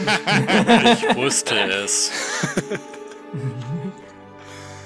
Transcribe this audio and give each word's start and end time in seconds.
ich 0.00 1.16
wusste 1.16 1.54
es. 1.54 2.10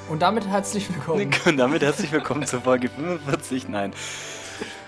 Und 0.08 0.22
damit 0.22 0.46
herzlich 0.46 0.88
willkommen. 0.88 1.30
Und 1.44 1.56
damit 1.56 1.82
herzlich 1.82 2.12
willkommen 2.12 2.46
zur 2.46 2.62
Folge 2.62 2.88
45. 2.88 3.68
Nein. 3.68 3.92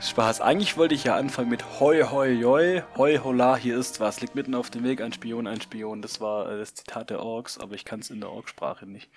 Spaß. 0.03 0.41
Eigentlich 0.41 0.77
wollte 0.77 0.95
ich 0.95 1.05
ja 1.05 1.17
anfangen 1.17 1.51
mit 1.51 1.79
Hoi 1.79 2.03
Hoi 2.03 2.41
Hoi, 2.43 2.83
Hoi 2.97 3.19
Hola, 3.19 3.57
hier 3.57 3.79
ist 3.79 4.01
was. 4.01 4.21
Liegt 4.21 4.35
mitten 4.35 4.55
auf 4.55 4.71
dem 4.71 4.83
Weg, 4.83 5.03
ein 5.03 5.13
Spion, 5.13 5.47
ein 5.47 5.61
Spion. 5.61 6.01
Das 6.01 6.21
war 6.21 6.51
äh, 6.51 6.59
das 6.59 6.75
Zitat 6.75 7.11
der 7.11 7.21
Orks, 7.21 7.59
aber 7.59 7.75
ich 7.75 7.85
kann 7.85 8.01
es 8.01 8.11
in 8.11 8.21
der 8.21 8.31
Orksprache 8.31 8.87
nicht. 8.87 9.11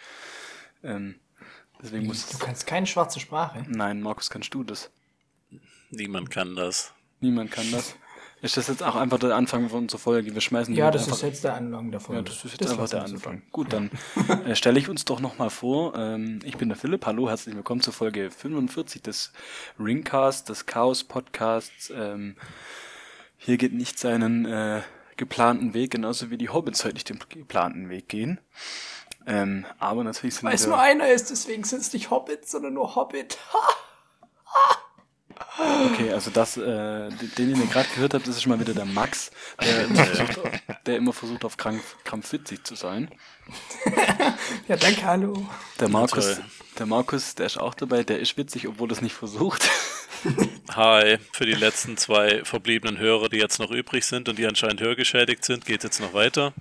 Ähm, 0.83 1.15
deswegen 1.82 2.06
muss 2.06 2.28
Du 2.28 2.38
kannst 2.38 2.68
keine 2.68 2.86
schwarze 2.86 3.21
Sprache. 3.21 3.64
Nein, 3.70 4.01
Markus, 4.01 4.29
kannst 4.29 4.54
du 4.54 4.64
das? 4.64 4.92
Niemand 5.89 6.29
kann 6.29 6.56
das. 6.56 6.93
Niemand 7.21 7.51
kann 7.51 7.71
das. 7.71 7.96
Ist 8.43 8.57
das 8.57 8.68
jetzt 8.68 8.83
auch 8.83 8.96
einfach 8.97 9.20
der 9.20 9.38
Anfang 9.38 9.70
von 9.70 9.83
unserer 9.83 10.00
Folge? 10.00 10.33
Wir 10.33 10.42
schmeißen 10.42 10.74
die 10.74 10.79
Ja, 10.82 10.92
das 10.92 11.04
einfach- 11.06 11.15
ist 11.15 11.21
jetzt 11.24 11.43
der 11.46 11.54
Anfang 11.54 11.92
davon. 11.92 12.18
Ja, 12.18 12.21
das 12.21 12.43
ist 12.43 12.60
jetzt 12.60 12.69
einfach 12.69 12.89
der 12.89 13.07
so 13.07 13.16
Anfang. 13.16 13.42
Gut, 13.54 13.71
dann 13.71 13.89
äh, 14.46 14.54
stelle 14.54 14.78
ich 14.79 14.89
uns 14.89 15.06
doch 15.06 15.21
nochmal 15.21 15.50
vor. 15.50 15.96
Ähm, 15.96 16.39
ich 16.43 16.57
bin 16.57 16.68
der 16.68 16.78
Philipp. 16.78 17.06
Hallo, 17.06 17.29
herzlich 17.29 17.56
willkommen 17.56 17.79
zur 17.79 17.93
Folge 17.93 18.29
45 18.32 19.02
des 19.02 19.32
Ringcast, 19.79 20.50
des 20.50 20.66
Chaos 20.66 21.06
Podcasts. 21.06 21.89
Ähm, 21.96 22.36
hier 23.38 23.56
geht 23.56 23.71
nicht 23.71 23.97
seinen 23.97 24.44
äh, 24.44 24.82
geplanten 25.16 25.74
Weg, 25.74 25.91
genauso 25.91 26.30
wie 26.30 26.38
die 26.38 26.50
Hobbits 26.50 26.83
heute 26.83 26.96
nicht 26.96 27.07
den 27.07 27.19
geplanten 27.30 27.88
Weg 27.88 28.10
gehen. 28.10 28.41
Ähm, 29.25 29.64
aber 29.80 30.04
natürlich 30.04 30.36
sind 30.36 30.44
Weil 30.44 30.55
es 30.55 30.68
nur 30.68 30.78
einer 30.78 31.07
ist, 31.07 31.30
deswegen 31.30 31.64
sind 31.64 31.80
es 31.80 31.94
nicht 31.94 32.11
Hobbits, 32.11 32.52
sondern 32.52 32.73
nur 32.73 32.94
Hobbit. 32.97 33.38
Ha! 33.53 33.69
Okay, 35.85 36.11
also 36.11 36.31
das, 36.31 36.58
äh, 36.58 37.09
den, 37.09 37.31
den 37.38 37.61
ihr 37.61 37.67
gerade 37.67 37.88
gehört 37.95 38.13
habt, 38.13 38.27
das 38.27 38.35
ist 38.35 38.44
schon 38.44 38.52
mal 38.52 38.59
wieder 38.59 38.73
der 38.73 38.85
Max, 38.85 39.31
der, 39.61 39.85
immer 39.85 40.03
versucht, 40.05 40.39
der 40.85 40.97
immer 40.97 41.13
versucht, 41.13 41.45
auf 41.45 41.58
Krampf, 41.58 41.95
krampfwitzig 42.03 42.63
zu 42.63 42.75
sein. 42.75 43.09
Ja, 44.67 44.77
danke, 44.77 45.03
hallo. 45.03 45.49
Der 45.80 45.89
Markus, 45.89 46.39
der 46.80 46.85
Markus, 46.85 47.35
der 47.35 47.45
ist 47.45 47.58
auch 47.58 47.73
dabei, 47.73 48.03
der 48.03 48.19
ist 48.19 48.38
witzig, 48.38 48.67
obwohl 48.67 48.89
er 48.89 48.93
es 48.93 49.02
nicht 49.02 49.13
versucht. 49.13 49.69
Hi, 50.75 51.17
für 51.33 51.45
die 51.45 51.53
letzten 51.53 51.97
zwei 51.97 52.45
verbliebenen 52.45 52.97
Hörer, 52.97 53.27
die 53.27 53.38
jetzt 53.38 53.59
noch 53.59 53.71
übrig 53.71 54.05
sind 54.05 54.30
und 54.30 54.39
die 54.39 54.47
anscheinend 54.47 54.80
hörgeschädigt 54.80 55.43
sind, 55.43 55.65
geht 55.65 55.83
jetzt 55.83 55.99
noch 55.99 56.13
weiter. 56.13 56.53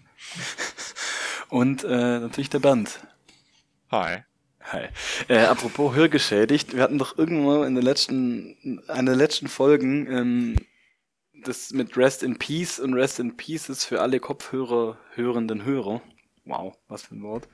Und 1.49 1.85
äh, 1.85 2.19
natürlich 2.19 2.51
der 2.51 2.59
Bernd. 2.59 2.99
Hi. 3.91 4.25
Hi. 4.65 4.89
Äh, 5.29 5.39
apropos 5.45 5.95
hörgeschädigt, 5.95 6.75
wir 6.75 6.83
hatten 6.83 6.99
doch 6.99 7.19
irgendwann 7.19 7.59
mal 7.61 7.67
in 7.67 7.75
der 7.75 7.85
letzten, 7.85 8.81
einer 8.89 9.11
der 9.13 9.17
letzten 9.17 9.49
Folgen 9.49 10.07
ähm, 10.11 10.57
das 11.45 11.73
mit 11.73 11.97
Rest 11.97 12.23
in 12.23 12.39
Peace 12.39 12.79
und 12.79 12.95
Rest 12.95 13.19
in 13.19 13.37
Pieces 13.37 13.85
für 13.85 14.01
alle 14.01 14.21
Kopfhörer 14.21 14.99
hörenden 15.15 15.65
Hörer. 15.65 16.01
Wow, 16.45 16.77
was 16.89 17.03
für 17.03 17.17
ein 17.17 17.23
Wort. 17.23 17.49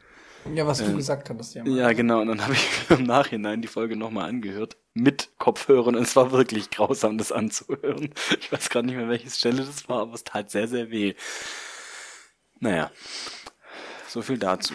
Ja, 0.55 0.67
was 0.67 0.81
Äh, 0.81 0.87
du 0.87 0.97
gesagt 0.97 1.28
hattest, 1.31 1.55
ja. 1.55 1.65
Ja, 1.65 1.92
genau. 1.92 2.20
Und 2.20 2.28
dann 2.28 2.42
habe 2.42 2.55
ich 2.55 2.91
im 2.91 3.05
Nachhinein 3.05 3.62
die 3.62 3.69
Folge 3.69 3.97
nochmal 3.97 4.28
angehört. 4.28 4.77
Mit 4.95 5.31
Kopfhörern. 5.39 5.97
Und 5.97 6.03
es 6.03 6.17
war 6.17 6.31
wirklich 6.33 6.70
grausam, 6.70 7.19
das 7.19 7.33
anzuhören. 7.33 8.12
Ich 8.41 8.53
weiß 8.53 8.69
gerade 8.70 8.87
nicht 8.87 8.97
mehr, 8.97 9.09
welche 9.09 9.31
Stelle 9.31 9.65
das 9.65 9.89
war, 9.89 10.00
aber 10.03 10.15
es 10.15 10.25
tat 10.25 10.50
sehr, 10.50 10.69
sehr 10.69 10.91
weh. 10.91 11.15
Naja. 12.61 12.91
So 14.09 14.22
viel 14.22 14.39
dazu. 14.39 14.75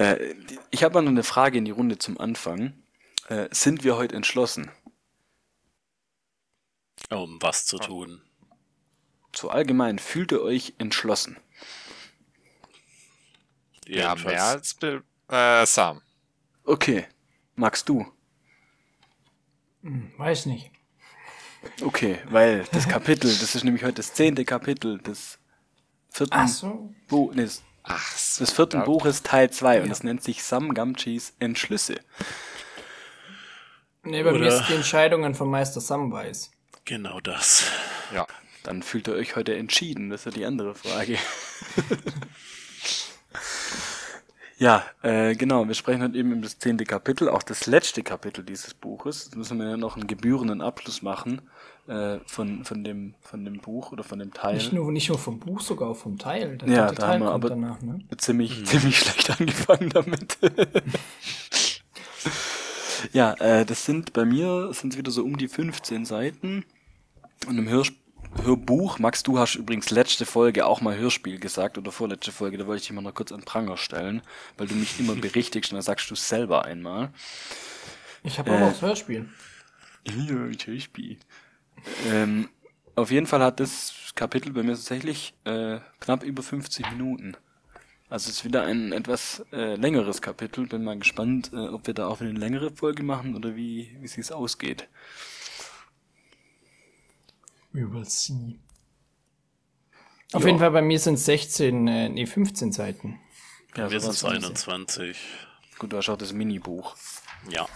Äh, 0.00 0.34
ich 0.70 0.82
habe 0.82 0.94
mal 0.94 1.02
noch 1.02 1.10
eine 1.10 1.22
Frage 1.22 1.58
in 1.58 1.66
die 1.66 1.70
Runde 1.70 1.98
zum 1.98 2.18
Anfang. 2.18 2.72
Äh, 3.28 3.48
sind 3.50 3.84
wir 3.84 3.96
heute 3.96 4.16
entschlossen? 4.16 4.70
Um 7.10 7.40
was 7.42 7.66
zu 7.66 7.78
tun. 7.78 8.22
So 9.36 9.50
allgemein, 9.50 9.98
fühlt 9.98 10.32
ihr 10.32 10.40
euch 10.40 10.74
entschlossen? 10.78 11.36
Ja, 13.86 14.10
Jedenfalls. 14.14 14.24
mehr 14.24 14.44
als 14.44 14.74
Bill, 14.74 15.02
äh, 15.28 15.66
Sam. 15.66 16.00
Okay. 16.64 17.06
Magst 17.54 17.88
du? 17.88 18.06
Hm, 19.82 20.12
weiß 20.16 20.46
nicht. 20.46 20.70
Okay, 21.82 22.18
weil 22.30 22.64
das 22.72 22.88
Kapitel, 22.88 23.28
das 23.28 23.54
ist 23.54 23.64
nämlich 23.64 23.84
heute 23.84 23.96
das 23.96 24.14
zehnte 24.14 24.46
Kapitel 24.46 24.96
des 24.98 25.38
vierten 26.08 26.32
Ach 26.32 26.48
so. 26.48 26.94
Buch, 27.06 27.34
nee, 27.34 27.42
des, 27.42 27.62
Ach 27.82 28.16
so. 28.16 28.44
des 28.44 28.52
vierten 28.52 28.78
ja. 28.78 28.84
Buches 28.84 29.22
Teil 29.22 29.50
2 29.50 29.80
und 29.80 29.86
Ja. 29.86 29.92
es 29.92 30.02
nennt 30.02 30.22
sich 30.22 30.42
Sam 30.42 30.74
Gamgees 30.74 31.34
Entschlüsse. 31.40 31.96
Nee, 34.02 34.22
bei 34.22 34.32
mir 34.32 34.38
Oder- 34.38 34.60
ist 34.60 34.68
die 34.68 34.74
Entscheidungen 34.74 35.34
von 35.34 35.50
Meister 35.50 35.80
Samwise. 35.80 36.48
Genau 36.84 37.20
das. 37.20 37.64
Ja. 38.14 38.26
Dann 38.62 38.82
fühlt 38.82 39.08
ihr 39.08 39.14
euch 39.14 39.36
heute 39.36 39.56
entschieden, 39.56 40.10
das 40.10 40.20
ist 40.22 40.24
ja 40.26 40.30
die 40.38 40.44
andere 40.46 40.74
Frage. 40.74 41.18
ja, 44.60 44.84
äh, 45.02 45.34
genau, 45.34 45.66
wir 45.66 45.74
sprechen 45.74 46.02
heute 46.02 46.18
eben 46.18 46.32
über 46.32 46.42
das 46.42 46.58
zehnte 46.58 46.84
Kapitel, 46.84 47.28
auch 47.30 47.42
das 47.42 47.66
letzte 47.66 48.02
Kapitel 48.02 48.44
dieses 48.44 48.74
Buches. 48.74 49.24
Jetzt 49.24 49.36
müssen 49.36 49.58
wir 49.58 49.70
ja 49.70 49.76
noch 49.78 49.96
einen 49.96 50.06
gebührenden 50.06 50.60
Abschluss 50.60 51.00
machen 51.02 51.40
äh, 51.88 52.18
von, 52.26 52.64
von, 52.64 52.84
dem, 52.84 53.14
von 53.22 53.42
dem 53.44 53.58
Buch 53.60 53.90
oder 53.92 54.04
von 54.04 54.18
dem 54.18 54.32
Teil. 54.34 54.54
Nicht 54.56 54.72
nur, 54.74 54.92
nicht 54.92 55.08
nur 55.08 55.18
vom 55.18 55.40
Buch, 55.40 55.60
sogar 55.62 55.88
auch 55.88 55.96
vom 55.96 56.18
Teil. 56.18 56.58
Der 56.58 56.68
Ja, 56.68 56.86
da 56.88 56.92
Teil 56.92 57.08
haben 57.14 57.20
wir 57.22 57.30
aber- 57.32 57.48
danach, 57.48 57.80
ne? 57.80 58.00
ziemlich, 58.18 58.64
ziemlich 58.66 58.98
schlecht 58.98 59.40
angefangen 59.40 59.88
damit. 59.88 60.36
ja, 63.12 63.32
äh, 63.40 63.64
das 63.64 63.84
sind 63.86 64.12
bei 64.12 64.24
mir 64.24 64.72
sind 64.74 64.96
wieder 64.96 65.10
so 65.10 65.24
um 65.24 65.36
die 65.38 65.48
15 65.48 66.04
Seiten. 66.04 66.64
Und 67.46 67.56
im 67.56 67.68
Hörspiel 67.68 67.98
Hörbuch, 68.44 68.98
Max, 68.98 69.22
du 69.22 69.38
hast 69.38 69.54
übrigens 69.56 69.90
letzte 69.90 70.24
Folge 70.24 70.64
auch 70.66 70.80
mal 70.80 70.96
Hörspiel 70.96 71.38
gesagt 71.38 71.76
oder 71.78 71.92
vorletzte 71.92 72.32
Folge, 72.32 72.58
da 72.58 72.66
wollte 72.66 72.80
ich 72.82 72.86
dich 72.88 72.94
mal 72.94 73.02
noch 73.02 73.14
kurz 73.14 73.32
an 73.32 73.42
Pranger 73.42 73.76
stellen, 73.76 74.22
weil 74.56 74.66
du 74.68 74.74
mich 74.74 74.98
immer 74.98 75.14
berichtigst 75.16 75.72
und 75.72 75.76
dann 75.76 75.82
sagst 75.82 76.10
du 76.10 76.14
selber 76.14 76.64
einmal. 76.64 77.12
Ich 78.22 78.38
habe 78.38 78.50
Äh. 78.50 78.54
auch 78.54 78.70
das 78.70 78.82
Hörspiel. 78.82 79.28
Ja, 80.06 80.46
ich 80.46 80.66
Hörspiel. 80.66 81.18
Ähm, 82.08 82.48
auf 82.96 83.10
jeden 83.10 83.26
Fall 83.26 83.42
hat 83.42 83.60
das 83.60 84.12
Kapitel 84.14 84.52
bei 84.52 84.62
mir 84.62 84.72
tatsächlich 84.72 85.34
äh, 85.44 85.78
knapp 86.00 86.22
über 86.22 86.42
50 86.42 86.90
Minuten. 86.92 87.36
Also 88.08 88.28
es 88.28 88.36
ist 88.38 88.44
wieder 88.44 88.64
ein 88.64 88.92
etwas 88.92 89.44
äh, 89.52 89.76
längeres 89.76 90.20
Kapitel. 90.20 90.66
Bin 90.66 90.82
mal 90.82 90.98
gespannt, 90.98 91.52
äh, 91.52 91.68
ob 91.68 91.86
wir 91.86 91.94
da 91.94 92.08
auch 92.08 92.20
eine 92.20 92.32
längere 92.32 92.70
Folge 92.70 93.02
machen 93.02 93.36
oder 93.36 93.54
wie 93.54 93.96
wie 94.00 94.06
es 94.20 94.32
ausgeht. 94.32 94.88
We 97.72 97.90
will 97.92 98.04
see. 98.04 98.58
Auf 100.32 100.42
Ja. 100.42 100.48
jeden 100.48 100.58
Fall 100.58 100.70
bei 100.70 100.82
mir 100.82 100.98
sind 100.98 101.14
es 101.14 101.24
16, 101.24 101.88
äh, 101.88 102.08
nee, 102.08 102.26
15 102.26 102.72
Seiten. 102.72 103.20
Ja, 103.76 103.90
Wir 103.90 104.00
sind 104.00 104.14
sowas. 104.14 104.34
21. 104.34 105.16
Gut, 105.78 105.92
du 105.92 105.96
hast 105.96 106.08
auch 106.08 106.18
das 106.18 106.32
Minibuch. 106.32 106.96
Ja, 107.48 107.66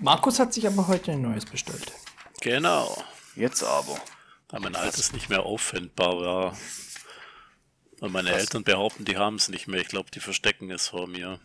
Markus 0.00 0.38
hat 0.38 0.52
sich 0.52 0.66
aber 0.66 0.88
heute 0.88 1.12
ein 1.12 1.22
neues 1.22 1.44
bestellt. 1.46 1.92
genau. 2.40 3.02
Jetzt 3.36 3.62
aber. 3.62 3.96
Da 4.48 4.58
mein 4.58 4.74
altes 4.74 5.12
nicht 5.12 5.28
mehr 5.30 5.44
auffindbar 5.44 6.18
war. 6.20 6.56
Und 8.00 8.12
meine 8.12 8.30
Eltern 8.32 8.64
behaupten, 8.64 9.04
die 9.04 9.16
haben 9.16 9.36
es 9.36 9.48
nicht 9.48 9.68
mehr. 9.68 9.80
Ich 9.80 9.86
glaube, 9.88 10.10
die 10.10 10.18
verstecken 10.20 10.70
es 10.70 10.88
vor 10.88 11.06
mir. 11.06 11.38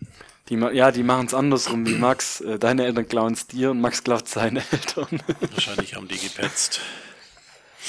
Die, 0.50 0.56
ma- 0.58 0.72
ja, 0.72 0.92
die 0.92 1.04
machen 1.04 1.28
es 1.28 1.34
andersrum 1.34 1.86
wie 1.86 1.94
Max. 1.96 2.42
Äh, 2.42 2.58
Deine 2.58 2.86
Eltern 2.86 3.08
klauen 3.08 3.34
es 3.34 3.46
dir 3.46 3.72
und 3.72 3.82
Max 3.82 4.04
klaut 4.04 4.28
seine 4.28 4.64
Eltern. 4.72 5.22
Wahrscheinlich 5.52 5.94
haben 5.96 6.08
die 6.08 6.18
gepetzt. 6.18 6.80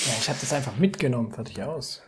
Ja, 0.05 0.13
ich 0.21 0.29
habe 0.29 0.39
das 0.41 0.53
einfach 0.53 0.77
mitgenommen, 0.77 1.33
fertig 1.33 1.63
aus. 1.63 2.03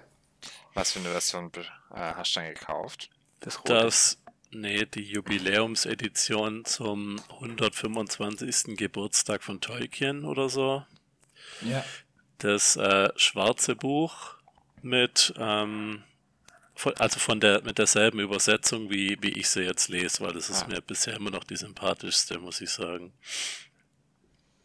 Was 0.75 0.93
für 0.93 1.01
eine 1.01 1.09
Version 1.11 1.51
äh, 1.57 1.63
hast 1.95 2.37
du 2.37 2.41
dann 2.41 2.55
gekauft? 2.55 3.11
Das 3.41 3.59
rote. 3.61 3.73
Das, 3.75 4.19
nee, 4.51 4.85
die 4.85 5.03
Jubiläumsedition 5.03 6.65
zum 6.65 7.21
125. 7.31 8.77
Geburtstag 8.77 9.43
von 9.43 9.61
Tolkien 9.61 10.25
oder 10.25 10.49
so. 10.49 10.85
Ja. 11.63 11.85
Das 12.39 12.77
äh, 12.77 13.11
schwarze 13.17 13.75
Buch 13.75 14.35
mit, 14.83 15.35
ähm, 15.39 16.05
von, 16.75 16.95
also 16.99 17.19
von 17.19 17.41
der, 17.41 17.63
mit 17.63 17.79
derselben 17.79 18.21
Übersetzung, 18.21 18.91
wie, 18.91 19.17
wie 19.21 19.31
ich 19.33 19.49
sie 19.49 19.63
jetzt 19.63 19.89
lese, 19.89 20.21
weil 20.21 20.35
das 20.35 20.51
ist 20.51 20.65
Ah. 20.65 20.69
mir 20.69 20.81
bisher 20.81 21.17
immer 21.17 21.31
noch 21.31 21.43
die 21.45 21.57
sympathischste, 21.57 22.39
muss 22.39 22.61
ich 22.61 22.71
sagen. 22.71 23.13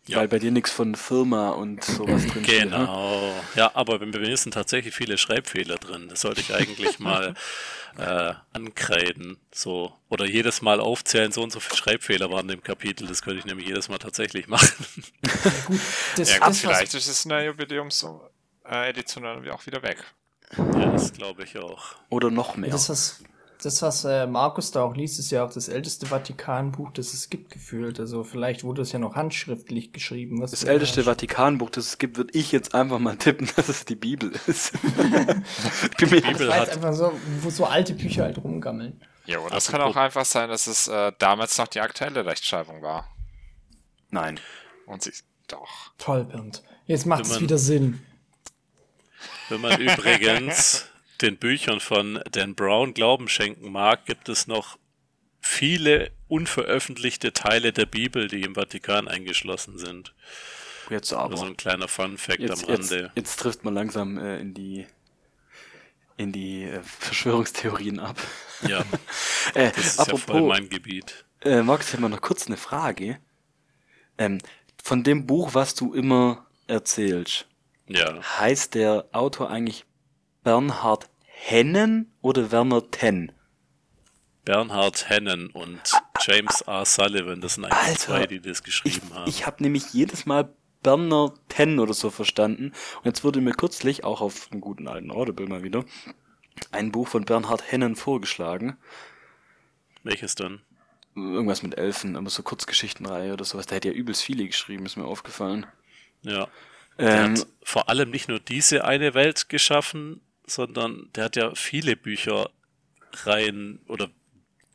Ja. 0.05 0.17
Weil 0.17 0.27
bei 0.27 0.39
dir 0.39 0.51
nichts 0.51 0.71
von 0.71 0.95
Firma 0.95 1.51
und 1.51 1.81
sowas 1.81 2.27
drin 2.27 2.43
steht, 2.43 2.69
ne? 2.69 2.77
Genau. 2.79 3.33
Ja, 3.55 3.71
aber 3.73 3.99
bei 3.99 4.05
mir 4.05 4.35
sind 4.35 4.53
tatsächlich 4.53 4.93
viele 4.93 5.17
Schreibfehler 5.17 5.77
drin. 5.77 6.09
Das 6.09 6.21
sollte 6.21 6.41
ich 6.41 6.53
eigentlich 6.53 6.99
mal 6.99 7.35
äh, 7.97 8.33
ankreiden. 8.51 9.37
So. 9.53 9.93
Oder 10.09 10.25
jedes 10.25 10.61
Mal 10.61 10.81
aufzählen, 10.81 11.31
so 11.31 11.41
und 11.41 11.53
so 11.53 11.61
viele 11.61 11.77
Schreibfehler 11.77 12.29
waren 12.31 12.49
in 12.49 12.57
dem 12.57 12.63
Kapitel. 12.63 13.07
Das 13.07 13.21
könnte 13.21 13.39
ich 13.39 13.45
nämlich 13.45 13.65
jedes 13.65 13.87
Mal 13.87 13.97
tatsächlich 13.97 14.47
machen. 14.47 14.67
Das, 16.17 16.29
Ja 16.29 16.39
gut, 16.39 16.49
das, 16.49 16.59
vielleicht 16.59 16.93
ist 16.93 17.07
es 17.07 17.23
in 17.23 17.29
der 17.29 17.45
Jubiläums-Edition 17.45 19.23
dann 19.23 19.49
auch 19.49 19.65
wieder 19.65 19.81
weg. 19.83 20.03
ja, 20.57 20.91
das 20.91 21.13
glaube 21.13 21.43
ich 21.43 21.57
auch. 21.57 21.95
Oder 22.09 22.29
noch 22.29 22.57
mehr. 22.57 22.69
Das, 22.69 22.89
was, 22.89 23.23
das, 23.65 23.81
was 23.81 24.05
äh, 24.05 24.27
Markus 24.27 24.71
da 24.71 24.83
auch 24.83 24.95
liest, 24.95 25.19
ist 25.19 25.31
ja 25.31 25.43
auch 25.45 25.51
das 25.53 25.67
älteste 25.67 26.05
Vatikanbuch, 26.05 26.91
das 26.91 27.13
es 27.13 27.29
gibt, 27.29 27.51
gefühlt. 27.51 27.99
Also 27.99 28.23
vielleicht 28.23 28.63
wurde 28.63 28.81
es 28.81 28.91
ja 28.91 28.99
noch 28.99 29.15
handschriftlich 29.15 29.91
geschrieben. 29.93 30.41
Was 30.41 30.51
Das 30.51 30.63
älteste 30.63 31.03
Vatikanbuch, 31.03 31.69
das 31.69 31.87
es 31.87 31.97
gibt, 31.97 32.17
würde 32.17 32.37
ich 32.37 32.51
jetzt 32.51 32.73
einfach 32.75 32.99
mal 32.99 33.15
tippen, 33.17 33.49
dass 33.55 33.69
es 33.69 33.85
die 33.85 33.95
Bibel 33.95 34.31
ist. 34.47 34.73
ich 34.73 34.81
Das 35.97 36.09
Bibel 36.09 36.47
war 36.47 36.57
jetzt 36.59 36.71
hat- 36.71 36.75
einfach 36.77 36.93
so, 36.93 37.11
wo 37.41 37.49
so 37.49 37.65
alte 37.65 37.93
Bücher 37.93 38.23
halt 38.23 38.37
rumgammeln. 38.37 39.01
Ja, 39.25 39.39
oder 39.39 39.55
es 39.55 39.67
Apropos- 39.67 39.71
kann 39.71 39.81
auch 39.81 39.95
einfach 39.95 40.25
sein, 40.25 40.49
dass 40.49 40.67
es 40.67 40.87
äh, 40.87 41.11
damals 41.19 41.57
noch 41.57 41.67
die 41.67 41.79
aktuelle 41.79 42.25
Rechtschreibung 42.25 42.81
war. 42.81 43.07
Nein. 44.09 44.39
Und 44.85 45.01
sie. 45.03 45.11
Doch. 45.47 45.91
Toll, 45.97 46.25
Bernd. 46.25 46.63
Jetzt 46.85 47.05
macht 47.05 47.25
es 47.25 47.39
wieder 47.39 47.57
Sinn. 47.57 48.01
Wenn 49.49 49.61
man 49.61 49.79
übrigens 49.81 50.85
den 51.21 51.37
Büchern 51.37 51.79
von 51.79 52.19
Dan 52.31 52.55
Brown 52.55 52.93
Glauben 52.93 53.27
schenken 53.27 53.71
mag, 53.71 54.05
gibt 54.05 54.29
es 54.29 54.47
noch 54.47 54.77
viele 55.41 56.11
unveröffentlichte 56.27 57.33
Teile 57.33 57.73
der 57.73 57.85
Bibel, 57.85 58.27
die 58.27 58.41
im 58.41 58.55
Vatikan 58.55 59.07
eingeschlossen 59.07 59.77
sind. 59.77 60.13
Jetzt 60.89 61.13
aber. 61.13 61.37
so 61.37 61.45
ein 61.45 61.57
kleiner 61.57 61.87
Fun 61.87 62.17
Fact 62.17 62.39
Jetzt, 62.39 62.63
am 62.63 62.69
jetzt, 62.69 62.91
Rande. 62.91 63.11
jetzt 63.15 63.37
trifft 63.39 63.63
man 63.63 63.73
langsam 63.73 64.17
äh, 64.17 64.39
in 64.39 64.53
die 64.53 64.85
in 66.17 66.31
die 66.31 66.63
äh, 66.65 66.81
Verschwörungstheorien 66.83 67.99
ab. 67.99 68.17
Ja, 68.61 68.83
Äh, 69.53 69.71
das 69.71 69.97
ist 69.97 70.07
ja 70.07 70.15
voll 70.17 70.43
apropos, 70.43 70.47
mein 70.47 70.69
Gebiet. 70.69 71.25
äh, 71.41 71.61
Max, 71.63 71.87
ich 71.87 71.93
habe 71.93 72.03
mal 72.03 72.09
noch 72.09 72.21
kurz 72.21 72.47
eine 72.47 72.57
Frage. 72.57 73.19
Ähm, 74.17 74.39
von 74.81 75.03
dem 75.03 75.25
Buch, 75.25 75.53
was 75.53 75.75
du 75.75 75.93
immer 75.93 76.45
erzählst, 76.67 77.47
Ja, 77.87 78.21
heißt 78.39 78.75
der 78.75 79.05
Autor 79.11 79.49
eigentlich 79.49 79.85
Bernhard 80.43 81.09
Hennen 81.25 82.11
oder 82.21 82.51
Werner 82.51 82.91
Tenn? 82.91 83.31
Bernhard 84.43 85.09
Hennen 85.09 85.47
und 85.47 85.79
James 86.19 86.61
R. 86.61 86.85
Sullivan, 86.85 87.39
das 87.39 87.53
sind 87.55 87.65
eigentlich 87.65 87.79
Alter, 87.79 87.97
zwei, 87.97 88.27
die 88.27 88.41
das 88.41 88.59
Ich, 88.59 88.63
geschrieben 88.65 89.13
haben. 89.13 89.29
ich 89.29 89.45
habe 89.45 89.63
nämlich 89.63 89.93
jedes 89.93 90.25
Mal 90.25 90.53
Berner 90.81 91.33
Ten 91.47 91.79
oder 91.79 91.93
so 91.93 92.09
verstanden. 92.09 92.73
Und 92.97 93.05
jetzt 93.05 93.23
wurde 93.23 93.39
mir 93.39 93.53
kürzlich, 93.53 94.03
auch 94.03 94.19
auf 94.19 94.51
einem 94.51 94.59
guten 94.59 94.89
alten 94.89 95.11
Audible 95.11 95.47
mal 95.47 95.63
wieder, 95.63 95.85
ein 96.71 96.91
Buch 96.91 97.07
von 97.07 97.23
Bernhard 97.23 97.71
Hennen 97.71 97.95
vorgeschlagen. 97.95 98.75
Welches 100.03 100.35
denn? 100.35 100.59
Irgendwas 101.15 101.63
mit 101.63 101.77
Elfen, 101.77 102.17
aber 102.17 102.29
so 102.29 102.43
Kurzgeschichtenreihe 102.43 103.31
oder 103.31 103.45
sowas. 103.45 103.67
Der 103.67 103.77
hat 103.77 103.85
ja 103.85 103.91
übelst 103.93 104.21
viele 104.21 104.45
geschrieben, 104.45 104.85
ist 104.85 104.97
mir 104.97 105.05
aufgefallen. 105.05 105.65
Ja. 106.23 106.49
Ähm, 106.97 107.37
hat 107.37 107.47
vor 107.63 107.87
allem 107.87 108.09
nicht 108.09 108.27
nur 108.27 108.41
diese 108.41 108.83
eine 108.83 109.13
Welt 109.13 109.47
geschaffen, 109.47 110.19
sondern 110.45 111.09
der 111.15 111.25
hat 111.25 111.35
ja 111.35 111.55
viele 111.55 111.95
Bücher 111.95 112.49
rein 113.25 113.79
oder 113.87 114.09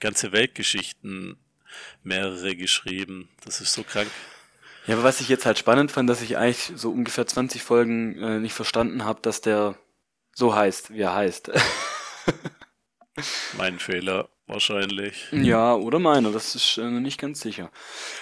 ganze 0.01 0.33
Weltgeschichten 0.33 1.37
mehrere 2.03 2.57
geschrieben. 2.57 3.29
Das 3.45 3.61
ist 3.61 3.73
so 3.73 3.83
krank. 3.83 4.11
ja, 4.87 4.95
aber 4.95 5.05
was 5.05 5.21
ich 5.21 5.29
jetzt 5.29 5.47
halt 5.47 5.59
spannend 5.59 5.91
fand, 5.91 6.09
dass 6.09 6.23
ich 6.23 6.37
eigentlich 6.37 6.73
so 6.77 6.91
ungefähr 6.91 7.27
20 7.27 7.63
Folgen 7.63 8.21
äh, 8.23 8.39
nicht 8.39 8.55
verstanden 8.55 9.05
habe, 9.05 9.21
dass 9.23 9.41
der 9.41 9.77
so 10.35 10.55
heißt, 10.55 10.93
wie 10.93 11.01
er 11.01 11.15
heißt. 11.15 11.51
Mein 13.59 13.79
Fehler 13.79 14.29
wahrscheinlich. 14.47 15.27
Ja, 15.33 15.75
oder 15.75 15.99
meiner, 15.99 16.31
das 16.31 16.55
ist 16.55 16.79
äh, 16.79 16.89
nicht 16.89 17.21
ganz 17.21 17.41
sicher. 17.41 17.71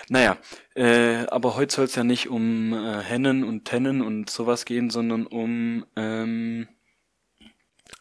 Naja, 0.08 0.38
äh, 0.74 1.26
aber 1.26 1.56
heute 1.56 1.74
soll 1.74 1.84
es 1.84 1.94
ja 1.94 2.04
nicht 2.04 2.28
um 2.28 2.72
äh, 2.72 3.02
Hennen 3.02 3.44
und 3.44 3.64
Tennen 3.64 4.02
und 4.02 4.30
sowas 4.30 4.64
gehen, 4.64 4.90
sondern 4.90 5.26
um 5.26 5.86
ähm, 5.94 6.68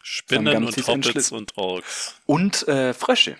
Spinnen 0.08 0.64
und 0.64 0.86
Hobbits 0.86 1.32
und 1.32 1.56
Orks. 1.58 2.14
und 2.26 2.68
äh, 2.68 2.94
Frösche. 2.94 3.36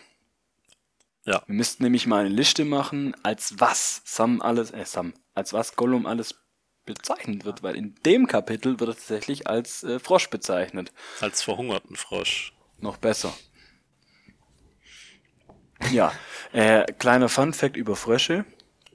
Ja. 1.25 1.41
Wir 1.47 1.55
müssten 1.55 1.85
nämlich 1.85 2.09
mal 2.09 2.25
eine 2.27 2.35
Liste 2.35 2.65
machen, 2.65 3.15
als 3.23 3.55
was 3.59 4.03
Sam 4.05 4.43
alles, 4.43 4.73
äh, 4.73 4.85
Sam, 4.85 5.15
als 5.35 5.53
was 5.53 5.77
Gollum 5.77 6.07
alles 6.07 6.35
bezeichnet 6.85 7.45
wird, 7.45 7.63
weil 7.63 7.77
in 7.77 7.95
dem 8.05 8.27
Kapitel 8.27 8.81
wird 8.81 8.91
er 8.91 8.95
tatsächlich 8.97 9.47
als 9.47 9.85
äh, 9.85 10.01
Frosch 10.01 10.29
bezeichnet. 10.29 10.93
Als 11.21 11.41
verhungerten 11.43 11.95
Frosch. 11.95 12.53
Noch 12.81 12.97
besser. 12.97 13.33
Ja, 15.93 16.13
äh, 16.53 16.85
kleiner 16.95 17.29
Fun 17.29 17.53
Fact 17.53 17.77
über 17.77 17.95
Frösche. 17.95 18.45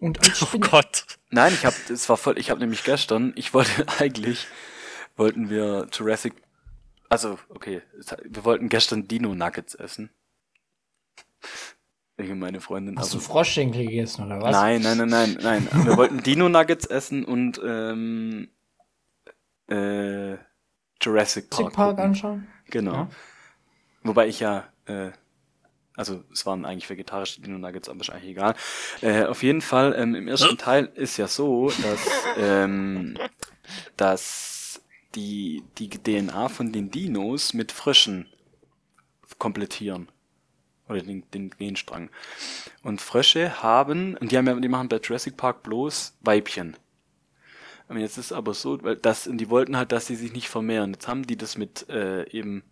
Und 0.01 0.19
als 0.19 0.41
Oh. 0.53 0.59
Gott. 0.59 1.05
Nein, 1.29 1.53
ich 1.53 1.65
habe, 1.65 1.75
es 1.89 2.09
war 2.09 2.17
voll, 2.17 2.37
ich 2.37 2.49
habe 2.49 2.59
nämlich 2.59 2.83
gestern, 2.83 3.31
ich 3.37 3.53
wollte 3.53 3.85
eigentlich, 3.99 4.47
wollten 5.15 5.49
wir 5.49 5.87
Jurassic, 5.93 6.33
also 7.11 7.37
okay, 7.49 7.81
wir 8.23 8.45
wollten 8.45 8.69
gestern 8.69 9.05
Dino 9.05 9.35
Nuggets 9.35 9.75
essen. 9.75 10.11
Ich 12.15 12.31
und 12.31 12.39
meine 12.39 12.61
Freundin. 12.61 12.97
Hast 12.97 13.13
du 13.13 13.19
Froschschenkel 13.19 13.85
gegessen 13.85 14.25
oder 14.25 14.41
was? 14.41 14.51
Nein, 14.51 14.81
nein, 14.81 14.97
nein, 14.97 15.09
nein, 15.09 15.37
nein. 15.41 15.85
Wir 15.85 15.97
wollten 15.97 16.23
Dino 16.23 16.47
Nuggets 16.47 16.85
essen 16.85 17.25
und 17.25 17.59
ähm, 17.65 18.49
äh, 19.67 20.37
Jurassic 21.01 21.49
Park. 21.49 21.59
Jurassic 21.59 21.75
Park 21.75 21.89
gucken. 21.89 22.03
anschauen? 22.03 22.47
Genau. 22.69 22.93
Ja. 22.93 23.09
Wobei 24.03 24.27
ich 24.29 24.39
ja, 24.39 24.69
äh, 24.85 25.11
also 25.97 26.23
es 26.31 26.45
waren 26.45 26.63
eigentlich 26.63 26.89
vegetarische 26.89 27.41
Dino 27.41 27.57
Nuggets, 27.57 27.89
aber 27.89 27.99
ist 27.99 28.09
eigentlich 28.09 28.31
egal. 28.31 28.55
Äh, 29.01 29.25
auf 29.25 29.43
jeden 29.43 29.61
Fall, 29.61 29.93
ähm, 29.97 30.15
im 30.15 30.29
ersten 30.29 30.57
Teil 30.57 30.89
ist 30.95 31.17
ja 31.17 31.27
so, 31.27 31.69
dass, 31.69 32.07
ähm, 32.37 33.17
dass 33.97 34.60
die, 35.15 35.63
die 35.77 35.89
DNA 35.89 36.49
von 36.49 36.71
den 36.71 36.91
Dinos 36.91 37.53
mit 37.53 37.71
Fröschen 37.71 38.27
komplettieren. 39.37 40.09
Oder 40.87 41.01
den, 41.01 41.23
den 41.31 41.51
Genstrang. 41.51 42.09
Und 42.83 43.01
Frösche 43.01 43.63
haben, 43.63 44.17
und 44.17 44.31
die 44.31 44.37
haben 44.37 44.47
ja, 44.47 44.53
die 44.55 44.67
machen 44.67 44.89
bei 44.89 44.99
Jurassic 45.01 45.37
Park 45.37 45.63
bloß 45.63 46.17
Weibchen. 46.21 46.75
Und 47.87 47.97
jetzt 47.97 48.17
ist 48.17 48.31
aber 48.31 48.53
so, 48.53 48.81
weil 48.83 48.97
das, 48.97 49.27
und 49.27 49.37
die 49.37 49.49
wollten 49.49 49.77
halt, 49.77 49.91
dass 49.91 50.07
sie 50.07 50.15
sich 50.15 50.33
nicht 50.33 50.49
vermehren. 50.49 50.93
Jetzt 50.93 51.07
haben 51.07 51.25
die 51.27 51.37
das 51.37 51.57
mit 51.57 51.89
äh, 51.89 52.29
eben 52.29 52.63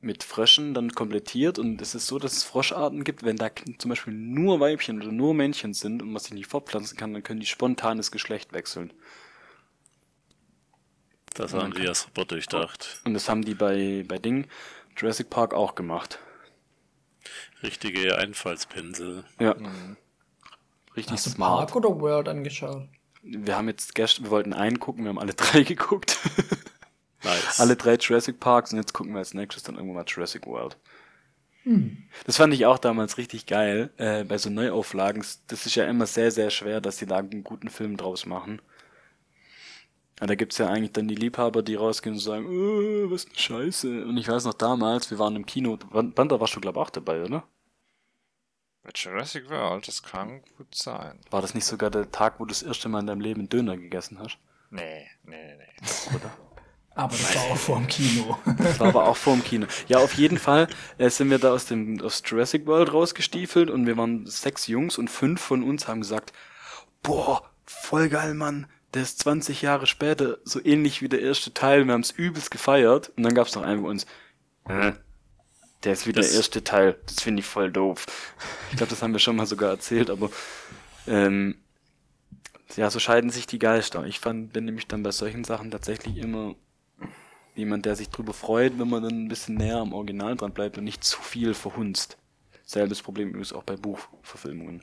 mit 0.00 0.22
Fröschen 0.22 0.74
dann 0.74 0.92
komplettiert 0.92 1.58
und 1.58 1.80
es 1.82 1.94
ist 1.94 2.06
so, 2.06 2.18
dass 2.18 2.34
es 2.34 2.44
Froscharten 2.44 3.02
gibt, 3.02 3.24
wenn 3.24 3.36
da 3.36 3.50
zum 3.78 3.88
Beispiel 3.88 4.12
nur 4.12 4.60
Weibchen 4.60 5.02
oder 5.02 5.10
nur 5.10 5.34
Männchen 5.34 5.74
sind 5.74 6.02
und 6.02 6.12
man 6.12 6.22
sich 6.22 6.32
nicht 6.32 6.46
fortpflanzen 6.46 6.96
kann, 6.96 7.12
dann 7.12 7.24
können 7.24 7.40
die 7.40 7.46
spontanes 7.46 8.12
Geschlecht 8.12 8.52
wechseln. 8.52 8.92
Das 11.38 11.54
haben 11.54 11.72
die 11.72 11.82
ja 11.82 11.94
super 11.94 12.24
durchdacht. 12.24 13.00
Und 13.04 13.14
das 13.14 13.28
haben 13.28 13.44
die 13.44 13.54
bei, 13.54 14.04
bei 14.06 14.18
Ding 14.18 14.48
Jurassic 14.96 15.30
Park 15.30 15.54
auch 15.54 15.74
gemacht. 15.74 16.18
Richtige 17.62 18.18
Einfallspinsel. 18.18 19.24
Ja. 19.38 19.54
Richtig 20.96 21.12
Hast 21.14 21.26
du 21.26 21.30
smart. 21.30 21.70
Park 21.70 21.76
oder 21.76 22.00
World 22.00 22.28
angeschaut? 22.28 22.88
Wir 23.22 23.56
haben 23.56 23.68
jetzt 23.68 23.94
gestern, 23.94 24.24
wir 24.24 24.30
wollten 24.30 24.52
einen 24.52 24.80
gucken, 24.80 25.04
wir 25.04 25.10
haben 25.10 25.18
alle 25.18 25.34
drei 25.34 25.62
geguckt. 25.62 26.18
Nice. 27.24 27.58
alle 27.58 27.74
drei 27.74 27.96
Jurassic 27.96 28.38
Parks 28.38 28.72
und 28.72 28.78
jetzt 28.78 28.92
gucken 28.92 29.12
wir 29.12 29.18
als 29.18 29.34
nächstes 29.34 29.64
dann 29.64 29.74
irgendwann 29.74 29.96
mal 29.96 30.04
Jurassic 30.06 30.46
World. 30.46 30.76
Das 32.24 32.38
fand 32.38 32.54
ich 32.54 32.64
auch 32.64 32.78
damals 32.78 33.18
richtig 33.18 33.44
geil, 33.44 33.90
äh, 33.98 34.24
bei 34.24 34.38
so 34.38 34.48
Neuauflagen. 34.48 35.22
Das 35.48 35.66
ist 35.66 35.74
ja 35.74 35.84
immer 35.84 36.06
sehr, 36.06 36.30
sehr 36.30 36.48
schwer, 36.50 36.80
dass 36.80 36.96
die 36.96 37.06
da 37.06 37.18
einen 37.18 37.44
guten 37.44 37.68
Film 37.68 37.98
draus 37.98 38.24
machen. 38.24 38.62
Ja, 40.20 40.26
da 40.26 40.34
gibt's 40.34 40.58
ja 40.58 40.68
eigentlich 40.68 40.92
dann 40.92 41.06
die 41.06 41.14
Liebhaber, 41.14 41.62
die 41.62 41.76
rausgehen 41.76 42.16
und 42.16 42.20
sagen, 42.20 42.46
äh, 42.46 43.10
was 43.10 43.26
eine 43.26 43.36
Scheiße. 43.36 44.04
Und 44.04 44.16
ich 44.16 44.28
weiß 44.28 44.44
noch 44.44 44.54
damals, 44.54 45.10
wir 45.10 45.18
waren 45.18 45.36
im 45.36 45.46
Kino, 45.46 45.76
Banda 45.76 46.40
warst 46.40 46.56
du 46.56 46.60
glaube 46.60 46.78
ich 46.78 46.86
auch 46.86 46.90
dabei, 46.90 47.22
oder? 47.22 47.44
Bei 48.82 48.90
Jurassic 48.94 49.48
World, 49.50 49.86
das 49.86 50.02
kann 50.02 50.42
gut 50.56 50.74
sein. 50.74 51.20
War 51.30 51.42
das 51.42 51.54
nicht 51.54 51.66
sogar 51.66 51.90
der 51.90 52.10
Tag, 52.10 52.40
wo 52.40 52.44
du 52.44 52.48
das 52.48 52.62
erste 52.62 52.88
Mal 52.88 53.00
in 53.00 53.06
deinem 53.06 53.20
Leben 53.20 53.40
einen 53.40 53.48
Döner 53.48 53.76
gegessen 53.76 54.18
hast? 54.18 54.38
Nee, 54.70 55.06
nee, 55.24 55.56
nee. 55.56 56.16
Oder? 56.16 56.30
Aber 56.94 57.12
das 57.12 57.36
war 57.36 57.42
auch 57.44 57.56
vor 57.56 57.76
dem 57.76 57.86
Kino. 57.86 58.38
Das 58.58 58.80
war 58.80 58.88
aber 58.88 59.06
auch 59.06 59.16
vor 59.16 59.34
dem 59.34 59.44
Kino. 59.44 59.66
Ja, 59.86 59.98
auf 59.98 60.14
jeden 60.14 60.36
Fall 60.36 60.66
äh, 60.98 61.08
sind 61.10 61.30
wir 61.30 61.38
da 61.38 61.52
aus 61.52 61.66
dem 61.66 62.00
aus 62.00 62.22
Jurassic 62.26 62.66
World 62.66 62.92
rausgestiefelt 62.92 63.70
und 63.70 63.86
wir 63.86 63.96
waren 63.96 64.26
sechs 64.26 64.66
Jungs 64.66 64.98
und 64.98 65.08
fünf 65.08 65.40
von 65.40 65.62
uns 65.62 65.86
haben 65.86 66.00
gesagt, 66.00 66.32
boah, 67.02 67.48
voll 67.66 68.08
geil, 68.08 68.34
Mann. 68.34 68.66
Der 68.94 69.02
ist 69.02 69.18
20 69.20 69.60
Jahre 69.62 69.86
später 69.86 70.38
so 70.44 70.64
ähnlich 70.64 71.02
wie 71.02 71.08
der 71.08 71.20
erste 71.20 71.52
Teil. 71.52 71.84
Wir 71.86 71.92
haben 71.92 72.00
es 72.00 72.10
übelst 72.10 72.50
gefeiert. 72.50 73.12
Und 73.16 73.22
dann 73.22 73.34
gab 73.34 73.46
es 73.46 73.54
noch 73.54 73.62
einen 73.62 73.82
von 73.82 73.90
uns, 73.90 74.06
äh, 74.68 74.92
der 75.84 75.92
ist 75.92 76.06
wie 76.06 76.12
Das- 76.12 76.28
der 76.28 76.36
erste 76.36 76.64
Teil. 76.64 76.98
Das 77.06 77.22
finde 77.22 77.40
ich 77.40 77.46
voll 77.46 77.70
doof. 77.70 78.06
Ich 78.70 78.76
glaube, 78.78 78.90
das 78.90 79.02
haben 79.02 79.12
wir 79.12 79.18
schon 79.20 79.36
mal 79.36 79.46
sogar 79.46 79.70
erzählt, 79.70 80.08
aber 80.10 80.30
ähm, 81.06 81.56
ja, 82.76 82.90
so 82.90 82.98
scheiden 82.98 83.30
sich 83.30 83.46
die 83.46 83.58
Geister. 83.58 84.04
Ich 84.04 84.20
fand, 84.20 84.52
bin 84.52 84.64
nämlich 84.64 84.86
dann 84.86 85.02
bei 85.02 85.10
solchen 85.10 85.44
Sachen 85.44 85.70
tatsächlich 85.70 86.16
immer 86.16 86.54
jemand, 87.54 87.86
der 87.86 87.96
sich 87.96 88.08
drüber 88.10 88.32
freut, 88.32 88.78
wenn 88.78 88.88
man 88.88 89.02
dann 89.02 89.24
ein 89.24 89.28
bisschen 89.28 89.56
näher 89.56 89.78
am 89.78 89.92
Original 89.92 90.36
dran 90.36 90.52
bleibt 90.52 90.78
und 90.78 90.84
nicht 90.84 91.02
zu 91.04 91.20
viel 91.20 91.54
verhunzt. 91.54 92.16
Selbes 92.64 93.02
Problem 93.02 93.28
übrigens 93.30 93.52
auch 93.52 93.64
bei 93.64 93.76
Buchverfilmungen. 93.76 94.82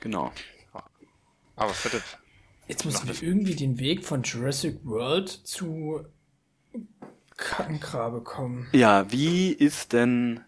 Genau. 0.00 0.32
Aber 1.60 1.74
Philipp, 1.74 2.02
Jetzt 2.70 2.84
müssen 2.84 3.06
wir 3.06 3.22
irgendwie 3.22 3.54
den 3.54 3.78
Weg 3.78 4.04
von 4.04 4.22
Jurassic 4.22 4.78
World 4.84 5.28
zu 5.28 6.06
Kankra 7.36 8.08
bekommen. 8.08 8.68
Ja, 8.72 9.10
wie 9.12 9.50
ist 9.50 9.92
denn. 9.92 10.40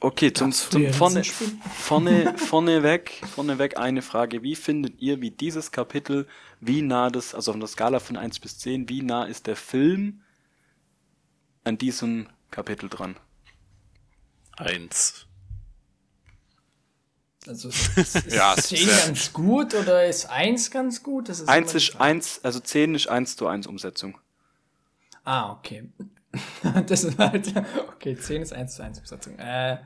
Okay, 0.00 0.32
zum, 0.32 0.52
zum 0.52 0.92
vorne, 0.92 1.24
vorne, 1.24 2.34
vorne 2.36 2.82
weg, 2.82 3.22
vorne 3.34 3.58
weg 3.58 3.78
eine 3.78 4.02
Frage. 4.02 4.42
Wie 4.42 4.54
findet 4.54 5.00
ihr, 5.00 5.22
wie 5.22 5.30
dieses 5.30 5.72
Kapitel, 5.72 6.28
wie 6.60 6.82
nah 6.82 7.08
das, 7.08 7.34
also 7.34 7.50
auf 7.50 7.56
einer 7.56 7.66
Skala 7.66 7.98
von 7.98 8.18
1 8.18 8.38
bis 8.38 8.58
10, 8.58 8.90
wie 8.90 9.00
nah 9.00 9.24
ist 9.24 9.46
der 9.46 9.56
Film 9.56 10.20
an 11.64 11.78
diesem 11.78 12.28
Kapitel 12.50 12.90
dran? 12.90 13.16
Eins. 14.58 15.26
Also 17.46 17.68
ist, 17.70 17.96
ist 17.96 18.14
Ja, 18.32 18.54
10 18.56 18.86
sehr- 18.88 19.06
ganz 19.06 19.32
gut 19.32 19.74
oder 19.74 20.06
ist 20.06 20.26
1 20.26 20.70
ganz 20.70 21.02
gut? 21.02 21.28
Das 21.28 21.40
ist 21.40 21.48
Eins 21.48 21.72
immer 21.72 21.80
die 21.80 21.84
ist 21.86 21.92
Frage. 21.92 22.04
eins, 22.04 22.40
also 22.44 22.60
10 22.60 22.94
ist 22.94 23.08
1 23.08 23.36
zu 23.36 23.46
1 23.48 23.66
Umsetzung. 23.66 24.18
Ah, 25.24 25.52
okay. 25.52 25.88
das 26.86 27.04
ist 27.04 27.18
halt. 27.18 27.52
Okay, 27.94 28.16
10 28.16 28.42
ist 28.42 28.52
1 28.52 28.76
zu 28.76 28.82
1 28.82 29.00
Besatzung. 29.00 29.38
Äh. 29.38 29.78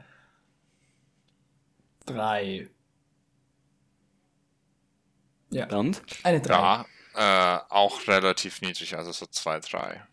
3. 2.06 2.68
Ja, 5.50 5.66
Bernd? 5.66 6.02
eine 6.22 6.40
3. 6.40 6.52
Ja, 6.54 6.86
äh, 7.14 7.60
auch 7.68 8.06
relativ 8.06 8.60
niedrig, 8.60 8.96
also 8.96 9.12
so 9.12 9.26
2, 9.26 9.60
3. 9.60 10.06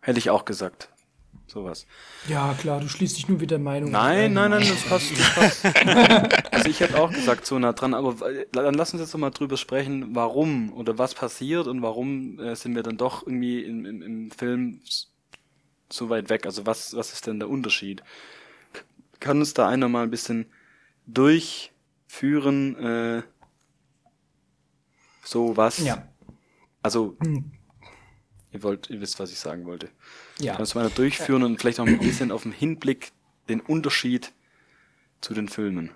Hätte 0.00 0.18
ich 0.18 0.30
auch 0.30 0.44
gesagt. 0.44 0.89
Sowas. 1.50 1.86
Ja, 2.28 2.54
klar, 2.54 2.80
du 2.80 2.88
schließt 2.88 3.16
dich 3.16 3.28
nur 3.28 3.40
wieder 3.40 3.58
Meinung. 3.58 3.90
Nein, 3.90 4.32
nein, 4.34 4.52
nein, 4.52 4.60
das 4.68 4.82
passt, 4.84 5.10
das 5.18 5.34
passt. 5.34 5.64
Also 6.52 6.68
ich 6.68 6.78
hätte 6.80 7.00
auch 7.00 7.10
gesagt, 7.10 7.44
so 7.46 7.58
nah 7.58 7.72
dran, 7.72 7.94
aber 7.94 8.14
dann 8.52 8.74
lass 8.74 8.92
uns 8.92 9.00
jetzt 9.00 9.12
noch 9.14 9.20
mal 9.20 9.30
drüber 9.30 9.56
sprechen, 9.56 10.14
warum 10.14 10.72
oder 10.74 10.96
was 10.98 11.14
passiert 11.14 11.66
und 11.66 11.82
warum 11.82 12.38
äh, 12.38 12.54
sind 12.54 12.74
wir 12.76 12.82
dann 12.82 12.98
doch 12.98 13.26
irgendwie 13.26 13.62
im, 13.64 13.84
im, 13.84 14.02
im 14.02 14.30
Film 14.30 14.80
so 15.90 16.08
weit 16.08 16.28
weg. 16.30 16.46
Also 16.46 16.66
was, 16.66 16.94
was 16.94 17.12
ist 17.12 17.26
denn 17.26 17.40
der 17.40 17.48
Unterschied? 17.48 18.02
Kann 19.18 19.38
uns 19.38 19.54
da 19.54 19.68
einer 19.68 19.88
mal 19.88 20.04
ein 20.04 20.10
bisschen 20.10 20.46
durchführen, 21.06 22.76
äh, 22.76 23.22
so 25.24 25.56
was? 25.56 25.78
Ja. 25.78 26.06
Also, 26.82 27.16
Hm. 27.22 27.52
ihr 28.52 28.62
wollt, 28.62 28.88
ihr 28.90 29.00
wisst, 29.00 29.18
was 29.18 29.32
ich 29.32 29.38
sagen 29.38 29.66
wollte. 29.66 29.88
Ja. 30.40 30.56
Kannst 30.56 30.74
du 30.74 30.78
mal 30.78 30.90
durchführen 30.90 31.42
und 31.42 31.60
vielleicht 31.60 31.80
auch 31.80 31.86
ein 31.86 31.98
bisschen 31.98 32.32
auf 32.32 32.42
den 32.42 32.52
Hinblick 32.52 33.12
den 33.48 33.60
Unterschied 33.60 34.32
zu 35.20 35.34
den 35.34 35.48
Filmen. 35.48 35.90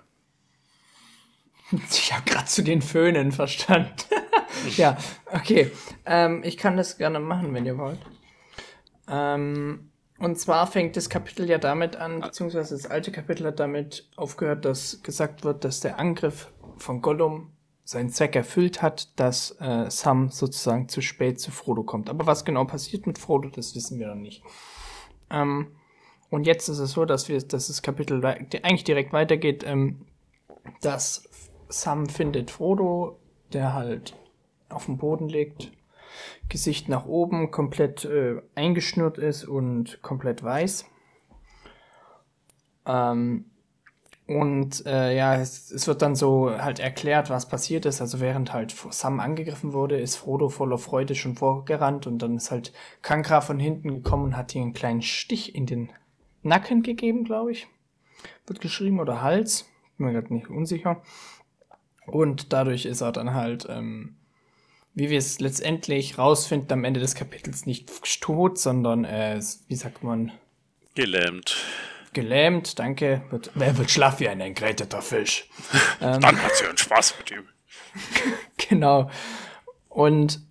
Ich 1.89 2.13
habe 2.13 2.23
gerade 2.29 2.45
zu 2.45 2.63
den 2.63 2.81
Föhnen 2.81 3.31
verstanden. 3.31 3.95
ja, 4.77 4.97
okay. 5.31 5.71
Ähm, 6.05 6.43
ich 6.43 6.57
kann 6.57 6.77
das 6.77 6.97
gerne 6.97 7.19
machen, 7.19 7.53
wenn 7.53 7.65
ihr 7.65 7.77
wollt. 7.77 7.99
Ähm, 9.07 9.89
und 10.19 10.39
zwar 10.39 10.67
fängt 10.67 10.95
das 10.95 11.09
Kapitel 11.09 11.49
ja 11.49 11.57
damit 11.57 11.95
an, 11.95 12.21
beziehungsweise 12.21 12.75
das 12.75 12.85
alte 12.85 13.11
Kapitel 13.11 13.47
hat 13.47 13.59
damit 13.59 14.09
aufgehört, 14.15 14.63
dass 14.63 15.01
gesagt 15.03 15.43
wird, 15.43 15.63
dass 15.63 15.81
der 15.81 15.99
Angriff 15.99 16.51
von 16.77 17.01
Gollum 17.01 17.51
seinen 17.85 18.09
Zweck 18.09 18.35
erfüllt 18.35 18.81
hat, 18.81 19.17
dass 19.19 19.51
äh, 19.61 19.89
Sam 19.89 20.29
sozusagen 20.29 20.89
zu 20.89 21.01
spät 21.01 21.39
zu 21.39 21.51
Frodo 21.51 21.83
kommt. 21.83 22.09
Aber 22.09 22.25
was 22.25 22.43
genau 22.43 22.65
passiert 22.65 23.05
mit 23.05 23.19
Frodo, 23.19 23.49
das 23.49 23.75
wissen 23.75 23.99
wir 23.99 24.07
noch 24.07 24.15
nicht. 24.15 24.43
Ähm, 25.29 25.67
und 26.31 26.47
jetzt 26.47 26.67
ist 26.67 26.79
es 26.79 26.91
so, 26.91 27.05
dass 27.05 27.29
wir, 27.29 27.39
dass 27.39 27.67
das 27.67 27.83
Kapitel 27.83 28.25
eigentlich 28.25 28.83
direkt 28.83 29.13
weitergeht, 29.13 29.63
ähm, 29.65 30.07
dass 30.81 31.29
Sam 31.69 32.09
findet 32.09 32.49
Frodo, 32.49 33.19
der 33.53 33.73
halt 33.73 34.17
auf 34.67 34.85
dem 34.85 34.97
Boden 34.97 35.29
liegt, 35.29 35.71
Gesicht 36.49 36.89
nach 36.89 37.05
oben, 37.05 37.51
komplett 37.51 38.03
äh, 38.05 38.41
eingeschnürt 38.55 39.19
ist 39.19 39.45
und 39.45 40.01
komplett 40.01 40.41
weiß. 40.41 40.85
Ähm, 42.87 43.45
und 44.27 44.85
äh, 44.87 45.15
ja, 45.15 45.35
es, 45.35 45.71
es 45.71 45.87
wird 45.87 46.01
dann 46.01 46.15
so 46.15 46.49
halt 46.49 46.79
erklärt, 46.79 47.29
was 47.29 47.47
passiert 47.47 47.85
ist. 47.85 48.01
Also 48.01 48.19
während 48.19 48.53
halt 48.53 48.75
Sam 48.89 49.19
angegriffen 49.19 49.73
wurde, 49.73 49.99
ist 49.99 50.15
Frodo 50.15 50.49
voller 50.49 50.79
Freude 50.79 51.13
schon 51.13 51.35
vorgerannt 51.35 52.07
und 52.07 52.19
dann 52.19 52.37
ist 52.37 52.49
halt 52.49 52.73
Kankra 53.03 53.41
von 53.41 53.59
hinten 53.59 53.95
gekommen 53.95 54.25
und 54.25 54.37
hat 54.37 54.55
ihm 54.55 54.63
einen 54.63 54.73
kleinen 54.73 55.03
Stich 55.03 55.53
in 55.53 55.67
den 55.67 55.91
Nacken 56.41 56.81
gegeben, 56.81 57.23
glaube 57.23 57.51
ich. 57.51 57.67
Wird 58.47 58.61
geschrieben 58.61 58.99
oder 58.99 59.21
Hals. 59.21 59.69
Bin 59.97 60.07
mir 60.07 60.13
gerade 60.13 60.33
nicht 60.33 60.49
unsicher. 60.49 61.03
Und 62.07 62.51
dadurch 62.51 62.85
ist 62.85 63.01
er 63.01 63.11
dann 63.11 63.33
halt, 63.35 63.67
ähm, 63.69 64.15
wie 64.95 65.09
wir 65.09 65.19
es 65.19 65.39
letztendlich 65.39 66.17
rausfinden, 66.17 66.71
am 66.71 66.83
Ende 66.83 66.99
des 66.99 67.13
Kapitels 67.13 67.65
nicht 67.67 67.91
tot, 68.21 68.57
sondern, 68.57 69.05
äh, 69.05 69.39
wie 69.67 69.75
sagt 69.75 70.03
man, 70.03 70.31
Gelähmt. 70.95 71.57
Gelähmt, 72.15 72.79
danke. 72.79 73.21
Wird, 73.29 73.51
wer 73.53 73.77
wird 73.77 73.91
schlaff 73.91 74.19
wie 74.19 74.27
ein 74.27 74.41
entgräteter 74.41 75.03
Fisch? 75.03 75.47
Dann 75.99 76.41
hat 76.41 76.55
sie 76.55 76.65
einen 76.65 76.77
Spaß 76.77 77.15
mit 77.19 77.31
ihm. 77.31 77.43
Genau. 78.69 79.11
Und 79.89 80.41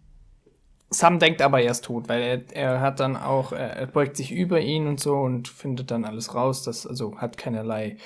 Sam 0.91 1.19
denkt 1.19 1.43
aber, 1.43 1.61
er 1.61 1.73
ist 1.73 1.85
tot, 1.85 2.09
weil 2.09 2.23
er, 2.23 2.57
er 2.57 2.81
hat 2.81 3.01
dann 3.01 3.17
auch, 3.17 3.53
er, 3.53 3.71
er 3.71 3.87
beugt 3.87 4.17
sich 4.17 4.31
über 4.31 4.61
ihn 4.61 4.87
und 4.87 5.01
so 5.01 5.17
und 5.17 5.49
findet 5.49 5.91
dann 5.91 6.05
alles 6.05 6.35
raus, 6.35 6.63
das 6.63 6.87
also 6.87 7.19
hat 7.19 7.37
keinerlei 7.37 7.97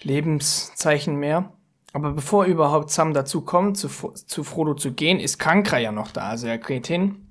Lebenszeichen 0.00 1.16
mehr. 1.16 1.52
Aber 1.92 2.12
bevor 2.12 2.44
überhaupt 2.44 2.90
Sam 2.90 3.14
dazu 3.14 3.42
kommt, 3.42 3.78
zu, 3.78 3.88
zu 3.88 4.44
Frodo 4.44 4.74
zu 4.74 4.92
gehen, 4.92 5.20
ist 5.20 5.38
Kankra 5.38 5.78
ja 5.78 5.92
noch 5.92 6.10
da. 6.10 6.28
Also 6.28 6.48
er 6.48 6.58
geht 6.58 6.88
hin 6.88 7.28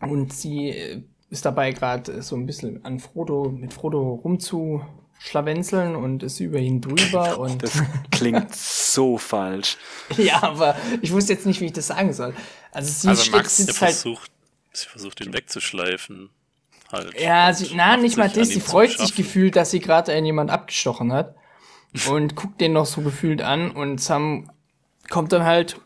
und 0.00 0.32
sie 0.32 0.70
äh, 0.70 1.02
ist 1.34 1.44
dabei 1.44 1.72
gerade 1.72 2.22
so 2.22 2.36
ein 2.36 2.46
bisschen 2.46 2.84
an 2.84 2.98
Frodo, 3.00 3.50
mit 3.50 3.72
Frodo 3.74 4.14
rumzuschlawenzeln 4.24 5.96
und 5.96 6.22
ist 6.22 6.40
über 6.40 6.58
ihn 6.58 6.80
drüber 6.80 7.38
und 7.40 7.62
Das 7.62 7.82
klingt 8.10 8.54
so 8.54 9.18
falsch. 9.18 9.76
ja, 10.16 10.42
aber 10.42 10.76
ich 11.02 11.12
wusste 11.12 11.32
jetzt 11.32 11.46
nicht, 11.46 11.60
wie 11.60 11.66
ich 11.66 11.72
das 11.72 11.88
sagen 11.88 12.12
soll. 12.12 12.34
Also 12.72 12.90
sie 12.90 13.08
Also 13.08 13.30
Max, 13.32 13.56
Sie 13.56 13.64
sitzt 13.64 13.80
halt. 13.82 13.92
versucht, 13.92 14.30
sie 14.72 14.86
versucht 14.88 15.20
ihn 15.20 15.32
wegzuschleifen. 15.32 16.30
Halt. 16.92 17.20
Ja, 17.20 17.52
sie, 17.52 17.70
na, 17.74 17.96
nicht 17.96 18.16
mal 18.16 18.28
das. 18.28 18.48
Sie 18.48 18.60
freut 18.60 18.90
sich 18.92 19.14
gefühlt, 19.14 19.56
dass 19.56 19.70
sie 19.70 19.80
gerade 19.80 20.12
einen 20.12 20.26
jemand 20.26 20.50
abgestochen 20.50 21.12
hat. 21.12 21.34
Und 22.08 22.34
guckt 22.36 22.60
den 22.60 22.72
noch 22.72 22.86
so 22.86 23.00
gefühlt 23.02 23.40
an. 23.42 23.70
Und 23.70 24.00
Sam 24.00 24.50
kommt 25.10 25.32
dann 25.32 25.44
halt, 25.44 25.80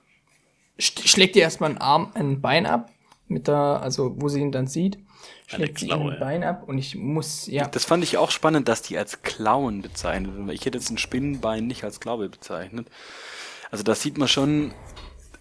sch- 0.78 1.06
schlägt 1.06 1.36
ihr 1.36 1.42
erstmal 1.42 1.70
einen 1.70 1.78
Arm, 1.78 2.10
ein 2.14 2.40
Bein 2.40 2.66
ab. 2.66 2.90
Mit 3.26 3.46
der, 3.46 3.56
also 3.56 4.16
wo 4.18 4.28
sie 4.28 4.40
ihn 4.40 4.52
dann 4.52 4.66
sieht. 4.66 4.98
Schlägt 5.50 5.78
sie 5.78 5.88
ihm 5.88 6.06
ein 6.08 6.20
Bein 6.20 6.44
ab. 6.44 6.64
Und 6.68 6.76
ich 6.76 6.94
muss, 6.94 7.46
ja. 7.46 7.66
Das 7.66 7.86
fand 7.86 8.04
ich 8.04 8.18
auch 8.18 8.30
spannend, 8.30 8.68
dass 8.68 8.82
die 8.82 8.98
als 8.98 9.22
Klauen 9.22 9.80
bezeichnet 9.80 10.32
werden. 10.32 10.46
weil 10.46 10.54
Ich 10.54 10.66
hätte 10.66 10.76
jetzt 10.76 10.90
ein 10.90 10.98
Spinnenbein 10.98 11.66
nicht 11.66 11.84
als 11.84 12.00
Klaue 12.00 12.28
bezeichnet. 12.28 12.86
Also 13.70 13.82
da 13.82 13.94
sieht 13.94 14.18
man 14.18 14.28
schon, 14.28 14.72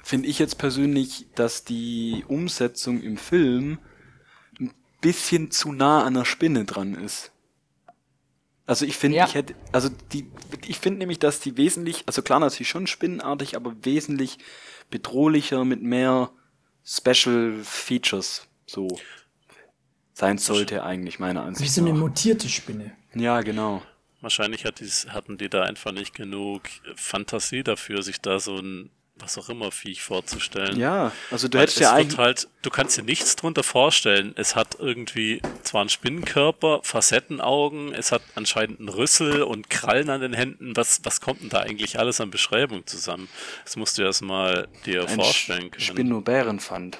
finde 0.02 0.30
ich 0.30 0.40
jetzt 0.40 0.58
persönlich, 0.58 1.28
dass 1.36 1.66
die 1.66 2.24
Umsetzung 2.28 3.02
im 3.02 3.18
Film 3.18 3.80
ein 4.60 4.72
bisschen 5.02 5.52
zu 5.52 5.74
nah 5.74 6.04
an 6.06 6.14
der 6.14 6.26
Spinne 6.26 6.64
dran 6.64 6.96
ist. 6.96 7.32
Also 8.66 8.86
ich 8.86 8.96
finde, 8.96 9.18
Ja. 9.18 9.26
ich 9.26 9.36
hätte, 9.36 9.56
also 9.74 9.90
die, 10.14 10.30
ich 10.66 10.80
finde 10.80 11.00
nämlich, 11.00 11.20
dass 11.20 11.40
die 11.42 11.58
wesentlich, 11.58 12.04
also 12.06 12.22
klar 12.22 12.40
natürlich 12.40 12.70
schon 12.70 12.88
spinnenartig, 12.88 13.56
aber 13.58 13.74
wesentlich 13.84 14.38
bedrohlicher 14.90 15.66
mit 15.66 15.82
mehr 15.82 16.32
Special 16.86 17.60
Features 17.64 18.48
so 18.66 18.88
sein 20.18 20.40
sollte 20.40 20.84
eigentlich 20.84 21.20
meiner 21.20 21.44
Wie 21.44 21.48
Ansicht 21.48 21.74
so 21.74 21.82
eine 21.82 21.94
nach. 21.94 22.00
mutierte 22.00 22.50
Spinne. 22.50 22.92
Ja, 23.14 23.42
genau. 23.42 23.84
Wahrscheinlich 24.20 24.66
hat 24.66 24.80
dies, 24.80 25.08
hatten 25.12 25.38
die 25.38 25.48
da 25.48 25.62
einfach 25.64 25.92
nicht 25.92 26.16
genug 26.16 26.64
Fantasie 26.96 27.64
dafür, 27.64 28.02
sich 28.02 28.20
da 28.20 28.40
so 28.40 28.58
ein, 28.58 28.90
was 29.18 29.38
auch 29.38 29.48
immer, 29.50 29.72
Viech 29.72 30.02
vorzustellen. 30.02 30.80
Ja, 30.80 31.12
also 31.30 31.48
du 31.48 31.58
Weil 31.60 31.64
hättest 31.64 31.78
es 31.78 31.84
ja 31.84 31.94
eigentlich. 31.94 32.18
halt, 32.18 32.48
du 32.64 32.72
kannst 32.72 32.98
dir 32.98 33.04
nichts 33.04 33.36
drunter 33.36 33.62
vorstellen. 33.62 34.34
Es 34.38 34.56
hat 34.56 34.78
irgendwie 34.80 35.40
zwar 35.62 35.82
einen 35.82 35.90
Spinnenkörper, 35.92 36.80
Facettenaugen, 36.82 37.94
es 37.94 38.12
hat 38.12 38.24
anscheinend 38.34 38.80
einen 38.80 38.90
Rüssel 38.90 39.44
und 39.44 39.70
Krallen 39.70 40.10
an 40.10 40.22
den 40.22 40.34
Händen. 40.34 40.76
Was, 40.76 41.02
was 41.04 41.22
kommt 41.22 41.42
denn 41.44 41.50
da 41.50 41.60
eigentlich 41.60 42.00
alles 42.00 42.20
an 42.22 42.32
Beschreibung 42.32 42.88
zusammen? 42.88 43.30
Das 43.66 43.76
musst 43.76 44.00
du 44.00 44.02
erst 44.02 44.24
mal 44.24 44.68
dir 44.88 45.08
ein 45.08 45.10
vorstellen 45.10 45.70
können. 45.70 45.82
Spinobärenpfand. 45.84 46.98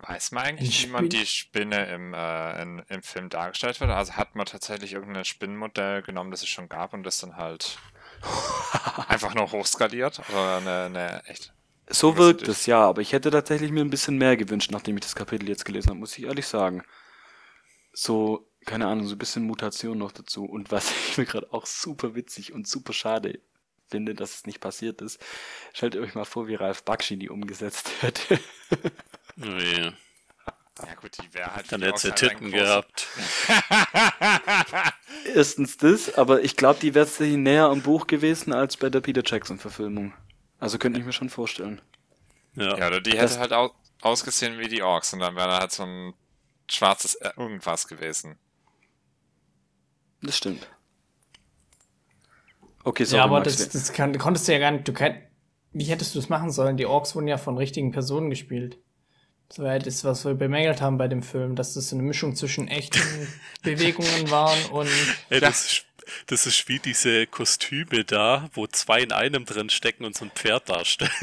Weiß 0.00 0.30
man 0.30 0.44
eigentlich, 0.44 0.86
wie 0.86 0.92
man 0.92 1.08
die 1.08 1.26
Spinne 1.26 1.86
im, 1.86 2.14
äh, 2.14 2.62
in, 2.62 2.82
im 2.88 3.02
Film 3.02 3.28
dargestellt 3.30 3.80
wird? 3.80 3.90
Also 3.90 4.12
hat 4.12 4.36
man 4.36 4.46
tatsächlich 4.46 4.92
irgendein 4.92 5.24
Spinnenmodell 5.24 6.02
genommen, 6.02 6.30
das 6.30 6.42
es 6.42 6.48
schon 6.48 6.68
gab 6.68 6.94
und 6.94 7.02
das 7.02 7.18
dann 7.18 7.36
halt 7.36 7.78
einfach 9.08 9.34
nur 9.34 9.50
hochskaliert? 9.50 10.20
Oder 10.30 10.58
eine, 10.58 10.84
eine 10.84 11.22
echt. 11.26 11.52
So 11.90 12.16
wirkt 12.16 12.46
es, 12.46 12.66
ja, 12.66 12.80
aber 12.80 13.00
ich 13.00 13.12
hätte 13.12 13.30
tatsächlich 13.30 13.72
mir 13.72 13.80
ein 13.80 13.90
bisschen 13.90 14.18
mehr 14.18 14.36
gewünscht, 14.36 14.70
nachdem 14.70 14.96
ich 14.96 15.02
das 15.02 15.16
Kapitel 15.16 15.48
jetzt 15.48 15.64
gelesen 15.64 15.88
habe, 15.88 15.98
muss 15.98 16.16
ich 16.16 16.24
ehrlich 16.24 16.46
sagen. 16.46 16.84
So, 17.92 18.48
keine 18.66 18.86
Ahnung, 18.86 19.06
so 19.06 19.16
ein 19.16 19.18
bisschen 19.18 19.44
Mutation 19.44 19.98
noch 19.98 20.12
dazu. 20.12 20.44
Und 20.44 20.70
was 20.70 20.92
ich 21.08 21.18
mir 21.18 21.24
gerade 21.24 21.52
auch 21.52 21.66
super 21.66 22.14
witzig 22.14 22.52
und 22.52 22.68
super 22.68 22.92
schade 22.92 23.40
finde, 23.88 24.14
dass 24.14 24.34
es 24.34 24.46
nicht 24.46 24.60
passiert 24.60 25.00
ist, 25.00 25.18
stellt 25.72 25.96
euch 25.96 26.14
mal 26.14 26.26
vor, 26.26 26.46
wie 26.46 26.54
Ralf 26.54 26.84
Bakshi 26.84 27.18
die 27.18 27.30
umgesetzt 27.30 27.90
hätte. 28.00 28.38
Nee. 29.38 29.92
Ja 30.86 30.94
gut, 31.00 31.18
die 31.20 31.34
wäre 31.34 31.54
halt... 31.54 31.72
Dann 31.72 31.82
hätte 31.82 31.98
sie 31.98 32.12
Titten 32.12 32.50
gehabt. 32.52 33.08
Erstens 35.34 35.76
das, 35.76 36.14
aber 36.14 36.42
ich 36.42 36.56
glaube, 36.56 36.78
die 36.80 36.94
wäre 36.94 37.06
sie 37.06 37.36
näher 37.36 37.66
am 37.66 37.82
Buch 37.82 38.06
gewesen 38.06 38.52
als 38.52 38.76
bei 38.76 38.88
der 38.90 39.00
Peter 39.00 39.22
Jackson-Verfilmung. 39.24 40.12
Also 40.60 40.78
könnte 40.78 41.00
ich 41.00 41.06
mir 41.06 41.12
schon 41.12 41.30
vorstellen. 41.30 41.80
Ja. 42.54 42.76
Ja, 42.78 42.86
oder 42.88 43.00
die 43.00 43.10
hätte 43.12 43.22
Das- 43.22 43.38
halt 43.38 43.52
au 43.52 43.70
ausgesehen 44.00 44.60
wie 44.60 44.68
die 44.68 44.80
Orks 44.82 45.12
und 45.12 45.18
dann 45.18 45.34
wäre 45.34 45.48
da 45.48 45.58
halt 45.58 45.72
so 45.72 45.82
ein 45.82 46.14
schwarzes 46.70 47.16
äh, 47.16 47.32
irgendwas 47.36 47.88
gewesen. 47.88 48.38
Das 50.22 50.36
stimmt. 50.36 50.68
Okay, 52.84 53.02
sorry, 53.02 53.18
ja, 53.18 53.24
aber 53.24 53.40
Max, 53.40 53.56
das, 53.56 53.70
das 53.70 53.92
kann, 53.92 54.16
konntest 54.16 54.46
du 54.46 54.52
ja 54.52 54.60
gar 54.60 54.70
nicht, 54.70 54.86
du 54.86 54.92
kann, 54.92 55.20
wie 55.72 55.84
hättest 55.84 56.14
du 56.14 56.20
das 56.20 56.28
machen 56.28 56.52
sollen? 56.52 56.76
Die 56.76 56.86
Orks 56.86 57.16
wurden 57.16 57.26
ja 57.26 57.38
von 57.38 57.58
richtigen 57.58 57.90
Personen 57.90 58.30
gespielt. 58.30 58.78
Ja 59.56 59.78
das, 59.78 60.04
was 60.04 60.24
wir 60.24 60.34
bemängelt 60.34 60.80
haben 60.80 60.98
bei 60.98 61.08
dem 61.08 61.22
Film, 61.22 61.56
dass 61.56 61.74
das 61.74 61.88
so 61.88 61.96
eine 61.96 62.02
Mischung 62.02 62.36
zwischen 62.36 62.68
echten 62.68 63.00
Bewegungen 63.62 64.30
waren 64.30 64.62
und 64.66 64.88
Ey, 65.30 65.40
das, 65.40 65.64
ist, 65.64 65.84
das 66.26 66.46
ist 66.46 66.68
wie 66.68 66.78
diese 66.78 67.26
Kostüme 67.26 68.04
da, 68.04 68.50
wo 68.52 68.66
zwei 68.66 69.00
in 69.00 69.12
einem 69.12 69.46
drin 69.46 69.70
stecken 69.70 70.04
und 70.04 70.16
so 70.16 70.26
ein 70.26 70.30
Pferd 70.30 70.68
darstellen. 70.68 71.10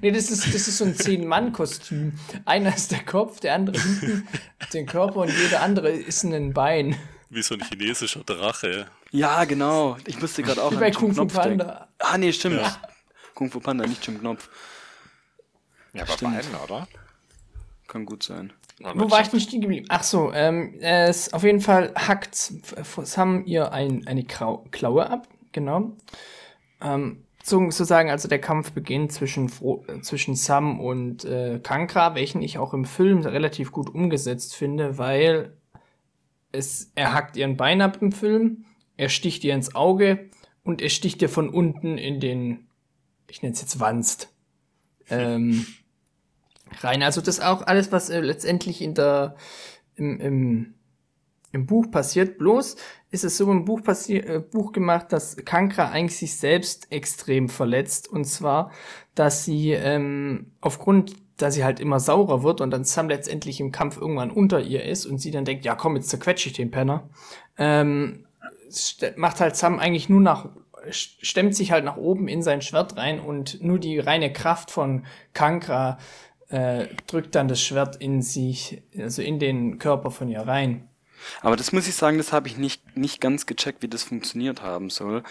Nee, 0.00 0.12
das 0.12 0.30
ist, 0.30 0.46
das 0.46 0.68
ist 0.68 0.78
so 0.78 0.84
ein 0.84 0.94
Zehn-Mann-Kostüm. 0.94 2.18
Einer 2.44 2.74
ist 2.74 2.92
der 2.92 3.04
Kopf, 3.04 3.40
der 3.40 3.54
andere 3.54 3.80
hinten 3.80 4.28
den 4.72 4.86
Körper 4.86 5.16
und 5.16 5.36
jeder 5.36 5.60
andere 5.60 5.90
ist 5.90 6.22
ein 6.22 6.52
Bein. 6.52 6.96
Wie 7.28 7.42
so 7.42 7.54
ein 7.54 7.62
chinesischer 7.62 8.22
Drache. 8.22 8.86
Ja, 9.10 9.44
genau. 9.44 9.96
Ich 10.06 10.20
musste 10.20 10.42
gerade 10.42 10.62
auch 10.62 10.70
Wie 10.70 10.76
an 10.76 10.80
bei 10.80 10.88
Jim 10.90 11.00
Kung 11.00 11.14
Fu 11.14 11.26
Knopf 11.26 11.42
denken. 11.42 11.58
Panda. 11.58 11.88
Ah, 11.98 12.18
nee, 12.18 12.32
stimmt. 12.32 12.60
Ja. 12.60 12.76
Kung 13.34 13.50
Fu 13.50 13.58
Panda, 13.58 13.86
nicht 13.86 14.06
Jim 14.06 14.20
Knopf. 14.20 14.48
Ja, 15.94 16.04
bei 16.04 16.12
Stimmt. 16.12 16.34
beiden, 16.34 16.54
oder? 16.64 16.88
Kann 17.86 18.06
gut 18.06 18.22
sein. 18.22 18.52
Oder 18.80 18.98
Wo 18.98 19.10
war 19.10 19.20
ich 19.20 19.28
denn 19.28 19.40
stehen 19.40 19.60
geblieben? 19.60 19.86
Ach 19.90 20.02
so, 20.02 20.32
ähm, 20.32 20.74
es, 20.80 21.32
auf 21.32 21.42
jeden 21.42 21.60
Fall 21.60 21.92
hackt 21.94 22.34
Sam 22.34 23.44
ihr 23.44 23.72
ein, 23.72 24.06
eine 24.06 24.24
Krau 24.24 24.64
Klaue 24.70 25.08
ab, 25.08 25.28
genau. 25.52 25.92
Ähm, 26.80 27.24
so, 27.44 27.58
sozusagen, 27.70 28.10
also 28.10 28.28
der 28.28 28.40
Kampf 28.40 28.72
beginnt 28.72 29.12
zwischen, 29.12 29.48
Fro 29.48 29.84
äh, 29.88 30.00
zwischen 30.00 30.36
Sam 30.36 30.80
und 30.80 31.24
äh, 31.24 31.60
Kankra, 31.62 32.14
welchen 32.14 32.40
ich 32.40 32.58
auch 32.58 32.72
im 32.72 32.84
Film 32.84 33.20
relativ 33.22 33.72
gut 33.72 33.92
umgesetzt 33.92 34.54
finde, 34.54 34.96
weil 34.96 35.52
es, 36.52 36.92
er 36.94 37.12
hackt 37.12 37.36
ihren 37.36 37.56
Bein 37.56 37.80
ab 37.80 37.98
im 38.00 38.12
Film, 38.12 38.64
er 38.96 39.08
sticht 39.08 39.44
ihr 39.44 39.54
ins 39.54 39.74
Auge 39.74 40.30
und 40.62 40.80
er 40.80 40.88
sticht 40.88 41.20
ihr 41.20 41.28
von 41.28 41.48
unten 41.48 41.98
in 41.98 42.20
den, 42.20 42.68
ich 43.28 43.42
nenne 43.42 43.54
es 43.54 43.60
jetzt 43.60 43.80
Wanst. 43.80 44.28
Ähm, 45.10 45.66
rein. 46.80 47.02
Also 47.02 47.20
das 47.20 47.40
auch 47.40 47.66
alles, 47.66 47.92
was 47.92 48.10
äh, 48.10 48.20
letztendlich 48.20 48.82
in 48.82 48.94
der 48.94 49.36
im, 49.94 50.20
im, 50.20 50.74
im 51.52 51.66
Buch 51.66 51.90
passiert. 51.90 52.38
Bloß 52.38 52.76
ist 53.10 53.24
es 53.24 53.36
so 53.36 53.50
im 53.50 53.64
Buch 53.64 53.82
passiert, 53.82 54.26
äh, 54.26 54.40
Buch 54.40 54.72
gemacht, 54.72 55.12
dass 55.12 55.36
Kankra 55.36 55.90
eigentlich 55.90 56.18
sich 56.18 56.36
selbst 56.36 56.90
extrem 56.90 57.48
verletzt. 57.48 58.08
Und 58.08 58.24
zwar, 58.24 58.70
dass 59.14 59.44
sie 59.44 59.72
ähm, 59.72 60.52
aufgrund, 60.60 61.14
dass 61.36 61.54
sie 61.54 61.64
halt 61.64 61.80
immer 61.80 62.00
saurer 62.00 62.42
wird 62.42 62.60
und 62.60 62.70
dann 62.70 62.84
Sam 62.84 63.08
letztendlich 63.08 63.60
im 63.60 63.72
Kampf 63.72 63.96
irgendwann 63.96 64.30
unter 64.30 64.60
ihr 64.60 64.84
ist 64.84 65.06
und 65.06 65.18
sie 65.18 65.30
dann 65.30 65.44
denkt, 65.44 65.64
ja 65.64 65.74
komm, 65.74 65.96
jetzt 65.96 66.10
zerquetsche 66.10 66.48
ich 66.48 66.54
den 66.54 66.70
Penner. 66.70 67.08
Ähm, 67.58 68.26
macht 69.16 69.40
halt 69.40 69.56
Sam 69.56 69.78
eigentlich 69.78 70.08
nur 70.08 70.20
nach 70.20 70.48
stemmt 70.90 71.54
sich 71.54 71.72
halt 71.72 71.84
nach 71.84 71.96
oben 71.96 72.28
in 72.28 72.42
sein 72.42 72.62
Schwert 72.62 72.96
rein 72.96 73.20
und 73.20 73.62
nur 73.62 73.78
die 73.78 73.98
reine 73.98 74.32
Kraft 74.32 74.70
von 74.70 75.04
Kankra 75.32 75.98
äh, 76.52 76.88
drückt 77.06 77.34
dann 77.34 77.48
das 77.48 77.62
Schwert 77.62 77.96
in 77.96 78.20
sich, 78.22 78.82
also 78.96 79.22
in 79.22 79.38
den 79.38 79.78
Körper 79.78 80.10
von 80.10 80.28
ihr 80.28 80.42
rein. 80.42 80.88
Aber 81.40 81.56
das 81.56 81.72
muss 81.72 81.88
ich 81.88 81.94
sagen, 81.94 82.18
das 82.18 82.32
habe 82.32 82.48
ich 82.48 82.58
nicht, 82.58 82.96
nicht 82.96 83.20
ganz 83.20 83.46
gecheckt, 83.46 83.82
wie 83.82 83.88
das 83.88 84.02
funktioniert 84.02 84.60
haben 84.60 84.90
soll. 84.90 85.22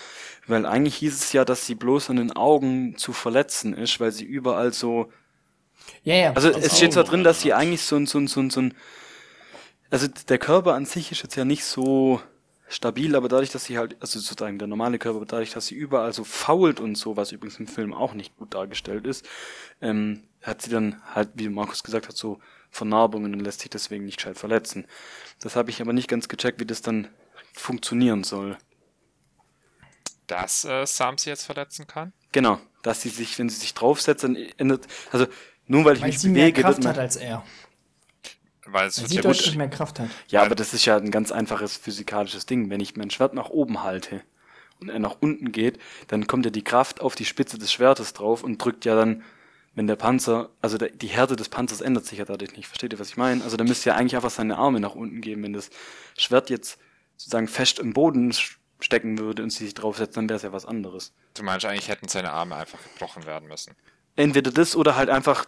Weil 0.48 0.66
eigentlich 0.66 0.96
hieß 0.96 1.14
es 1.14 1.34
ja, 1.34 1.46
dass 1.46 1.66
sie 1.66 1.76
bloß 1.76 2.10
an 2.10 2.16
den 2.16 2.32
Augen 2.32 2.98
zu 2.98 3.14
verletzen 3.14 3.74
ist, 3.74 4.00
weil 4.00 4.12
sie 4.12 4.26
überall 4.26 4.74
so. 4.74 5.12
Ja, 6.04 6.16
ja. 6.16 6.34
Also 6.34 6.50
es 6.50 6.78
steht 6.78 6.94
zwar 6.94 7.04
drin, 7.04 7.24
dass 7.24 7.42
sie 7.42 7.54
eigentlich 7.54 7.84
so 7.84 7.98
ein, 7.98 8.08
so 8.08 8.18
ein, 8.18 8.28
so 8.28 8.40
ein, 8.40 8.50
so 8.50 8.62
ein. 8.62 8.74
Also 9.90 10.08
der 10.08 10.38
Körper 10.38 10.74
an 10.74 10.86
sich 10.86 11.12
ist 11.12 11.22
jetzt 11.22 11.36
ja 11.36 11.46
nicht 11.46 11.66
so 11.66 12.22
stabil, 12.70 13.16
aber 13.16 13.28
dadurch, 13.28 13.52
dass 13.52 13.66
sie 13.66 13.78
halt, 13.78 13.98
also 14.00 14.18
sozusagen 14.18 14.58
der 14.58 14.70
normale 14.70 14.98
Körper, 14.98 15.18
aber 15.18 15.26
dadurch, 15.26 15.52
dass 15.52 15.68
sie 15.68 15.76
überall 15.76 16.14
so 16.14 16.24
fault 16.24 16.80
und 16.80 16.96
so, 16.96 17.18
was 17.18 17.34
übrigens 17.34 17.60
im 17.60 17.68
Film 17.68 17.94
auch 17.94 18.14
nicht 18.14 18.38
gut 18.38 18.54
dargestellt 18.54 19.06
ist, 19.06 19.28
ähm, 19.82 20.24
hat 20.42 20.62
sie 20.62 20.70
dann 20.70 21.02
halt, 21.14 21.30
wie 21.36 21.50
Markus 21.50 21.84
gesagt 21.84 22.08
hat, 22.08 22.18
so 22.18 22.40
Vernarbungen 22.70 23.34
und 23.34 23.42
lässt 23.42 23.62
sich 23.62 23.70
deswegen 23.70 24.06
nicht 24.06 24.18
gescheit 24.18 24.38
verletzen. 24.38 24.86
Das 25.40 25.56
habe 25.56 25.70
ich 25.70 25.82
aber 25.82 25.94
nicht 25.94 26.08
ganz 26.08 26.28
gecheckt, 26.28 26.60
wie 26.60 26.66
das 26.66 26.82
dann 26.82 27.10
funktionieren 27.54 28.24
soll. 28.24 28.58
Dass 30.28 30.64
äh, 30.64 30.86
Sam 30.86 31.18
sie 31.18 31.30
jetzt 31.30 31.46
verletzen 31.46 31.88
kann? 31.88 32.14
Genau, 32.32 32.60
dass 32.84 33.02
sie 33.02 33.10
sich, 33.10 33.38
wenn 33.38 33.50
sie 33.50 33.58
sich 33.58 33.74
draufsetzt, 33.74 34.24
dann 34.24 34.36
ändert, 34.36 34.88
also 35.12 35.28
nur 35.68 35.84
weil 35.86 35.96
ich 35.96 36.02
weil 36.02 36.10
mich 36.10 36.20
sie 36.20 36.30
mehr 36.30 36.44
bewege, 36.44 36.62
Kraft 36.62 36.78
wird 36.78 36.88
hat 36.88 36.98
als 36.98 37.18
er. 37.18 37.44
Weil 38.66 38.88
es 38.88 39.02
Weil 39.02 39.10
sie 39.10 39.16
ja 39.16 39.22
deutlich 39.22 39.56
mehr 39.58 39.70
Kraft 39.70 40.00
hat. 40.00 40.10
Ja, 40.30 40.44
aber 40.44 40.56
das 40.56 40.74
ist 40.74 40.86
ja 40.86 40.96
ein 40.96 41.12
ganz 41.12 41.32
einfaches 41.32 41.76
physikalisches 41.76 42.46
Ding. 42.46 42.70
Wenn 42.70 42.80
ich 42.80 42.96
mein 42.96 43.10
Schwert 43.10 43.34
nach 43.34 43.50
oben 43.50 43.84
halte 43.84 44.22
und 44.80 44.90
er 44.90 45.00
nach 45.00 45.18
unten 45.20 45.52
geht, 45.52 45.80
dann 46.08 46.28
kommt 46.28 46.46
ja 46.46 46.52
die 46.52 46.64
Kraft 46.64 47.02
auf 47.02 47.16
die 47.16 47.26
Spitze 47.26 47.58
des 47.58 47.74
Schwertes 47.74 48.14
drauf 48.14 48.44
und 48.44 48.64
drückt 48.64 48.86
ja 48.86 48.96
dann, 48.96 49.24
wenn 49.74 49.88
der 49.88 49.96
Panzer, 49.96 50.50
also 50.62 50.78
der, 50.78 50.90
die 50.90 51.08
Härte 51.08 51.36
des 51.36 51.50
Panzers 51.50 51.82
ändert 51.82 52.06
sich 52.06 52.20
ja 52.20 52.26
dadurch 52.26 52.56
nicht. 52.56 52.68
Versteht 52.68 52.92
ihr, 52.94 53.00
was 53.00 53.10
ich 53.10 53.18
meine? 53.18 53.44
Also 53.44 53.56
da 53.58 53.64
müsste 53.64 53.90
ja 53.90 53.96
eigentlich 53.96 54.16
einfach 54.16 54.30
seine 54.30 54.58
Arme 54.58 54.80
nach 54.80 54.96
unten 54.96 55.22
geben. 55.22 55.44
Wenn 55.44 55.54
das 55.54 55.70
Schwert 56.18 56.50
jetzt 56.50 56.78
sozusagen 57.16 57.48
fest 57.48 57.80
im 57.80 57.94
Boden 57.94 58.34
stecken 58.80 59.18
würde 59.18 59.44
und 59.44 59.52
sie 59.52 59.66
sich 59.66 59.74
draufsetzt, 59.74 60.18
dann 60.18 60.28
wäre 60.28 60.38
es 60.38 60.44
ja 60.44 60.52
was 60.52 60.66
anderes. 60.66 61.14
Du 61.36 61.44
meinst, 61.44 61.66
eigentlich 61.66 61.88
hätten 61.88 62.10
seine 62.10 62.32
Arme 62.32 62.56
einfach 62.56 62.80
gebrochen 62.84 63.26
werden 63.26 63.48
müssen. 63.48 63.76
Entweder 64.16 64.52
das 64.52 64.76
oder 64.76 64.96
halt 64.96 65.10
einfach 65.10 65.46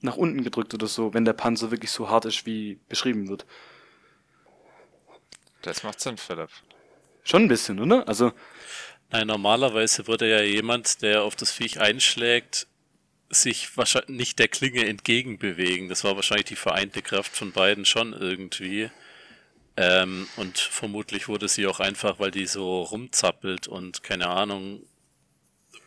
nach 0.00 0.16
unten 0.16 0.44
gedrückt 0.44 0.72
oder 0.72 0.86
so, 0.86 1.12
wenn 1.12 1.24
der 1.24 1.32
Panzer 1.34 1.70
wirklich 1.70 1.90
so 1.90 2.08
hart 2.08 2.24
ist, 2.24 2.46
wie 2.46 2.80
beschrieben 2.88 3.28
wird. 3.28 3.44
Das 5.62 5.82
macht 5.82 6.00
Sinn, 6.00 6.16
Philipp. 6.16 6.50
Schon 7.24 7.42
ein 7.42 7.48
bisschen, 7.48 7.80
oder? 7.80 8.08
Also, 8.08 8.32
Nein, 9.10 9.26
normalerweise 9.26 10.06
würde 10.06 10.28
ja 10.28 10.42
jemand, 10.42 11.00
der 11.00 11.22
auf 11.22 11.34
das 11.34 11.50
Viech 11.50 11.80
einschlägt, 11.80 12.67
sich 13.30 13.76
wahrscheinlich 13.76 14.16
nicht 14.16 14.38
der 14.38 14.48
Klinge 14.48 14.86
entgegenbewegen. 14.86 15.88
Das 15.88 16.04
war 16.04 16.16
wahrscheinlich 16.16 16.46
die 16.46 16.56
vereinte 16.56 17.02
Kraft 17.02 17.36
von 17.36 17.52
beiden 17.52 17.84
schon 17.84 18.12
irgendwie. 18.12 18.90
Ähm, 19.76 20.26
und 20.36 20.58
vermutlich 20.58 21.28
wurde 21.28 21.48
sie 21.48 21.66
auch 21.66 21.80
einfach, 21.80 22.18
weil 22.18 22.30
die 22.30 22.46
so 22.46 22.82
rumzappelt 22.82 23.68
und 23.68 24.02
keine 24.02 24.28
Ahnung, 24.28 24.82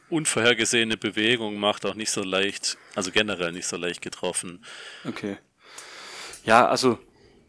unvorhergesehene 0.09 0.97
Bewegungen 0.97 1.59
macht, 1.59 1.85
auch 1.85 1.95
nicht 1.95 2.11
so 2.11 2.23
leicht, 2.23 2.77
also 2.95 3.11
generell 3.11 3.51
nicht 3.51 3.67
so 3.67 3.77
leicht 3.77 4.01
getroffen. 4.01 4.63
Okay. 5.05 5.37
Ja, 6.45 6.67
also 6.67 6.99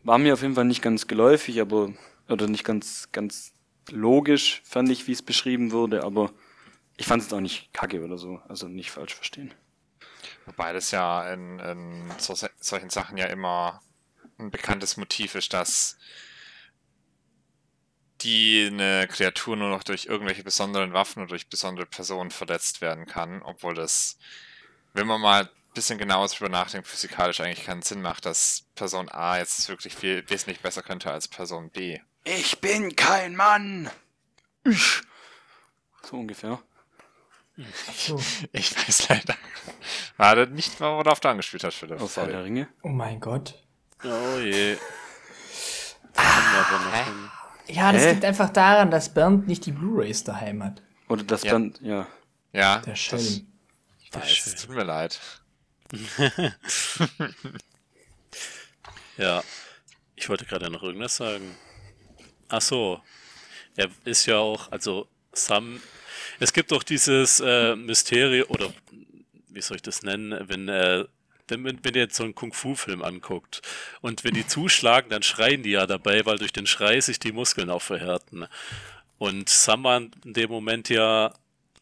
war 0.04 0.18
mir 0.18 0.34
auf 0.34 0.42
jeden 0.42 0.54
Fall 0.54 0.64
nicht 0.64 0.82
ganz 0.82 1.06
geläufig, 1.06 1.60
aber 1.60 1.92
oder 2.28 2.48
nicht 2.48 2.64
ganz 2.64 3.08
ganz 3.12 3.52
logisch 3.90 4.62
fand 4.64 4.90
ich, 4.90 5.06
wie 5.06 5.12
es 5.12 5.22
beschrieben 5.22 5.72
wurde, 5.72 6.04
aber 6.04 6.32
ich 6.96 7.06
fand 7.06 7.22
es 7.22 7.32
auch 7.32 7.40
nicht 7.40 7.72
kacke 7.72 8.02
oder 8.02 8.18
so, 8.18 8.40
also 8.48 8.68
nicht 8.68 8.90
falsch 8.90 9.14
verstehen. 9.14 9.52
Wobei 10.46 10.72
das 10.72 10.90
ja 10.90 11.32
in, 11.32 11.58
in 11.60 12.12
so, 12.18 12.34
solchen 12.60 12.90
Sachen 12.90 13.16
ja 13.16 13.26
immer 13.26 13.82
ein 14.38 14.50
bekanntes 14.50 14.96
Motiv 14.96 15.34
ist, 15.34 15.52
dass 15.52 15.96
die 18.22 18.68
eine 18.70 19.08
Kreatur 19.08 19.56
nur 19.56 19.68
noch 19.70 19.82
durch 19.82 20.06
irgendwelche 20.06 20.44
besonderen 20.44 20.92
Waffen 20.92 21.22
oder 21.22 21.30
durch 21.30 21.48
besondere 21.48 21.86
Personen 21.86 22.30
verletzt 22.30 22.80
werden 22.80 23.06
kann, 23.06 23.42
obwohl 23.42 23.74
das, 23.74 24.18
wenn 24.92 25.06
man 25.06 25.20
mal 25.20 25.44
ein 25.44 25.74
bisschen 25.74 25.98
genauer 25.98 26.28
drüber 26.28 26.50
nachdenkt, 26.50 26.86
physikalisch 26.86 27.40
eigentlich 27.40 27.66
keinen 27.66 27.82
Sinn 27.82 28.02
macht, 28.02 28.26
dass 28.26 28.66
Person 28.74 29.08
A 29.08 29.38
jetzt 29.38 29.68
wirklich 29.68 29.94
viel 29.94 30.28
wesentlich 30.28 30.60
besser 30.60 30.82
könnte 30.82 31.10
als 31.10 31.28
Person 31.28 31.70
B. 31.70 31.98
Ich 32.24 32.60
bin 32.60 32.94
kein 32.94 33.34
Mann. 33.34 33.90
Ich. 34.64 35.02
So 36.02 36.16
ungefähr. 36.16 36.62
So. 37.94 38.20
Ich 38.52 38.74
weiß 38.76 39.08
leider. 39.08 39.34
War 40.16 40.36
das 40.36 40.48
nicht 40.50 40.80
mal, 40.80 40.96
worauf 40.96 41.20
du 41.20 41.28
angespielt 41.28 41.64
hast, 41.64 41.74
Philipp. 41.76 42.00
Auf 42.00 42.16
Herr 42.16 42.26
der. 42.26 42.44
Ringe. 42.44 42.68
Oh 42.82 42.88
mein 42.88 43.20
Gott. 43.20 43.54
Oh 44.04 44.38
je. 44.38 44.76
Hin. 46.14 47.30
Ja, 47.68 47.92
das 47.92 48.02
Hä? 48.02 48.12
liegt 48.12 48.24
einfach 48.24 48.50
daran, 48.50 48.90
dass 48.90 49.12
Bernd 49.14 49.46
nicht 49.46 49.64
die 49.66 49.72
Blu-Rays 49.72 50.24
daheim 50.24 50.62
hat. 50.64 50.82
Oder 51.08 51.22
das 51.24 51.42
Ja. 51.44 51.52
Band, 51.52 51.80
ja. 51.80 52.06
Ja, 52.52 52.78
Der 52.80 52.92
das, 52.92 52.98
Schelm. 53.00 53.46
ich 54.02 54.12
weiß, 54.14 54.46
es 54.46 54.54
tut 54.56 54.74
mir 54.74 54.84
leid. 54.84 55.20
Ja, 59.18 59.42
ich 60.16 60.28
wollte 60.28 60.46
gerade 60.46 60.70
noch 60.70 60.82
irgendwas 60.82 61.16
sagen. 61.16 61.54
Ach 62.48 62.62
so, 62.62 63.00
er 63.76 63.88
ist 64.04 64.26
ja 64.26 64.38
auch, 64.38 64.72
also 64.72 65.06
Sam, 65.32 65.80
es 66.42 66.52
gibt 66.52 66.72
doch 66.72 66.82
dieses 66.82 67.38
äh, 67.38 67.76
Mysterium, 67.76 68.48
oder 68.50 68.72
wie 69.48 69.62
soll 69.62 69.76
ich 69.76 69.82
das 69.82 70.02
nennen, 70.02 70.48
wenn 70.48 70.68
äh, 70.68 71.04
wenn, 71.48 71.64
wenn 71.64 71.94
ihr 71.94 72.02
jetzt 72.02 72.16
so 72.16 72.24
einen 72.24 72.34
Kung-Fu-Film 72.34 73.02
anguckt 73.02 73.62
und 74.00 74.24
wenn 74.24 74.34
die 74.34 74.46
zuschlagen, 74.46 75.10
dann 75.10 75.22
schreien 75.22 75.62
die 75.62 75.72
ja 75.72 75.86
dabei, 75.86 76.24
weil 76.24 76.38
durch 76.38 76.52
den 76.52 76.66
Schrei 76.66 77.00
sich 77.00 77.18
die 77.18 77.32
Muskeln 77.32 77.68
auch 77.68 77.82
verhärten. 77.82 78.46
Und 79.18 79.48
Sam 79.48 79.84
war 79.84 79.98
in 79.98 80.10
dem 80.24 80.50
Moment 80.50 80.88
ja 80.88 81.34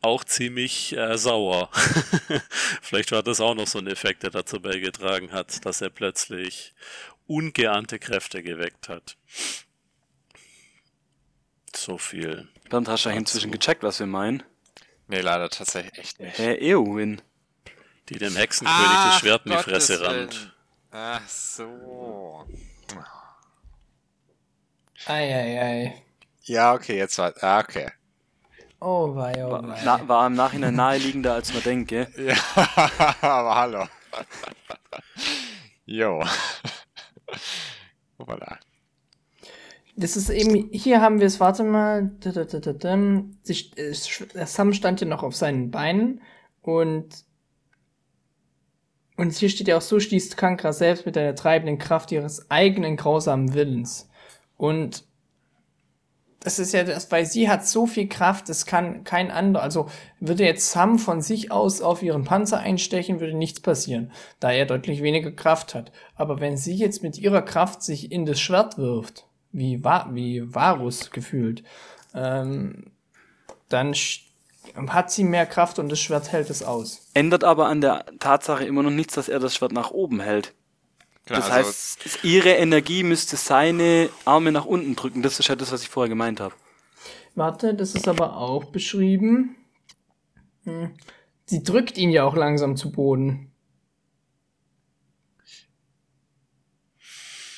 auch 0.02 0.24
ziemlich 0.24 0.96
äh, 0.96 1.16
sauer. 1.16 1.70
Vielleicht 2.82 3.12
war 3.12 3.22
das 3.22 3.40
auch 3.40 3.54
noch 3.54 3.66
so 3.66 3.78
ein 3.78 3.86
Effekt, 3.86 4.24
der 4.24 4.30
dazu 4.30 4.60
beigetragen 4.60 5.30
hat, 5.32 5.64
dass 5.64 5.80
er 5.80 5.90
plötzlich 5.90 6.74
ungeahnte 7.26 7.98
Kräfte 7.98 8.42
geweckt 8.42 8.88
hat. 8.88 9.16
So 11.74 11.96
viel. 11.96 12.48
Bernd, 12.68 12.88
hast 12.88 13.04
du 13.04 13.10
inzwischen 13.10 13.50
gecheckt, 13.50 13.82
was 13.82 14.00
wir 14.00 14.06
meinen? 14.06 14.42
Nee, 15.10 15.20
leider 15.22 15.48
tatsächlich 15.50 15.98
echt 15.98 16.20
nicht. 16.20 16.38
Herr 16.38 16.60
Eowyn. 16.62 17.20
Die 18.08 18.18
dem 18.18 18.34
Hexenkönig 18.36 18.80
das 19.04 19.18
Schwert 19.18 19.44
in 19.44 19.52
die 19.52 19.58
Fresse 19.58 20.00
rammt. 20.00 20.54
Ach 20.92 21.28
so. 21.28 22.46
Eieiei. 25.06 26.00
Ja, 26.42 26.74
okay, 26.74 26.96
jetzt 26.96 27.18
war. 27.18 27.32
Ah, 27.40 27.58
okay. 27.60 27.90
Oh 28.80 29.14
wei, 29.14 29.44
oh 29.44 29.50
War, 29.50 29.68
wei. 29.68 29.80
na, 29.84 30.08
war 30.08 30.26
im 30.28 30.34
Nachhinein 30.34 30.74
naheliegender, 30.74 31.34
als 31.34 31.52
man 31.52 31.62
denkt, 31.62 31.88
gell? 31.88 32.08
Ja, 32.16 32.36
aber 33.20 33.54
hallo. 33.56 33.88
Jo. 35.86 36.24
Voilà. 38.18 38.58
Das 40.00 40.16
ist 40.16 40.30
eben, 40.30 40.70
hier 40.72 41.02
haben 41.02 41.20
wir 41.20 41.26
es, 41.26 41.40
warte 41.40 41.62
mal. 41.62 42.10
äh, 43.78 43.92
Sam 44.46 44.72
stand 44.72 45.02
ja 45.02 45.06
noch 45.06 45.22
auf 45.22 45.36
seinen 45.36 45.70
Beinen 45.70 46.22
und 46.62 47.24
und 49.18 49.34
hier 49.34 49.50
steht 49.50 49.68
ja 49.68 49.76
auch 49.76 49.82
so, 49.82 50.00
schließt 50.00 50.38
Kankra 50.38 50.72
selbst 50.72 51.04
mit 51.04 51.16
der 51.16 51.34
treibenden 51.34 51.76
Kraft 51.76 52.10
ihres 52.12 52.50
eigenen 52.50 52.96
grausamen 52.96 53.52
Willens. 53.52 54.08
Und 54.56 55.04
das 56.40 56.58
ist 56.58 56.72
ja 56.72 56.84
das, 56.84 57.12
weil 57.12 57.26
sie 57.26 57.50
hat 57.50 57.66
so 57.66 57.86
viel 57.86 58.08
Kraft, 58.08 58.48
das 58.48 58.64
kann 58.64 59.04
kein 59.04 59.30
anderer, 59.30 59.62
also 59.62 59.90
würde 60.20 60.44
jetzt 60.44 60.70
Sam 60.70 60.98
von 60.98 61.20
sich 61.20 61.52
aus 61.52 61.82
auf 61.82 62.02
ihren 62.02 62.24
Panzer 62.24 62.60
einstechen, 62.60 63.20
würde 63.20 63.36
nichts 63.36 63.60
passieren, 63.60 64.10
da 64.40 64.50
er 64.50 64.64
deutlich 64.64 65.02
weniger 65.02 65.32
Kraft 65.32 65.74
hat. 65.74 65.92
Aber 66.14 66.40
wenn 66.40 66.56
sie 66.56 66.74
jetzt 66.74 67.02
mit 67.02 67.18
ihrer 67.18 67.42
Kraft 67.42 67.82
sich 67.82 68.10
in 68.10 68.24
das 68.24 68.40
Schwert 68.40 68.78
wirft, 68.78 69.26
wie, 69.52 69.82
Va 69.82 70.08
wie 70.12 70.42
Varus 70.54 71.10
gefühlt, 71.10 71.62
ähm, 72.14 72.92
dann 73.68 73.94
hat 74.88 75.10
sie 75.10 75.24
mehr 75.24 75.46
Kraft 75.46 75.78
und 75.78 75.88
das 75.88 76.00
Schwert 76.00 76.32
hält 76.32 76.50
es 76.50 76.62
aus. 76.62 77.08
Ändert 77.14 77.44
aber 77.44 77.66
an 77.66 77.80
der 77.80 78.04
Tatsache 78.18 78.64
immer 78.64 78.82
noch 78.82 78.90
nichts, 78.90 79.14
dass 79.14 79.28
er 79.28 79.40
das 79.40 79.54
Schwert 79.54 79.72
nach 79.72 79.90
oben 79.90 80.20
hält. 80.20 80.54
Genau, 81.26 81.40
Das 81.40 81.50
also, 81.50 81.68
heißt, 81.68 82.24
ihre 82.24 82.50
Energie 82.50 83.02
müsste 83.02 83.36
seine 83.36 84.10
Arme 84.24 84.52
nach 84.52 84.64
unten 84.64 84.96
drücken. 84.96 85.22
Das 85.22 85.38
ist 85.38 85.48
ja 85.48 85.56
das, 85.56 85.72
was 85.72 85.82
ich 85.82 85.88
vorher 85.88 86.08
gemeint 86.08 86.40
habe. 86.40 86.54
Warte, 87.34 87.74
das 87.74 87.94
ist 87.94 88.08
aber 88.08 88.36
auch 88.36 88.64
beschrieben. 88.66 89.56
Hm. 90.64 90.90
Sie 91.46 91.62
drückt 91.62 91.98
ihn 91.98 92.10
ja 92.10 92.24
auch 92.24 92.36
langsam 92.36 92.76
zu 92.76 92.92
Boden. 92.92 93.49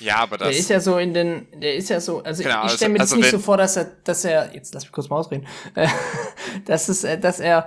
Ja, 0.02 0.16
aber 0.16 0.38
das. 0.38 0.48
Der 0.48 0.58
ist 0.58 0.70
ja 0.70 0.80
so 0.80 0.98
in 0.98 1.14
den, 1.14 1.46
der 1.60 1.74
ist 1.74 1.88
ja 1.88 2.00
so, 2.00 2.22
also 2.22 2.42
Genau, 2.42 2.56
ich 2.56 2.62
also- 2.64 2.76
stelle 2.76 2.92
mir 2.92 2.98
das 2.98 3.12
also 3.12 3.16
nicht 3.16 3.32
wenn- 3.32 3.38
so 3.40 3.44
vor, 3.44 3.56
dass 3.56 3.76
er, 3.76 3.84
dass 4.04 4.24
er, 4.24 4.54
jetzt 4.54 4.74
lass 4.74 4.84
mich 4.84 4.92
kurz 4.92 5.08
mal 5.08 5.16
ausreden, 5.16 5.46
äh, 5.74 5.88
dass 6.66 6.88
es, 6.88 7.04
äh, 7.04 7.18
dass 7.18 7.40
er 7.40 7.66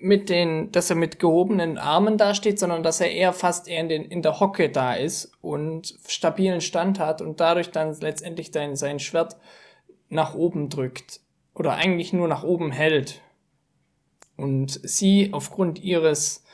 mit 0.00 0.28
den, 0.28 0.70
dass 0.70 0.90
er 0.90 0.96
mit 0.96 1.18
gehobenen 1.18 1.76
Armen 1.76 2.18
dasteht, 2.18 2.58
sondern 2.60 2.82
dass 2.84 3.00
er 3.00 3.10
eher 3.10 3.32
fast 3.32 3.66
eher 3.66 3.80
in, 3.80 3.88
den, 3.88 4.04
in 4.04 4.22
der 4.22 4.38
Hocke 4.38 4.70
da 4.70 4.94
ist 4.94 5.32
und 5.40 5.94
stabilen 6.06 6.60
Stand 6.60 7.00
hat 7.00 7.20
und 7.20 7.40
dadurch 7.40 7.70
dann 7.72 7.98
letztendlich 8.00 8.50
dein, 8.52 8.76
sein 8.76 9.00
Schwert 9.00 9.36
nach 10.08 10.34
oben 10.34 10.68
drückt 10.68 11.20
oder 11.54 11.74
eigentlich 11.74 12.12
nur 12.12 12.28
nach 12.28 12.44
oben 12.44 12.70
hält 12.70 13.20
und 14.36 14.78
sie 14.88 15.30
aufgrund 15.32 15.80
ihres 15.82 16.44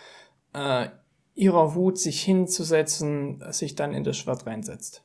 äh, 0.55 0.87
ihrer 1.35 1.75
Wut 1.75 1.99
sich 1.99 2.23
hinzusetzen, 2.23 3.43
sich 3.53 3.75
dann 3.75 3.93
in 3.93 4.05
das 4.05 4.17
Schwert 4.17 4.47
reinsetzt. 4.47 5.05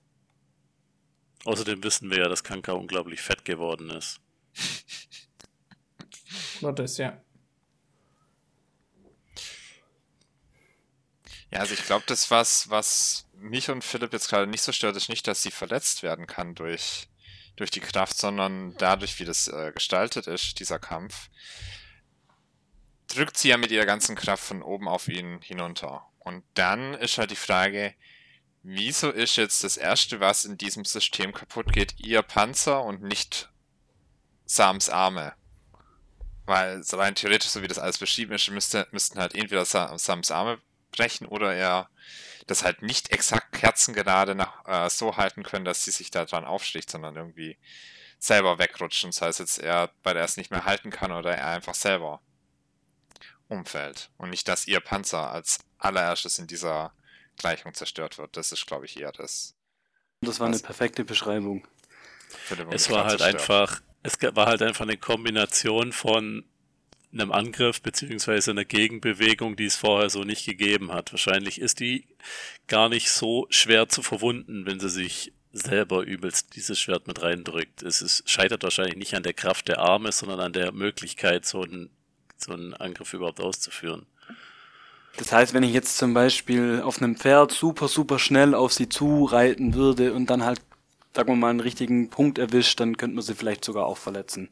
Außerdem 1.45 1.83
wissen 1.83 2.09
wir 2.09 2.19
ja, 2.19 2.29
dass 2.29 2.43
Kanka 2.43 2.73
unglaublich 2.73 3.21
fett 3.21 3.45
geworden 3.45 3.89
ist. 3.89 4.19
Nur 6.61 6.73
das, 6.73 6.97
ja. 6.97 7.21
Ja, 11.51 11.59
also 11.59 11.73
ich 11.73 11.85
glaube, 11.85 12.03
das, 12.05 12.29
was, 12.29 12.69
was 12.69 13.25
mich 13.33 13.71
und 13.71 13.83
Philipp 13.83 14.13
jetzt 14.13 14.29
gerade 14.29 14.45
nicht 14.45 14.61
so 14.61 14.71
stört, 14.71 14.95
ist 14.95 15.09
nicht, 15.09 15.27
dass 15.27 15.41
sie 15.41 15.51
verletzt 15.51 16.03
werden 16.03 16.27
kann 16.27 16.53
durch, 16.53 17.07
durch 17.55 17.71
die 17.71 17.79
Kraft, 17.79 18.17
sondern 18.17 18.75
dadurch, 18.77 19.19
wie 19.19 19.25
das 19.25 19.47
äh, 19.47 19.71
gestaltet 19.73 20.27
ist, 20.27 20.59
dieser 20.59 20.77
Kampf, 20.77 21.29
drückt 23.07 23.37
sie 23.37 23.49
ja 23.49 23.57
mit 23.57 23.71
ihrer 23.71 23.87
ganzen 23.87 24.15
Kraft 24.15 24.43
von 24.43 24.61
oben 24.61 24.87
auf 24.87 25.07
ihn 25.07 25.39
hinunter. 25.41 26.08
Und 26.29 26.43
dann 26.53 26.93
ist 26.93 27.17
halt 27.17 27.31
die 27.31 27.35
Frage, 27.35 27.95
wieso 28.61 29.09
ist 29.09 29.35
jetzt 29.35 29.63
das 29.63 29.77
Erste, 29.77 30.19
was 30.19 30.45
in 30.45 30.59
diesem 30.59 30.85
System 30.85 31.33
kaputt 31.33 31.73
geht, 31.73 31.99
ihr 31.99 32.21
Panzer 32.21 32.83
und 32.83 33.01
nicht 33.01 33.49
Sams 34.45 34.89
Arme? 34.89 35.33
Weil 36.45 36.83
rein 36.91 37.15
theoretisch, 37.15 37.49
so 37.49 37.63
wie 37.63 37.67
das 37.67 37.79
alles 37.79 37.97
beschrieben 37.97 38.33
ist, 38.33 38.47
müsste, 38.51 38.87
müssten 38.91 39.17
halt 39.17 39.33
entweder 39.33 39.65
Sa- 39.65 39.97
Sams 39.97 40.29
Arme 40.29 40.61
brechen 40.91 41.25
oder 41.25 41.55
er 41.55 41.89
das 42.45 42.63
halt 42.63 42.83
nicht 42.83 43.11
exakt 43.11 43.51
kerzengerade 43.53 44.35
nach, 44.35 44.67
äh, 44.67 44.87
so 44.91 45.17
halten 45.17 45.41
können, 45.41 45.65
dass 45.65 45.83
sie 45.83 45.91
sich 45.91 46.11
da 46.11 46.25
dran 46.25 46.45
aufsticht, 46.45 46.91
sondern 46.91 47.15
irgendwie 47.15 47.57
selber 48.19 48.59
wegrutschen. 48.59 49.09
Das 49.09 49.23
heißt 49.23 49.39
jetzt 49.39 49.57
er 49.57 49.89
bei 50.03 50.13
der 50.13 50.25
es 50.25 50.37
nicht 50.37 50.51
mehr 50.51 50.65
halten 50.65 50.91
kann 50.91 51.11
oder 51.11 51.35
er 51.35 51.47
einfach 51.47 51.73
selber 51.73 52.21
umfällt. 53.47 54.11
Und 54.17 54.29
nicht, 54.29 54.47
dass 54.47 54.67
ihr 54.67 54.79
Panzer 54.79 55.31
als 55.31 55.61
allererstes 55.79 56.39
in 56.39 56.47
dieser 56.47 56.93
Gleichung 57.37 57.73
zerstört 57.73 58.17
wird. 58.17 58.37
Das 58.37 58.51
ist, 58.51 58.67
glaube 58.67 58.85
ich, 58.85 58.99
eher 58.99 59.11
das. 59.11 59.55
Das 60.21 60.39
war 60.39 60.47
eine 60.47 60.59
perfekte 60.59 61.05
Beschreibung. 61.05 61.65
Es 62.71 62.89
war 62.89 63.05
halt 63.05 63.19
zerstört. 63.19 63.41
einfach, 63.41 63.81
es 64.03 64.17
war 64.35 64.45
halt 64.45 64.61
einfach 64.61 64.83
eine 64.83 64.97
Kombination 64.97 65.93
von 65.93 66.45
einem 67.11 67.31
Angriff 67.31 67.81
beziehungsweise 67.81 68.51
einer 68.51 68.65
Gegenbewegung, 68.65 69.55
die 69.55 69.65
es 69.65 69.75
vorher 69.75 70.09
so 70.09 70.23
nicht 70.23 70.45
gegeben 70.45 70.91
hat. 70.91 71.11
Wahrscheinlich 71.11 71.59
ist 71.59 71.79
die 71.79 72.05
gar 72.67 72.89
nicht 72.89 73.09
so 73.09 73.47
schwer 73.49 73.89
zu 73.89 74.03
verwunden, 74.03 74.65
wenn 74.65 74.79
sie 74.79 74.89
sich 74.89 75.33
selber 75.51 76.03
übelst 76.03 76.55
dieses 76.55 76.79
Schwert 76.79 77.07
mit 77.07 77.23
reindrückt. 77.23 77.81
Es 77.81 78.03
ist, 78.03 78.29
scheitert 78.29 78.61
wahrscheinlich 78.61 78.97
nicht 78.97 79.15
an 79.15 79.23
der 79.23 79.33
Kraft 79.33 79.67
der 79.67 79.79
Arme, 79.79 80.11
sondern 80.11 80.39
an 80.39 80.53
der 80.53 80.71
Möglichkeit, 80.71 81.45
so 81.45 81.63
einen, 81.63 81.89
so 82.37 82.53
einen 82.53 82.75
Angriff 82.75 83.13
überhaupt 83.13 83.39
auszuführen. 83.39 84.05
Das 85.17 85.31
heißt, 85.31 85.53
wenn 85.53 85.63
ich 85.63 85.73
jetzt 85.73 85.97
zum 85.97 86.13
Beispiel 86.13 86.81
auf 86.83 87.01
einem 87.01 87.15
Pferd 87.17 87.51
super, 87.51 87.87
super 87.87 88.19
schnell 88.19 88.55
auf 88.55 88.73
sie 88.73 88.89
zureiten 88.89 89.73
würde 89.73 90.13
und 90.13 90.27
dann 90.29 90.45
halt, 90.45 90.61
sagen 91.15 91.29
wir 91.29 91.35
mal, 91.35 91.49
einen 91.49 91.59
richtigen 91.59 92.09
Punkt 92.09 92.37
erwischt, 92.37 92.79
dann 92.79 92.97
könnte 92.97 93.15
man 93.15 93.23
sie 93.23 93.35
vielleicht 93.35 93.65
sogar 93.65 93.85
auch 93.85 93.97
verletzen. 93.97 94.49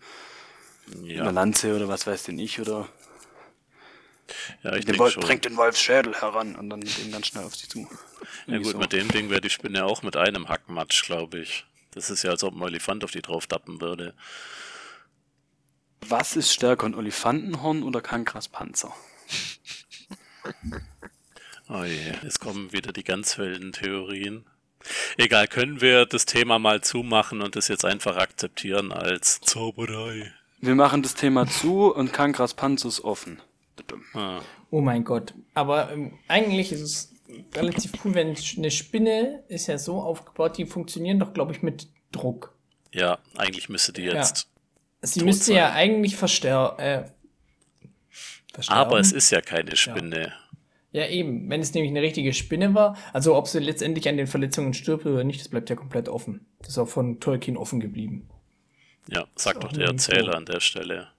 Eine 1.19 1.29
Ja, 1.29 1.31
Lanze 1.31 1.75
oder 1.75 1.87
was 1.87 2.07
weiß 2.07 2.23
denn 2.23 2.39
ich, 2.39 2.59
oder 2.59 2.87
ja 4.63 4.75
ich 4.75 4.85
den 4.85 4.97
denke 4.97 4.99
Wolf, 4.99 5.13
schon. 5.13 5.27
drängt 5.27 5.45
den 5.45 5.57
Wolfsschädel 5.57 6.15
heran 6.15 6.55
und 6.55 6.69
dann 6.69 6.79
mit 6.83 6.97
dem 6.97 7.11
ganz 7.11 7.27
schnell 7.27 7.43
auf 7.43 7.55
sie 7.55 7.67
zu. 7.67 7.87
Ja 8.47 8.57
gut, 8.59 8.77
so. 8.77 8.79
mit 8.79 8.93
dem 8.93 9.11
Ding 9.11 9.29
wäre 9.29 9.41
die 9.41 9.49
Spinne 9.49 9.85
auch 9.85 10.01
mit 10.03 10.15
einem 10.17 10.49
Hackmatsch, 10.49 11.03
glaube 11.05 11.39
ich. 11.39 11.65
Das 11.91 12.09
ist 12.09 12.23
ja, 12.23 12.31
als 12.31 12.43
ob 12.43 12.55
ein 12.55 12.61
Olifant 12.61 13.03
auf 13.03 13.11
die 13.11 13.21
drauf 13.21 13.47
tappen 13.47 13.79
würde. 13.81 14.15
Was 16.01 16.35
ist 16.35 16.51
stärker, 16.51 16.87
ein 16.87 16.95
Olifantenhorn 16.95 17.83
oder 17.83 18.01
Kankras 18.01 18.47
Panzer? 18.47 18.95
Oh 21.69 21.83
je, 21.83 22.13
es 22.25 22.39
kommen 22.39 22.71
wieder 22.71 22.93
die 22.93 23.03
ganz 23.03 23.37
wilden 23.37 23.73
Theorien. 23.73 24.45
Egal, 25.17 25.47
können 25.49 25.81
wir 25.81 26.05
das 26.05 26.25
Thema 26.25 26.59
mal 26.59 26.79
zumachen 26.81 27.41
und 27.41 27.57
das 27.57 27.67
jetzt 27.67 27.83
einfach 27.83 28.15
akzeptieren 28.15 28.93
als 28.93 29.41
Zauberei. 29.41 30.31
Wir 30.61 30.75
machen 30.75 31.03
das 31.03 31.15
Thema 31.15 31.45
zu 31.45 31.93
und 31.93 32.13
Kankras 32.13 32.55
ist 32.85 33.01
offen. 33.01 33.41
Ah, 34.13 34.39
Oh 34.71 34.81
mein 34.81 35.03
Gott. 35.03 35.33
Aber 35.53 35.91
ähm, 35.91 36.17
eigentlich 36.27 36.71
ist 36.71 36.81
es 36.81 37.13
relativ 37.55 37.91
cool, 38.03 38.13
wenn 38.15 38.35
eine 38.57 38.71
Spinne 38.71 39.43
ist 39.47 39.67
ja 39.67 39.77
so 39.77 40.01
aufgebaut, 40.01 40.57
die 40.57 40.65
funktionieren 40.65 41.19
doch, 41.19 41.33
glaube 41.33 41.51
ich, 41.51 41.61
mit 41.61 41.87
Druck. 42.11 42.55
ja, 42.93 43.19
eigentlich 43.35 43.69
müsste 43.69 43.93
die 43.93 44.03
jetzt. 44.03 44.47
Sie 45.01 45.19
Tot 45.19 45.27
müsste 45.27 45.53
ja 45.53 45.67
sein. 45.67 45.75
eigentlich 45.77 46.15
verstärken. 46.15 46.79
Äh, 46.81 47.11
versterben. 48.57 48.87
Aber 48.87 48.99
es 48.99 49.11
ist 49.11 49.29
ja 49.29 49.41
keine 49.41 49.75
Spinne. 49.75 50.33
Ja, 50.91 51.07
eben. 51.07 51.47
Wenn 51.49 51.61
es 51.61 51.73
nämlich 51.73 51.91
eine 51.91 52.01
richtige 52.01 52.33
Spinne 52.33 52.73
war, 52.73 52.97
also 53.13 53.35
ob 53.35 53.47
sie 53.47 53.59
letztendlich 53.59 54.09
an 54.09 54.17
den 54.17 54.25
Verletzungen 54.25 54.73
stirbt 54.73 55.05
oder 55.05 55.23
nicht, 55.23 55.39
das 55.39 55.49
bleibt 55.49 55.69
ja 55.69 55.75
komplett 55.75 56.09
offen. 56.09 56.47
Das 56.59 56.69
ist 56.69 56.77
auch 56.79 56.87
von 56.87 57.19
Tolkien 57.19 57.55
offen 57.55 57.79
geblieben. 57.79 58.27
Ja, 59.07 59.25
sagt 59.35 59.63
doch 59.63 59.71
der. 59.71 59.87
Erzähler 59.87 60.35
an 60.35 60.45
der 60.45 60.59
Stelle. 60.59 61.09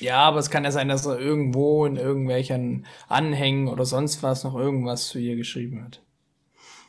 Ja, 0.00 0.18
aber 0.18 0.40
es 0.40 0.50
kann 0.50 0.64
ja 0.64 0.72
sein, 0.72 0.88
dass 0.88 1.06
er 1.06 1.20
irgendwo 1.20 1.86
in 1.86 1.94
irgendwelchen 1.94 2.86
Anhängen 3.06 3.68
oder 3.68 3.84
sonst 3.84 4.24
was 4.24 4.42
noch 4.42 4.56
irgendwas 4.56 5.06
zu 5.06 5.20
ihr 5.20 5.36
geschrieben 5.36 5.84
hat. 5.84 6.02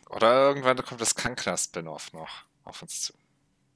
Oder 0.09 0.47
irgendwann 0.47 0.77
kommt 0.77 1.01
das 1.01 1.13
Kankra-Spin-Off 1.13 2.13
noch 2.13 2.45
auf 2.63 2.81
uns 2.81 3.01
zu. 3.01 3.13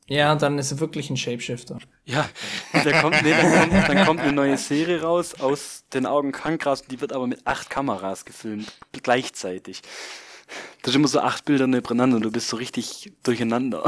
Ja, 0.10 0.36
dann 0.36 0.58
ist 0.58 0.72
er 0.72 0.80
wirklich 0.80 1.10
ein 1.10 1.18
Shapeshifter. 1.18 1.80
Ja, 2.06 2.30
da 2.72 3.02
kommt, 3.02 3.22
nee, 3.24 3.32
dann, 3.32 3.70
kommt, 3.70 3.90
dann 3.90 4.06
kommt 4.06 4.20
eine 4.22 4.32
neue 4.32 4.58
Serie 4.58 5.02
raus 5.02 5.36
aus 5.42 5.84
den 5.94 6.06
Augen 6.06 6.32
Kankras 6.32 6.82
und 6.82 6.92
die 6.92 7.02
wird 7.02 7.12
aber 7.12 7.28
mit 7.28 7.46
acht 7.46 7.70
Kameras 7.70 8.24
gefilmt, 8.24 8.72
gleichzeitig. 9.04 9.82
Das 10.82 10.94
sind 10.94 11.02
immer 11.02 11.10
so 11.10 11.20
acht 11.20 11.44
Bilder 11.44 11.68
nebeneinander 11.68 12.16
und 12.18 12.24
du 12.24 12.32
bist 12.32 12.48
so 12.48 12.56
richtig 12.56 13.12
durcheinander. 13.24 13.84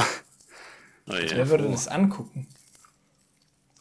Oh 1.08 1.16
je, 1.16 1.30
Wer 1.32 1.50
würde 1.50 1.70
das 1.70 1.88
angucken? 1.88 2.48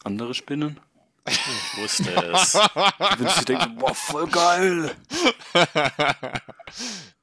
Andere 0.05 0.33
Spinnen? 0.33 0.79
ich 1.27 1.77
wusste 1.77 2.09
es. 2.33 2.53
Du 2.53 3.19
würdest 3.19 3.41
dir 3.41 3.45
denken, 3.45 3.75
boah, 3.75 3.93
voll 3.93 4.27
geil. 4.27 4.91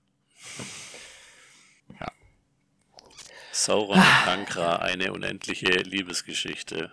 Sauron 3.57 3.99
und 3.99 4.25
Kankra, 4.25 4.77
eine 4.77 5.13
unendliche 5.13 5.69
Liebesgeschichte. 5.69 6.93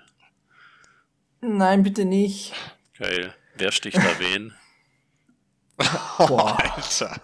Nein, 1.41 1.83
bitte 1.83 2.05
nicht. 2.05 2.53
Geil. 2.97 3.35
Wer 3.55 3.71
sticht 3.71 3.97
da 3.97 4.19
wen? 4.19 4.53
Boah. 6.17 6.57
Alter. 6.57 7.19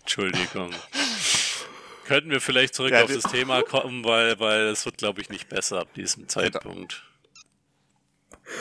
Entschuldigung. 0.00 0.74
Könnten 2.06 2.30
wir 2.30 2.40
vielleicht 2.40 2.74
zurück 2.74 2.92
Ja, 2.92 3.04
auf 3.04 3.12
das 3.12 3.30
Thema 3.30 3.62
kommen, 3.62 4.04
weil, 4.04 4.40
weil 4.40 4.68
es 4.68 4.84
wird, 4.86 4.98
glaube 4.98 5.20
ich, 5.20 5.28
nicht 5.28 5.48
besser 5.48 5.80
ab 5.80 5.92
diesem 5.94 6.28
Zeitpunkt. 6.28 7.02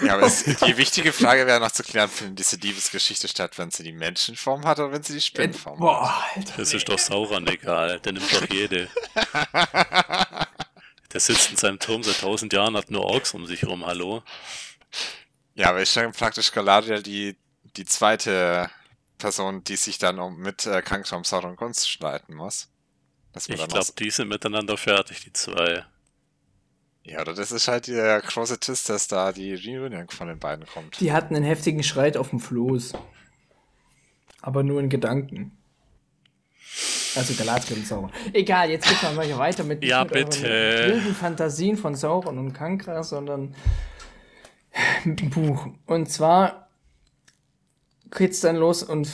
Ja, 0.02 0.16
aber 0.16 0.24
es, 0.24 0.44
die 0.66 0.78
wichtige 0.78 1.14
Frage 1.14 1.46
wäre 1.48 1.60
noch 1.60 1.72
zu 1.72 1.84
klären, 1.84 2.10
findet 2.10 2.40
diese 2.40 2.56
Liebesgeschichte 2.58 3.28
statt, 3.28 3.58
wenn 3.58 3.72
sie 3.72 3.84
die 3.84 3.92
Menschenform 3.92 4.66
hat 4.66 4.80
oder 4.80 4.92
wenn 4.92 5.04
sie 5.04 5.14
die 5.14 5.22
Spinnenform 5.22 5.76
hat? 5.76 5.80
Boah, 5.80 6.24
Alter. 6.36 6.54
Das 6.58 6.74
ist 6.74 6.90
doch 6.90 7.00
Sauron 7.00 7.48
egal, 7.48 8.00
der 8.00 8.14
nimmt 8.14 8.34
doch 8.34 8.50
jede. 8.50 8.90
Der 11.14 11.20
sitzt 11.20 11.52
in 11.52 11.58
seinem 11.58 11.78
Turm 11.78 12.02
seit 12.02 12.22
tausend 12.22 12.54
Jahren, 12.54 12.76
hat 12.76 12.90
nur 12.90 13.04
Orks 13.04 13.36
um 13.36 13.46
sich 13.46 13.66
rum, 13.66 13.86
hallo? 13.86 14.24
Ja, 15.54 15.70
aber 15.70 15.82
ist 15.82 15.94
schon 15.94 16.12
praktisch 16.12 16.52
Galadriel 16.52 17.04
die, 17.04 17.38
die 17.78 17.86
zweite 17.86 18.68
Person, 19.20 19.64
die 19.64 19.76
sich 19.76 20.00
dann 20.00 20.18
um, 20.18 20.38
mit 20.38 20.66
äh, 20.66 20.82
Kankra 20.82 21.16
um 21.16 21.24
Sauron 21.24 21.56
Gunst 21.56 21.88
streiten 21.88 22.34
muss. 22.34 22.68
Ich 23.36 23.46
glaube, 23.46 23.94
die 23.98 24.10
sind 24.10 24.28
miteinander 24.28 24.76
fertig, 24.76 25.22
die 25.22 25.34
zwei. 25.34 25.86
Ja, 27.06 27.22
oder 27.22 27.34
das 27.34 27.52
ist 27.52 27.68
halt 27.68 27.88
der 27.88 28.22
große 28.22 28.60
Twist, 28.60 28.90
dass 28.90 29.08
da 29.08 29.32
die 29.34 29.54
Reunion 29.56 30.08
von 30.10 30.28
den 30.30 30.40
beiden 30.40 30.66
kommt. 30.66 31.00
Die 31.02 31.12
hatten 31.12 31.36
einen 31.36 31.44
heftigen 31.46 31.84
Schreit 31.84 32.16
auf 32.16 32.30
dem 32.30 32.40
Floß. 32.40 32.94
Aber 34.42 34.64
nur 34.64 34.80
in 34.80 34.90
Gedanken. 34.90 35.52
Also 37.16 37.34
Galadriel 37.36 37.78
und 37.80 37.88
Sauron. 37.88 38.12
Egal, 38.32 38.70
jetzt 38.72 38.88
geht's 38.88 39.04
mal 39.04 39.14
mal 39.14 39.38
weiter 39.38 39.64
mit, 39.64 39.84
Ja, 39.84 40.04
mit 40.04 40.14
bitte. 40.14 40.44
wilden 40.44 41.14
Fantasien 41.14 41.78
von 41.78 41.96
Sauron 41.96 42.38
und 42.40 42.54
Kankra, 42.54 43.04
sondern 43.04 43.54
mit 45.04 45.20
dem 45.20 45.30
Buch. 45.30 45.68
Und 45.86 46.10
zwar 46.12 46.70
geht's 48.12 48.40
dann 48.42 48.56
los 48.56 48.82
und 48.84 49.10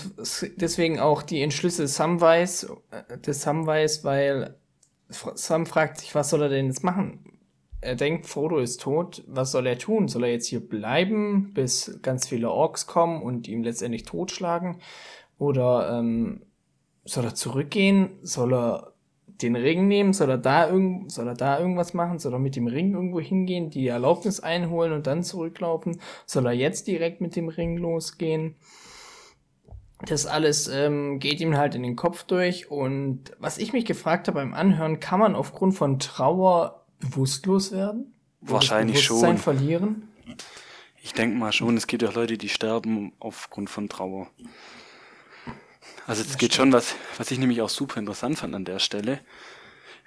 deswegen 0.58 1.00
auch 1.00 1.24
die 1.24 1.42
Entschlüsse 1.42 1.88
Samwise, 1.88 2.78
äh, 2.92 3.18
des 3.18 3.42
Samwise, 3.42 4.04
weil 4.04 4.56
Sam 5.10 5.66
fragt 5.66 6.00
sich, 6.00 6.16
was 6.16 6.30
soll 6.30 6.44
er 6.44 6.50
denn 6.50 6.68
jetzt 6.68 6.84
machen? 6.84 7.29
Er 7.82 7.96
denkt, 7.96 8.26
Frodo 8.26 8.58
ist 8.58 8.82
tot, 8.82 9.24
was 9.28 9.52
soll 9.52 9.66
er 9.66 9.78
tun? 9.78 10.08
Soll 10.10 10.26
er 10.26 10.32
jetzt 10.32 10.48
hier 10.48 10.60
bleiben, 10.60 11.54
bis 11.54 12.00
ganz 12.02 12.28
viele 12.28 12.52
Orks 12.52 12.88
kommen 12.88 13.22
und 13.22 13.48
ihm 13.48 13.64
letztendlich 13.64 14.04
totschlagen? 14.04 14.82
Oder 15.38 15.98
ähm, 15.98 16.42
soll 17.06 17.24
er 17.24 17.36
zurückgehen? 17.36 18.20
Soll 18.22 18.54
er 18.54 18.94
den 19.42 19.56
Ring 19.56 19.88
nehmen? 19.88 20.12
Soll 20.12 20.30
er 20.30 20.38
da 20.38 20.70
irgend, 20.70 21.12
soll 21.12 21.28
er 21.28 21.36
da 21.36 21.60
irgendwas 21.60 21.94
machen? 21.94 22.20
Soll 22.20 22.34
er 22.34 22.40
mit 22.40 22.58
dem 22.58 22.68
Ring 22.68 22.94
irgendwo 22.94 23.22
hingehen, 23.22 23.70
die 23.70 23.88
Erlaubnis 23.88 24.42
einholen 24.42 24.92
und 24.92 25.08
dann 25.08 25.24
zurücklaufen? 25.24 26.02
Soll 26.26 26.46
er 26.46 26.54
jetzt 26.54 26.88
direkt 26.88 27.22
mit 27.22 27.38
dem 27.38 27.48
Ring 27.48 27.78
losgehen? 27.78 28.56
Das 30.06 30.26
alles 30.26 30.68
ähm, 30.68 31.20
geht 31.20 31.42
ihm 31.42 31.58
halt 31.58 31.76
in 31.76 31.84
den 31.84 31.96
Kopf 31.96 32.24
durch. 32.24 32.72
Und 32.72 33.32
was 33.40 33.58
ich 33.58 33.74
mich 33.74 33.86
gefragt 33.86 34.28
habe 34.28 34.40
beim 34.40 34.54
Anhören, 34.54 35.00
kann 35.00 35.20
man 35.20 35.36
aufgrund 35.36 35.76
von 35.76 36.00
Trauer 36.00 36.79
bewusstlos 37.00 37.72
werden? 37.72 38.14
Oder 38.42 38.54
Wahrscheinlich 38.54 38.98
das 38.98 39.08
Bewusstsein 39.08 39.38
schon. 39.38 39.44
verlieren? 39.44 40.10
Ich 41.02 41.14
denke 41.14 41.38
mal 41.38 41.52
schon, 41.52 41.78
es 41.78 41.88
gibt 41.88 42.04
ja 42.04 42.10
auch 42.10 42.14
Leute, 42.14 42.38
die 42.38 42.50
sterben 42.50 43.14
aufgrund 43.20 43.70
von 43.70 43.90
Trauer. 43.90 44.28
Also 46.08 46.24
es 46.24 46.38
geht 46.38 46.54
schon 46.54 46.74
was, 46.74 46.96
was 47.18 47.32
ich 47.32 47.40
nämlich 47.40 47.62
auch 47.62 47.70
super 47.70 48.00
interessant 48.00 48.40
fand 48.40 48.56
an 48.56 48.66
der 48.66 48.80
Stelle, 48.80 49.20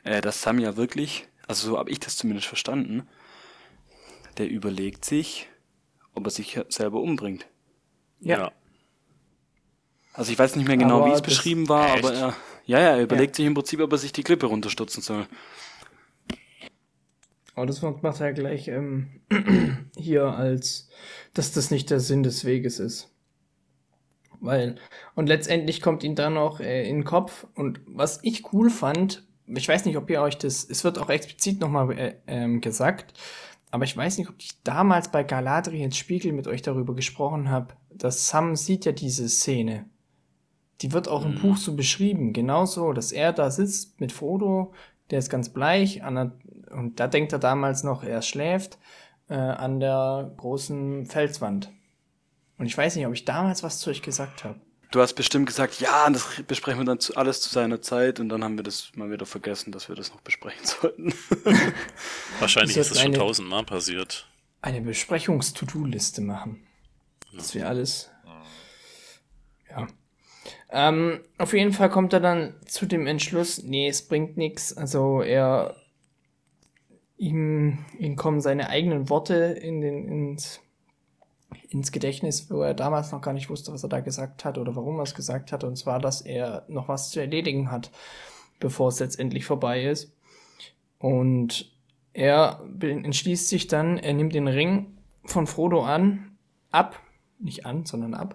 äh, 0.04 0.20
dass 0.20 0.42
Sam 0.42 0.58
ja 0.58 0.76
wirklich, 0.76 1.28
also 1.46 1.70
so 1.70 1.78
habe 1.78 1.90
ich 1.90 2.00
das 2.00 2.16
zumindest 2.16 2.48
verstanden, 2.48 3.08
der 4.38 4.48
überlegt 4.48 5.04
sich, 5.04 5.48
ob 6.14 6.26
er 6.26 6.30
sich 6.30 6.58
selber 6.68 7.00
umbringt. 7.00 7.46
Ja. 8.20 8.52
Also 10.12 10.32
ich 10.32 10.38
weiß 10.38 10.56
nicht 10.56 10.66
mehr 10.66 10.76
genau, 10.76 11.00
Aber 11.02 11.06
wie 11.06 11.12
es 11.12 11.22
beschrieben 11.22 11.68
war, 11.68 11.94
Echt? 11.94 12.04
aber 12.04 12.14
er, 12.14 12.36
ja, 12.66 12.78
ja, 12.78 12.96
er 12.96 13.02
überlegt 13.02 13.36
sich 13.36 13.46
im 13.46 13.54
Prinzip, 13.54 13.80
ob 13.80 13.92
er 13.92 13.98
sich 13.98 14.12
die 14.12 14.22
Klippe 14.22 14.46
runterstürzen 14.46 15.02
soll. 15.02 15.26
Aber 17.54 17.66
das 17.66 17.82
macht 17.82 18.20
er 18.20 18.32
gleich 18.32 18.68
ähm, 18.68 19.20
hier 19.96 20.24
als, 20.24 20.88
dass 21.34 21.52
das 21.52 21.70
nicht 21.70 21.90
der 21.90 22.00
Sinn 22.00 22.22
des 22.22 22.44
Weges 22.44 22.78
ist. 22.78 23.14
Weil, 24.40 24.76
und 25.14 25.28
letztendlich 25.28 25.80
kommt 25.80 26.02
ihm 26.02 26.14
dann 26.14 26.34
noch 26.34 26.60
äh, 26.60 26.88
in 26.88 26.98
den 26.98 27.04
Kopf. 27.04 27.46
Und 27.54 27.80
was 27.86 28.20
ich 28.22 28.52
cool 28.52 28.70
fand, 28.70 29.26
ich 29.46 29.68
weiß 29.68 29.84
nicht, 29.84 29.96
ob 29.96 30.08
ihr 30.10 30.20
euch 30.22 30.38
das, 30.38 30.64
es 30.68 30.82
wird 30.82 30.98
auch 30.98 31.10
explizit 31.10 31.60
nochmal 31.60 31.96
äh, 31.98 32.14
ähm, 32.26 32.60
gesagt, 32.60 33.14
aber 33.70 33.84
ich 33.84 33.96
weiß 33.96 34.18
nicht, 34.18 34.28
ob 34.28 34.36
ich 34.38 34.62
damals 34.64 35.10
bei 35.10 35.22
Galadriels 35.22 35.96
Spiegel 35.96 36.32
mit 36.32 36.46
euch 36.46 36.62
darüber 36.62 36.94
gesprochen 36.94 37.50
habe, 37.50 37.74
dass 37.90 38.28
Sam 38.28 38.56
sieht 38.56 38.84
ja 38.84 38.92
diese 38.92 39.28
Szene. 39.28 39.86
Die 40.82 40.92
wird 40.92 41.08
auch 41.08 41.24
im 41.24 41.36
Mhm. 41.36 41.40
Buch 41.40 41.56
so 41.56 41.74
beschrieben, 41.74 42.32
genauso, 42.32 42.92
dass 42.92 43.12
er 43.12 43.32
da 43.32 43.50
sitzt 43.50 44.00
mit 44.00 44.12
Frodo, 44.12 44.72
der 45.10 45.20
ist 45.20 45.30
ganz 45.30 45.48
bleich, 45.50 46.02
an 46.02 46.14
der, 46.16 46.32
und 46.72 47.00
da 47.00 47.06
denkt 47.06 47.32
er 47.32 47.38
damals 47.38 47.82
noch, 47.82 48.02
er 48.02 48.22
schläft 48.22 48.78
äh, 49.28 49.34
an 49.34 49.80
der 49.80 50.32
großen 50.36 51.06
Felswand. 51.06 51.70
Und 52.58 52.66
ich 52.66 52.76
weiß 52.76 52.96
nicht, 52.96 53.06
ob 53.06 53.12
ich 53.12 53.24
damals 53.24 53.62
was 53.62 53.78
zu 53.80 53.90
euch 53.90 54.02
gesagt 54.02 54.44
habe. 54.44 54.60
Du 54.90 55.00
hast 55.00 55.14
bestimmt 55.14 55.46
gesagt, 55.46 55.80
ja, 55.80 56.08
das 56.10 56.42
besprechen 56.46 56.80
wir 56.80 56.84
dann 56.84 57.00
zu, 57.00 57.16
alles 57.16 57.40
zu 57.40 57.48
seiner 57.48 57.80
Zeit 57.80 58.20
und 58.20 58.28
dann 58.28 58.44
haben 58.44 58.58
wir 58.58 58.62
das 58.62 58.92
mal 58.94 59.10
wieder 59.10 59.24
vergessen, 59.24 59.72
dass 59.72 59.88
wir 59.88 59.96
das 59.96 60.12
noch 60.12 60.20
besprechen 60.20 60.64
sollten. 60.66 61.14
Wahrscheinlich 62.40 62.76
Das 62.76 62.88
ist 62.88 62.96
es 62.96 63.02
schon 63.02 63.14
tausendmal 63.14 63.64
passiert. 63.64 64.28
Eine 64.60 64.82
Besprechungs-To-Do-Liste 64.82 66.20
machen. 66.20 66.66
Dass 67.34 67.54
wir 67.54 67.66
alles. 67.66 68.10
Ja. 69.70 69.88
Ähm, 70.70 71.20
auf 71.38 71.54
jeden 71.54 71.72
Fall 71.72 71.88
kommt 71.88 72.12
er 72.12 72.20
dann 72.20 72.54
zu 72.66 72.84
dem 72.84 73.06
Entschluss, 73.06 73.62
nee, 73.62 73.88
es 73.88 74.06
bringt 74.06 74.36
nichts. 74.36 74.76
Also 74.76 75.22
er 75.22 75.74
ihm, 77.22 77.78
ihm 77.98 78.16
kommen 78.16 78.40
seine 78.40 78.68
eigenen 78.68 79.08
Worte 79.08 79.34
in 79.34 79.80
den, 79.80 80.08
ins, 80.08 80.60
ins 81.68 81.92
Gedächtnis, 81.92 82.50
wo 82.50 82.62
er 82.62 82.74
damals 82.74 83.12
noch 83.12 83.20
gar 83.20 83.32
nicht 83.32 83.48
wusste, 83.48 83.72
was 83.72 83.84
er 83.84 83.88
da 83.88 84.00
gesagt 84.00 84.44
hat 84.44 84.58
oder 84.58 84.74
warum 84.74 84.98
er 84.98 85.04
es 85.04 85.14
gesagt 85.14 85.52
hat. 85.52 85.62
Und 85.62 85.76
zwar, 85.76 86.00
dass 86.00 86.20
er 86.20 86.64
noch 86.68 86.88
was 86.88 87.10
zu 87.10 87.20
erledigen 87.20 87.70
hat, 87.70 87.92
bevor 88.58 88.88
es 88.88 88.98
letztendlich 88.98 89.44
vorbei 89.44 89.84
ist. 89.84 90.12
Und 90.98 91.72
er 92.12 92.60
entschließt 92.80 93.48
sich 93.48 93.68
dann, 93.68 93.98
er 93.98 94.14
nimmt 94.14 94.34
den 94.34 94.48
Ring 94.48 94.98
von 95.24 95.46
Frodo 95.46 95.84
an, 95.84 96.36
ab, 96.72 96.98
nicht 97.38 97.66
an, 97.66 97.86
sondern 97.86 98.14
ab, 98.14 98.34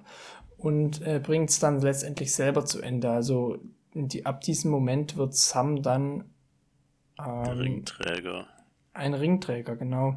und 0.58 1.02
äh, 1.02 1.20
bringt 1.22 1.50
es 1.50 1.60
dann 1.60 1.82
letztendlich 1.82 2.34
selber 2.34 2.66
zu 2.66 2.82
Ende. 2.82 3.12
Also 3.12 3.58
die, 3.94 4.26
ab 4.26 4.42
diesem 4.42 4.72
Moment 4.72 5.18
wird 5.18 5.36
Sam 5.36 5.82
dann 5.82 6.24
Der 7.20 7.52
ähm, 7.52 7.60
Ringträger. 7.60 8.48
Ein 8.98 9.14
Ringträger, 9.14 9.76
genau. 9.76 10.16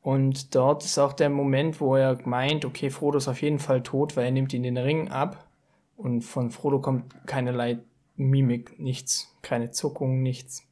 Und 0.00 0.54
dort 0.54 0.84
ist 0.84 0.98
auch 0.98 1.12
der 1.12 1.30
Moment, 1.30 1.80
wo 1.80 1.96
er 1.96 2.18
meint, 2.24 2.64
okay, 2.64 2.90
Frodo 2.90 3.18
ist 3.18 3.28
auf 3.28 3.42
jeden 3.42 3.58
Fall 3.58 3.82
tot, 3.82 4.16
weil 4.16 4.26
er 4.26 4.30
nimmt 4.30 4.52
ihn 4.52 4.62
den 4.62 4.78
Ring 4.78 5.08
ab 5.08 5.48
und 5.96 6.22
von 6.22 6.50
Frodo 6.50 6.80
kommt 6.80 7.26
keinerlei 7.26 7.78
Mimik, 8.14 8.78
nichts, 8.78 9.36
keine 9.42 9.72
Zuckung, 9.72 10.22
nichts. 10.22 10.62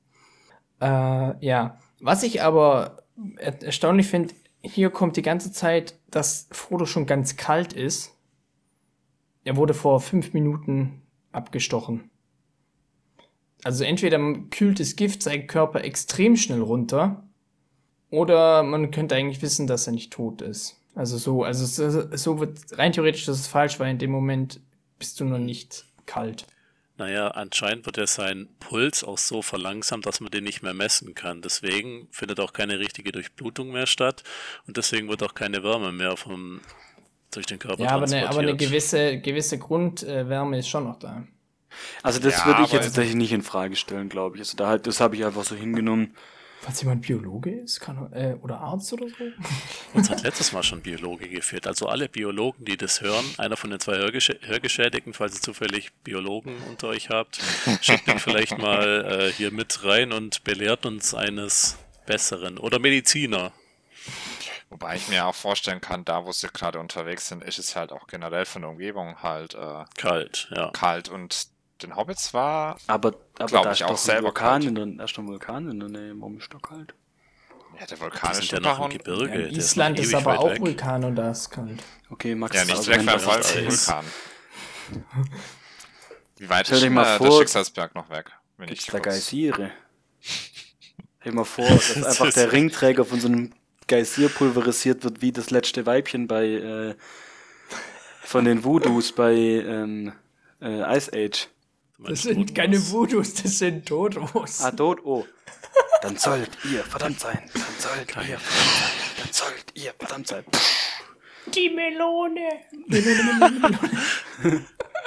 Äh, 0.81 1.44
ja, 1.44 1.79
was 2.01 2.23
ich 2.23 2.42
aber 2.42 3.03
er 3.38 3.62
erstaunlich 3.62 4.07
finde, 4.07 4.35
hier 4.62 4.90
kommt 4.90 5.16
die 5.16 5.23
ganze 5.23 5.53
Zeit, 5.53 5.99
dass 6.11 6.49
Frodo 6.53 6.87
schon 6.87 7.07
ganz 7.07 7.37
kalt 7.37 7.73
ist. 7.73 8.16
Er 9.44 9.57
wurde 9.57 9.75
vor 9.75 10.01
fünf 10.01 10.33
Minuten 10.33 11.03
abgestochen. 11.33 12.11
Also 13.64 13.85
entweder 13.85 14.18
kühlt 14.50 14.79
das 14.81 14.96
Gift 14.96 15.22
seinen 15.22 15.46
Körper 15.48 15.85
extrem 15.85 16.37
schnell 16.37 16.61
runter 16.62 17.24
Oder 18.11 18.62
man 18.62 18.90
könnte 18.92 19.16
eigentlich 19.16 19.42
wissen, 19.42 19.66
dass 19.66 19.87
er 19.88 19.92
nicht 19.92 20.12
tot 20.12 20.42
ist. 20.42 20.81
Also 20.94 21.18
so, 21.18 21.42
also 21.44 21.66
so, 22.16 22.40
wird 22.40 22.61
rein 22.79 22.92
theoretisch 22.92 23.27
das 23.27 23.40
ist 23.40 23.48
falsch, 23.48 23.81
weil 23.81 23.90
in 23.90 23.98
dem 23.98 24.12
Moment 24.12 24.61
bist 24.98 25.18
du 25.20 25.24
noch 25.24 25.38
nicht 25.38 25.87
kalt. 26.07 26.46
Naja, 26.96 27.29
anscheinend 27.29 27.87
wird 27.87 27.96
ja 27.96 28.07
sein 28.07 28.48
Puls 28.61 29.03
auch 29.03 29.18
so 29.18 29.42
verlangsamt, 29.42 30.07
dass 30.07 30.20
man 30.20 30.31
den 30.31 30.44
nicht 30.44 30.62
mehr 30.62 30.74
messen 30.74 31.14
kann. 31.16 31.42
Deswegen 31.42 32.07
findet 32.12 32.38
auch 32.38 32.53
keine 32.53 32.79
richtige 32.79 33.11
Durchblutung 33.11 33.72
mehr 33.72 33.87
statt 33.87 34.22
und 34.68 34.77
deswegen 34.77 35.09
wird 35.09 35.22
auch 35.24 35.35
keine 35.35 35.64
Wärme 35.64 35.90
mehr 35.90 36.16
vom, 36.16 36.61
durch 37.33 37.46
den 37.46 37.59
Körper 37.59 37.83
Ja, 37.83 37.90
aber 37.90 38.05
eine, 38.07 38.22
transportiert. 38.22 38.31
aber 38.31 38.40
eine 38.40 38.57
gewisse, 38.57 39.20
gewisse 39.20 39.59
Grundwärme 39.59 40.59
ist 40.59 40.68
schon 40.68 40.85
noch 40.85 40.98
da. 41.00 41.27
Also 42.02 42.20
das 42.20 42.38
Ja, 42.38 42.46
würde 42.46 42.62
ich 42.62 42.72
jetzt 42.72 42.84
tatsächlich 42.84 43.16
nicht 43.16 43.32
in 43.32 43.42
Frage 43.42 43.76
stellen, 43.76 44.08
glaube 44.08 44.37
ich. 44.37 44.42
Also 44.42 44.56
da 44.56 44.68
halt, 44.68 44.87
das 44.87 45.00
habe 45.00 45.16
ich 45.16 45.24
einfach 45.24 45.44
so 45.44 45.54
hingenommen. 45.54 46.14
Falls 46.60 46.80
jemand 46.80 47.02
Biologe 47.02 47.50
ist, 47.50 47.80
kann, 47.80 48.10
äh, 48.14 48.37
oder 48.40 48.58
Arzt 48.58 48.90
oder 48.94 49.06
so. 49.06 49.14
Uns 49.92 50.08
hat 50.08 50.22
letztes 50.22 50.52
Mal 50.52 50.62
schon 50.62 50.80
Biologe 50.80 51.28
gefehlt. 51.28 51.66
Also 51.66 51.88
alle 51.88 52.08
Biologen, 52.08 52.64
die 52.64 52.78
das 52.78 53.02
hören, 53.02 53.24
einer 53.37 53.58
von 53.58 53.68
den 53.68 53.80
zwei 53.80 53.98
Hörgesch 53.98 54.32
Hörgeschädigten, 54.40 55.12
falls 55.12 55.34
ihr 55.34 55.42
zufällig 55.42 55.92
Biologen 56.04 56.56
unter 56.70 56.88
euch 56.88 57.10
habt, 57.10 57.38
schickt 57.82 58.08
ihn 58.08 58.18
vielleicht 58.18 58.56
mal 58.56 59.04
äh, 59.04 59.32
hier 59.32 59.50
mit 59.50 59.84
rein 59.84 60.12
und 60.12 60.42
belehrt 60.44 60.87
uns 60.87 61.12
eines 61.14 61.76
Besseren. 62.06 62.56
Oder 62.56 62.78
Mediziner. 62.78 63.52
Wobei 64.70 64.96
ich 64.96 65.08
mir 65.08 65.26
auch 65.26 65.34
vorstellen 65.34 65.80
kann, 65.80 66.04
da 66.04 66.24
wo 66.24 66.32
sie 66.32 66.48
gerade 66.48 66.80
unterwegs 66.80 67.28
sind, 67.28 67.44
ist 67.44 67.58
es 67.58 67.76
halt 67.76 67.92
auch 67.92 68.06
generell 68.06 68.44
von 68.44 68.62
der 68.62 68.70
Umgebung 68.70 69.22
halt 69.22 69.54
äh, 69.54 69.84
Kalt, 69.96 70.48
ja. 70.50 70.70
kalt. 70.70 71.08
Und 71.08 71.46
den 71.87 71.97
Hobbits 71.97 72.33
war, 72.35 72.77
Aber, 72.87 73.14
aber 73.38 73.49
da 73.62 73.73
ich 73.73 73.81
ist 73.81 73.87
auch 73.87 73.97
selber 73.99 74.29
Vulkan 74.29 74.62
kalt. 74.62 74.64
in 74.64 74.75
der, 74.75 74.87
da 74.87 75.05
ist 75.05 75.14
doch 75.16 75.23
ein 75.23 75.29
Vulkan 75.29 75.70
in 75.70 75.81
der 75.81 75.88
Nähe. 75.88 76.14
Warum 76.18 76.38
ist 76.38 76.53
doch 76.53 76.62
kalt? 76.62 76.94
ja, 77.81 77.87
der 77.87 78.01
Vulkan 78.01 78.33
ist 78.33 78.53
ja 78.53 78.61
noch 78.61 78.85
im. 78.85 78.90
Gebirge. 78.90 79.25
Ja, 79.33 79.37
der 79.38 79.49
ist 79.49 79.57
Island 79.57 79.99
ist 79.99 80.07
ewig 80.12 80.16
aber 80.27 80.38
auch 80.38 80.51
weg. 80.51 80.61
Vulkan 80.61 81.05
und 81.05 81.16
da 81.16 81.31
ist 81.31 81.51
kalt. 81.51 81.83
Okay, 82.11 82.35
Max. 82.35 82.55
Ja, 82.57 82.64
nicht 82.64 82.79
das 82.79 82.87
vollen 82.87 83.09
Eis. 83.09 83.88
Vulkan. 83.88 84.05
Wie 86.38 86.49
weit 86.49 86.66
Stell 86.66 86.83
ist 86.85 86.90
mal 86.90 87.16
vor, 87.18 87.29
der 87.29 87.37
Schicksalsberg 87.38 87.94
noch 87.94 88.11
weg? 88.11 88.31
Wenn 88.57 88.68
ich 88.68 88.87
da 88.87 88.99
Geysire? 88.99 89.70
Stell 90.20 91.33
dir 91.33 91.33
mal 91.33 91.44
vor, 91.44 91.64
dass 91.68 91.94
Das 91.94 92.05
einfach 92.07 92.27
ist- 92.27 92.37
der 92.37 92.53
Ringträger 92.53 93.05
von 93.05 93.20
so 93.20 93.29
einem 93.29 93.53
Geysir 93.87 94.29
pulverisiert 94.29 95.05
wird, 95.05 95.20
wie 95.20 95.33
das 95.33 95.51
letzte 95.51 95.85
Weibchen 95.87 96.27
bei 96.27 96.47
äh, 96.47 96.94
von 98.23 98.44
den 98.47 98.64
Voodoos 98.64 99.12
bei 99.12 99.35
ähm, 99.35 100.12
äh, 100.61 100.97
Ice 100.97 101.11
Age. 101.14 101.49
Das 101.98 102.22
sind 102.22 102.54
keine 102.54 102.78
Voodoos, 102.90 103.35
das 103.35 103.59
sind 103.59 103.87
Totos. 103.87 104.61
Ah, 104.62 104.70
tot, 104.72 105.00
oh. 105.04 105.24
Dann 106.02 106.16
sollt 106.16 106.50
ihr 106.70 106.83
verdammt 106.85 107.20
sein. 107.20 107.50
Dann 107.52 107.62
sollt 107.78 108.16
ihr 108.28 108.38
verdammt 108.38 108.38
sein. 108.38 109.18
Dann 109.18 109.33
sollt 109.33 109.64
ihr 109.74 109.94
verdammt 109.98 110.26
sein. 110.26 110.44
Die 111.54 111.70
Melone. 111.70 112.48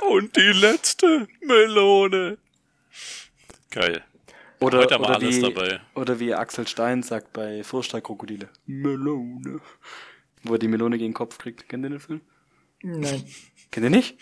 Und 0.10 0.36
die 0.36 0.42
letzte 0.54 1.28
Melone. 1.42 2.38
Geil. 3.72 4.04
Oder, 4.60 4.80
Heute 4.80 4.96
haben 4.96 5.04
wir 5.04 5.10
oder, 5.10 5.16
alles 5.18 5.36
wie, 5.38 5.42
dabei. 5.42 5.82
oder 5.94 6.20
wie 6.20 6.34
Axel 6.34 6.68
Stein 6.68 7.04
sagt 7.04 7.32
bei 7.34 7.64
Furchtstall-Krokodile. 7.64 8.50
Melone. 8.66 9.62
Wo 10.44 10.54
er 10.54 10.60
die 10.60 10.68
Melone 10.68 10.98
gegen 10.98 11.12
den 11.12 11.16
Kopf 11.16 11.38
kriegt. 11.38 11.70
Kennt 11.70 11.86
ihr 11.86 11.90
den 11.90 12.00
Film? 12.00 12.22
Nein, 12.82 13.24
Kennt 13.72 13.84
ihr 13.84 13.90
nicht? 13.90 14.18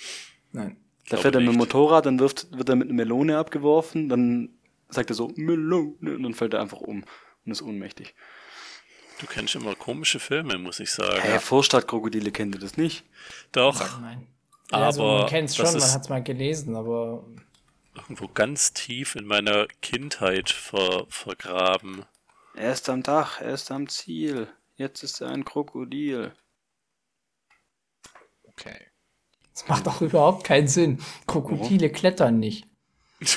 nein. 0.51 0.77
Da 1.09 1.17
fährt 1.17 1.35
er 1.35 1.41
mit 1.41 1.49
dem. 1.49 1.57
Motorrad, 1.57 2.05
dann 2.05 2.19
wirft, 2.19 2.47
wird 2.51 2.69
er 2.69 2.75
mit 2.75 2.87
einer 2.87 2.95
Melone 2.95 3.37
abgeworfen, 3.37 4.09
dann 4.09 4.49
sagt 4.89 5.09
er 5.11 5.15
so, 5.15 5.31
Melone, 5.35 6.15
und 6.15 6.23
dann 6.23 6.33
fällt 6.33 6.53
er 6.53 6.61
einfach 6.61 6.81
um 6.81 7.03
und 7.45 7.51
ist 7.51 7.61
ohnmächtig. 7.61 8.15
Du 9.19 9.27
kennst 9.27 9.55
immer 9.55 9.75
komische 9.75 10.19
Filme, 10.19 10.57
muss 10.57 10.79
ich 10.79 10.91
sagen. 10.91 11.21
Hä, 11.21 11.39
Vorstadtkrokodile 11.39 12.31
kennt 12.31 12.55
ihr 12.55 12.61
das 12.61 12.75
nicht? 12.75 13.05
Doch, 13.51 14.01
Nein. 14.01 14.27
Aber 14.71 14.85
also 14.85 15.03
man 15.03 15.27
kennt 15.27 15.49
es 15.49 15.55
schon, 15.55 15.65
man 15.65 15.91
hat 15.91 16.01
es 16.01 16.09
mal 16.09 16.23
gelesen, 16.23 16.75
aber 16.75 17.23
irgendwo 17.95 18.27
ganz 18.27 18.73
tief 18.73 19.15
in 19.15 19.25
meiner 19.25 19.67
Kindheit 19.81 20.49
ver 20.49 21.05
vergraben. 21.07 22.05
Er 22.55 22.71
ist 22.71 22.89
am 22.89 23.03
Dach, 23.03 23.41
er 23.41 23.53
ist 23.53 23.71
am 23.71 23.87
Ziel. 23.87 24.47
Jetzt 24.75 25.03
ist 25.03 25.21
er 25.21 25.29
ein 25.29 25.45
Krokodil. 25.45 26.33
Okay. 28.43 28.87
Es 29.55 29.67
macht 29.67 29.87
auch 29.87 30.01
überhaupt 30.01 30.43
keinen 30.43 30.67
Sinn. 30.67 30.99
Krokodile 31.25 31.89
klettern 31.89 32.37
nicht. 32.39 32.67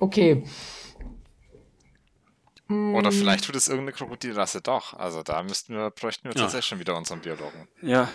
Okay, 0.00 0.44
Oder 2.68 3.10
vielleicht 3.10 3.44
tut 3.46 3.56
es 3.56 3.66
irgendeine 3.68 3.92
Krokodilrasse 3.96 4.60
doch. 4.60 4.92
Also 4.94 5.22
da 5.22 5.42
müssten 5.42 5.74
wir, 5.74 5.90
bräuchten 5.90 6.24
wir 6.28 6.34
Ja. 6.36 6.42
tatsächlich 6.42 6.66
schon 6.66 6.78
wieder 6.80 6.96
unseren 6.96 7.20
Biologen. 7.20 7.66
Ja, 7.82 8.08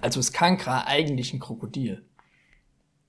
also 0.00 0.18
ist 0.20 0.32
Kankra 0.32 0.84
eigentlich 0.86 1.32
ein 1.32 1.38
Krokodil. 1.38 2.07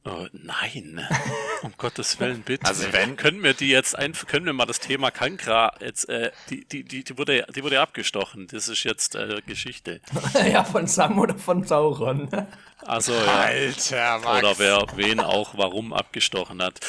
Oh, 0.10 0.28
nein. 0.34 1.06
Um 1.62 1.74
Gottes 1.78 2.18
Willen, 2.22 2.42
bitte. 2.44 2.66
Also 2.66 2.86
wenn- 2.94 3.18
können 3.18 3.44
wir 3.44 3.54
die 3.54 3.68
jetzt 3.68 3.94
ein, 3.98 4.14
können 4.14 4.46
wir 4.46 4.54
mal 4.54 4.66
das 4.66 4.80
Thema 4.80 5.12
Kankra 5.12 5.74
jetzt, 5.82 6.08
äh, 6.08 6.32
die, 6.50 6.64
die, 6.64 6.86
die, 6.86 7.04
die 7.04 7.18
wurde, 7.18 7.46
die 7.54 7.62
wurde 7.64 7.82
abgestochen. 7.82 8.48
Das 8.48 8.70
ist 8.70 8.86
jetzt 8.86 9.16
äh, 9.16 9.42
Geschichte. 9.46 10.00
ja, 10.50 10.64
von 10.64 10.88
Sam 10.88 11.20
oder 11.20 11.38
von 11.38 11.64
Sauron. 11.66 12.30
Also 12.86 13.12
ja. 13.14 13.26
Alter, 13.26 14.20
Max. 14.20 14.40
Oder 14.40 14.58
wer 14.60 14.86
wen 14.96 15.20
auch 15.20 15.58
warum 15.58 15.92
abgestochen 15.92 16.62
hat. 16.64 16.80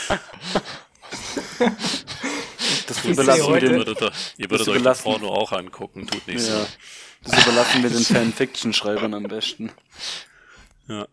das 2.87 3.04
überlassen 3.04 3.40
wir 3.40 3.46
heute- 3.46 3.66
Ihr 3.66 3.72
den, 3.72 3.87
würdet, 3.87 4.12
ihr 4.37 4.50
würdet 4.50 4.68
euch 4.68 4.83
das. 4.83 5.02
Porno 5.02 5.28
auch 5.30 5.50
angucken, 5.50 6.06
tut 6.06 6.26
nicht 6.28 6.46
ja, 6.48 6.61
so. 6.61 6.66
das 7.24 7.42
überlassen 7.42 7.83
wir 7.83 7.90
den 7.90 8.04
Fanfiction-Schreibern 8.04 9.14
am 9.14 9.24
besten. 9.24 9.72
Ja. 10.87 11.09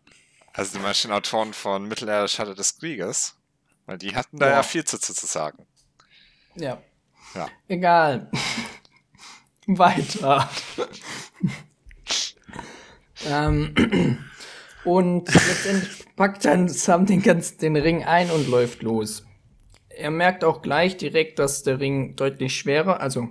Also 0.58 0.76
die 0.76 0.84
manchen 0.84 1.12
Autoren 1.12 1.54
von 1.54 1.88
Mittelerde 1.88 2.28
Schatten 2.28 2.56
des 2.56 2.80
Krieges. 2.80 3.36
Weil 3.86 4.00
die 4.00 4.16
hatten 4.16 4.40
da 4.40 4.48
Ja. 4.48 4.54
ja 4.54 4.64
viel 4.64 4.84
zu, 4.84 5.00
zu, 5.00 5.14
zu 5.14 5.28
sagen. 5.28 5.66
Ja. 6.56 6.82
Ja. 7.36 7.48
Egal. 7.68 8.32
Weiter. 9.68 10.50
ähm, 13.28 14.18
und 14.84 15.34
letztendlich 15.34 16.16
packt 16.16 16.44
dann 16.46 16.68
Sam 16.68 17.06
den 17.06 17.22
ganzen 17.22 17.60
den 17.60 17.76
Ring 17.76 18.04
ein 18.04 18.32
und 18.32 18.48
läuft 18.50 18.82
los. 18.82 19.24
Er 19.90 20.10
merkt 20.10 20.44
auch 20.44 20.62
gleich 20.62 20.98
direkt, 20.98 21.38
dass 21.38 21.64
der 21.64 21.80
Ring 21.80 22.16
deutlich 22.16 22.56
schwerer, 22.58 23.00
also 23.00 23.30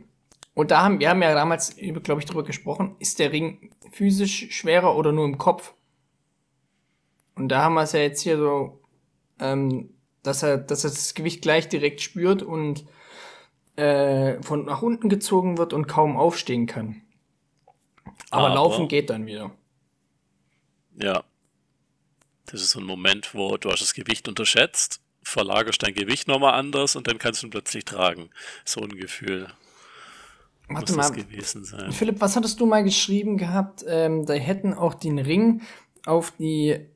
und 0.54 0.70
da 0.70 0.82
haben 0.82 1.00
wir 1.00 1.10
haben 1.10 1.22
ja 1.22 1.34
damals, 1.34 1.76
glaube 1.76 2.20
ich, 2.20 2.26
drüber 2.26 2.44
gesprochen, 2.44 2.96
ist 2.98 3.18
der 3.18 3.32
Ring 3.32 3.70
physisch 3.92 4.48
schwerer 4.50 4.96
oder 4.96 5.12
nur 5.12 5.24
im 5.24 5.38
Kopf? 5.38 5.74
Und 7.36 7.48
da 7.48 7.62
haben 7.62 7.74
wir 7.74 7.82
es 7.82 7.92
ja 7.92 8.00
jetzt 8.00 8.22
hier 8.22 8.38
so, 8.38 8.80
ähm, 9.38 9.90
dass 10.22 10.42
er, 10.42 10.58
dass 10.58 10.84
er 10.84 10.90
das 10.90 11.14
Gewicht 11.14 11.42
gleich 11.42 11.68
direkt 11.68 12.00
spürt 12.00 12.42
und 12.42 12.84
äh, 13.76 14.42
von 14.42 14.64
nach 14.64 14.82
unten 14.82 15.08
gezogen 15.08 15.58
wird 15.58 15.72
und 15.72 15.86
kaum 15.86 16.16
aufstehen 16.16 16.66
kann. 16.66 17.02
Aber, 18.30 18.46
Aber- 18.46 18.54
laufen 18.54 18.88
geht 18.88 19.10
dann 19.10 19.26
wieder. 19.26 19.52
Ja. 21.00 21.24
Das 22.46 22.62
ist 22.62 22.70
so 22.70 22.80
ein 22.80 22.86
Moment, 22.86 23.34
wo 23.34 23.56
du 23.56 23.70
hast 23.70 23.82
das 23.82 23.92
Gewicht 23.92 24.28
unterschätzt, 24.28 25.00
verlagerst 25.22 25.82
dein 25.82 25.94
Gewicht 25.94 26.28
nochmal 26.28 26.54
anders 26.54 26.96
und 26.96 27.06
dann 27.08 27.18
kannst 27.18 27.42
du 27.42 27.48
ihn 27.48 27.50
plötzlich 27.50 27.84
tragen. 27.84 28.30
So 28.64 28.80
ein 28.80 28.96
Gefühl 28.96 29.48
Warte 30.68 30.92
muss 30.94 31.08
das 31.08 31.10
mal, 31.10 31.22
gewesen 31.22 31.64
sein. 31.64 31.92
Philipp, 31.92 32.20
was 32.20 32.36
hattest 32.36 32.60
du 32.60 32.66
mal 32.66 32.82
geschrieben 32.82 33.36
gehabt? 33.36 33.84
Ähm, 33.86 34.26
da 34.26 34.34
hätten 34.34 34.74
auch 34.74 34.94
den 34.94 35.18
Ring 35.18 35.62
auf 36.06 36.32
die. 36.32 36.86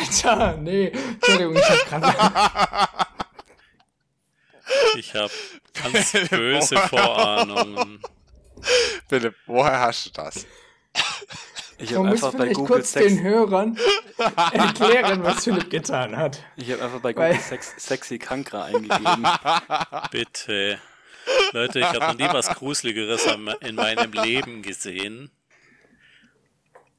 Alter, 0.00 0.56
nee, 0.58 0.88
Entschuldigung, 0.88 1.56
ich 1.56 1.68
hab 1.70 1.86
grad. 1.88 2.98
Ich 4.96 5.14
habe 5.14 5.30
ganz 5.82 6.12
böse 6.30 6.76
Vorahnungen. 6.76 8.00
Philipp, 9.08 9.34
woher 9.46 9.80
hast 9.80 10.06
du 10.06 10.10
das? 10.10 10.46
Ich 11.78 11.94
habe 11.94 12.08
einfach 12.08 12.32
bei 12.34 12.48
Google 12.52 12.76
kurz 12.78 12.92
Sex, 12.92 13.06
den 13.06 13.22
Hörern 13.22 13.78
erklären, 14.52 15.22
was 15.22 15.44
Philipp 15.44 15.70
getan 15.70 16.16
hat. 16.16 16.42
ich 16.56 16.72
habe 16.72 16.82
einfach 16.84 17.00
bei 17.00 17.14
Weil- 17.16 17.30
Google 17.32 17.42
Sex, 17.44 17.74
sexy 17.78 18.18
Kankra 18.18 18.64
eingegeben. 18.64 19.26
Bitte. 20.10 20.80
Leute, 21.52 21.78
ich 21.78 21.86
habe 21.86 22.00
noch 22.00 22.14
nie 22.14 22.28
was 22.32 22.48
Gruseligeres 22.48 23.26
in 23.60 23.74
meinem 23.76 24.12
Leben 24.12 24.62
gesehen. 24.62 25.30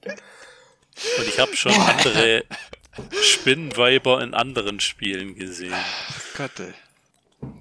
Und 0.05 1.27
ich 1.27 1.39
habe 1.39 1.55
schon 1.55 1.73
andere 1.73 2.45
Spinnweiber 3.21 4.21
in 4.21 4.33
anderen 4.33 4.79
Spielen 4.79 5.35
gesehen. 5.35 5.73
Gott, 6.37 6.59
ey. 6.59 6.73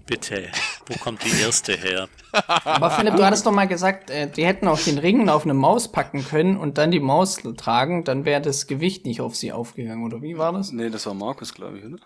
Bitte, 0.06 0.48
wo 0.86 0.94
kommt 0.98 1.22
die 1.24 1.40
erste 1.40 1.76
her? 1.76 2.08
Aber 2.32 2.90
Philipp, 2.90 3.16
du 3.16 3.24
hattest 3.24 3.46
doch 3.46 3.52
mal 3.52 3.68
gesagt, 3.68 4.10
äh, 4.10 4.28
die 4.28 4.44
hätten 4.44 4.66
auch 4.66 4.80
den 4.80 4.98
Ring 4.98 5.28
auf 5.28 5.44
eine 5.44 5.54
Maus 5.54 5.92
packen 5.92 6.24
können 6.24 6.56
und 6.56 6.78
dann 6.78 6.90
die 6.90 6.98
Maus 6.98 7.38
tragen, 7.56 8.04
dann 8.04 8.24
wäre 8.24 8.40
das 8.40 8.66
Gewicht 8.66 9.06
nicht 9.06 9.20
auf 9.20 9.36
sie 9.36 9.52
aufgegangen, 9.52 10.04
oder 10.04 10.20
wie 10.22 10.36
war 10.36 10.52
das? 10.52 10.72
nee, 10.72 10.90
das 10.90 11.06
war 11.06 11.14
Markus, 11.14 11.54
glaube 11.54 11.78
ich, 11.78 11.84
oder? 11.84 11.98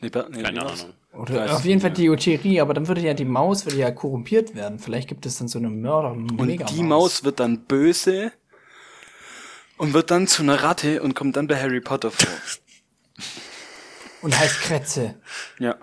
Nee, 0.00 0.10
nee, 0.30 0.42
Keine? 0.42 0.62
Ahnung. 0.62 0.94
Oder 1.12 1.44
Weiß 1.44 1.50
auf 1.52 1.64
jeden 1.64 1.80
Fall 1.80 1.90
die 1.90 2.14
Theorie, 2.14 2.60
aber 2.60 2.72
dann 2.72 2.86
würde 2.86 3.00
ja 3.00 3.14
die 3.14 3.24
Maus 3.24 3.66
würde 3.66 3.78
ja 3.78 3.90
korrumpiert 3.90 4.54
werden. 4.54 4.78
Vielleicht 4.78 5.08
gibt 5.08 5.26
es 5.26 5.38
dann 5.38 5.48
so 5.48 5.58
eine 5.58 5.70
Mörder 5.70 6.12
Und 6.12 6.70
die 6.70 6.82
Maus 6.82 7.24
wird 7.24 7.40
dann 7.40 7.64
böse 7.64 8.32
und 9.78 9.94
wird 9.94 10.10
dann 10.10 10.26
zu 10.26 10.42
einer 10.42 10.62
Ratte 10.62 11.02
und 11.02 11.14
kommt 11.14 11.36
dann 11.36 11.46
bei 11.46 11.60
Harry 11.60 11.80
Potter 11.80 12.10
vor. 12.10 12.28
und 14.22 14.38
heißt 14.38 14.60
Kretze 14.60 15.14
ja. 15.58 15.76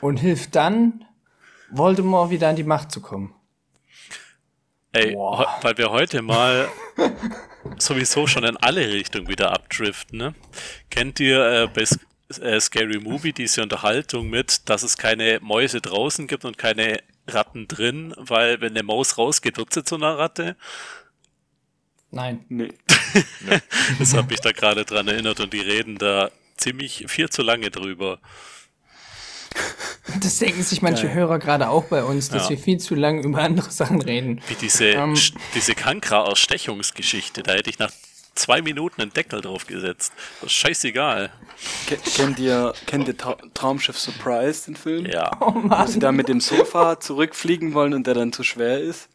und 0.00 0.18
hilft 0.18 0.54
dann 0.54 1.04
Voldemort 1.70 2.30
wieder 2.30 2.48
an 2.48 2.56
die 2.56 2.64
Macht 2.64 2.92
zu 2.92 3.00
kommen. 3.00 3.34
Ey, 4.92 5.14
weil 5.14 5.78
wir 5.78 5.90
heute 5.90 6.20
mal 6.20 6.68
sowieso 7.78 8.26
schon 8.26 8.44
in 8.44 8.58
alle 8.58 8.86
Richtungen 8.92 9.26
wieder 9.26 9.52
abdriften, 9.52 10.18
ne? 10.18 10.34
Kennt 10.90 11.18
ihr 11.18 11.62
äh, 11.62 11.66
bei 11.66 11.80
S 11.80 11.98
äh, 12.38 12.60
Scary 12.60 12.98
Movie 12.98 13.32
diese 13.32 13.62
Unterhaltung 13.62 14.28
mit, 14.28 14.68
dass 14.68 14.82
es 14.82 14.98
keine 14.98 15.38
Mäuse 15.40 15.80
draußen 15.80 16.26
gibt 16.26 16.44
und 16.44 16.58
keine 16.58 16.98
Ratten 17.26 17.68
drin, 17.68 18.14
weil 18.18 18.60
wenn 18.60 18.72
eine 18.72 18.82
Maus 18.82 19.16
rausgeht, 19.16 19.56
wird 19.56 19.72
sie 19.72 19.84
zu 19.84 19.94
einer 19.94 20.18
Ratte? 20.18 20.56
Nein. 22.12 22.44
Nee. 22.48 22.68
Das 23.98 24.14
hat 24.14 24.30
mich 24.30 24.40
da 24.40 24.52
gerade 24.52 24.84
dran 24.86 25.06
erinnert 25.08 25.40
und 25.40 25.52
die 25.52 25.60
reden 25.60 25.98
da 25.98 26.30
ziemlich 26.56 27.04
viel 27.08 27.28
zu 27.28 27.42
lange 27.42 27.70
drüber. 27.70 28.20
Das 30.20 30.38
denken 30.38 30.62
sich 30.62 30.80
manche 30.80 31.06
Geil. 31.06 31.14
Hörer 31.16 31.38
gerade 31.38 31.68
auch 31.68 31.84
bei 31.84 32.02
uns, 32.04 32.28
dass 32.30 32.44
Ja. 32.44 32.50
wir 32.50 32.58
viel 32.58 32.78
zu 32.78 32.94
lange 32.94 33.22
über 33.22 33.40
andere 33.42 33.70
Sachen 33.70 34.00
reden. 34.00 34.40
Wie 34.48 34.54
diese, 34.54 34.86
Ähm. 34.86 35.14
Diese 35.54 35.74
Kankra-Erstechungsgeschichte, 35.74 37.42
da 37.42 37.52
hätte 37.52 37.68
ich 37.70 37.78
nach 37.78 37.92
zwei 38.34 38.62
Minuten 38.62 39.02
einen 39.02 39.12
Deckel 39.12 39.42
drauf 39.42 39.66
gesetzt. 39.66 40.12
Das 40.40 40.50
ist 40.50 40.56
scheißegal. 40.56 41.30
Ke 41.86 41.96
kennt 41.98 42.38
ihr, 42.38 42.72
kennt 42.86 43.08
ihr 43.08 43.16
Tra 43.16 43.36
Traumschiff 43.52 43.98
Surprise, 43.98 44.64
den 44.66 44.76
Film? 44.76 45.04
Ja. 45.06 45.30
Oh 45.40 45.52
Wo 45.54 45.60
sie 45.60 45.66
Mann. 45.68 46.00
da 46.00 46.12
mit 46.12 46.28
dem 46.28 46.40
Sofa 46.40 46.98
zurückfliegen 46.98 47.74
wollen 47.74 47.92
und 47.92 48.06
der 48.06 48.14
dann 48.14 48.32
zu 48.32 48.42
schwer 48.42 48.80
ist. 48.80 49.08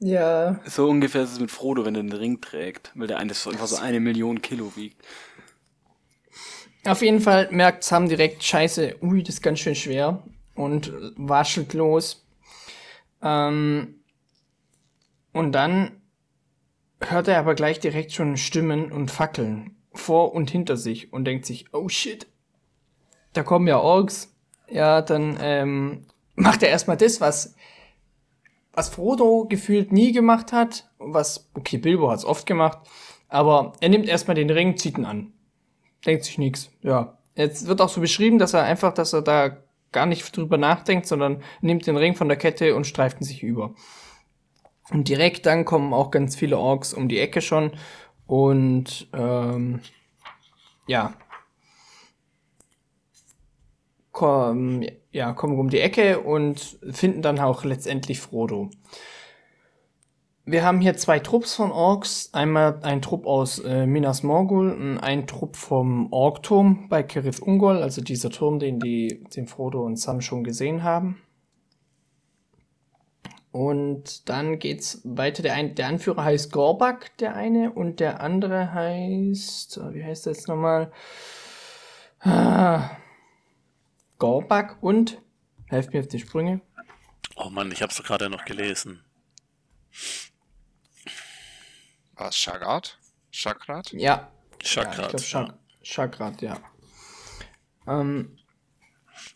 Ja. 0.00 0.60
So 0.66 0.88
ungefähr 0.88 1.22
ist 1.22 1.32
es 1.32 1.40
mit 1.40 1.50
Frodo, 1.50 1.84
wenn 1.84 1.94
er 1.94 2.02
den 2.02 2.12
Ring 2.12 2.40
trägt, 2.40 2.92
weil 2.94 3.06
der 3.06 3.18
eine 3.18 3.34
so 3.34 3.50
einfach 3.50 3.66
so 3.66 3.76
eine 3.76 4.00
Million 4.00 4.42
Kilo 4.42 4.72
wiegt. 4.76 5.02
Auf 6.84 7.00
jeden 7.00 7.20
Fall 7.20 7.48
merkt 7.50 7.82
Sam 7.84 8.08
direkt, 8.08 8.44
scheiße, 8.44 8.96
ui, 9.00 9.22
das 9.22 9.36
ist 9.36 9.42
ganz 9.42 9.60
schön 9.60 9.74
schwer 9.74 10.22
und 10.54 10.92
waschelt 11.16 11.72
los. 11.72 12.26
Ähm, 13.22 14.00
und 15.32 15.52
dann 15.52 16.02
hört 17.00 17.28
er 17.28 17.38
aber 17.38 17.54
gleich 17.54 17.80
direkt 17.80 18.12
schon 18.12 18.36
Stimmen 18.36 18.92
und 18.92 19.10
Fackeln 19.10 19.76
vor 19.92 20.34
und 20.34 20.50
hinter 20.50 20.76
sich 20.76 21.12
und 21.12 21.24
denkt 21.24 21.46
sich, 21.46 21.72
oh 21.72 21.88
shit, 21.88 22.26
da 23.32 23.42
kommen 23.42 23.66
ja 23.66 23.78
Orks. 23.78 24.34
Ja, 24.68 25.02
dann 25.02 25.38
ähm, 25.40 26.06
macht 26.34 26.62
er 26.62 26.68
erstmal 26.68 26.96
das, 26.96 27.20
was, 27.20 27.54
was 28.74 28.88
Frodo 28.88 29.46
gefühlt 29.48 29.92
nie 29.92 30.12
gemacht 30.12 30.52
hat, 30.52 30.90
was, 30.98 31.50
okay, 31.54 31.78
Bilbo 31.78 32.10
hat's 32.10 32.24
oft 32.24 32.46
gemacht, 32.46 32.78
aber 33.28 33.72
er 33.80 33.88
nimmt 33.88 34.06
erstmal 34.06 34.34
den 34.34 34.50
Ring, 34.50 34.76
zieht 34.76 34.98
ihn 34.98 35.04
an 35.04 35.34
denkt 36.06 36.24
sich 36.24 36.38
nichts. 36.38 36.70
Ja. 36.82 37.18
Jetzt 37.34 37.66
wird 37.66 37.80
auch 37.80 37.88
so 37.88 38.00
beschrieben, 38.00 38.38
dass 38.38 38.54
er 38.54 38.62
einfach, 38.62 38.94
dass 38.94 39.12
er 39.12 39.22
da 39.22 39.56
gar 39.92 40.06
nicht 40.06 40.36
drüber 40.36 40.58
nachdenkt, 40.58 41.06
sondern 41.06 41.42
nimmt 41.60 41.86
den 41.86 41.96
Ring 41.96 42.14
von 42.14 42.28
der 42.28 42.36
Kette 42.36 42.74
und 42.74 42.86
streift 42.86 43.20
ihn 43.20 43.24
sich 43.24 43.42
über. 43.42 43.74
Und 44.90 45.08
direkt 45.08 45.46
dann 45.46 45.64
kommen 45.64 45.92
auch 45.92 46.10
ganz 46.10 46.36
viele 46.36 46.58
Orks 46.58 46.92
um 46.94 47.08
die 47.08 47.18
Ecke 47.18 47.40
schon 47.40 47.72
und 48.26 49.08
ähm, 49.12 49.80
ja. 50.86 51.14
Kommen, 54.14 54.86
ja, 55.10 55.32
kommen 55.32 55.58
um 55.58 55.70
die 55.70 55.80
Ecke 55.80 56.20
und 56.20 56.78
finden 56.92 57.20
dann 57.20 57.40
auch 57.40 57.64
letztendlich 57.64 58.20
Frodo. 58.20 58.70
Wir 60.44 60.64
haben 60.64 60.80
hier 60.80 60.96
zwei 60.96 61.18
Trupps 61.18 61.56
von 61.56 61.72
Orks. 61.72 62.30
Einmal 62.32 62.78
ein 62.82 63.02
Trupp 63.02 63.26
aus 63.26 63.58
äh, 63.58 63.86
Minas 63.86 64.22
Morgul 64.22 64.70
und 64.70 64.98
ein 64.98 65.26
Trupp 65.26 65.56
vom 65.56 66.12
Orkturm 66.12 66.88
bei 66.88 67.02
Kerith 67.02 67.40
Ungol, 67.40 67.82
also 67.82 68.02
dieser 68.02 68.30
Turm, 68.30 68.60
den 68.60 68.78
die, 68.78 69.24
den 69.34 69.48
Frodo 69.48 69.82
und 69.82 69.96
Sam 69.96 70.20
schon 70.20 70.44
gesehen 70.44 70.84
haben. 70.84 71.20
Und 73.50 74.28
dann 74.28 74.60
geht's 74.60 75.00
weiter. 75.02 75.42
Der, 75.42 75.54
ein, 75.54 75.74
der 75.74 75.88
Anführer 75.88 76.22
heißt 76.22 76.52
Gorbak, 76.52 77.18
der 77.18 77.34
eine, 77.34 77.72
und 77.72 77.98
der 77.98 78.20
andere 78.20 78.72
heißt, 78.72 79.80
wie 79.92 80.04
heißt 80.04 80.26
der 80.26 80.34
jetzt 80.34 80.46
nochmal? 80.46 80.92
Ah, 82.20 82.90
Gorbak 84.18 84.82
und, 84.82 85.20
helft 85.66 85.92
mir 85.92 86.00
auf 86.00 86.08
die 86.08 86.20
Sprünge. 86.20 86.60
Oh 87.36 87.50
Mann, 87.50 87.72
ich 87.72 87.82
hab's 87.82 87.96
doch 87.96 88.04
gerade 88.04 88.30
noch 88.30 88.44
gelesen. 88.44 89.04
War 92.14 92.28
es 92.28 92.36
Shagart? 92.36 92.98
Shagrat? 93.30 93.92
Ja, 93.92 94.30
Ja, 94.62 95.10
ich 95.14 95.28
Chak 95.28 95.54
Chakrat, 95.82 96.40
ja. 96.40 96.58
Ähm, 97.86 98.38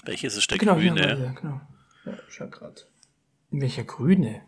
Welches 0.05 0.37
ist 0.37 0.51
der 0.51 0.59
genau, 0.59 0.75
Grüne? 0.75 1.19
ja, 1.19 1.33
genau. 1.33 1.61
Ja, 2.05 2.19
Chakrat. 2.31 2.87
Welcher 3.51 3.85
Grüne? 3.85 4.43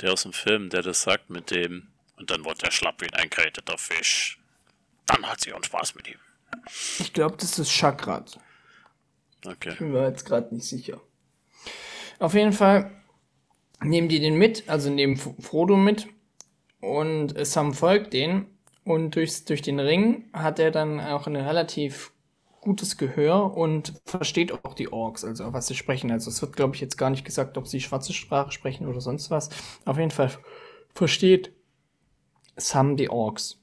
Der 0.00 0.12
aus 0.12 0.22
dem 0.22 0.32
Film, 0.32 0.70
der 0.70 0.82
das 0.82 1.02
sagt 1.02 1.30
mit 1.30 1.50
dem. 1.50 1.88
Und 2.16 2.30
dann 2.30 2.44
wird 2.44 2.62
er 2.62 2.70
schlapp 2.70 3.00
wie 3.00 3.06
ein 3.06 3.14
eingekräteter 3.14 3.78
Fisch. 3.78 4.40
Dann 5.06 5.26
hat 5.26 5.40
sie 5.40 5.52
uns 5.52 5.66
Spaß 5.66 5.94
mit 5.94 6.08
ihm. 6.08 6.18
Ich 6.98 7.12
glaube, 7.12 7.36
das 7.36 7.58
ist 7.58 7.70
Chakrat. 7.70 8.38
Okay. 9.46 9.74
Bin 9.78 9.92
mir 9.92 10.08
jetzt 10.08 10.24
gerade 10.24 10.54
nicht 10.54 10.66
sicher. 10.66 11.00
Auf 12.18 12.34
jeden 12.34 12.52
Fall 12.52 12.90
nehmen 13.82 14.08
die 14.08 14.20
den 14.20 14.36
mit, 14.36 14.68
also 14.68 14.90
nehmen 14.90 15.16
Frodo 15.16 15.76
mit 15.76 16.08
und 16.80 17.34
Sam 17.46 17.72
folgt 17.72 18.12
den 18.12 18.46
und 18.84 19.14
durchs, 19.14 19.44
durch 19.44 19.62
den 19.62 19.80
Ring 19.80 20.28
hat 20.32 20.58
er 20.58 20.70
dann 20.70 21.00
auch 21.00 21.26
ein 21.26 21.36
relativ 21.36 22.12
gutes 22.60 22.98
Gehör 22.98 23.56
und 23.56 23.94
versteht 24.04 24.52
auch 24.52 24.74
die 24.74 24.92
Orks, 24.92 25.24
also 25.24 25.52
was 25.52 25.66
sie 25.66 25.74
sprechen. 25.74 26.10
Also 26.10 26.30
es 26.30 26.42
wird, 26.42 26.56
glaube 26.56 26.74
ich, 26.74 26.80
jetzt 26.80 26.98
gar 26.98 27.10
nicht 27.10 27.24
gesagt, 27.24 27.56
ob 27.56 27.66
sie 27.66 27.80
schwarze 27.80 28.12
Sprache 28.12 28.52
sprechen 28.52 28.86
oder 28.86 29.00
sonst 29.00 29.30
was. 29.30 29.48
Auf 29.86 29.96
jeden 29.96 30.10
Fall 30.10 30.30
versteht 30.94 31.52
Sam 32.56 32.96
die 32.96 33.08
Orks. 33.08 33.58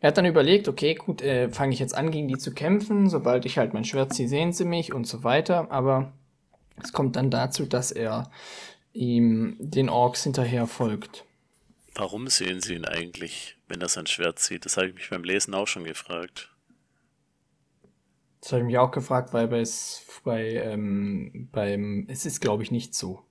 Er 0.00 0.08
hat 0.08 0.18
dann 0.18 0.26
überlegt, 0.26 0.68
okay, 0.68 0.94
gut, 0.94 1.22
äh, 1.22 1.48
fange 1.48 1.72
ich 1.72 1.78
jetzt 1.78 1.96
an, 1.96 2.10
gegen 2.10 2.28
die 2.28 2.38
zu 2.38 2.52
kämpfen. 2.52 3.08
Sobald 3.08 3.46
ich 3.46 3.58
halt 3.58 3.72
mein 3.74 3.84
Schwert 3.84 4.12
ziehe, 4.12 4.28
sehen 4.28 4.52
sie 4.52 4.64
mich 4.64 4.92
und 4.92 5.06
so 5.06 5.24
weiter. 5.24 5.70
Aber 5.70 6.12
es 6.82 6.92
kommt 6.92 7.16
dann 7.16 7.30
dazu, 7.30 7.66
dass 7.66 7.92
er 7.92 8.30
ihm 8.92 9.56
den 9.58 9.88
Orks 9.88 10.22
hinterher 10.24 10.66
folgt. 10.66 11.24
Warum 11.94 12.28
sehen 12.28 12.60
sie 12.60 12.74
ihn 12.74 12.84
eigentlich, 12.84 13.56
wenn 13.68 13.80
er 13.80 13.88
sein 13.88 14.06
Schwert 14.06 14.38
zieht? 14.38 14.66
Das 14.66 14.76
habe 14.76 14.88
ich 14.88 14.94
mich 14.94 15.08
beim 15.08 15.24
Lesen 15.24 15.54
auch 15.54 15.66
schon 15.66 15.84
gefragt. 15.84 16.50
Das 18.40 18.52
habe 18.52 18.60
ich 18.60 18.66
mich 18.66 18.78
auch 18.78 18.90
gefragt, 18.90 19.32
weil 19.32 19.48
bei, 19.48 19.64
bei 20.24 20.44
ähm, 20.56 21.48
beim, 21.52 22.06
es 22.08 22.26
ist 22.26 22.40
glaube 22.40 22.62
ich 22.62 22.70
nicht 22.70 22.94
so. 22.94 23.22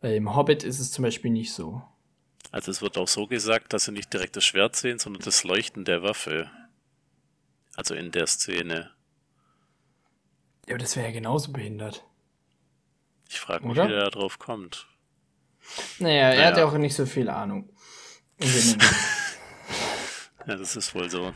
Beim 0.00 0.34
Hobbit 0.34 0.64
ist 0.64 0.80
es 0.80 0.90
zum 0.92 1.04
Beispiel 1.04 1.30
nicht 1.30 1.52
so. 1.52 1.82
Also 2.54 2.70
es 2.70 2.80
wird 2.82 2.96
auch 2.98 3.08
so 3.08 3.26
gesagt, 3.26 3.72
dass 3.72 3.86
sie 3.86 3.90
nicht 3.90 4.12
direkt 4.12 4.36
das 4.36 4.44
Schwert 4.44 4.76
sehen, 4.76 5.00
sondern 5.00 5.24
das 5.24 5.42
Leuchten 5.42 5.84
der 5.84 6.04
Waffe. 6.04 6.48
Also 7.74 7.96
in 7.96 8.12
der 8.12 8.28
Szene. 8.28 8.92
Ja, 10.68 10.76
aber 10.76 10.78
das 10.78 10.94
wäre 10.94 11.08
ja 11.08 11.12
genauso 11.12 11.50
behindert. 11.50 12.04
Ich 13.28 13.40
frage 13.40 13.66
mich, 13.66 13.72
Oder? 13.72 13.88
wie 13.88 13.92
der 13.94 14.04
da 14.04 14.10
drauf 14.10 14.38
kommt. 14.38 14.86
Naja, 15.98 16.28
er 16.28 16.46
hat 16.46 16.56
ja 16.56 16.64
Naja. 16.64 16.66
auch 16.66 16.78
nicht 16.78 16.94
so 16.94 17.06
viel 17.06 17.28
Ahnung. 17.28 17.68
Ja, 20.46 20.56
das 20.56 20.76
ist 20.76 20.94
wohl 20.94 21.08
so. 21.08 21.34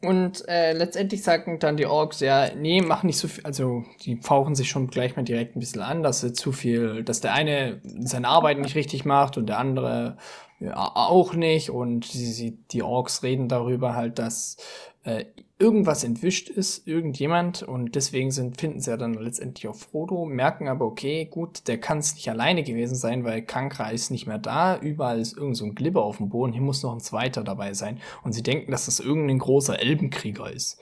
Und 0.00 0.46
äh, 0.48 0.74
letztendlich 0.74 1.24
sagen 1.24 1.58
dann 1.58 1.76
die 1.76 1.86
Orks, 1.86 2.20
ja, 2.20 2.54
nee, 2.54 2.80
mach 2.80 3.02
nicht 3.02 3.18
so 3.18 3.26
viel, 3.26 3.44
also 3.44 3.82
die 4.02 4.16
fauchen 4.16 4.54
sich 4.54 4.68
schon 4.68 4.86
gleich 4.88 5.16
mal 5.16 5.24
direkt 5.24 5.56
ein 5.56 5.60
bisschen 5.60 5.82
an, 5.82 6.04
dass 6.04 6.20
sie 6.20 6.32
zu 6.32 6.52
viel, 6.52 7.02
dass 7.02 7.20
der 7.20 7.32
eine 7.34 7.80
seine 7.82 8.28
Arbeit 8.28 8.58
nicht 8.58 8.76
richtig 8.76 9.04
macht 9.04 9.36
und 9.36 9.46
der 9.48 9.58
andere 9.58 10.16
ja, 10.60 10.92
auch 10.94 11.34
nicht. 11.34 11.70
Und 11.70 12.12
die, 12.14 12.32
die, 12.34 12.58
die 12.70 12.82
Orks 12.82 13.24
reden 13.24 13.48
darüber 13.48 13.94
halt, 13.94 14.20
dass 14.20 14.56
äh, 15.02 15.24
irgendwas 15.60 16.04
entwischt 16.04 16.48
ist, 16.48 16.86
irgendjemand 16.86 17.64
und 17.64 17.96
deswegen 17.96 18.30
sind, 18.30 18.60
finden 18.60 18.80
sie 18.80 18.90
ja 18.90 18.96
dann 18.96 19.14
letztendlich 19.14 19.66
auf 19.66 19.80
Frodo, 19.80 20.24
merken 20.24 20.68
aber, 20.68 20.84
okay, 20.84 21.24
gut, 21.24 21.66
der 21.66 21.78
kann 21.78 21.98
es 21.98 22.14
nicht 22.14 22.30
alleine 22.30 22.62
gewesen 22.62 22.94
sein, 22.94 23.24
weil 23.24 23.42
Kankra 23.42 23.90
ist 23.90 24.10
nicht 24.10 24.28
mehr 24.28 24.38
da, 24.38 24.78
überall 24.78 25.18
ist 25.18 25.36
irgend 25.36 25.56
so 25.56 25.64
ein 25.64 25.74
Glibber 25.74 26.04
auf 26.04 26.18
dem 26.18 26.28
Boden, 26.28 26.52
hier 26.52 26.62
muss 26.62 26.84
noch 26.84 26.92
ein 26.92 27.00
zweiter 27.00 27.42
dabei 27.42 27.74
sein 27.74 27.98
und 28.22 28.32
sie 28.32 28.44
denken, 28.44 28.70
dass 28.70 28.86
das 28.86 29.00
irgendein 29.00 29.40
großer 29.40 29.80
Elbenkrieger 29.80 30.50
ist. 30.50 30.80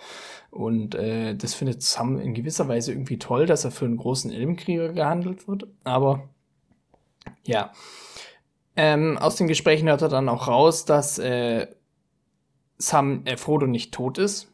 Und 0.50 0.94
äh, 0.94 1.34
das 1.34 1.54
findet 1.54 1.82
Sam 1.82 2.20
in 2.20 2.34
gewisser 2.34 2.68
Weise 2.68 2.92
irgendwie 2.92 3.18
toll, 3.18 3.46
dass 3.46 3.64
er 3.64 3.70
für 3.70 3.86
einen 3.86 3.96
großen 3.96 4.30
Elbenkrieger 4.30 4.92
gehandelt 4.92 5.48
wird, 5.48 5.66
aber 5.84 6.28
ja. 7.44 7.72
Ähm, 8.78 9.16
aus 9.16 9.36
den 9.36 9.48
Gesprächen 9.48 9.88
hört 9.88 10.02
er 10.02 10.10
dann 10.10 10.28
auch 10.28 10.48
raus, 10.48 10.84
dass 10.84 11.18
äh, 11.18 11.66
Sam, 12.76 13.22
äh, 13.24 13.38
Frodo 13.38 13.66
nicht 13.66 13.94
tot 13.94 14.18
ist. 14.18 14.52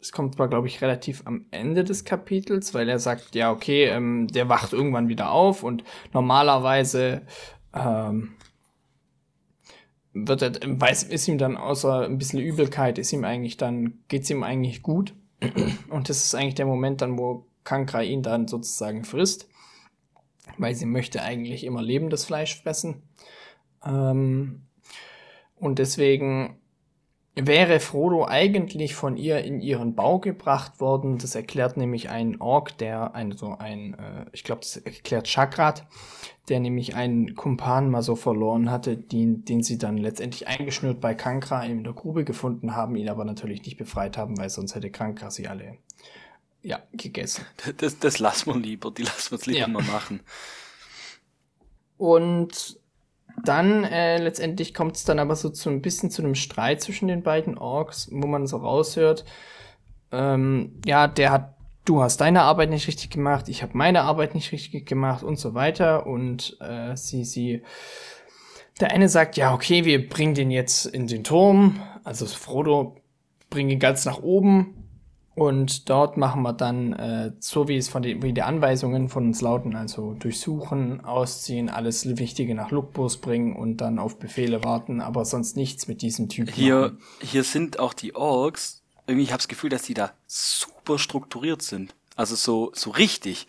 Es 0.00 0.12
kommt 0.12 0.36
zwar, 0.36 0.48
glaube 0.48 0.66
ich, 0.66 0.82
relativ 0.82 1.22
am 1.24 1.46
Ende 1.50 1.84
des 1.84 2.04
Kapitels, 2.04 2.74
weil 2.74 2.88
er 2.88 2.98
sagt, 2.98 3.34
ja, 3.34 3.50
okay, 3.50 3.84
ähm, 3.84 4.28
der 4.28 4.48
wacht 4.48 4.72
irgendwann 4.72 5.08
wieder 5.08 5.30
auf 5.32 5.62
und 5.62 5.84
normalerweise 6.12 7.22
ähm, 7.74 8.34
wird 10.12 10.42
er, 10.42 10.52
weiß, 10.62 11.04
ist 11.04 11.28
ihm 11.28 11.38
dann 11.38 11.56
außer 11.56 12.02
ein 12.02 12.18
bisschen 12.18 12.40
Übelkeit, 12.40 12.98
ist 12.98 13.12
ihm 13.12 13.24
eigentlich 13.24 13.56
dann, 13.56 13.98
geht's 14.08 14.30
ihm 14.30 14.42
eigentlich 14.42 14.82
gut. 14.82 15.14
Und 15.90 16.08
das 16.08 16.24
ist 16.24 16.34
eigentlich 16.34 16.54
der 16.54 16.64
Moment 16.64 17.02
dann, 17.02 17.18
wo 17.18 17.46
Kankra 17.62 18.00
ihn 18.00 18.22
dann 18.22 18.48
sozusagen 18.48 19.04
frisst, 19.04 19.50
weil 20.56 20.74
sie 20.74 20.86
möchte 20.86 21.20
eigentlich 21.20 21.64
immer 21.64 21.82
lebendes 21.82 22.24
Fleisch 22.24 22.58
fressen. 22.62 23.02
Ähm, 23.84 24.62
und 25.56 25.78
deswegen 25.78 26.58
wäre 27.36 27.80
Frodo 27.80 28.26
eigentlich 28.26 28.94
von 28.94 29.18
ihr 29.18 29.44
in 29.44 29.60
ihren 29.60 29.94
Bau 29.94 30.18
gebracht 30.18 30.80
worden. 30.80 31.18
Das 31.18 31.34
erklärt 31.34 31.76
nämlich 31.76 32.08
ein 32.08 32.40
Ork, 32.40 32.78
der 32.78 33.14
ein, 33.14 33.32
so 33.32 33.56
ein, 33.58 33.94
äh, 33.94 34.24
ich 34.32 34.42
glaube, 34.42 34.62
das 34.62 34.78
erklärt 34.78 35.28
Chakrat, 35.28 35.86
der 36.48 36.60
nämlich 36.60 36.96
einen 36.96 37.34
Kumpan 37.34 37.90
mal 37.90 38.02
so 38.02 38.16
verloren 38.16 38.70
hatte, 38.70 38.96
den, 38.96 39.44
den 39.44 39.62
sie 39.62 39.76
dann 39.76 39.98
letztendlich 39.98 40.48
eingeschnürt 40.48 41.00
bei 41.00 41.14
Kankra 41.14 41.62
in 41.64 41.84
der 41.84 41.92
Grube 41.92 42.24
gefunden 42.24 42.74
haben, 42.74 42.96
ihn 42.96 43.10
aber 43.10 43.26
natürlich 43.26 43.62
nicht 43.64 43.76
befreit 43.76 44.16
haben, 44.16 44.38
weil 44.38 44.48
sonst 44.48 44.74
hätte 44.74 44.90
Kankra 44.90 45.30
sie 45.30 45.46
alle 45.46 45.76
ja, 46.62 46.82
gegessen. 46.92 47.44
Das, 47.76 47.98
das 47.98 48.18
lassen 48.18 48.54
wir 48.54 48.58
lieber, 48.58 48.90
die 48.90 49.02
lassen 49.02 49.38
wir 49.38 49.46
lieber 49.46 49.58
ja. 49.58 49.68
mal 49.68 49.82
machen. 49.82 50.20
Und 51.98 52.80
dann 53.44 53.84
äh, 53.84 54.18
letztendlich 54.18 54.74
kommt 54.74 54.96
es 54.96 55.04
dann 55.04 55.18
aber 55.18 55.36
so 55.36 55.50
zu 55.50 55.70
ein 55.70 55.82
bisschen 55.82 56.10
zu 56.10 56.22
einem 56.22 56.34
Streit 56.34 56.80
zwischen 56.80 57.08
den 57.08 57.22
beiden 57.22 57.58
Orks, 57.58 58.08
wo 58.10 58.26
man 58.26 58.46
so 58.46 58.56
raushört, 58.58 59.24
ähm, 60.12 60.80
ja, 60.84 61.06
der 61.08 61.30
hat, 61.30 61.54
du 61.84 62.02
hast 62.02 62.20
deine 62.20 62.42
Arbeit 62.42 62.70
nicht 62.70 62.88
richtig 62.88 63.10
gemacht, 63.10 63.48
ich 63.48 63.62
habe 63.62 63.76
meine 63.76 64.02
Arbeit 64.02 64.34
nicht 64.34 64.52
richtig 64.52 64.86
gemacht 64.86 65.22
und 65.22 65.38
so 65.38 65.54
weiter. 65.54 66.06
Und 66.06 66.56
äh, 66.60 66.96
sie, 66.96 67.24
sie, 67.24 67.62
der 68.80 68.92
eine 68.92 69.08
sagt, 69.08 69.36
ja, 69.36 69.52
okay, 69.52 69.84
wir 69.84 70.08
bringen 70.08 70.34
den 70.34 70.50
jetzt 70.50 70.86
in 70.86 71.06
den 71.06 71.24
Turm, 71.24 71.80
also 72.04 72.26
Frodo 72.26 72.96
bringt 73.50 73.70
ihn 73.70 73.78
ganz 73.78 74.04
nach 74.04 74.22
oben 74.22 74.85
und 75.36 75.90
dort 75.90 76.16
machen 76.16 76.40
wir 76.42 76.54
dann, 76.54 76.94
äh, 76.94 77.32
so 77.40 77.68
wie 77.68 77.76
es 77.76 77.88
von 77.88 78.02
den, 78.02 78.22
wie 78.22 78.32
die 78.32 78.40
Anweisungen 78.40 79.10
von 79.10 79.26
uns 79.26 79.42
lauten, 79.42 79.76
also 79.76 80.14
durchsuchen, 80.14 81.04
ausziehen, 81.04 81.68
alles 81.68 82.16
Wichtige 82.16 82.54
nach 82.54 82.70
Lukbus 82.70 83.18
bringen 83.18 83.54
und 83.54 83.76
dann 83.82 83.98
auf 83.98 84.18
Befehle 84.18 84.64
warten, 84.64 85.02
aber 85.02 85.26
sonst 85.26 85.54
nichts 85.54 85.88
mit 85.88 86.00
diesem 86.00 86.30
Typ. 86.30 86.50
Hier, 86.50 86.80
machen. 86.80 86.98
hier 87.20 87.44
sind 87.44 87.78
auch 87.78 87.92
die 87.92 88.14
Orks, 88.14 88.82
irgendwie, 89.06 89.24
ich 89.24 89.30
habe 89.30 89.38
das 89.38 89.48
Gefühl, 89.48 89.68
dass 89.68 89.82
die 89.82 89.92
da 89.92 90.12
super 90.26 90.98
strukturiert 90.98 91.60
sind. 91.60 91.94
Also 92.16 92.34
so, 92.34 92.72
so 92.74 92.88
richtig. 92.88 93.46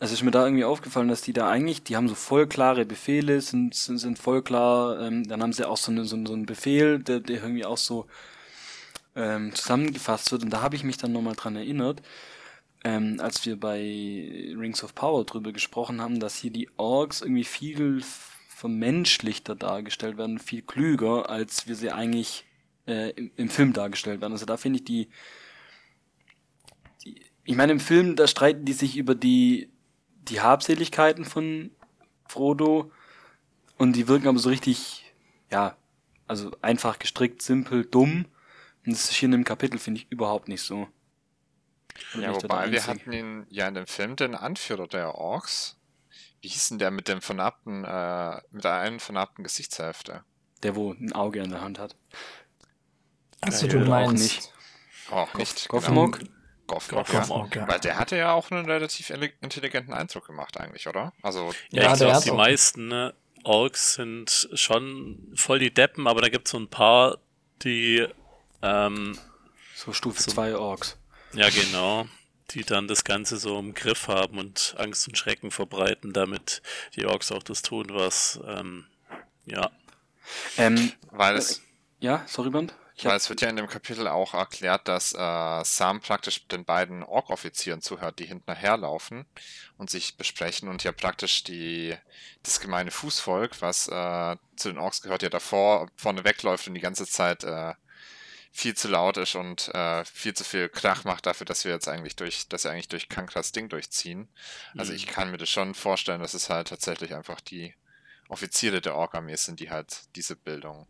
Also 0.00 0.14
ist 0.14 0.24
mir 0.24 0.32
da 0.32 0.44
irgendwie 0.44 0.64
aufgefallen, 0.64 1.06
dass 1.06 1.22
die 1.22 1.32
da 1.32 1.48
eigentlich, 1.48 1.84
die 1.84 1.94
haben 1.94 2.08
so 2.08 2.16
voll 2.16 2.48
klare 2.48 2.84
Befehle, 2.84 3.40
sind, 3.40 3.76
sind, 3.76 3.98
sind 3.98 4.18
voll 4.18 4.42
klar, 4.42 5.00
ähm, 5.00 5.28
dann 5.28 5.40
haben 5.44 5.52
sie 5.52 5.66
auch 5.66 5.76
so, 5.76 5.92
eine, 5.92 6.06
so, 6.06 6.16
so 6.26 6.32
einen 6.32 6.44
Befehl, 6.44 6.98
der, 6.98 7.20
der 7.20 7.40
irgendwie 7.40 7.64
auch 7.64 7.78
so 7.78 8.06
ähm, 9.16 9.54
zusammengefasst 9.54 10.32
wird. 10.32 10.42
Und 10.42 10.50
da 10.50 10.62
habe 10.62 10.76
ich 10.76 10.84
mich 10.84 10.96
dann 10.96 11.12
nochmal 11.12 11.34
dran 11.34 11.56
erinnert, 11.56 12.02
ähm, 12.84 13.18
als 13.20 13.44
wir 13.46 13.58
bei 13.58 13.80
Rings 14.56 14.84
of 14.84 14.94
Power 14.94 15.24
drüber 15.24 15.52
gesprochen 15.52 16.00
haben, 16.00 16.20
dass 16.20 16.36
hier 16.36 16.50
die 16.50 16.68
Orks 16.76 17.22
irgendwie 17.22 17.44
viel 17.44 18.02
vermenschlichter 18.48 19.54
dargestellt 19.54 20.16
werden, 20.16 20.38
viel 20.38 20.62
klüger, 20.62 21.28
als 21.28 21.66
wir 21.66 21.74
sie 21.74 21.90
eigentlich 21.90 22.44
äh, 22.86 23.10
im, 23.10 23.30
im 23.36 23.48
Film 23.48 23.72
dargestellt 23.72 24.20
werden. 24.20 24.32
Also 24.32 24.46
da 24.46 24.56
finde 24.56 24.78
ich 24.78 24.84
die, 24.84 25.08
die, 27.04 27.22
ich 27.44 27.56
meine 27.56 27.72
im 27.72 27.80
Film, 27.80 28.16
da 28.16 28.26
streiten 28.26 28.64
die 28.64 28.72
sich 28.72 28.96
über 28.96 29.14
die, 29.14 29.70
die 30.28 30.40
Habseligkeiten 30.40 31.24
von 31.24 31.70
Frodo 32.26 32.90
und 33.76 33.94
die 33.96 34.08
wirken 34.08 34.28
aber 34.28 34.38
so 34.38 34.48
richtig, 34.48 35.12
ja, 35.50 35.76
also 36.26 36.52
einfach 36.62 36.98
gestrickt, 36.98 37.42
simpel, 37.42 37.84
dumm. 37.84 38.26
Und 38.86 38.92
das 38.92 39.04
ist 39.04 39.14
hier 39.14 39.26
in 39.26 39.32
dem 39.32 39.44
Kapitel, 39.44 39.78
finde 39.78 40.00
ich, 40.00 40.10
überhaupt 40.10 40.48
nicht 40.48 40.62
so. 40.62 40.88
ja, 42.20 42.34
wobei 42.34 42.70
wir 42.70 42.86
hatten 42.86 43.12
ihn 43.12 43.46
ja 43.48 43.68
in 43.68 43.74
dem 43.74 43.86
Film 43.86 44.16
den 44.16 44.34
Anführer 44.34 44.86
der 44.86 45.14
Orks. 45.14 45.78
Wie 46.42 46.48
hieß 46.48 46.70
denn 46.70 46.78
der 46.78 46.90
mit 46.90 47.08
dem 47.08 47.22
vernarbten, 47.22 47.84
äh, 47.84 48.40
mit 48.50 48.64
der 48.64 48.74
einen 48.74 49.00
vernarbten 49.00 49.44
Gesichtshälfte? 49.44 50.24
Der, 50.62 50.76
wo 50.76 50.92
ein 50.92 51.12
Auge 51.12 51.40
in 51.40 51.50
der 51.50 51.62
Hand 51.62 51.78
hat. 51.78 51.96
Achso, 53.40 53.66
du 53.66 53.78
meinst. 53.80 54.10
Auch 54.10 54.12
nicht. 54.12 54.52
Auch 55.10 55.34
nicht. 55.34 55.68
Goffmog? 55.68 56.18
Genau. 56.18 56.30
Goffmog, 56.66 57.54
ja. 57.54 57.62
ja. 57.62 57.68
Weil 57.68 57.80
der 57.80 57.98
hatte 57.98 58.16
ja 58.16 58.32
auch 58.32 58.50
einen 58.50 58.64
relativ 58.66 59.10
intelligenten 59.10 59.92
Eindruck 59.92 60.26
gemacht, 60.26 60.58
eigentlich, 60.58 60.86
oder? 60.86 61.12
Also, 61.22 61.52
ja, 61.70 61.92
ich 61.92 61.98
glaube, 61.98 62.24
die 62.24 62.30
meisten 62.30 62.88
ne, 62.88 63.14
Orks 63.44 63.94
sind 63.94 64.48
schon 64.54 65.32
voll 65.34 65.58
die 65.58 65.72
Deppen, 65.72 66.06
aber 66.06 66.22
da 66.22 66.28
gibt 66.28 66.46
es 66.46 66.52
so 66.52 66.58
ein 66.58 66.68
paar, 66.68 67.18
die 67.62 68.06
ähm, 68.64 69.18
so 69.74 69.92
Stufe 69.92 70.22
2 70.22 70.52
so, 70.52 70.60
Orks. 70.60 70.96
Ja, 71.34 71.48
genau. 71.50 72.06
Die 72.50 72.64
dann 72.64 72.88
das 72.88 73.04
Ganze 73.04 73.36
so 73.36 73.58
im 73.58 73.74
Griff 73.74 74.08
haben 74.08 74.38
und 74.38 74.74
Angst 74.78 75.08
und 75.08 75.16
Schrecken 75.16 75.50
verbreiten, 75.50 76.12
damit 76.12 76.62
die 76.96 77.06
Orks 77.06 77.32
auch 77.32 77.42
das 77.42 77.62
tun, 77.62 77.86
was, 77.90 78.40
ähm, 78.46 78.86
ja. 79.44 79.70
Ähm, 80.56 80.92
weil 81.10 81.36
es. 81.36 81.62
Ja, 82.00 82.22
sorry, 82.26 82.50
Band. 82.50 82.74
Weil 83.02 83.16
es 83.16 83.28
wird 83.28 83.40
ja 83.40 83.48
in 83.48 83.56
dem 83.56 83.66
Kapitel 83.66 84.06
auch 84.06 84.34
erklärt, 84.34 84.86
dass 84.86 85.14
äh, 85.14 85.64
Sam 85.64 86.00
praktisch 86.00 86.46
den 86.46 86.64
beiden 86.64 87.02
Ork-Offizieren 87.02 87.80
zuhört, 87.80 88.20
die 88.20 88.26
hinten 88.26 88.54
herlaufen 88.54 89.26
und 89.76 89.90
sich 89.90 90.16
besprechen 90.16 90.68
und 90.68 90.84
ja 90.84 90.92
praktisch 90.92 91.42
die, 91.42 91.96
das 92.44 92.60
gemeine 92.60 92.92
Fußvolk, 92.92 93.60
was 93.60 93.88
äh, 93.88 94.36
zu 94.54 94.68
den 94.68 94.78
Orks 94.78 95.02
gehört, 95.02 95.22
ja 95.22 95.28
davor 95.28 95.88
vorne 95.96 96.24
wegläuft 96.24 96.68
und 96.68 96.74
die 96.74 96.80
ganze 96.80 97.06
Zeit 97.06 97.42
äh, 97.42 97.74
viel 98.56 98.76
zu 98.76 98.86
laut 98.86 99.16
ist 99.16 99.34
und 99.34 99.68
äh, 99.74 100.04
viel 100.04 100.32
zu 100.32 100.44
viel 100.44 100.68
Krach 100.68 101.02
macht 101.02 101.26
dafür, 101.26 101.44
dass 101.44 101.64
wir 101.64 101.72
jetzt 101.72 101.88
eigentlich 101.88 102.14
durch, 102.14 102.46
dass 102.48 102.62
wir 102.62 102.70
eigentlich 102.70 102.88
durch 102.88 103.08
Kankras 103.08 103.50
Ding 103.50 103.68
durchziehen. 103.68 104.28
Also 104.78 104.92
mhm. 104.92 104.96
ich 104.96 105.08
kann 105.08 105.32
mir 105.32 105.38
das 105.38 105.50
schon 105.50 105.74
vorstellen, 105.74 106.20
dass 106.20 106.34
es 106.34 106.48
halt 106.48 106.68
tatsächlich 106.68 107.14
einfach 107.14 107.40
die 107.40 107.74
Offiziere 108.28 108.80
der 108.80 108.94
Ork-Armee 108.94 109.34
sind, 109.34 109.58
die 109.58 109.70
halt 109.70 110.02
diese 110.14 110.36
Bildung 110.36 110.86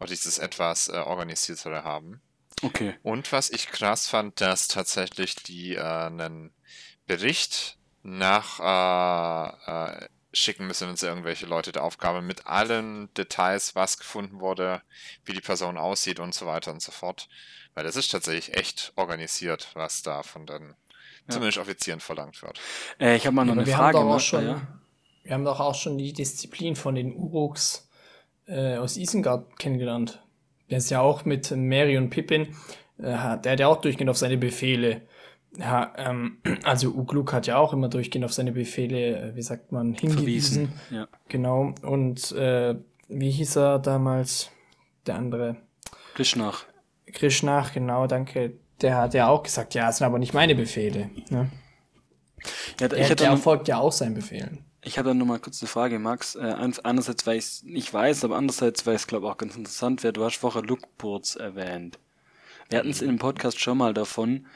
oder 0.00 0.08
dieses 0.08 0.38
etwas 0.38 0.88
äh, 0.88 0.92
organisiertere 0.92 1.84
haben. 1.84 2.22
Okay. 2.62 2.96
Und 3.02 3.30
was 3.30 3.50
ich 3.50 3.66
krass 3.66 4.08
fand, 4.08 4.40
dass 4.40 4.66
tatsächlich 4.66 5.34
die 5.34 5.74
äh, 5.74 5.82
einen 5.82 6.50
Bericht 7.06 7.76
nach 8.02 8.58
äh, 8.58 10.04
äh, 10.04 10.08
schicken 10.38 10.66
müssen 10.66 10.88
uns 10.88 11.02
irgendwelche 11.02 11.46
Leute 11.46 11.72
der 11.72 11.84
Aufgabe 11.84 12.22
mit 12.22 12.46
allen 12.46 13.12
Details, 13.14 13.74
was 13.74 13.98
gefunden 13.98 14.40
wurde, 14.40 14.82
wie 15.24 15.32
die 15.32 15.40
Person 15.40 15.76
aussieht 15.78 16.20
und 16.20 16.34
so 16.34 16.46
weiter 16.46 16.72
und 16.72 16.82
so 16.82 16.92
fort. 16.92 17.28
Weil 17.74 17.84
das 17.84 17.96
ist 17.96 18.10
tatsächlich 18.10 18.56
echt 18.56 18.92
organisiert, 18.96 19.68
was 19.74 20.02
da 20.02 20.22
von 20.22 20.46
den 20.46 20.68
ja. 20.68 20.74
zumindest 21.28 21.58
Offizieren 21.58 22.00
verlangt 22.00 22.42
wird. 22.42 22.60
Äh, 23.00 23.16
ich 23.16 23.26
habe 23.26 23.34
mal 23.34 23.44
noch 23.44 23.54
ja, 23.54 23.60
eine 23.60 23.66
wir 23.66 23.74
Frage. 23.76 23.98
Haben 23.98 24.06
doch 24.06 24.14
auch 24.14 24.20
schon, 24.20 24.46
ja. 24.46 24.66
Wir 25.22 25.34
haben 25.34 25.44
doch 25.44 25.60
auch 25.60 25.74
schon 25.74 25.98
die 25.98 26.12
Disziplin 26.12 26.76
von 26.76 26.94
den 26.94 27.14
Uruks 27.14 27.88
äh, 28.46 28.76
aus 28.76 28.96
Isengard 28.96 29.58
kennengelernt. 29.58 30.22
Der 30.70 30.78
ist 30.78 30.90
ja 30.90 31.00
auch 31.00 31.24
mit 31.24 31.50
Mary 31.50 31.98
und 31.98 32.10
Pippin, 32.10 32.56
äh, 32.98 33.38
der 33.38 33.52
hat 33.52 33.60
ja 33.60 33.68
auch 33.68 33.80
durchgehend 33.80 34.10
auf 34.10 34.16
seine 34.16 34.36
Befehle 34.36 35.02
ja, 35.58 35.92
ähm, 35.96 36.38
also 36.64 36.90
Ugluk 36.90 37.32
hat 37.32 37.46
ja 37.46 37.56
auch 37.56 37.72
immer 37.72 37.88
durchgehend 37.88 38.24
auf 38.24 38.32
seine 38.32 38.52
Befehle, 38.52 39.30
äh, 39.30 39.36
wie 39.36 39.42
sagt 39.42 39.72
man, 39.72 39.94
hingewiesen. 39.94 40.72
Ja. 40.90 41.08
Genau. 41.28 41.74
Und 41.82 42.32
äh, 42.32 42.76
wie 43.08 43.30
hieß 43.30 43.56
er 43.56 43.78
damals? 43.78 44.50
Der 45.06 45.16
andere. 45.16 45.56
Krishnach. 46.14 46.64
Krishnach, 47.12 47.72
genau, 47.72 48.06
danke. 48.06 48.54
Der 48.80 48.96
hat 48.96 49.14
ja 49.14 49.28
auch 49.28 49.42
gesagt, 49.42 49.74
ja, 49.74 49.88
es 49.88 49.98
sind 49.98 50.06
aber 50.06 50.18
nicht 50.18 50.34
meine 50.34 50.54
Befehle. 50.54 51.10
Ne? 51.30 51.50
Ja, 52.80 52.88
er, 52.88 53.14
der 53.14 53.30
noch, 53.30 53.38
folgt 53.38 53.68
ja 53.68 53.78
auch 53.78 53.92
seinen 53.92 54.14
Befehlen. 54.14 54.64
Ich 54.82 54.98
hatte 54.98 55.14
noch 55.14 55.26
mal 55.26 55.38
kurz 55.38 55.62
eine 55.62 55.68
Frage, 55.68 55.98
Max. 55.98 56.34
Äh, 56.34 56.54
einerseits, 56.84 57.26
weil 57.26 57.38
ich 57.38 57.44
es 57.44 57.62
nicht 57.62 57.92
weiß, 57.92 58.24
aber 58.24 58.36
andererseits, 58.36 58.86
weil 58.86 58.96
es, 58.96 59.06
glaube 59.06 59.26
ich, 59.26 59.32
auch 59.32 59.38
ganz 59.38 59.56
interessant 59.56 60.02
wäre. 60.02 60.12
Du 60.12 60.24
hast 60.24 60.36
vorher 60.36 60.62
Lookboards 60.62 61.36
erwähnt. 61.36 61.98
Wir 62.68 62.78
hatten 62.78 62.90
es 62.90 63.00
in 63.00 63.08
dem 63.08 63.18
Podcast 63.18 63.60
schon 63.60 63.78
mal 63.78 63.94
davon, 63.94 64.46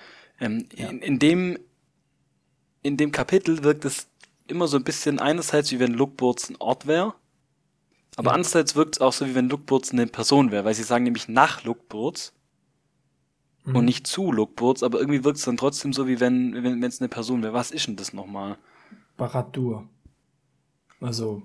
ähm, 0.41 0.66
ja. 0.74 0.88
in, 0.88 0.99
in, 1.01 1.18
dem, 1.18 1.59
in 2.82 2.97
dem 2.97 3.12
Kapitel 3.12 3.62
wirkt 3.62 3.84
es 3.84 4.09
immer 4.47 4.66
so 4.66 4.76
ein 4.76 4.84
bisschen 4.84 5.18
einerseits, 5.18 5.70
wie 5.70 5.80
wenn 5.80 5.93
Lookboards 5.93 6.51
ein 6.51 6.57
Ort 6.57 6.86
wäre, 6.86 7.14
aber 8.16 8.30
ja. 8.30 8.34
andererseits 8.34 8.74
wirkt 8.74 8.97
es 8.97 9.01
auch 9.01 9.12
so, 9.12 9.26
wie 9.26 9.34
wenn 9.34 9.49
Lookboards 9.49 9.93
eine 9.93 10.07
Person 10.07 10.51
wäre, 10.51 10.64
weil 10.64 10.74
sie 10.74 10.82
sagen 10.82 11.05
nämlich 11.05 11.28
nach 11.28 11.64
Lookboards 11.64 12.32
mhm. 13.64 13.76
und 13.76 13.84
nicht 13.84 14.07
zu 14.07 14.32
Lookboards, 14.32 14.82
aber 14.82 14.99
irgendwie 14.99 15.24
wirkt 15.24 15.38
es 15.38 15.45
dann 15.45 15.57
trotzdem 15.57 15.93
so, 15.93 16.07
wie 16.09 16.20
wenn 16.20 16.62
wenn 16.62 16.82
es 16.82 17.01
eine 17.01 17.09
Person 17.09 17.43
wäre. 17.43 17.53
Was 17.53 17.70
ist 17.70 17.86
denn 17.86 17.97
das 17.97 18.12
nochmal? 18.12 18.59
Baradur. 19.16 19.88
Also, 21.01 21.43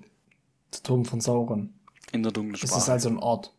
der 0.72 0.82
Turm 0.82 1.04
von 1.04 1.20
Sauron. 1.20 1.72
In 2.12 2.22
der 2.22 2.32
dunklen 2.32 2.56
Sprache. 2.56 2.74
Das 2.74 2.82
ist 2.82 2.88
also 2.88 3.08
ein 3.08 3.18
Ort. 3.18 3.52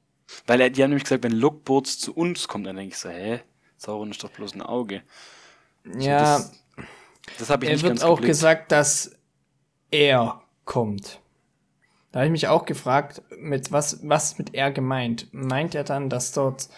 Weil 0.46 0.70
die 0.72 0.84
haben 0.84 0.90
nämlich 0.90 1.04
gesagt, 1.04 1.24
wenn 1.24 1.34
Lookboards 1.34 2.00
zu 2.00 2.14
uns 2.14 2.48
kommt, 2.48 2.68
dann 2.68 2.76
denke 2.76 2.94
ich 2.94 3.00
so, 3.00 3.10
hä? 3.10 3.42
Sauron 3.78 4.12
ist 4.12 4.24
doch 4.24 4.32
bloß 4.32 4.56
ein 4.56 4.62
Auge. 4.62 5.02
Ja, 5.98 6.38
das- 6.38 6.52
Das 7.40 7.50
habe 7.50 7.66
ich 7.66 7.70
er 7.70 7.76
nicht 7.76 7.84
wird 7.84 7.92
ganz 7.92 8.04
auch 8.04 8.16
geblickt. 8.16 8.32
gesagt, 8.32 8.72
dass 8.72 9.12
er 9.92 10.42
kommt. 10.66 11.20
Da 12.12 12.20
habe 12.20 12.28
ich 12.28 12.32
mich 12.32 12.48
auch 12.48 12.66
gefragt, 12.66 13.22
mit 13.38 13.72
was, 13.72 14.00
was 14.08 14.38
mit 14.38 14.54
er 14.56 14.72
gemeint. 14.72 15.28
Meint 15.32 15.76
er 15.76 15.84
dann, 15.84 16.10
dass 16.10 16.32
dort. 16.32 16.70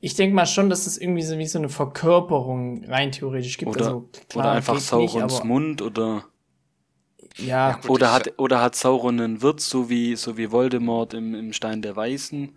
Ich 0.00 0.14
denke 0.14 0.34
mal 0.34 0.46
schon, 0.46 0.70
dass 0.70 0.86
es 0.86 0.98
irgendwie 0.98 1.22
so 1.22 1.38
wie 1.38 1.46
so 1.46 1.58
eine 1.58 1.68
Verkörperung 1.68 2.84
rein 2.84 3.12
theoretisch 3.12 3.58
gibt. 3.58 3.70
Oder, 3.72 3.84
also, 3.86 4.08
klar, 4.28 4.44
oder 4.46 4.52
einfach 4.54 4.78
Saurons 4.78 5.14
nicht, 5.14 5.22
aber- 5.22 5.44
Mund 5.44 5.82
oder 5.82 6.24
Ja, 7.38 7.72
gut. 7.72 7.90
oder 7.90 8.12
hat 8.12 8.38
oder 8.38 8.60
hat 8.62 8.76
Sauron 8.76 9.20
einen 9.20 9.42
Wirt, 9.42 9.60
so 9.60 9.88
wie 9.90 10.16
so 10.16 10.36
wie 10.36 10.50
Voldemort 10.52 11.14
im, 11.14 11.34
im 11.34 11.52
Stein 11.52 11.82
der 11.82 11.96
Weißen. 11.96 12.56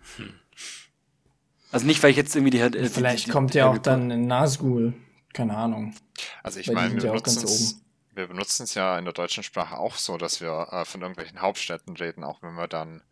Also 1.72 1.86
nicht, 1.86 2.02
weil 2.02 2.10
ich 2.10 2.16
jetzt 2.16 2.34
irgendwie 2.34 2.50
die, 2.50 2.70
die 2.70 2.88
vielleicht 2.88 3.24
die, 3.24 3.24
die, 3.26 3.30
kommt 3.30 3.54
ja 3.54 3.68
auch 3.70 3.78
dann 3.78 4.10
ein 4.10 4.26
Nazgul. 4.26 4.94
Keine 5.32 5.56
Ahnung. 5.56 5.94
Also 6.42 6.58
ich 6.60 6.68
Weil 6.68 6.74
meine, 6.74 7.02
wir 7.02 7.14
es 7.14 7.74
oben. 7.74 7.82
wir 8.14 8.26
benutzen 8.26 8.64
es 8.64 8.74
ja 8.74 8.98
in 8.98 9.04
der 9.04 9.14
deutschen 9.14 9.42
Sprache 9.42 9.78
auch 9.78 9.94
so, 9.94 10.16
dass 10.16 10.40
wir 10.40 10.68
äh, 10.72 10.84
von 10.84 11.00
irgendwelchen 11.00 11.40
Hauptstädten 11.40 11.96
reden, 11.96 12.24
auch 12.24 12.42
wenn 12.42 12.54
wir 12.54 12.66
dann, 12.66 13.02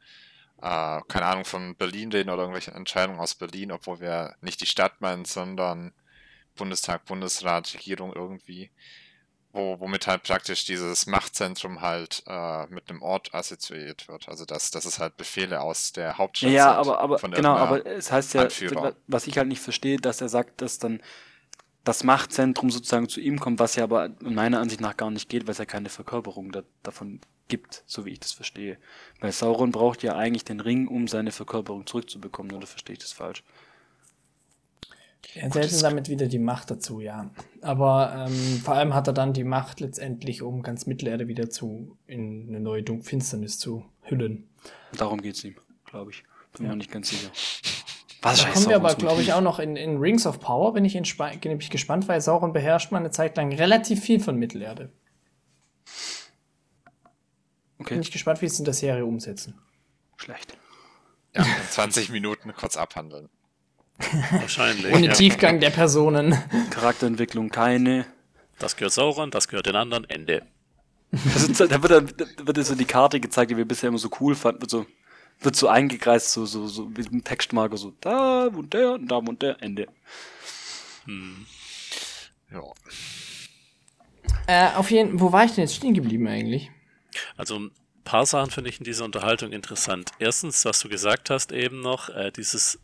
äh, 0.61 1.01
keine 1.09 1.27
Ahnung, 1.27 1.45
von 1.45 1.77
Berlin 1.77 2.11
reden 2.11 2.31
oder 2.31 2.43
irgendwelche 2.43 2.73
Entscheidungen 2.73 3.21
aus 3.21 3.35
Berlin, 3.35 3.71
obwohl 3.71 4.01
wir 4.01 4.35
nicht 4.41 4.61
die 4.61 4.67
Stadt 4.67 5.01
meinen, 5.01 5.25
sondern 5.25 5.93
Bundestag, 6.57 7.05
Bundesrat, 7.05 7.73
Regierung 7.75 8.13
irgendwie, 8.13 8.71
wo, 9.53 9.81
womit 9.81 10.07
halt 10.07 10.25
praktisch 10.25 10.65
dieses 10.65 11.07
Machtzentrum 11.07 11.81
halt 11.81 12.23
äh, 12.27 12.67
mit 12.67 12.91
einem 12.91 13.03
Ort 13.03 13.35
assoziiert 13.35 14.09
wird. 14.09 14.29
Also 14.29 14.45
dass, 14.45 14.71
dass 14.71 14.85
es 14.85 14.99
halt 14.99 15.17
Befehle 15.17 15.61
aus 15.61 15.93
der 15.93 16.19
Hauptstadt 16.19 16.51
Ja, 16.51 16.71
sind, 16.71 16.79
aber, 16.79 17.01
aber 17.01 17.19
von 17.19 17.31
genau, 17.33 17.57
aber 17.57 17.87
es 17.87 18.13
heißt 18.13 18.35
ja, 18.35 18.43
Anführer. 18.43 18.95
was 19.07 19.27
ich 19.27 19.39
halt 19.39 19.49
nicht 19.49 19.61
verstehe, 19.61 19.97
dass 19.97 20.21
er 20.21 20.29
sagt, 20.29 20.61
dass 20.61 20.79
dann 20.79 21.01
das 21.85 22.05
Machtzentrum 22.05 22.71
sozusagen 22.71 23.09
zu 23.09 23.21
ihm 23.21 23.41
kommt, 23.41 23.59
was 23.59 23.77
ja 23.77 23.85
aber 23.85 24.11
meiner 24.21 24.61
Ansicht 24.61 24.81
nach 24.81 24.97
gar 24.97 25.11
nicht 25.11 25.31
geht, 25.31 25.47
weil 25.47 25.53
es 25.53 25.59
ja 25.59 25.65
keine 25.65 25.89
Verkörperung 25.89 26.53
da, 26.53 26.63
davon 26.83 27.21
gibt, 27.49 27.83
so 27.87 28.05
wie 28.05 28.11
ich 28.11 28.21
das 28.21 28.33
verstehe. 28.33 28.77
Weil 29.21 29.33
Sauron 29.33 29.73
braucht 29.73 30.03
ja 30.03 30.15
eigentlich 30.15 30.45
den 30.45 30.61
Ring, 30.61 30.87
um 30.87 31.09
seine 31.09 31.33
Verkörperung 31.33 31.87
zurückzubekommen, 31.87 32.55
oder 32.55 32.67
verstehe 32.67 32.93
ich 32.93 32.99
das 32.99 33.13
falsch? 33.13 33.43
Er 35.35 35.51
hätte 35.51 35.81
damit 35.83 36.09
wieder 36.09 36.27
die 36.27 36.39
Macht 36.39 36.71
dazu, 36.71 37.01
ja. 37.01 37.31
Aber 37.61 38.27
ähm, 38.29 38.61
vor 38.65 38.75
allem 38.75 38.95
hat 38.95 39.07
er 39.09 39.13
dann 39.13 39.33
die 39.33 39.45
Macht 39.45 39.81
letztendlich, 39.81 40.43
um 40.43 40.63
ganz 40.63 40.87
Mittelerde 40.87 41.29
wieder 41.29 41.51
zu 41.51 41.97
in 42.07 42.47
eine 42.49 42.61
neue 42.61 42.83
Dun 42.83 43.03
Finsternis 43.03 43.59
zu 43.59 43.85
hüllen. 44.03 44.49
Darum 44.97 45.21
geht's 45.21 45.45
ihm, 45.45 45.57
glaube 45.85 46.13
ich. 46.13 46.23
Bin 46.53 46.63
mir 46.63 46.69
Ja. 46.69 46.73
auch 46.73 46.77
nicht 46.79 46.91
ganz 46.91 47.11
sicher. 47.11 47.31
Was 48.23 48.43
Da 48.43 48.49
kommen 48.51 48.69
wir 48.69 48.77
aber, 48.77 48.95
glaube 48.95 49.21
ich, 49.23 49.33
auch 49.33 49.41
noch 49.41 49.59
in, 49.59 49.77
in 49.77 49.99
Rings 49.99 50.27
of 50.27 50.41
Power, 50.41 50.73
bin 50.73 50.85
ich 50.85 50.97
entspa- 50.97 51.37
nämlich 51.47 51.71
gespannt, 51.71 52.09
weil 52.09 52.21
Sauron 52.21 52.53
beherrscht 52.53 52.91
mal 52.91 52.99
eine 52.99 53.11
Zeit 53.11 53.37
lang 53.37 53.53
relativ 53.53 54.01
viel 54.01 54.19
von 54.21 54.37
Mittelerde. 54.37 54.91
Bin 57.77 57.87
Okay, 57.87 57.99
ich 58.01 58.11
gespannt, 58.11 58.43
wie 58.43 58.49
sie 58.49 58.55
es 58.55 58.59
in 58.59 58.65
der 58.65 58.75
Serie 58.75 59.05
umsetzen. 59.05 59.55
schlecht. 60.17 60.57
ja, 61.35 61.43
in 61.45 61.69
20 61.71 62.11
Minuten 62.11 62.53
kurz 62.55 62.77
abhandeln. 62.77 63.29
Wahrscheinlich. 64.31 64.95
Ohne 64.95 65.07
ja. 65.09 65.13
Tiefgang 65.13 65.61
der 65.61 65.71
Personen. 65.71 66.37
Charakterentwicklung 66.71 67.51
keine. 67.51 68.07
Das 68.59 68.77
gehört 68.77 68.93
Sauron, 68.93 69.31
das 69.31 69.49
gehört 69.49 69.67
den 69.67 69.77
anderen, 69.77 70.09
Ende. 70.09 70.43
Also, 71.35 71.67
da 71.67 71.83
wird, 71.83 71.93
dann, 71.93 72.07
da 72.37 72.47
wird 72.47 72.67
so 72.67 72.75
die 72.75 72.85
Karte 72.85 73.19
gezeigt, 73.21 73.51
die 73.51 73.57
wir 73.57 73.65
bisher 73.65 73.89
immer 73.89 73.99
so 73.99 74.11
cool 74.21 74.35
fanden, 74.35 74.61
wird 74.61 74.71
so, 74.71 74.87
wird 75.41 75.57
so 75.57 75.69
eingekreist, 75.69 76.33
so, 76.33 76.45
so, 76.45 76.67
so 76.67 76.95
wie 76.97 77.03
ein 77.03 77.25
Textmarker, 77.25 77.77
so 77.77 77.95
da 78.01 78.47
und 78.47 78.75
der 78.75 78.93
und 78.93 79.09
da 79.09 79.17
und 79.17 79.41
der, 79.41 79.63
Ende. 79.63 79.87
Ja. 82.51 82.63
Äh, 84.47 84.75
auf 84.77 84.91
jeden 84.91 85.21
wo 85.21 85.33
war 85.33 85.45
ich 85.45 85.53
denn 85.53 85.65
jetzt 85.65 85.77
stehen 85.77 85.95
geblieben 85.95 86.27
eigentlich? 86.27 86.71
Also 87.37 87.59
ein 87.59 87.71
paar 88.05 88.27
Sachen 88.27 88.51
finde 88.51 88.71
ich 88.71 88.79
in 88.79 88.85
dieser 88.85 89.05
Unterhaltung 89.05 89.53
interessant. 89.53 90.11
Erstens, 90.19 90.65
was 90.65 90.81
du 90.81 90.89
gesagt 90.89 91.31
hast 91.31 91.53
eben 91.53 91.81
noch, 91.81 92.09
äh, 92.11 92.31
dieses, 92.31 92.79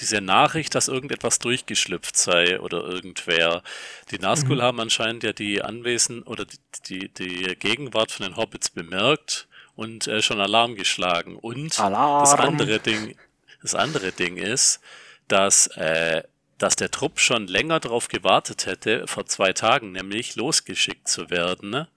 diese 0.00 0.20
Nachricht, 0.20 0.74
dass 0.74 0.88
irgendetwas 0.88 1.38
durchgeschlüpft 1.38 2.16
sei 2.16 2.60
oder 2.60 2.84
irgendwer. 2.84 3.62
Die 4.10 4.18
Nazgul 4.18 4.62
haben 4.62 4.80
anscheinend 4.80 5.22
ja 5.22 5.32
die 5.32 5.62
Anwesen 5.62 6.22
oder 6.22 6.44
die, 6.44 6.58
die, 6.86 7.08
die 7.08 7.56
Gegenwart 7.56 8.12
von 8.12 8.26
den 8.26 8.36
Hobbits 8.36 8.70
bemerkt 8.70 9.48
und 9.76 10.06
äh, 10.06 10.22
schon 10.22 10.40
Alarm 10.40 10.74
geschlagen. 10.74 11.36
Und 11.36 11.78
Alarm! 11.78 12.24
das 12.24 12.34
andere 12.34 12.78
Ding, 12.78 13.16
das 13.62 13.74
andere 13.74 14.12
Ding 14.12 14.36
ist, 14.36 14.80
dass, 15.28 15.66
äh, 15.68 16.22
dass 16.58 16.76
der 16.76 16.90
Trupp 16.90 17.20
schon 17.20 17.46
länger 17.46 17.80
darauf 17.80 18.08
gewartet 18.08 18.66
hätte, 18.66 19.06
vor 19.06 19.26
zwei 19.26 19.52
Tagen 19.52 19.92
nämlich 19.92 20.36
losgeschickt 20.36 21.08
zu 21.08 21.30
werden, 21.30 21.70
ne? 21.70 21.88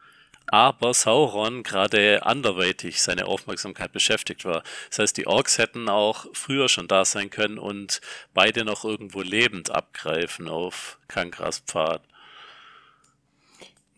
Aber 0.47 0.93
Sauron 0.93 1.63
gerade 1.63 2.25
anderweitig 2.25 3.01
seine 3.01 3.25
Aufmerksamkeit 3.25 3.91
beschäftigt 3.91 4.45
war. 4.45 4.63
Das 4.89 4.99
heißt, 4.99 5.17
die 5.17 5.27
Orks 5.27 5.57
hätten 5.57 5.89
auch 5.89 6.25
früher 6.33 6.69
schon 6.69 6.87
da 6.87 7.05
sein 7.05 7.29
können 7.29 7.57
und 7.57 8.01
beide 8.33 8.65
noch 8.65 8.85
irgendwo 8.85 9.21
lebend 9.21 9.71
abgreifen 9.71 10.47
auf 10.47 10.99
Kankras 11.07 11.59
Pfad. 11.59 12.01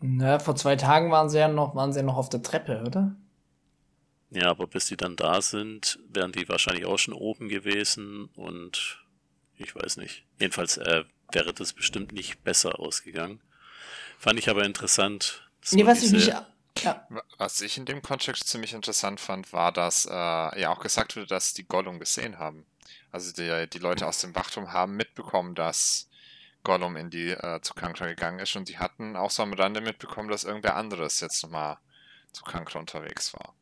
Na, 0.00 0.38
vor 0.38 0.54
zwei 0.56 0.76
Tagen 0.76 1.10
waren 1.10 1.28
sie 1.28 1.38
ja 1.38 1.48
noch, 1.48 1.74
waren 1.74 1.92
sie 1.92 2.00
ja 2.00 2.06
noch 2.06 2.16
auf 2.16 2.28
der 2.28 2.42
Treppe, 2.42 2.82
oder? 2.86 3.16
Ja, 4.30 4.50
aber 4.50 4.66
bis 4.66 4.86
die 4.86 4.96
dann 4.96 5.16
da 5.16 5.40
sind, 5.40 5.98
wären 6.08 6.32
die 6.32 6.48
wahrscheinlich 6.48 6.84
auch 6.84 6.98
schon 6.98 7.14
oben 7.14 7.48
gewesen 7.48 8.28
und 8.36 9.02
ich 9.56 9.74
weiß 9.74 9.96
nicht. 9.96 10.24
Jedenfalls 10.38 10.76
äh, 10.76 11.04
wäre 11.32 11.52
das 11.52 11.72
bestimmt 11.72 12.12
nicht 12.12 12.44
besser 12.44 12.78
ausgegangen. 12.78 13.40
Fand 14.18 14.38
ich 14.38 14.48
aber 14.48 14.64
interessant. 14.64 15.47
So 15.70 15.76
nee, 15.76 15.86
was 15.86 16.02
ich 16.02 16.10
diese- 16.12 16.16
nicht. 16.16 16.44
Ja, 16.84 17.04
Was 17.38 17.60
ich 17.60 17.76
in 17.76 17.86
dem 17.86 18.02
Kontext 18.02 18.46
ziemlich 18.46 18.72
interessant 18.72 19.18
fand, 19.18 19.52
war, 19.52 19.72
dass 19.72 20.06
äh, 20.06 20.12
ja 20.60 20.68
auch 20.70 20.78
gesagt 20.78 21.16
wurde, 21.16 21.26
dass 21.26 21.52
die 21.52 21.66
Gollum 21.66 21.98
gesehen 21.98 22.38
haben. 22.38 22.66
Also 23.10 23.32
die, 23.32 23.68
die 23.68 23.78
Leute 23.80 24.06
aus 24.06 24.20
dem 24.20 24.32
Wachturm 24.36 24.72
haben 24.72 24.94
mitbekommen, 24.94 25.56
dass 25.56 26.08
Gollum 26.62 26.96
in 26.96 27.10
die 27.10 27.30
äh, 27.30 27.60
zu 27.62 27.74
Kankra 27.74 28.06
gegangen 28.06 28.38
ist 28.38 28.54
und 28.54 28.68
die 28.68 28.78
hatten 28.78 29.16
auch 29.16 29.30
so 29.32 29.42
am 29.42 29.54
Rande 29.54 29.80
mitbekommen, 29.80 30.28
dass 30.28 30.44
irgendwer 30.44 30.76
anderes 30.76 31.18
jetzt 31.18 31.42
nochmal 31.42 31.78
zu 32.32 32.44
Kankra 32.44 32.78
unterwegs 32.78 33.34
war. 33.34 33.54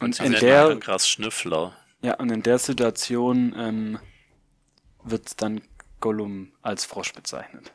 Und 0.00 0.14
Sie 0.14 0.24
in 0.24 0.30
nennen 0.30 0.44
der, 0.46 0.68
Kankras 0.68 1.08
Schnüffler. 1.08 1.76
ja, 2.02 2.14
und 2.18 2.30
in 2.30 2.44
der 2.44 2.58
Situation 2.60 3.52
ähm, 3.58 3.98
wird 5.02 5.42
dann 5.42 5.60
Gollum 5.98 6.52
als 6.62 6.84
Frosch 6.84 7.14
bezeichnet. 7.14 7.72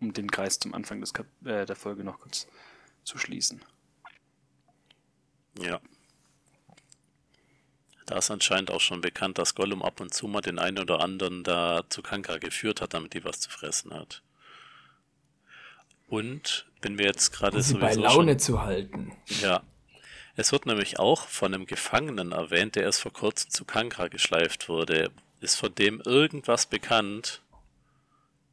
Um 0.00 0.12
den 0.12 0.30
Kreis 0.30 0.58
zum 0.58 0.74
Anfang 0.74 1.00
des 1.00 1.12
Kap 1.12 1.26
äh, 1.44 1.66
der 1.66 1.76
Folge 1.76 2.04
noch 2.04 2.20
kurz 2.20 2.46
zu 3.04 3.18
schließen. 3.18 3.62
Ja. 5.58 5.80
Da 8.06 8.18
ist 8.18 8.30
anscheinend 8.30 8.70
auch 8.70 8.80
schon 8.80 9.00
bekannt, 9.00 9.38
dass 9.38 9.54
Gollum 9.54 9.82
ab 9.82 10.00
und 10.00 10.12
zu 10.12 10.26
mal 10.26 10.40
den 10.40 10.58
einen 10.58 10.78
oder 10.78 11.00
anderen 11.00 11.44
da 11.44 11.84
zu 11.88 12.02
Kankra 12.02 12.38
geführt 12.38 12.80
hat, 12.80 12.94
damit 12.94 13.14
die 13.14 13.24
was 13.24 13.40
zu 13.40 13.50
fressen 13.50 13.94
hat. 13.94 14.22
Und 16.08 16.66
wenn 16.82 16.98
wir 16.98 17.06
jetzt 17.06 17.30
gerade 17.30 17.58
um 17.58 17.62
sie 17.62 17.74
bei 17.74 17.94
Laune 17.94 18.32
schon, 18.32 18.38
zu 18.40 18.62
halten. 18.62 19.12
ja, 19.40 19.62
es 20.34 20.52
wird 20.52 20.66
nämlich 20.66 20.98
auch 20.98 21.26
von 21.26 21.54
einem 21.54 21.66
Gefangenen 21.66 22.32
erwähnt, 22.32 22.74
der 22.74 22.84
erst 22.84 23.00
vor 23.00 23.12
kurzem 23.12 23.50
zu 23.50 23.64
Kankra 23.64 24.08
geschleift 24.08 24.68
wurde. 24.68 25.10
Ist 25.40 25.56
von 25.56 25.74
dem 25.74 26.00
irgendwas 26.00 26.66
bekannt? 26.66 27.42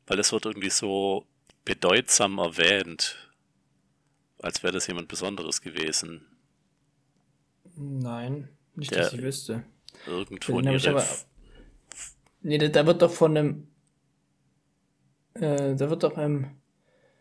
Weil 0.06 0.20
es 0.20 0.32
wird 0.32 0.46
irgendwie 0.46 0.70
so 0.70 1.26
bedeutsam 1.68 2.38
erwähnt, 2.38 3.30
als 4.40 4.64
wäre 4.64 4.74
das 4.74 4.88
jemand 4.88 5.08
Besonderes 5.10 5.62
gewesen. 5.62 6.26
Nein, 7.76 8.50
nicht, 8.76 8.92
Der- 8.92 9.04
dass 9.04 9.14
ich 9.14 9.22
wüsste. 9.22 9.64
Irgendwo 10.06 10.60
in 10.60 10.68
ihre 10.72 10.90
aber- 10.92 11.06
Nee, 12.42 12.58
da, 12.70 12.86
wird 12.86 13.02
doch 13.02 13.12
von 13.12 13.36
einem. 13.38 13.68
Äh, 15.34 15.76
da 15.76 15.90
wird 15.90 16.04
doch 16.04 16.18
ähm, 16.18 16.52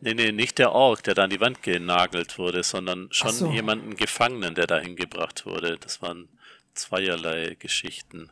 Nee, 0.01 0.15
nee, 0.15 0.31
nicht 0.31 0.59
der 0.59 0.73
Ork, 0.73 1.03
der 1.05 1.15
da 1.15 1.25
an 1.25 1.31
die 1.31 1.41
Wand 1.41 1.63
genagelt 1.63 2.39
wurde, 2.39 2.63
sondern 2.63 3.09
schon 3.11 3.33
so. 3.33 3.51
jemanden 3.51 3.97
Gefangenen, 3.97 4.55
der 4.55 4.67
da 4.67 4.79
hingebracht 4.79 5.47
wurde. 5.47 5.79
Das 5.79 6.03
waren 6.03 6.29
zweierlei 6.75 7.57
Geschichten. 7.59 8.31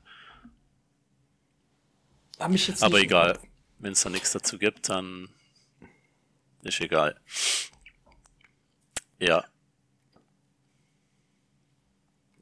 Aber 2.38 3.00
egal. 3.00 3.38
Wenn 3.78 3.92
es 3.92 4.02
da 4.02 4.10
nichts 4.10 4.32
dazu 4.32 4.58
gibt, 4.58 4.88
dann 4.88 5.30
ist 6.64 6.80
egal. 6.80 7.18
Ja. 9.18 9.44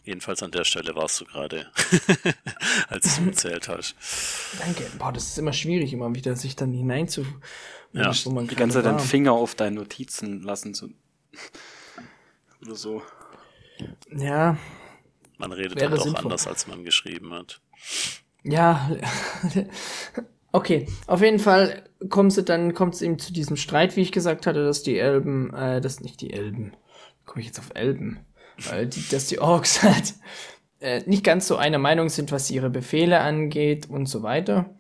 Jedenfalls 0.04 0.42
an 0.42 0.50
der 0.50 0.64
Stelle 0.64 0.94
warst 0.96 1.20
du 1.20 1.24
gerade, 1.26 1.70
als 2.88 3.16
du 3.18 3.26
erzählt 3.26 3.68
hast. 3.68 3.94
Danke. 4.58 4.90
Boah, 4.98 5.12
das 5.12 5.28
ist 5.28 5.38
immer 5.38 5.52
schwierig, 5.52 5.92
immer 5.92 6.12
wieder 6.14 6.34
sich 6.34 6.56
dann 6.56 6.72
hineinzu. 6.72 7.24
Ja, 7.92 8.12
wo 8.24 8.30
man 8.30 8.48
Die 8.48 8.56
ganze 8.56 8.78
Zeit 8.78 8.86
den 8.86 8.94
war. 8.94 8.98
Finger 8.98 9.32
auf 9.32 9.54
deinen 9.54 9.74
Notizen 9.74 10.42
lassen 10.42 10.74
zu. 10.74 10.92
Oder 12.62 12.74
so. 12.74 13.02
Ja, 14.10 14.56
Man 15.38 15.52
redet 15.52 15.80
halt 15.80 15.92
auch 15.92 16.02
sinnvoll. 16.02 16.22
anders, 16.24 16.46
als 16.46 16.66
man 16.66 16.84
geschrieben 16.84 17.32
hat. 17.34 17.60
ja. 18.42 18.90
Okay, 20.52 20.86
auf 21.06 21.22
jeden 21.22 21.38
Fall 21.38 21.82
kommt 22.10 22.36
es 22.36 22.44
dann 22.44 22.74
kommt 22.74 22.94
es 22.94 23.02
eben 23.02 23.18
zu 23.18 23.32
diesem 23.32 23.56
Streit, 23.56 23.96
wie 23.96 24.02
ich 24.02 24.12
gesagt 24.12 24.46
hatte, 24.46 24.64
dass 24.64 24.82
die 24.82 24.98
Elben, 24.98 25.52
äh, 25.54 25.80
das 25.80 26.00
nicht 26.00 26.20
die 26.20 26.32
Elben, 26.32 26.72
komme 27.24 27.40
ich 27.40 27.46
jetzt 27.46 27.58
auf 27.58 27.70
Elben, 27.74 28.20
weil 28.68 28.86
die, 28.86 29.02
dass 29.10 29.28
die 29.28 29.38
Orks 29.38 29.82
halt 29.82 30.14
äh, 30.80 31.02
nicht 31.06 31.24
ganz 31.24 31.46
so 31.46 31.56
einer 31.56 31.78
Meinung 31.78 32.10
sind, 32.10 32.32
was 32.32 32.50
ihre 32.50 32.68
Befehle 32.68 33.20
angeht 33.20 33.88
und 33.88 34.06
so 34.06 34.22
weiter. 34.22 34.74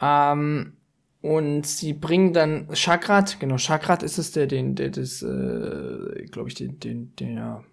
Ähm, 0.00 0.74
und 1.22 1.66
sie 1.66 1.92
bringen 1.92 2.32
dann 2.32 2.68
Chakrat, 2.74 3.40
genau, 3.40 3.58
Chakrat 3.58 4.02
ist 4.02 4.18
es, 4.18 4.32
der, 4.32 4.46
den, 4.46 4.74
der, 4.74 4.90
das, 4.90 5.22
äh, 5.22 6.26
glaube 6.30 6.48
ich, 6.48 6.54
den, 6.54 6.78
den, 6.80 7.14
der, 7.16 7.64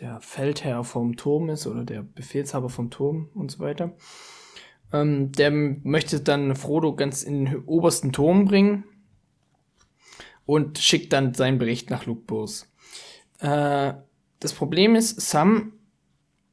der 0.00 0.20
Feldherr 0.20 0.82
vom 0.84 1.16
Turm 1.16 1.50
ist 1.50 1.66
oder 1.66 1.84
der 1.84 2.02
Befehlshaber 2.02 2.68
vom 2.68 2.90
Turm 2.90 3.28
und 3.34 3.50
so 3.50 3.60
weiter. 3.60 3.92
Ähm, 4.92 5.32
der 5.32 5.50
möchte 5.50 6.20
dann 6.20 6.54
Frodo 6.54 6.94
ganz 6.94 7.22
in 7.22 7.44
den 7.44 7.64
obersten 7.64 8.12
Turm 8.12 8.44
bringen 8.44 8.84
und 10.44 10.78
schickt 10.78 11.12
dann 11.12 11.34
seinen 11.34 11.58
Bericht 11.58 11.90
nach 11.90 12.06
Lukburs. 12.06 12.72
Äh, 13.40 13.94
das 14.40 14.52
Problem 14.52 14.94
ist, 14.94 15.20
Sam 15.20 15.72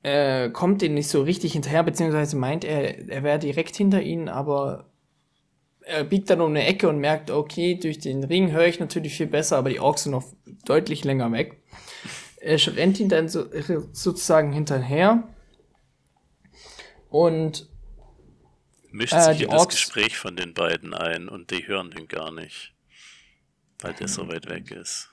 äh, 0.01 0.49
kommt 0.49 0.81
den 0.81 0.95
nicht 0.95 1.07
so 1.07 1.21
richtig 1.21 1.53
hinterher, 1.53 1.83
beziehungsweise 1.83 2.35
meint 2.35 2.65
er, 2.65 3.09
er 3.09 3.23
wäre 3.23 3.39
direkt 3.39 3.75
hinter 3.75 4.01
ihnen, 4.01 4.29
aber 4.29 4.89
er 5.81 6.03
biegt 6.03 6.29
dann 6.29 6.41
um 6.41 6.49
eine 6.49 6.65
Ecke 6.65 6.89
und 6.89 6.99
merkt, 6.99 7.29
okay, 7.29 7.75
durch 7.75 7.99
den 7.99 8.23
Ring 8.23 8.51
höre 8.51 8.67
ich 8.67 8.79
natürlich 8.79 9.15
viel 9.15 9.27
besser, 9.27 9.57
aber 9.57 9.69
die 9.69 9.79
Orks 9.79 10.03
sind 10.03 10.13
noch 10.13 10.25
deutlich 10.65 11.03
länger 11.03 11.31
weg. 11.31 11.61
Er 12.37 12.57
rennt 12.75 12.99
ihn 12.99 13.09
dann 13.09 13.29
so, 13.29 13.45
sozusagen 13.91 14.51
hinterher 14.51 15.27
und 17.09 17.69
Mischt 18.93 19.13
Äh, 19.13 19.21
sich 19.21 19.37
die 19.39 19.43
in 19.45 19.49
das 19.49 19.67
Gespräch 19.67 20.17
von 20.17 20.35
den 20.35 20.53
beiden 20.53 20.93
ein 20.93 21.27
und 21.27 21.49
die 21.49 21.67
hören 21.67 21.89
den 21.91 22.07
gar 22.07 22.31
nicht. 22.31 22.73
Weil 23.81 23.93
der 23.93 24.07
so 24.07 24.27
weit 24.29 24.47
weg 24.47 24.71
ist. 24.71 25.09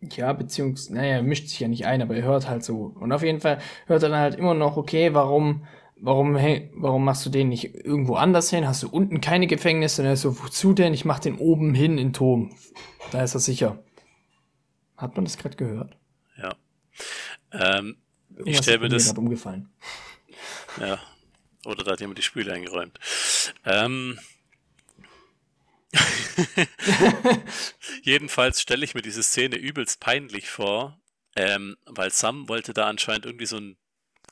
Ja, 0.00 0.32
beziehungsweise, 0.32 0.94
naja, 0.94 1.14
er 1.16 1.22
mischt 1.22 1.48
sich 1.48 1.58
ja 1.58 1.66
nicht 1.66 1.86
ein, 1.86 2.02
aber 2.02 2.14
er 2.14 2.22
hört 2.22 2.48
halt 2.48 2.62
so. 2.62 2.94
Und 3.00 3.10
auf 3.10 3.22
jeden 3.22 3.40
Fall 3.40 3.58
hört 3.86 4.02
er 4.02 4.10
dann 4.10 4.20
halt 4.20 4.34
immer 4.36 4.52
noch, 4.54 4.76
okay, 4.76 5.12
warum, 5.14 5.66
warum, 5.96 6.36
hey, 6.36 6.70
warum 6.74 7.04
machst 7.04 7.24
du 7.26 7.30
den 7.30 7.48
nicht 7.48 7.74
irgendwo 7.74 8.14
anders 8.14 8.50
hin? 8.50 8.68
Hast 8.68 8.82
du 8.82 8.88
unten 8.88 9.20
keine 9.20 9.46
Gefängnisse? 9.46 10.02
Und 10.02 10.06
er 10.06 10.12
ist 10.12 10.20
so, 10.20 10.38
wozu 10.38 10.74
denn? 10.74 10.92
Ich 10.92 11.06
mach 11.06 11.18
den 11.18 11.38
oben 11.38 11.74
hin 11.74 11.96
in 11.98 12.12
Turm. 12.12 12.54
Da 13.10 13.24
ist 13.24 13.34
er 13.34 13.40
sicher. 13.40 13.82
Hat 14.96 15.16
man 15.16 15.24
das 15.24 15.38
gerade 15.38 15.56
gehört? 15.56 15.96
Ja. 16.36 16.54
Ähm, 17.50 17.96
ich 18.44 18.58
stelle 18.58 18.80
mir 18.80 18.88
das. 18.90 19.10
umgefallen. 19.12 19.70
Ja. 20.78 20.98
Oder 21.68 21.84
da 21.84 21.92
hat 21.92 22.00
jemand 22.00 22.18
die 22.18 22.22
Spüle 22.22 22.52
eingeräumt. 22.52 22.98
Ähm, 23.64 24.18
Jedenfalls 28.02 28.60
stelle 28.60 28.84
ich 28.84 28.94
mir 28.94 29.02
diese 29.02 29.22
Szene 29.22 29.56
übelst 29.56 30.00
peinlich 30.00 30.48
vor, 30.48 30.98
ähm, 31.36 31.76
weil 31.86 32.10
Sam 32.10 32.48
wollte 32.48 32.72
da 32.72 32.86
anscheinend 32.88 33.26
irgendwie 33.26 33.46
so 33.46 33.56
einen 33.56 33.76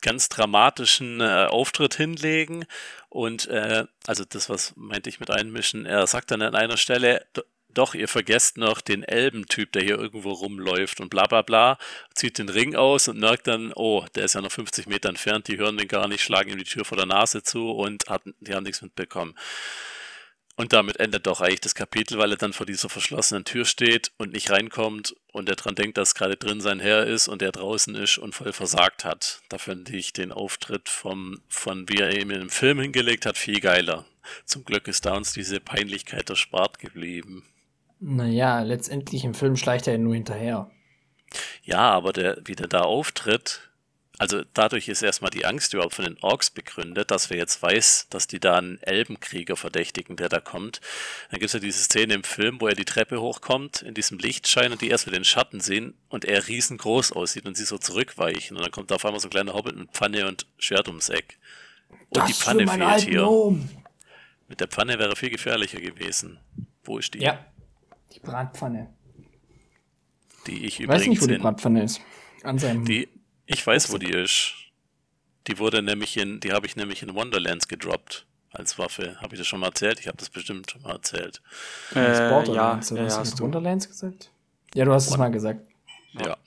ganz 0.01 0.29
dramatischen 0.29 1.21
äh, 1.21 1.47
Auftritt 1.49 1.95
hinlegen 1.95 2.65
und 3.09 3.47
äh, 3.47 3.85
also 4.05 4.23
das, 4.25 4.49
was 4.49 4.73
meinte 4.75 5.09
ich 5.09 5.19
mit 5.19 5.31
einmischen, 5.31 5.85
er 5.85 6.05
sagt 6.07 6.31
dann 6.31 6.41
an 6.41 6.55
einer 6.55 6.77
Stelle, 6.77 7.25
"D- 7.35 7.41
doch, 7.73 7.93
ihr 7.93 8.07
vergesst 8.07 8.57
noch 8.57 8.81
den 8.81 9.03
Elbentyp, 9.03 9.71
der 9.71 9.83
hier 9.83 9.99
irgendwo 9.99 10.31
rumläuft 10.31 10.99
und 10.99 11.09
bla 11.09 11.27
bla 11.27 11.41
bla, 11.41 11.77
zieht 12.15 12.37
den 12.37 12.49
Ring 12.49 12.75
aus 12.75 13.07
und 13.07 13.19
merkt 13.19 13.47
dann, 13.47 13.71
oh, 13.73 14.05
der 14.15 14.25
ist 14.25 14.33
ja 14.33 14.41
noch 14.41 14.51
50 14.51 14.87
Meter 14.87 15.09
entfernt, 15.09 15.47
die 15.47 15.57
hören 15.57 15.77
den 15.77 15.87
gar 15.87 16.07
nicht, 16.07 16.23
schlagen 16.23 16.49
ihm 16.49 16.57
die 16.57 16.63
Tür 16.63 16.85
vor 16.85 16.97
der 16.97 17.05
Nase 17.05 17.43
zu 17.43 17.71
und 17.71 18.09
hatten, 18.09 18.33
die 18.39 18.53
haben 18.55 18.63
nichts 18.63 18.81
mitbekommen. 18.81 19.35
Und 20.59 20.73
damit 20.73 20.99
endet 20.99 21.27
doch 21.27 21.39
eigentlich 21.39 21.61
das 21.61 21.75
Kapitel, 21.75 22.17
weil 22.17 22.31
er 22.31 22.37
dann 22.37 22.51
vor 22.51 22.65
dieser 22.65 22.89
verschlossenen 22.89 23.45
Tür 23.45 23.63
steht 23.63 24.11
und 24.17 24.33
nicht 24.33 24.49
reinkommt 24.49 25.15
und 25.31 25.47
er 25.49 25.55
dran 25.55 25.75
denkt, 25.75 25.99
dass 25.99 26.15
gerade 26.15 26.35
drin 26.35 26.61
sein 26.61 26.79
Herr 26.79 27.05
ist 27.05 27.27
und 27.27 27.43
er 27.43 27.51
draußen 27.51 27.93
ist 27.93 28.17
und 28.17 28.33
voll 28.33 28.51
versagt 28.53 29.05
hat. 29.05 29.41
Da 29.49 29.59
finde 29.59 29.95
ich 29.95 30.13
den 30.13 30.31
Auftritt 30.31 30.89
vom, 30.89 31.41
von 31.47 31.87
wie 31.89 31.99
er 31.99 32.17
eben 32.17 32.31
im 32.31 32.49
Film 32.49 32.79
hingelegt 32.79 33.27
hat, 33.27 33.37
viel 33.37 33.59
geiler. 33.59 34.05
Zum 34.45 34.65
Glück 34.65 34.87
ist 34.87 35.05
da 35.05 35.13
uns 35.13 35.31
diese 35.31 35.59
Peinlichkeit 35.59 36.27
erspart 36.31 36.79
geblieben. 36.79 37.45
Naja, 37.99 38.61
letztendlich 38.61 39.23
im 39.23 39.33
Film 39.33 39.55
schleicht 39.55 39.87
er 39.87 39.93
ja 39.93 39.99
nur 39.99 40.13
hinterher. 40.13 40.69
Ja, 41.63 41.89
aber 41.89 42.13
der, 42.13 42.37
wie 42.45 42.55
der 42.55 42.67
da 42.67 42.81
auftritt, 42.81 43.67
also 44.19 44.43
dadurch 44.53 44.87
ist 44.87 45.03
erstmal 45.03 45.29
die 45.29 45.45
Angst 45.45 45.73
überhaupt 45.73 45.93
von 45.93 46.05
den 46.05 46.17
Orks 46.21 46.49
begründet, 46.49 47.11
dass 47.11 47.29
wir 47.29 47.37
jetzt 47.37 47.61
weiß, 47.61 48.07
dass 48.09 48.25
die 48.25 48.39
da 48.39 48.57
einen 48.57 48.81
Elbenkrieger 48.81 49.55
verdächtigen, 49.55 50.15
der 50.15 50.29
da 50.29 50.39
kommt. 50.39 50.81
Dann 51.29 51.39
gibt 51.39 51.47
es 51.47 51.53
ja 51.53 51.59
diese 51.59 51.83
Szene 51.83 52.15
im 52.15 52.23
Film, 52.23 52.59
wo 52.59 52.67
er 52.67 52.73
die 52.73 52.85
Treppe 52.85 53.21
hochkommt, 53.21 53.83
in 53.83 53.93
diesem 53.93 54.17
Lichtschein 54.17 54.71
und 54.71 54.81
die 54.81 54.89
erst 54.89 55.05
mit 55.05 55.15
den 55.15 55.25
Schatten 55.25 55.59
sehen 55.59 55.93
und 56.09 56.25
er 56.25 56.47
riesengroß 56.47 57.11
aussieht 57.11 57.45
und 57.45 57.55
sie 57.55 57.65
so 57.65 57.77
zurückweichen. 57.77 58.57
Und 58.57 58.63
dann 58.63 58.71
kommt 58.71 58.89
da 58.89 58.95
auf 58.95 59.05
einmal 59.05 59.19
so 59.19 59.27
ein 59.27 59.31
kleiner 59.31 59.53
Hobbit 59.53 59.75
mit 59.75 59.91
Pfanne 59.91 60.27
und 60.27 60.47
Schwert 60.57 60.87
ums 60.87 61.09
Eck. 61.09 61.37
Und 62.09 62.27
die 62.27 62.33
Pfanne 62.33 62.67
fehlt 62.67 63.01
hier. 63.01 63.19
Gnome. 63.19 63.69
Mit 64.47 64.61
der 64.61 64.67
Pfanne 64.67 64.97
wäre 64.97 65.15
viel 65.15 65.29
gefährlicher 65.29 65.79
gewesen. 65.79 66.39
Wo 66.83 66.97
ist 66.97 67.13
die? 67.13 67.19
Ja. 67.19 67.45
Die 68.17 68.21
Bratpfanne. 68.21 68.93
Die 70.47 70.65
ich 70.65 70.79
Ich 70.79 70.87
weiß 70.87 70.99
nicht, 70.99 71.07
übrigens 71.07 71.21
wo 71.23 71.27
die 71.27 71.37
Bratpfanne 71.37 71.83
ist. 71.83 72.01
An 72.43 72.57
seinem. 72.59 72.85
Die, 72.85 73.07
ich 73.45 73.65
weiß, 73.65 73.91
wo 73.91 73.97
die 73.97 74.09
ist. 74.11 74.53
Die 75.47 75.59
wurde 75.59 75.81
nämlich 75.81 76.17
in, 76.17 76.39
die 76.39 76.51
habe 76.51 76.65
ich 76.65 76.75
nämlich 76.75 77.01
in 77.03 77.13
Wonderlands 77.15 77.67
gedroppt. 77.67 78.25
Als 78.51 78.79
Waffe. 78.79 79.17
Habe 79.21 79.35
ich 79.35 79.39
das 79.39 79.47
schon 79.47 79.59
mal 79.59 79.67
erzählt? 79.67 79.99
Ich 79.99 80.07
habe 80.07 80.17
das 80.17 80.29
bestimmt 80.29 80.71
schon 80.71 80.81
mal 80.81 80.93
erzählt. 80.93 81.41
Äh, 81.93 82.13
ja, 82.13 82.29
Borderlands, 82.29 82.89
ja, 82.89 82.95
ja, 82.97 83.03
hast 83.03 83.15
du 83.15 83.19
hast 83.19 83.29
mit 83.31 83.39
du. 83.39 83.43
Wonderlands 83.43 83.87
gesagt? 83.89 84.31
Ja, 84.73 84.85
du 84.85 84.93
hast 84.93 85.09
es 85.09 85.17
mal 85.17 85.29
gesagt. 85.29 85.67
Ja. 86.13 86.37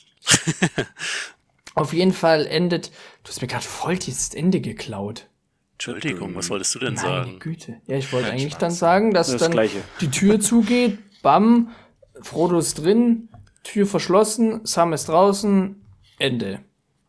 Auf 1.74 1.92
jeden 1.92 2.12
Fall 2.12 2.46
endet. 2.46 2.88
Du 3.22 3.28
hast 3.28 3.40
mir 3.42 3.48
gerade 3.48 3.64
voll 3.64 3.96
dieses 3.96 4.34
Ende 4.34 4.60
geklaut. 4.60 5.28
Entschuldigung, 5.74 6.34
was 6.34 6.50
wolltest 6.50 6.74
du 6.74 6.78
denn 6.80 6.94
Meine 6.94 7.06
sagen? 7.06 7.38
Güte. 7.38 7.80
Ja, 7.86 7.96
ich 7.96 8.12
wollte 8.12 8.30
eigentlich 8.30 8.52
Spaß. 8.52 8.58
dann 8.58 8.70
sagen, 8.72 9.14
dass 9.14 9.30
Das 9.30 9.40
dann 9.42 9.52
Gleiche. 9.52 9.82
die 10.00 10.10
Tür 10.10 10.40
zugeht, 10.40 10.98
bam, 11.22 11.74
Frodo 12.22 12.58
ist 12.58 12.74
drin, 12.74 13.28
Tür 13.62 13.86
verschlossen, 13.86 14.64
Sam 14.66 14.92
ist 14.92 15.08
draußen, 15.08 15.84
Ende. 16.18 16.60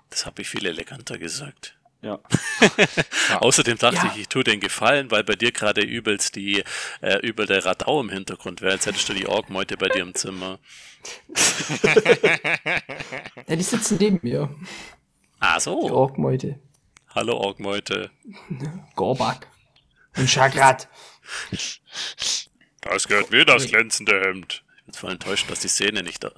Das 0.09 0.25
habe 0.25 0.41
ich 0.41 0.49
viel 0.49 0.65
eleganter 0.65 1.17
gesagt. 1.17 1.77
Ja. 2.01 2.19
Außerdem 3.39 3.77
dachte 3.77 3.97
Ja. 3.97 4.11
ich, 4.15 4.21
ich 4.21 4.27
tue 4.27 4.43
den 4.43 4.59
Gefallen, 4.59 5.11
weil 5.11 5.23
bei 5.23 5.35
dir 5.35 5.51
gerade 5.51 5.81
übelst 5.81 6.35
die, 6.35 6.63
äh, 7.01 7.17
übel 7.25 7.45
der 7.45 7.63
Radau 7.63 8.01
im 8.01 8.09
Hintergrund 8.09 8.61
wäre, 8.61 8.71
als 8.73 8.85
hättest 8.87 9.07
du 9.09 9.13
die 9.13 9.27
Orgmeute 9.27 9.77
bei 9.77 9.87
dir 9.89 10.01
im 10.01 10.15
Zimmer. 10.15 10.59
Ja, 13.47 13.55
die 13.55 13.63
sitzen 13.63 13.97
neben 13.99 14.19
mir. 14.21 14.49
Ah 15.39 15.55
Die 15.55 15.61
so. 15.61 15.91
Orkmeute. 15.91 16.59
Hallo 17.09 17.35
Orgmeute. 17.37 18.11
Gorbak. 18.95 19.47
Und 20.17 20.29
Chagrat. 20.29 20.87
Das 22.81 23.07
gehört 23.07 23.31
mir, 23.31 23.45
das 23.45 23.67
glänzende 23.67 24.19
Hemd. 24.21 24.63
Ich 24.77 24.83
bin 24.85 24.93
voll 24.93 25.11
enttäuscht, 25.11 25.49
dass 25.49 25.59
die 25.59 25.67
Szene 25.67 26.03
nicht 26.03 26.23
da, 26.23 26.31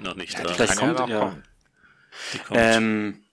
noch 0.00 0.14
nicht 0.14 0.38
da 0.38 0.54
Vielleicht 0.54 0.72
ist. 0.72 0.78
Kann 0.78 0.88
ja 0.90 0.94
kommt, 0.94 0.98
noch 0.98 1.08
ja. 1.08 1.20
kommen. 1.20 1.42
Die 2.32 2.38
kommt. 2.38 2.60
Ähm, 2.60 3.24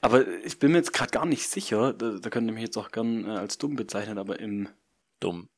aber 0.00 0.26
ich 0.44 0.58
bin 0.58 0.72
mir 0.72 0.78
jetzt 0.78 0.92
gerade 0.92 1.10
gar 1.10 1.26
nicht 1.26 1.48
sicher, 1.48 1.92
da, 1.92 2.12
da 2.12 2.30
könnt 2.30 2.48
ihr 2.48 2.54
mich 2.54 2.62
jetzt 2.62 2.76
auch 2.76 2.90
gern 2.90 3.26
äh, 3.26 3.36
als 3.38 3.58
dumm 3.58 3.76
bezeichnen, 3.76 4.18
aber 4.18 4.38
im 4.38 4.68
Dumm. 5.20 5.48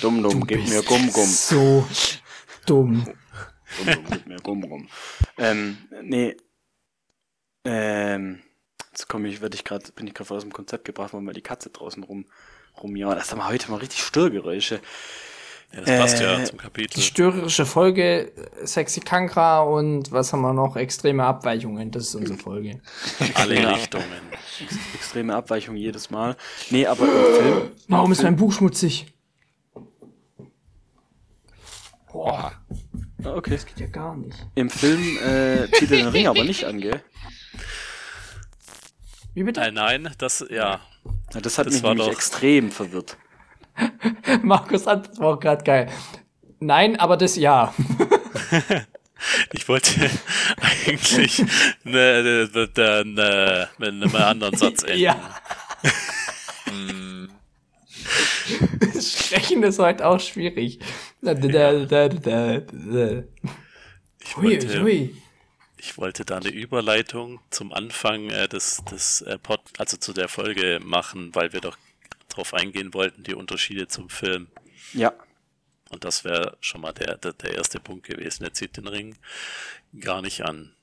Dumm 0.00 0.22
Dumm, 0.22 0.46
gib 0.46 0.66
mir 0.68 0.82
Gumm 0.82 1.12
Gumm. 1.12 1.28
So 1.28 1.86
dumm. 2.66 3.04
Dumm 3.04 3.86
Dumm, 3.86 4.04
gib 4.10 4.26
mir 4.26 4.40
Gumm 4.40 4.68
Gumm. 4.68 4.88
Ähm, 5.36 5.78
nee. 6.02 6.36
Ähm, 7.64 8.42
jetzt 8.90 9.08
komme 9.08 9.28
ich, 9.28 9.40
werde 9.40 9.54
ich 9.54 9.64
gerade, 9.64 9.92
bin 9.92 10.06
ich 10.06 10.14
gerade 10.14 10.34
aus 10.34 10.42
dem 10.42 10.52
Konzept 10.52 10.84
gebracht 10.84 11.12
worden, 11.12 11.26
weil 11.26 11.34
die 11.34 11.42
Katze 11.42 11.70
draußen 11.70 12.02
rum, 12.02 12.26
rumjammert. 12.82 13.18
Das 13.18 13.30
haben 13.30 13.38
wir 13.38 13.48
heute 13.48 13.70
mal 13.70 13.78
richtig 13.78 14.02
Störgeräusche. 14.02 14.80
Ja, 15.72 15.80
das 15.82 15.98
passt 15.98 16.20
ja 16.20 16.38
Äh, 16.40 16.44
zum 16.44 16.56
Kapitel. 16.58 16.94
Die 16.96 17.02
störrische 17.02 17.66
Folge, 17.66 18.32
Sexy 18.64 19.00
Kankra 19.00 19.60
und 19.60 20.10
was 20.12 20.32
haben 20.32 20.40
wir 20.40 20.54
noch? 20.54 20.76
Extreme 20.76 21.24
Abweichungen. 21.24 21.90
Das 21.90 22.04
ist 22.04 22.14
unsere 22.14 22.38
Folge. 22.38 22.80
Alle 23.34 23.60
Ja. 23.60 23.72
Richtungen. 23.72 24.04
Extreme 24.94 25.34
Abweichung 25.36 25.76
jedes 25.76 26.08
Mal. 26.10 26.36
Nee, 26.70 26.86
aber 26.86 27.04
im 27.04 27.34
Film. 27.42 27.70
Warum 27.88 28.12
ist 28.12 28.22
mein 28.22 28.36
Buch 28.36 28.52
schmutzig? 28.52 29.06
Oha. 32.12 32.52
Ah, 32.52 32.52
Okay. 33.24 33.58
Geht 33.58 33.80
ja 33.80 33.86
gar 33.88 34.16
nicht. 34.16 34.38
Im 34.54 34.70
Film 34.70 35.18
äh, 35.18 35.68
zieht 35.72 35.90
er 35.90 35.98
den 35.98 36.08
Ring 36.08 36.28
aber 36.28 36.44
nicht 36.44 36.64
an, 36.64 36.80
gell? 36.80 37.02
Wie 39.34 39.42
bitte? 39.42 39.60
Äh, 39.60 39.72
nein, 39.72 40.14
das, 40.18 40.44
ja. 40.48 40.80
Ja, 41.34 41.40
das 41.40 41.58
hat 41.58 41.66
Das 41.66 41.74
mich 41.74 41.82
war 41.82 41.90
nämlich 41.90 42.06
doch- 42.08 42.14
extrem 42.14 42.70
verwirrt. 42.70 43.16
Markus 44.42 44.86
hat 44.86 45.08
das 45.10 45.18
war 45.20 45.34
auch 45.34 45.40
gerade 45.40 45.62
geil. 45.64 45.88
Nein, 46.60 46.98
aber 46.98 47.16
das 47.16 47.36
ja. 47.36 47.74
Ich 49.52 49.68
wollte 49.68 49.90
eigentlich 50.86 51.40
ne, 51.82 52.22
ne, 52.22 52.48
ne, 52.54 53.04
ne, 53.04 53.68
mit 53.78 53.88
einem 53.88 54.14
anderen 54.16 54.56
Satz 54.56 54.82
enden. 54.84 54.98
ja. 55.00 55.16
Hm, 56.68 57.30
Sprechen 59.00 59.62
ist 59.62 59.78
heute 59.78 60.06
auch 60.06 60.20
schwierig. 60.20 60.78
Da, 61.22 61.34
da, 61.34 61.48
da, 61.48 62.08
da, 62.08 62.58
da. 62.60 63.22
Ich 64.20 64.36
wollte, 64.36 64.82
hui. 64.82 65.16
Ich 65.78 65.98
wollte 65.98 66.24
da 66.24 66.38
eine 66.38 66.50
Überleitung 66.50 67.40
zum 67.50 67.72
Anfang 67.72 68.30
äh, 68.30 68.48
des, 68.48 68.82
des 68.90 69.22
äh, 69.22 69.38
Pod, 69.38 69.60
also 69.78 69.96
zu 69.96 70.12
der 70.12 70.28
Folge 70.28 70.80
machen, 70.82 71.34
weil 71.34 71.52
wir 71.52 71.60
doch 71.60 71.76
drauf 72.28 72.54
eingehen 72.54 72.94
wollten, 72.94 73.22
die 73.22 73.34
Unterschiede 73.34 73.88
zum 73.88 74.08
Film. 74.08 74.48
Ja. 74.92 75.14
Und 75.90 76.04
das 76.04 76.24
wäre 76.24 76.56
schon 76.60 76.80
mal 76.80 76.92
der, 76.92 77.16
der, 77.16 77.32
der 77.32 77.54
erste 77.54 77.80
Punkt 77.80 78.06
gewesen. 78.06 78.44
Er 78.44 78.52
zieht 78.52 78.76
den 78.76 78.86
Ring 78.86 79.16
gar 79.98 80.20
nicht 80.20 80.44
an. 80.44 80.74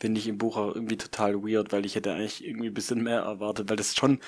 Finde 0.00 0.20
ich 0.20 0.26
im 0.26 0.38
Buch 0.38 0.56
auch 0.56 0.74
irgendwie 0.74 0.96
total 0.96 1.42
weird, 1.42 1.72
weil 1.72 1.86
ich 1.86 1.94
hätte 1.94 2.12
eigentlich 2.12 2.44
irgendwie 2.44 2.68
ein 2.68 2.74
bisschen 2.74 3.02
mehr 3.02 3.20
erwartet, 3.20 3.70
weil 3.70 3.76
das 3.76 3.94
schon 3.94 4.20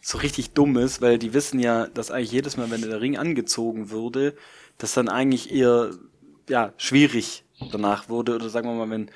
so 0.00 0.18
richtig 0.18 0.50
dumm 0.50 0.76
ist, 0.76 1.00
weil 1.00 1.18
die 1.18 1.32
wissen 1.32 1.58
ja, 1.58 1.86
dass 1.86 2.10
eigentlich 2.10 2.32
jedes 2.32 2.56
Mal, 2.56 2.70
wenn 2.70 2.82
der 2.82 3.00
Ring 3.00 3.16
angezogen 3.16 3.90
würde, 3.90 4.36
das 4.78 4.92
dann 4.92 5.08
eigentlich 5.08 5.50
eher, 5.50 5.90
ja, 6.48 6.74
schwierig 6.76 7.45
danach 7.70 8.08
wurde, 8.08 8.34
oder 8.36 8.48
sagen 8.48 8.68
wir 8.68 8.86
mal, 8.86 8.90
wenn, 8.90 9.10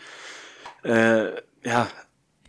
äh, 0.82 1.40
ja, 1.64 1.88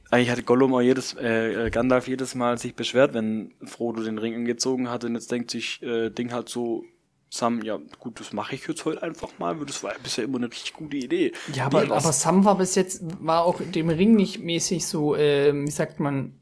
eigentlich 0.09 0.29
hatte 0.29 0.43
Gollum 0.43 0.73
auch 0.73 0.81
jedes, 0.81 1.13
äh, 1.15 1.69
Gandalf 1.71 2.07
jedes 2.07 2.35
Mal 2.35 2.57
sich 2.57 2.75
beschwert, 2.75 3.13
wenn 3.13 3.53
Frodo 3.63 4.03
den 4.03 4.17
Ring 4.17 4.35
angezogen 4.35 4.89
hatte, 4.89 5.07
und 5.07 5.15
jetzt 5.15 5.31
denkt 5.31 5.51
sich 5.51 5.81
äh, 5.81 6.09
Ding 6.09 6.33
halt 6.33 6.49
so, 6.49 6.83
Sam, 7.33 7.63
ja, 7.63 7.79
gut, 7.99 8.19
das 8.19 8.33
mache 8.33 8.55
ich 8.55 8.67
jetzt 8.67 8.83
heute 8.83 9.01
einfach 9.03 9.29
mal, 9.39 9.57
weil 9.57 9.65
das 9.65 9.83
war 9.83 9.93
ja 9.93 9.97
bisher 10.03 10.25
immer 10.25 10.37
eine 10.37 10.47
richtig 10.47 10.73
gute 10.73 10.97
Idee. 10.97 11.31
Ja, 11.53 11.67
aber, 11.67 11.85
Nee, 11.85 11.91
aber 11.91 12.11
Sam 12.11 12.43
war 12.43 12.57
bis 12.57 12.75
jetzt, 12.75 13.01
war 13.25 13.45
auch 13.45 13.61
dem 13.61 13.89
Ring 13.89 14.15
nicht 14.15 14.39
mäßig 14.39 14.85
so, 14.85 15.15
ähm, 15.15 15.65
wie 15.65 15.71
sagt 15.71 16.01
man, 16.01 16.37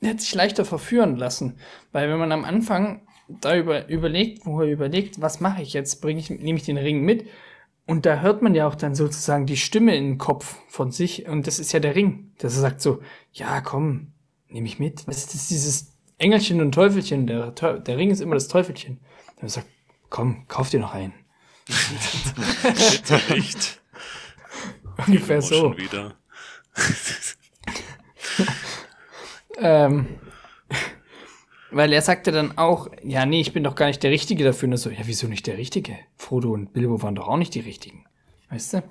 er 0.00 0.10
hat 0.10 0.20
sich 0.22 0.34
leichter 0.34 0.64
verführen 0.64 1.16
lassen. 1.16 1.58
Weil 1.92 2.08
wenn 2.08 2.18
man 2.18 2.32
am 2.32 2.44
Anfang 2.46 3.06
da 3.28 3.54
über, 3.56 3.88
überlegt, 3.90 4.46
wo 4.46 4.62
er 4.62 4.72
überlegt, 4.72 5.20
was 5.20 5.40
mache 5.40 5.60
ich 5.60 5.74
jetzt, 5.74 6.00
bringe 6.00 6.20
ich, 6.20 6.30
nehme 6.30 6.58
ich 6.58 6.64
den 6.64 6.78
Ring 6.78 7.02
mit. 7.02 7.26
Und 7.90 8.06
da 8.06 8.20
hört 8.20 8.40
man 8.40 8.54
ja 8.54 8.68
auch 8.68 8.76
dann 8.76 8.94
sozusagen 8.94 9.46
die 9.46 9.56
Stimme 9.56 9.96
in 9.96 10.04
den 10.04 10.18
Kopf 10.18 10.58
von 10.68 10.92
sich. 10.92 11.26
Und 11.26 11.48
das 11.48 11.58
ist 11.58 11.72
ja 11.72 11.80
der 11.80 11.96
Ring. 11.96 12.30
Der 12.40 12.48
sagt 12.48 12.80
so, 12.80 13.00
ja, 13.32 13.60
komm, 13.60 14.12
nehme 14.48 14.68
ich 14.68 14.78
mit. 14.78 15.08
Was 15.08 15.16
ist 15.18 15.34
das, 15.34 15.48
dieses 15.48 15.96
Engelchen 16.16 16.60
und 16.60 16.70
Teufelchen? 16.70 17.26
Der, 17.26 17.50
der 17.50 17.96
Ring 17.96 18.12
ist 18.12 18.20
immer 18.20 18.36
das 18.36 18.46
Teufelchen. 18.46 19.00
Der 19.42 19.48
sagt, 19.48 19.66
komm, 20.08 20.46
kauf 20.46 20.70
dir 20.70 20.78
noch 20.78 20.94
einen. 20.94 21.14
Bitte 21.66 23.34
nicht. 23.34 23.80
Ungefähr 25.08 25.38
Oh, 25.38 25.40
so. 25.40 25.54
schon 25.56 25.78
wieder. 25.78 26.14
Ähm, 29.62 30.06
weil 31.70 31.92
er 31.92 32.00
sagte 32.00 32.32
dann 32.32 32.56
auch, 32.56 32.88
ja, 33.02 33.26
nee, 33.26 33.40
ich 33.42 33.52
bin 33.52 33.62
doch 33.62 33.74
gar 33.74 33.88
nicht 33.88 34.02
der 34.02 34.10
Richtige 34.10 34.42
dafür. 34.42 34.68
Und 34.68 34.72
er 34.72 34.78
so, 34.78 34.88
ja, 34.90 35.00
wieso 35.04 35.26
nicht 35.26 35.46
der 35.46 35.58
Richtige? 35.58 35.98
Frodo 36.30 36.52
und 36.52 36.72
Bilbo 36.72 37.02
waren 37.02 37.16
doch 37.16 37.26
auch 37.26 37.36
nicht 37.36 37.56
die 37.56 37.60
Richtigen. 37.60 38.04
Weißt 38.50 38.74
du? 38.74 38.82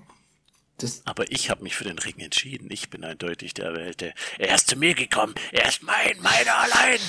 Das, 0.78 1.04
Aber 1.06 1.32
ich 1.32 1.50
habe 1.50 1.64
mich 1.64 1.74
für 1.74 1.86
den 1.86 1.98
Ring 1.98 2.20
entschieden. 2.20 2.70
Ich 2.70 2.90
bin 2.90 3.06
eindeutig 3.06 3.54
der 3.54 3.68
Erwählte. 3.68 4.14
Er 4.38 4.54
ist 4.56 4.70
zu 4.70 4.76
mir 4.76 4.94
gekommen. 4.94 5.36
Er 5.54 5.70
ist 5.70 5.82
mein, 5.82 6.22
meiner 6.22 6.58
allein. 6.58 7.00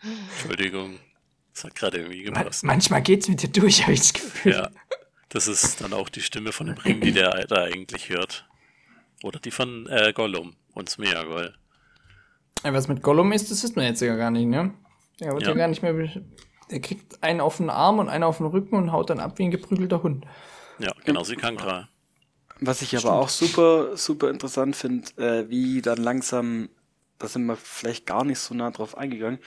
Entschuldigung. 0.32 0.98
Das 1.52 1.64
hat 1.64 1.74
gerade 1.74 1.98
irgendwie 1.98 2.24
man, 2.30 2.44
gepasst. 2.44 2.64
manchmal 2.64 3.02
geht's 3.02 3.28
mit 3.28 3.42
dir 3.42 3.48
durch, 3.50 3.82
habe 3.82 3.92
ich 3.92 4.00
das 4.00 4.14
Gefühl. 4.14 4.52
Ja. 4.52 4.70
Das 5.28 5.46
ist 5.46 5.82
dann 5.82 5.92
auch 5.92 6.08
die 6.08 6.22
Stimme 6.22 6.52
von 6.52 6.68
dem 6.68 6.78
Ring, 6.78 7.02
die 7.02 7.12
der 7.12 7.46
da 7.48 7.64
eigentlich 7.64 8.08
hört. 8.08 8.48
Oder 9.22 9.38
die 9.38 9.50
von 9.50 9.86
äh, 9.90 10.14
Gollum 10.14 10.56
und 10.72 10.88
Smeagol. 10.88 11.54
Ja, 12.64 12.72
Was 12.72 12.88
mit 12.88 13.02
Gollum 13.02 13.32
ist, 13.32 13.50
das 13.50 13.62
wissen 13.62 13.76
wir 13.76 13.84
jetzt 13.84 14.00
ja 14.00 14.16
gar 14.16 14.30
nicht, 14.30 14.46
ne? 14.46 14.72
Der 15.20 15.32
wird 15.34 15.42
ja, 15.42 15.50
Ja. 15.50 15.54
gar 15.56 15.68
nicht 15.68 15.82
mehr. 15.82 15.92
Der 16.70 16.80
kriegt 16.80 17.22
einen 17.22 17.40
auf 17.40 17.56
den 17.58 17.70
Arm 17.70 17.98
und 17.98 18.08
einen 18.08 18.24
auf 18.24 18.38
den 18.38 18.46
Rücken 18.46 18.76
und 18.76 18.92
haut 18.92 19.10
dann 19.10 19.20
ab 19.20 19.38
wie 19.38 19.44
ein 19.44 19.50
geprügelter 19.50 20.02
Hund. 20.02 20.26
Ja, 20.78 20.92
genau 21.04 21.26
wie 21.28 21.36
Kankra. 21.36 21.88
Was 22.60 22.82
ich 22.82 22.96
aber 22.96 23.12
auch 23.12 23.28
super, 23.28 23.96
super 23.96 24.30
interessant 24.30 24.74
finde, 24.74 25.08
äh, 25.16 25.48
wie 25.48 25.80
dann 25.80 25.98
langsam, 25.98 26.68
da 27.18 27.28
sind 27.28 27.46
wir 27.46 27.56
vielleicht 27.56 28.06
gar 28.06 28.24
nicht 28.24 28.40
so 28.40 28.54
nah 28.54 28.70
drauf 28.70 28.96
eingegangen, 28.96 29.38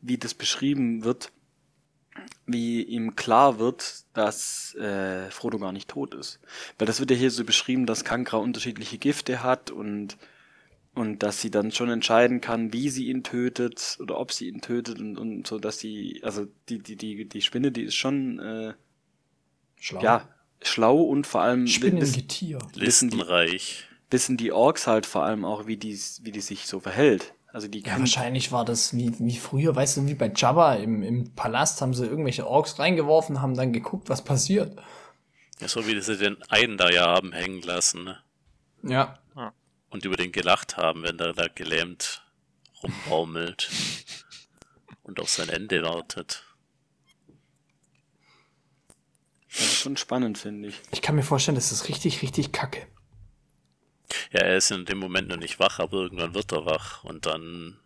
wie 0.00 0.18
das 0.18 0.34
beschrieben 0.34 1.04
wird, 1.04 1.30
wie 2.46 2.82
ihm 2.82 3.16
klar 3.16 3.58
wird, 3.58 4.04
dass 4.14 4.74
äh, 4.76 5.30
Frodo 5.30 5.58
gar 5.58 5.72
nicht 5.72 5.90
tot 5.90 6.14
ist. 6.14 6.40
Weil 6.78 6.86
das 6.86 7.00
wird 7.00 7.10
ja 7.10 7.16
hier 7.16 7.30
so 7.30 7.44
beschrieben, 7.44 7.86
dass 7.86 8.04
Kankra 8.04 8.38
unterschiedliche 8.38 8.98
Gifte 8.98 9.42
hat 9.42 9.70
und, 9.70 10.16
und 10.94 11.22
dass 11.22 11.40
sie 11.40 11.50
dann 11.50 11.72
schon 11.72 11.90
entscheiden 11.90 12.40
kann, 12.40 12.72
wie 12.72 12.88
sie 12.90 13.08
ihn 13.08 13.22
tötet 13.24 13.96
oder 14.00 14.18
ob 14.18 14.32
sie 14.32 14.48
ihn 14.48 14.60
tötet 14.60 15.00
und, 15.00 15.16
und 15.18 15.46
so, 15.46 15.58
dass 15.58 15.78
sie, 15.78 16.20
also 16.22 16.46
die, 16.68 16.78
die, 16.78 16.96
die, 16.96 17.28
die 17.28 17.42
Spinne, 17.42 17.72
die 17.72 17.82
ist 17.82 17.94
schon, 17.96 18.38
äh, 18.38 18.74
Schlau. 19.80 20.02
ja, 20.02 20.28
schlau 20.62 21.00
und 21.02 21.26
vor 21.26 21.42
allem 21.42 21.64
wissen- 21.64 21.74
Spinnengetier. 21.74 22.58
Wissen 22.74 23.10
die- 23.10 23.22
wissen 24.10 24.36
die 24.36 24.52
Orks 24.52 24.86
halt 24.86 25.06
vor 25.06 25.24
allem 25.24 25.44
auch, 25.44 25.66
wie 25.66 25.76
die, 25.76 25.98
wie 26.22 26.30
die 26.32 26.40
sich 26.40 26.66
so 26.66 26.78
verhält. 26.80 27.34
Also 27.52 27.68
die 27.68 27.80
Ja, 27.80 27.98
wahrscheinlich 27.98 28.50
war 28.52 28.64
das 28.64 28.96
wie, 28.96 29.12
wie 29.18 29.36
früher, 29.36 29.74
weißt 29.76 29.96
du, 29.98 30.06
wie 30.08 30.14
bei 30.14 30.32
Jabba 30.34 30.74
im, 30.76 31.02
im 31.02 31.34
Palast 31.34 31.80
haben 31.82 31.94
sie 31.94 32.04
irgendwelche 32.06 32.46
Orks 32.48 32.78
reingeworfen, 32.78 33.40
haben 33.42 33.54
dann 33.54 33.72
geguckt, 33.72 34.08
was 34.08 34.24
passiert. 34.24 34.76
Ja, 35.60 35.68
so 35.68 35.86
wie 35.86 36.00
sie 36.00 36.16
den 36.16 36.40
einen 36.48 36.76
da 36.76 36.90
ja 36.90 37.06
haben 37.06 37.32
hängen 37.32 37.62
lassen. 37.62 38.04
Ne? 38.04 38.18
Ja. 38.82 39.18
Und 39.94 40.04
über 40.04 40.16
den 40.16 40.32
gelacht 40.32 40.76
haben, 40.76 41.04
wenn 41.04 41.18
der 41.18 41.34
da 41.34 41.46
gelähmt 41.46 42.20
rumbaumelt. 42.82 43.70
und 45.04 45.20
auf 45.20 45.30
sein 45.30 45.48
Ende 45.48 45.84
wartet. 45.84 46.42
das 49.48 49.60
ist 49.60 49.76
schon 49.76 49.96
spannend, 49.96 50.36
finde 50.36 50.70
ich. 50.70 50.80
Ich 50.90 51.00
kann 51.00 51.14
mir 51.14 51.22
vorstellen, 51.22 51.54
das 51.54 51.70
ist 51.70 51.88
richtig, 51.88 52.22
richtig 52.22 52.50
kacke. 52.50 52.88
Ja, 54.32 54.40
er 54.40 54.56
ist 54.56 54.72
in 54.72 54.84
dem 54.84 54.98
Moment 54.98 55.28
noch 55.28 55.36
nicht 55.36 55.60
wach, 55.60 55.78
aber 55.78 55.98
irgendwann 55.98 56.34
wird 56.34 56.50
er 56.50 56.66
wach 56.66 57.04
und 57.04 57.26
dann, 57.26 57.78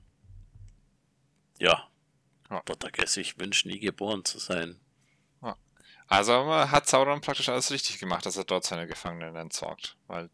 ja, 1.58 1.90
Ja. 2.48 2.62
wird 2.64 2.84
er 2.84 3.06
sich 3.06 3.38
wünschen, 3.38 3.70
nie 3.70 3.80
geboren 3.80 4.24
zu 4.24 4.38
sein. 4.38 4.80
Also 6.06 6.32
äh, 6.32 6.68
hat 6.68 6.88
Sauron 6.88 7.20
praktisch 7.20 7.50
alles 7.50 7.70
richtig 7.70 7.98
gemacht, 7.98 8.24
dass 8.24 8.38
er 8.38 8.44
dort 8.44 8.64
seine 8.64 8.86
Gefangenen 8.86 9.36
entsorgt. 9.36 9.98
Weil 10.06 10.30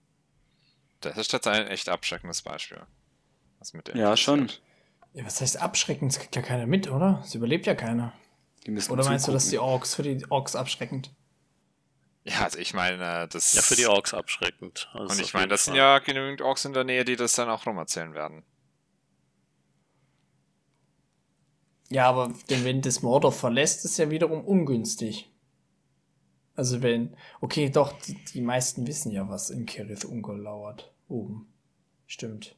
das 1.05 1.19
ist 1.19 1.33
jetzt 1.33 1.47
ein 1.47 1.67
echt 1.69 1.89
abschreckendes 1.89 2.43
Beispiel. 2.43 2.83
Was 3.59 3.73
mit 3.73 3.89
dem 3.89 3.97
Ja, 3.97 4.17
schon. 4.17 4.51
Ja, 5.13 5.25
was 5.25 5.41
heißt 5.41 5.61
abschreckend? 5.61 6.13
Das 6.13 6.21
kriegt 6.21 6.37
ja 6.37 6.43
keiner 6.43 6.67
mit, 6.67 6.91
oder? 6.91 7.23
Es 7.25 7.35
überlebt 7.35 7.67
ja 7.67 7.75
keiner. 7.75 8.13
Die 8.67 8.71
müssen 8.71 8.93
Oder 8.93 9.05
meinst 9.05 9.29
du, 9.29 9.33
dass 9.33 9.45
die 9.45 9.57
zugucken. 9.57 9.73
Orks 9.73 9.95
für 9.95 10.03
die 10.03 10.31
Orks 10.31 10.57
abschreckend? 10.57 11.15
Ja, 12.25 12.43
also 12.45 12.59
ich 12.59 12.73
meine, 12.73 13.29
das. 13.29 13.53
Ja, 13.53 13.63
für 13.63 13.77
die 13.77 13.87
Orks 13.87 14.15
abschreckend. 14.15 14.89
Also 14.95 15.13
Und 15.15 15.21
ich 15.21 15.35
meine, 15.35 15.49
das 15.49 15.67
sind 15.67 15.75
ja 15.75 15.99
genügend 15.99 16.41
Orks 16.41 16.65
in 16.65 16.73
der 16.73 16.85
Nähe, 16.85 17.05
die 17.05 17.17
das 17.17 17.35
dann 17.35 17.51
auch 17.51 17.67
rumerzählen 17.67 18.15
werden. 18.15 18.43
Ja, 21.91 22.09
aber 22.09 22.33
denn 22.49 22.65
wenn 22.65 22.81
das 22.81 23.03
Mordor 23.03 23.31
verlässt, 23.31 23.85
ist 23.85 23.99
ja 23.99 24.11
wiederum 24.11 24.43
ungünstig. 24.45 25.31
Also 26.57 26.83
wenn, 26.83 27.15
okay, 27.41 27.69
doch, 27.69 27.93
die, 27.93 28.15
die 28.15 28.41
meisten 28.41 28.87
wissen 28.87 29.13
ja, 29.13 29.29
was 29.29 29.51
in 29.51 29.67
Kerith 29.67 30.05
Ungol 30.05 30.41
lauert. 30.41 30.94
Oben. 31.09 31.47
Stimmt. 32.07 32.57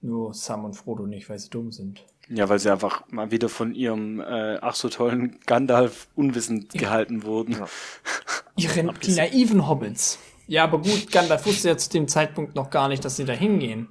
Nur 0.00 0.32
Sam 0.34 0.64
und 0.64 0.74
Frodo 0.74 1.06
nicht, 1.06 1.28
weil 1.28 1.38
sie 1.38 1.50
dumm 1.50 1.72
sind. 1.72 2.04
Ja, 2.28 2.48
weil 2.48 2.58
sie 2.58 2.70
einfach 2.70 3.04
mal 3.08 3.30
wieder 3.30 3.48
von 3.48 3.74
ihrem 3.74 4.20
äh, 4.20 4.58
ach 4.60 4.74
so 4.74 4.88
tollen 4.88 5.40
Gandalf 5.46 6.08
unwissend 6.14 6.72
gehalten 6.72 7.24
wurden. 7.24 7.52
Ja. 7.52 7.68
Ihre, 8.56 8.92
die 8.92 9.12
naiven 9.12 9.68
Hobbits. 9.68 10.18
Ja, 10.46 10.64
aber 10.64 10.78
gut, 10.78 11.10
Gandalf 11.10 11.46
wusste 11.46 11.68
ja 11.68 11.76
zu 11.76 11.90
dem 11.90 12.08
Zeitpunkt 12.08 12.54
noch 12.54 12.70
gar 12.70 12.88
nicht, 12.88 13.04
dass 13.04 13.16
sie 13.16 13.24
da 13.24 13.32
hingehen. 13.32 13.88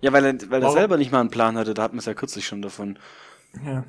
Ja, 0.00 0.12
weil 0.12 0.24
er, 0.24 0.50
weil 0.50 0.60
er 0.60 0.66
Warum? 0.66 0.76
selber 0.76 0.96
nicht 0.98 1.12
mal 1.12 1.20
einen 1.20 1.30
Plan 1.30 1.56
hatte, 1.56 1.72
da 1.74 1.82
hatten 1.82 1.94
wir 1.96 2.00
es 2.00 2.04
ja 2.04 2.14
kürzlich 2.14 2.46
schon 2.46 2.62
davon. 2.62 2.98
Ja. 3.64 3.84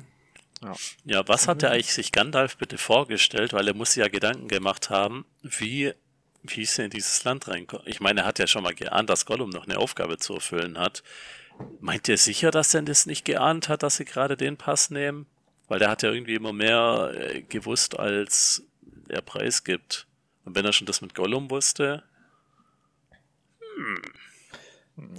Ja, 1.04 1.28
was 1.28 1.48
hat 1.48 1.62
er 1.62 1.72
eigentlich 1.72 1.92
sich 1.92 2.12
Gandalf 2.12 2.56
bitte 2.56 2.78
vorgestellt? 2.78 3.52
Weil 3.52 3.68
er 3.68 3.74
muss 3.74 3.92
sich 3.92 4.02
ja 4.02 4.08
Gedanken 4.08 4.48
gemacht 4.48 4.90
haben, 4.90 5.26
wie, 5.42 5.92
wie 6.54 6.62
ist 6.62 6.78
er 6.78 6.86
in 6.86 6.90
dieses 6.90 7.24
Land 7.24 7.48
reinkommt. 7.48 7.82
Ich 7.86 8.00
meine, 8.00 8.20
er 8.20 8.26
hat 8.26 8.38
ja 8.38 8.46
schon 8.46 8.62
mal 8.62 8.74
geahnt, 8.74 9.10
dass 9.10 9.26
Gollum 9.26 9.50
noch 9.50 9.64
eine 9.64 9.78
Aufgabe 9.78 10.18
zu 10.18 10.34
erfüllen 10.34 10.78
hat. 10.78 11.02
Meint 11.80 12.08
ihr 12.08 12.18
sicher, 12.18 12.50
dass 12.50 12.74
er 12.74 12.82
das 12.82 13.06
nicht 13.06 13.24
geahnt 13.24 13.68
hat, 13.68 13.82
dass 13.82 13.96
sie 13.96 14.04
gerade 14.04 14.36
den 14.36 14.56
Pass 14.56 14.90
nehmen? 14.90 15.26
Weil 15.68 15.78
der 15.78 15.90
hat 15.90 16.02
ja 16.02 16.12
irgendwie 16.12 16.34
immer 16.34 16.52
mehr 16.52 17.12
äh, 17.14 17.42
gewusst, 17.42 17.98
als 17.98 18.62
er 19.08 19.22
preisgibt. 19.22 20.06
Und 20.44 20.54
wenn 20.54 20.64
er 20.64 20.72
schon 20.72 20.86
das 20.86 21.00
mit 21.00 21.14
Gollum 21.14 21.50
wusste, 21.50 22.04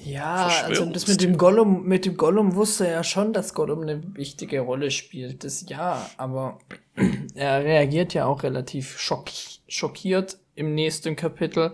Ja, 0.04 0.48
also 0.64 0.86
das 0.86 1.08
mit 1.08 1.22
dem 1.22 1.38
Gollum, 1.38 1.84
mit 1.84 2.06
dem 2.06 2.18
Gollum 2.18 2.56
wusste 2.56 2.88
er 2.88 2.94
ja 2.94 3.04
schon, 3.04 3.34
dass 3.34 3.54
Gollum 3.54 3.82
eine 3.82 4.02
wichtige 4.16 4.62
Rolle 4.62 4.90
spielt. 4.90 5.44
Das 5.44 5.66
ja, 5.68 6.10
aber 6.18 6.60
er 7.36 7.64
reagiert 7.64 8.14
ja 8.14 8.26
auch 8.26 8.44
relativ 8.44 9.00
schock, 9.00 9.30
schockiert 9.68 10.40
im 10.58 10.74
nächsten 10.74 11.16
Kapitel, 11.16 11.74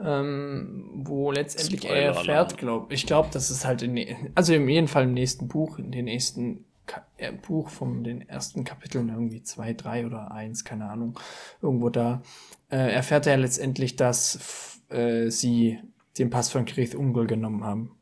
ähm, 0.00 0.90
wo 0.94 1.32
letztendlich 1.32 1.84
er 1.84 1.90
Spoiler-Alarm. 1.90 2.16
erfährt, 2.16 2.58
glaube 2.58 2.94
ich, 2.94 3.06
glaube, 3.06 3.30
das 3.32 3.50
ist 3.50 3.64
halt 3.64 3.82
in, 3.82 4.32
also 4.34 4.54
im 4.54 4.68
jeden 4.68 4.88
Fall 4.88 5.04
im 5.04 5.14
nächsten 5.14 5.48
Buch, 5.48 5.78
in 5.78 5.90
den 5.90 6.04
nächsten 6.04 6.64
Ka 6.86 7.06
äh, 7.16 7.32
Buch 7.32 7.70
von 7.70 8.04
den 8.04 8.28
ersten 8.28 8.64
Kapiteln, 8.64 9.08
irgendwie 9.08 9.42
zwei, 9.42 9.72
drei 9.72 10.06
oder 10.06 10.30
eins, 10.32 10.64
keine 10.64 10.90
Ahnung, 10.90 11.18
irgendwo 11.62 11.88
da, 11.88 12.22
äh, 12.70 12.92
erfährt 12.92 13.26
er 13.26 13.36
letztendlich, 13.36 13.96
dass 13.96 14.80
äh, 14.88 15.30
sie 15.30 15.78
den 16.18 16.30
Pass 16.30 16.50
von 16.50 16.66
Grith 16.66 16.94
Ungol 16.94 17.26
genommen 17.26 17.64
haben. 17.64 17.96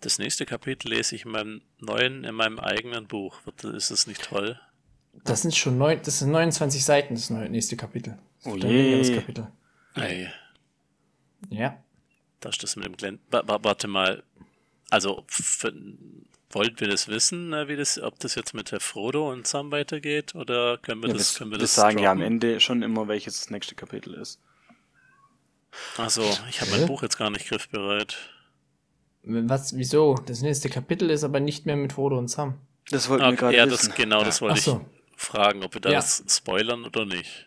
Das 0.00 0.18
nächste 0.18 0.44
Kapitel 0.44 0.90
lese 0.90 1.14
ich 1.16 1.24
in 1.24 1.30
meinem 1.32 1.62
neuen, 1.80 2.24
in 2.24 2.34
meinem 2.34 2.58
eigenen 2.58 3.06
Buch. 3.06 3.40
Ist 3.62 3.90
es 3.90 4.06
nicht 4.06 4.22
toll? 4.22 4.60
Das 5.22 5.42
sind 5.42 5.54
schon 5.54 5.78
neun, 5.78 6.00
das 6.02 6.18
sind 6.18 6.30
29 6.32 6.84
Seiten, 6.84 7.14
das 7.14 7.30
neue, 7.30 7.48
nächste 7.48 7.76
Kapitel. 7.76 8.18
Das 8.42 8.52
Oh 8.52 8.56
je. 8.56 8.62
längeres 8.62 9.12
Kapitel. 9.12 9.46
Ey, 9.94 10.28
Ja. 11.50 11.78
da 12.40 12.48
ist 12.48 12.62
das 12.62 12.76
mit 12.76 12.84
dem 12.84 12.96
Glenn. 12.96 13.20
Wa- 13.30 13.42
wa- 13.46 13.60
Warte 13.62 13.86
mal. 13.88 14.22
Also, 14.90 15.24
wollten 16.50 16.80
wir 16.80 16.88
das 16.88 17.08
wissen, 17.08 17.52
äh, 17.52 17.68
wie 17.68 17.76
das, 17.76 17.98
ob 17.98 18.18
das 18.20 18.34
jetzt 18.34 18.54
mit 18.54 18.70
der 18.70 18.80
Frodo 18.80 19.30
und 19.30 19.46
Sam 19.46 19.70
weitergeht? 19.72 20.34
Oder 20.34 20.78
können 20.78 21.02
wir 21.02 21.08
Ja, 21.08 21.14
das, 21.14 21.34
wir, 21.34 21.38
können 21.38 21.50
wir 21.52 21.56
wir 21.58 21.62
das 21.62 21.74
sagen 21.74 21.98
ja 21.98 22.10
am 22.12 22.18
droppen? 22.18 22.32
Ende 22.34 22.60
schon 22.60 22.82
immer, 22.82 23.08
welches 23.08 23.38
das 23.40 23.50
nächste 23.50 23.74
Kapitel 23.74 24.14
ist. 24.14 24.40
Also, 25.96 26.22
ich 26.50 26.60
habe 26.60 26.70
mein 26.72 26.86
Buch 26.86 27.02
jetzt 27.02 27.18
gar 27.18 27.30
nicht 27.30 27.48
griffbereit. 27.48 28.16
Was, 29.22 29.74
wieso? 29.76 30.14
Das 30.26 30.42
nächste 30.42 30.68
Kapitel 30.68 31.10
ist 31.10 31.24
aber 31.24 31.40
nicht 31.40 31.66
mehr 31.66 31.76
mit 31.76 31.92
Frodo 31.94 32.18
und 32.18 32.28
Sam. 32.28 32.58
Das 32.90 33.08
wollten 33.08 33.22
wir 33.24 33.28
Okay, 33.28 33.36
gerade 33.36 33.56
ja, 33.56 33.66
wissen. 33.70 33.88
das, 33.88 33.96
genau, 33.96 34.22
das 34.22 34.40
wollte 34.42 34.54
Ach 34.58 34.62
so. 34.62 34.86
ich 35.03 35.03
fragen, 35.24 35.62
ob 35.64 35.74
wir 35.74 35.80
da 35.80 35.90
Ja. 35.90 35.96
das 36.00 36.22
spoilern 36.28 36.84
oder 36.84 37.04
nicht. 37.04 37.46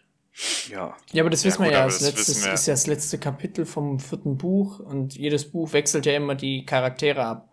Ja. 0.69 0.95
Ja, 1.13 1.23
aber 1.23 1.30
das 1.32 1.43
Ja, 1.43 1.47
wissen 1.49 1.59
wir 1.63 1.67
gut, 1.69 1.73
ja. 1.73 1.86
Das, 1.86 1.99
das 1.99 2.15
letzte, 2.15 2.43
wir. 2.45 2.53
ist 2.53 2.67
ja 2.67 2.73
das 2.73 2.88
letzte 2.88 3.17
Kapitel 3.19 3.65
vom 3.65 3.99
vierten 3.99 4.38
Buch 4.38 4.80
und 4.80 5.15
jedes 5.15 5.49
Buch 5.49 5.73
wechselt 5.73 6.05
ja 6.05 6.13
immer 6.15 6.36
die 6.36 6.65
Charaktere 6.65 7.23
ab. 7.25 7.51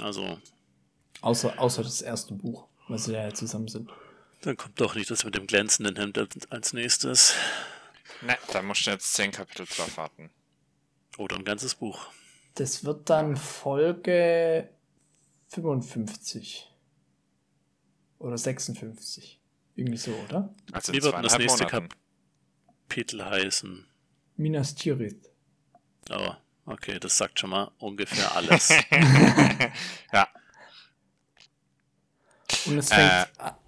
Also, 0.00 0.38
Außer, 1.20 1.58
außer 1.58 1.82
das 1.82 2.00
erste 2.02 2.34
Buch, 2.34 2.66
weil 2.88 2.98
sie 2.98 3.12
ja 3.12 3.32
zusammen 3.34 3.68
sind. 3.68 3.90
dann 4.42 4.56
kommt 4.56 4.80
doch 4.80 4.94
nicht 4.94 5.10
das 5.10 5.24
mit 5.24 5.34
dem 5.36 5.46
glänzenden 5.46 5.96
Hemd 5.96 6.18
als- 6.18 6.50
als 6.50 6.72
nächstes. 6.72 7.34
Ne, 8.22 8.36
da 8.52 8.62
musst 8.62 8.86
du 8.86 8.90
jetzt 8.90 9.12
zehn 9.14 9.30
Kapitel 9.32 9.66
drauf 9.66 9.96
warten. 9.96 10.30
Oder 11.18 11.36
ein 11.36 11.44
ganzes 11.44 11.74
Buch. 11.74 12.06
Das 12.54 12.84
wird 12.84 13.08
dann 13.10 13.36
Folge 13.36 14.68
55. 15.48 16.68
Oder 18.18 18.38
56. 18.38 19.40
Irgendwie 19.74 19.96
so, 19.98 20.12
oder? 20.14 20.54
Also 20.72 20.92
Wie 20.92 21.02
wird 21.02 21.14
denn 21.14 21.22
das 21.22 21.38
nächste 21.38 21.64
Monaten. 21.64 21.88
Kapitel 22.88 23.24
heißen? 23.24 23.86
Minas 24.36 24.74
Tirith. 24.74 25.30
Oh, 26.10 26.32
okay, 26.66 26.98
das 26.98 27.16
sagt 27.16 27.38
schon 27.38 27.50
mal 27.50 27.70
ungefähr 27.78 28.34
alles. 28.34 28.68
ja, 30.12 30.28
Und 32.66 32.78
es 32.78 32.90
Äh, 32.90 32.94
fängt. 33.26 33.40
a- 33.40 33.58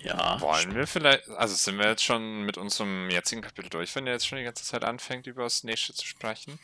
ja, 0.00 0.40
wollen 0.40 0.74
wir 0.74 0.86
vielleicht, 0.86 1.28
also 1.30 1.54
sind 1.56 1.76
wir 1.78 1.86
jetzt 1.88 2.04
schon 2.04 2.42
mit 2.42 2.56
unserem 2.56 3.10
jetzigen 3.10 3.42
Kapitel 3.42 3.68
durch, 3.68 3.94
wenn 3.96 4.06
ihr 4.06 4.12
jetzt 4.12 4.26
schon 4.28 4.38
die 4.38 4.44
ganze 4.44 4.62
Zeit 4.64 4.84
anfängt, 4.84 5.26
über 5.26 5.42
das 5.42 5.64
nächste 5.64 5.92
zu 5.92 6.06
sprechen? 6.06 6.58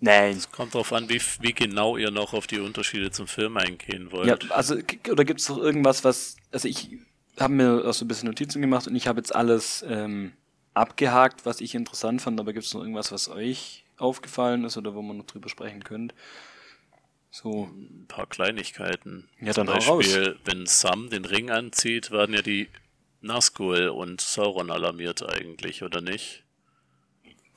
Nein. 0.00 0.40
kommt 0.50 0.74
drauf 0.74 0.92
an, 0.92 1.08
wie, 1.08 1.20
wie 1.40 1.52
genau 1.52 1.96
ihr 1.96 2.10
noch 2.10 2.32
auf 2.32 2.46
die 2.46 2.58
Unterschiede 2.58 3.10
zum 3.10 3.26
Film 3.26 3.56
eingehen 3.56 4.10
wollt. 4.12 4.26
Ja, 4.26 4.50
also, 4.50 4.76
oder 5.10 5.24
gibt 5.24 5.40
es 5.40 5.48
noch 5.48 5.58
irgendwas, 5.58 6.04
was, 6.04 6.36
also 6.50 6.68
ich 6.68 6.88
habe 7.38 7.52
mir 7.52 7.84
auch 7.86 7.92
so 7.92 8.04
ein 8.04 8.08
bisschen 8.08 8.28
Notizen 8.28 8.62
gemacht 8.62 8.86
und 8.86 8.96
ich 8.96 9.06
habe 9.06 9.18
jetzt 9.18 9.34
alles 9.34 9.84
ähm, 9.86 10.32
abgehakt, 10.74 11.44
was 11.44 11.60
ich 11.60 11.74
interessant 11.74 12.22
fand, 12.22 12.40
aber 12.40 12.52
gibt 12.52 12.64
es 12.64 12.74
noch 12.74 12.80
irgendwas, 12.80 13.12
was 13.12 13.28
euch 13.28 13.84
aufgefallen 13.98 14.64
ist 14.64 14.76
oder 14.76 14.94
wo 14.94 15.02
man 15.02 15.18
noch 15.18 15.26
drüber 15.26 15.48
sprechen 15.48 15.84
könnt? 15.84 16.14
So, 17.30 17.70
Ein 17.72 18.06
paar 18.08 18.26
Kleinigkeiten. 18.26 19.28
Ja, 19.40 19.52
Zum 19.52 19.66
dann 19.66 19.76
raus. 19.76 19.86
Beispiel, 19.86 20.36
wenn 20.44 20.66
Sam 20.66 21.10
den 21.10 21.24
Ring 21.24 21.50
anzieht, 21.50 22.10
werden 22.10 22.34
ja 22.34 22.42
die 22.42 22.68
Nazgul 23.20 23.88
und 23.88 24.20
Sauron 24.20 24.70
alarmiert 24.70 25.22
eigentlich, 25.22 25.82
oder 25.82 26.00
nicht? 26.00 26.42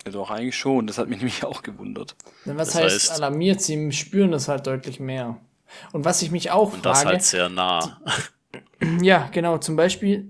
Ja 0.06 0.12
doch 0.12 0.30
eigentlich 0.32 0.56
schon, 0.58 0.88
das 0.88 0.98
hat 0.98 1.10
mich 1.10 1.18
nämlich 1.20 1.44
auch 1.44 1.62
gewundert. 1.62 2.16
Was 2.46 2.72
das 2.72 2.76
heißt, 2.76 3.12
heißt- 3.12 3.16
alarmiert? 3.16 3.62
Sie 3.62 3.92
spüren 3.92 4.32
das 4.32 4.48
halt 4.48 4.68
deutlich 4.68 5.00
mehr. 5.00 5.38
Und 5.92 6.06
was 6.06 6.22
ich 6.22 6.32
mich 6.32 6.52
auch 6.52 6.74
Und 6.74 6.86
das 6.86 7.00
frage, 7.00 7.10
halt 7.16 7.24
sehr 7.24 7.50
nah. 7.50 8.00
ja, 9.02 9.30
genau, 9.32 9.58
zum 9.58 9.76
Beispiel, 9.76 10.30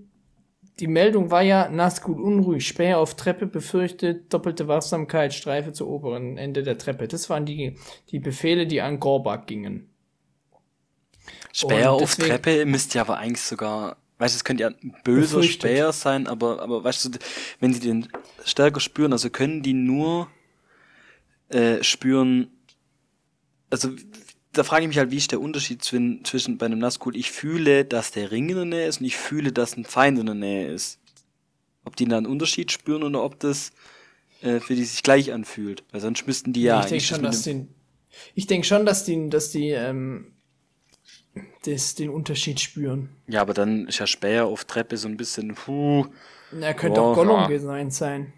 die 0.80 0.88
Meldung 0.88 1.32
war 1.32 1.42
ja, 1.42 1.70
Nazgul 1.70 2.20
unruhig, 2.20 2.68
Späher 2.68 2.98
auf 3.00 3.16
Treppe 3.16 3.46
befürchtet, 3.46 4.34
doppelte 4.34 4.68
Wachsamkeit, 4.68 5.34
Streife 5.34 5.74
zu 5.74 5.88
oberen 5.88 6.38
Ende 6.38 6.64
der 6.64 6.78
Treppe. 6.78 7.08
Das 7.08 7.30
waren 7.30 7.46
die, 7.46 7.78
die 8.10 8.20
Befehle, 8.20 8.66
die 8.66 8.82
an 8.82 9.00
Gorbak 9.00 9.48
gingen. 9.48 9.90
Späher 11.52 11.94
Und 11.94 12.04
auf 12.04 12.16
Treppe 12.16 12.66
müsste 12.66 12.98
ja 12.98 13.04
aber 13.04 13.18
eigentlich 13.18 13.44
sogar, 13.44 13.98
weißt 14.24 14.36
du, 14.36 14.38
es 14.38 14.44
könnte 14.46 14.64
ja 14.64 14.70
ein 14.70 14.96
böser 15.04 15.38
Befürchtet. 15.38 15.70
Späher 15.70 15.92
sein, 15.92 16.28
aber, 16.28 16.62
aber 16.62 16.84
weißt 16.84 17.06
du, 17.06 17.10
wenn 17.60 17.74
sie 17.74 17.82
den 17.82 18.08
stärker 18.46 18.80
spüren, 18.80 19.12
also 19.12 19.30
können 19.30 19.62
die 19.62 19.74
nur 19.74 20.30
äh, 21.50 21.84
spüren, 21.84 22.48
also 23.70 23.90
da 24.54 24.64
frage 24.64 24.84
ich 24.84 24.88
mich 24.88 24.98
halt, 24.98 25.12
wie 25.12 25.18
ist 25.18 25.32
der 25.32 25.42
Unterschied 25.42 25.84
zwischen, 25.84 26.24
zwischen 26.24 26.58
bei 26.58 26.68
einem 26.68 26.80
Nazgul, 26.80 27.18
ich 27.18 27.32
fühle, 27.32 27.84
dass 27.84 28.12
der 28.12 28.32
Ring 28.32 28.48
in 28.48 28.56
der 28.56 28.66
Nähe 28.66 28.88
ist 28.88 29.02
und 29.02 29.08
ich 29.08 29.18
fühle, 29.18 29.52
dass 29.52 29.76
ein 29.76 29.84
Feind 29.84 30.18
in 30.20 30.28
der 30.28 30.36
Nähe 30.36 30.68
ist. 30.72 31.00
Ob 31.84 31.98
die 31.98 32.06
da 32.06 32.16
einen 32.16 32.28
Unterschied 32.28 32.72
spüren 32.72 33.04
oder 33.04 33.24
ob 33.26 33.42
das 33.42 33.74
äh, 34.42 34.62
für 34.62 34.76
die 34.76 34.86
sich 34.86 35.04
gleich 35.04 35.34
anfühlt. 35.34 35.84
Weil 35.92 36.00
sonst 36.00 36.26
müssten 36.28 36.54
die 36.54 36.62
ja 36.62 36.80
ich 36.80 36.86
denke 36.86 37.04
schon, 37.04 37.24
dass 37.24 37.42
die, 37.42 37.68
ich 38.36 38.48
denke 38.48 38.66
schon, 38.66 38.86
dass 38.86 39.04
die, 39.04 39.30
dass 39.30 39.52
die, 39.52 39.72
ähm, 39.72 40.33
das, 41.66 41.96
den 41.96 42.10
Unterschied 42.10 42.60
spüren. 42.60 43.10
Ja, 43.28 43.42
aber 43.42 43.54
dann 43.54 43.88
ist 43.88 44.00
ja 44.00 44.08
Späher 44.08 44.46
auf 44.46 44.66
Treppe 44.66 44.98
so 44.98 45.08
ein 45.08 45.18
bisschen, 45.18 45.56
puh, 45.56 46.06
Er 46.60 46.74
könnte 46.74 47.00
Boah, 47.00 47.12
auch 47.12 47.16
Gollum 47.16 47.38
ja. 47.42 47.48
gewesen 47.48 47.92
sein, 47.92 48.34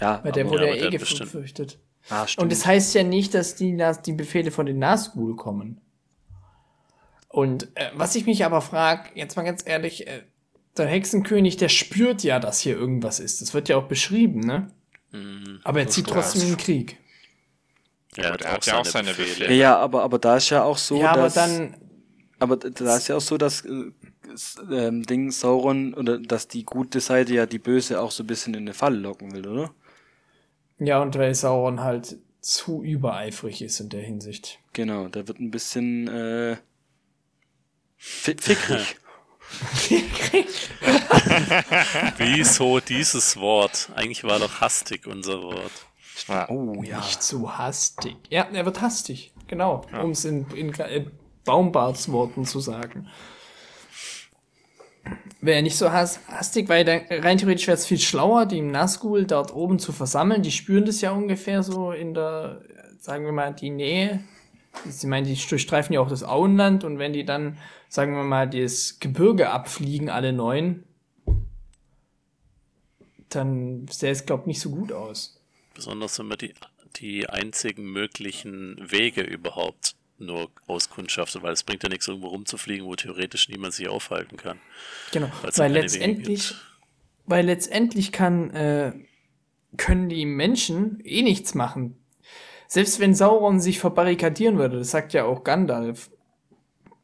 ja. 0.00 0.20
weil 0.22 0.32
der 0.32 0.44
aber- 0.44 0.52
wurde 0.52 0.66
Ja, 0.68 0.74
ja, 0.74 0.86
aber 0.86 0.94
eh 0.94 0.98
gefürchtet. 0.98 1.78
Ah. 2.08 2.26
Und 2.38 2.50
das 2.50 2.64
heißt 2.66 2.94
ja 2.94 3.02
nicht, 3.02 3.34
dass 3.34 3.56
die, 3.56 3.72
Nas- 3.72 4.02
die 4.02 4.12
Befehle 4.12 4.50
von 4.50 4.66
den 4.66 4.78
Nazgul 4.78 5.36
kommen. 5.36 5.80
Und 7.28 7.68
äh, 7.76 7.90
was 7.94 8.14
ich 8.16 8.26
mich 8.26 8.44
aber 8.44 8.60
frage, 8.60 9.10
jetzt 9.14 9.36
mal 9.36 9.42
ganz 9.44 9.62
ehrlich, 9.66 10.06
äh, 10.08 10.22
der 10.76 10.86
Hexenkönig, 10.86 11.56
der 11.56 11.68
spürt 11.68 12.22
ja, 12.24 12.38
dass 12.40 12.60
hier 12.60 12.76
irgendwas 12.76 13.20
ist. 13.20 13.40
Das 13.42 13.54
wird 13.54 13.68
ja 13.68 13.76
auch 13.76 13.84
beschrieben, 13.86 14.40
ne? 14.40 14.70
Mhm. 15.12 15.60
Aber 15.62 15.80
er 15.80 15.88
zieht 15.88 16.08
Ja, 16.08 16.14
trotzdem 16.14 16.42
in 16.42 16.48
den 16.48 16.56
Krieg. 16.56 16.96
Er 18.16 18.32
gut, 18.32 18.42
er 18.42 18.52
hat 18.52 18.66
ja 18.66 18.78
auch 18.78 18.84
seine 18.84 19.10
Ja, 19.10 19.16
Befehle. 19.16 19.54
ja, 19.54 19.76
aber, 19.78 20.02
aber 20.02 20.18
da 20.18 20.36
ist 20.36 20.50
ja 20.50 20.64
auch 20.64 20.78
so, 20.78 21.00
ja, 21.00 21.12
aber 21.12 21.22
dass. 21.22 21.34
dann, 21.34 21.76
aber 22.40 22.56
da 22.56 22.96
ist 22.96 23.08
ja 23.08 23.16
auch 23.16 23.20
so, 23.20 23.38
dass 23.38 23.64
äh, 23.64 23.92
ähm, 24.70 25.04
Ding 25.04 25.30
Sauron 25.30 25.94
oder 25.94 26.18
dass 26.18 26.48
die 26.48 26.64
gute 26.64 27.00
Seite 27.00 27.34
ja 27.34 27.46
die 27.46 27.58
böse 27.58 28.00
auch 28.00 28.10
so 28.10 28.24
ein 28.24 28.26
bisschen 28.26 28.54
in 28.54 28.62
eine 28.62 28.74
Falle 28.74 28.98
locken 28.98 29.32
will, 29.32 29.46
oder? 29.46 29.72
ja, 30.78 31.00
und 31.00 31.16
weil 31.16 31.34
Sauron 31.34 31.80
halt 31.80 32.18
zu 32.40 32.82
übereifrig 32.82 33.62
ist 33.62 33.80
in 33.80 33.90
der 33.90 34.02
Hinsicht. 34.02 34.58
Genau, 34.72 35.08
da 35.08 35.28
wird 35.28 35.38
ein 35.38 35.50
bisschen 35.50 36.08
äh, 36.08 36.56
fi 37.96 38.34
fickrig. 38.38 38.96
Wieso 42.16 42.80
dieses 42.80 43.36
Wort? 43.36 43.90
Eigentlich 43.94 44.24
war 44.24 44.38
doch 44.38 44.60
hastig 44.60 45.06
unser 45.06 45.42
Wort. 45.42 45.72
Ja. 46.28 46.48
oh 46.48 46.82
ja. 46.82 46.98
Nicht 46.98 47.22
zu 47.22 47.58
hastig. 47.58 48.16
Ja, 48.28 48.48
er 48.52 48.64
wird 48.64 48.80
hastig, 48.80 49.32
genau, 49.48 49.86
um 50.00 50.10
es 50.10 50.24
in, 50.24 50.46
in, 50.50 50.72
in 50.72 51.10
Baumbarts 51.44 52.10
Worten 52.12 52.44
zu 52.44 52.60
sagen. 52.60 53.08
Wäre 55.40 55.62
nicht 55.62 55.76
so 55.76 55.90
has 55.90 56.20
hastig, 56.28 56.68
weil 56.68 56.86
rein 57.08 57.38
theoretisch 57.38 57.66
wäre 57.66 57.76
es 57.76 57.86
viel 57.86 57.98
schlauer, 57.98 58.44
die 58.44 58.60
Nazgul 58.60 59.24
dort 59.24 59.54
oben 59.54 59.78
zu 59.78 59.92
versammeln. 59.92 60.42
Die 60.42 60.52
spüren 60.52 60.84
das 60.84 61.00
ja 61.00 61.12
ungefähr 61.12 61.62
so 61.62 61.92
in 61.92 62.12
der, 62.12 62.62
sagen 62.98 63.24
wir 63.24 63.32
mal, 63.32 63.54
die 63.54 63.70
Nähe. 63.70 64.22
Sie 64.86 65.06
meinen, 65.06 65.26
die 65.26 65.34
durchstreifen 65.34 65.94
ja 65.94 66.00
auch 66.00 66.08
das 66.08 66.22
Auenland 66.22 66.84
und 66.84 66.98
wenn 66.98 67.12
die 67.12 67.24
dann, 67.24 67.58
sagen 67.88 68.14
wir 68.14 68.22
mal, 68.22 68.48
das 68.48 69.00
Gebirge 69.00 69.50
abfliegen, 69.50 70.10
alle 70.10 70.32
neun, 70.32 70.84
dann 73.30 73.86
sähe 73.88 74.12
es, 74.12 74.26
glaube 74.26 74.42
ich, 74.42 74.46
nicht 74.48 74.60
so 74.60 74.70
gut 74.70 74.92
aus. 74.92 75.40
Besonders 75.74 76.18
wenn 76.18 76.26
man 76.26 76.38
die, 76.38 76.54
die 76.96 77.28
einzigen 77.28 77.90
möglichen 77.90 78.76
Wege 78.78 79.22
überhaupt 79.22 79.96
nur 80.20 80.50
auskundschaftet, 80.66 81.42
weil 81.42 81.52
es 81.52 81.62
bringt 81.62 81.82
ja 81.82 81.88
nichts, 81.88 82.08
irgendwo 82.08 82.28
rumzufliegen, 82.28 82.86
wo 82.86 82.94
theoretisch 82.94 83.48
niemand 83.48 83.74
sich 83.74 83.88
aufhalten 83.88 84.36
kann. 84.36 84.58
Genau, 85.12 85.28
weil 85.56 85.72
letztendlich, 85.72 86.54
weil 87.26 87.46
letztendlich 87.46 88.12
kann, 88.12 88.50
äh, 88.50 88.92
können 89.76 90.08
die 90.08 90.26
Menschen 90.26 91.00
eh 91.04 91.22
nichts 91.22 91.54
machen. 91.54 91.96
Selbst 92.66 93.00
wenn 93.00 93.14
Sauron 93.14 93.60
sich 93.60 93.80
verbarrikadieren 93.80 94.58
würde, 94.58 94.78
das 94.78 94.90
sagt 94.90 95.12
ja 95.12 95.24
auch 95.24 95.42
Gandalf, 95.42 96.10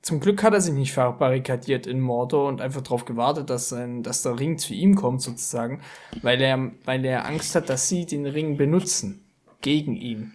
zum 0.06 0.20
Glück 0.20 0.44
hat 0.44 0.54
er 0.54 0.60
sich 0.60 0.72
nicht 0.72 0.92
verbarrikadiert 0.92 1.88
in 1.88 1.98
Mordor 1.98 2.46
und 2.46 2.60
einfach 2.60 2.80
darauf 2.80 3.04
gewartet, 3.04 3.50
dass, 3.50 3.72
ein, 3.72 4.04
dass 4.04 4.22
der 4.22 4.38
Ring 4.38 4.56
zu 4.56 4.72
ihm 4.72 4.94
kommt, 4.94 5.20
sozusagen, 5.20 5.80
weil 6.22 6.40
er, 6.40 6.70
weil 6.84 7.04
er 7.04 7.26
Angst 7.26 7.56
hat, 7.56 7.68
dass 7.68 7.88
sie 7.88 8.06
den 8.06 8.24
Ring 8.24 8.56
benutzen. 8.56 9.24
Gegen 9.62 9.96
ihn. 9.96 10.32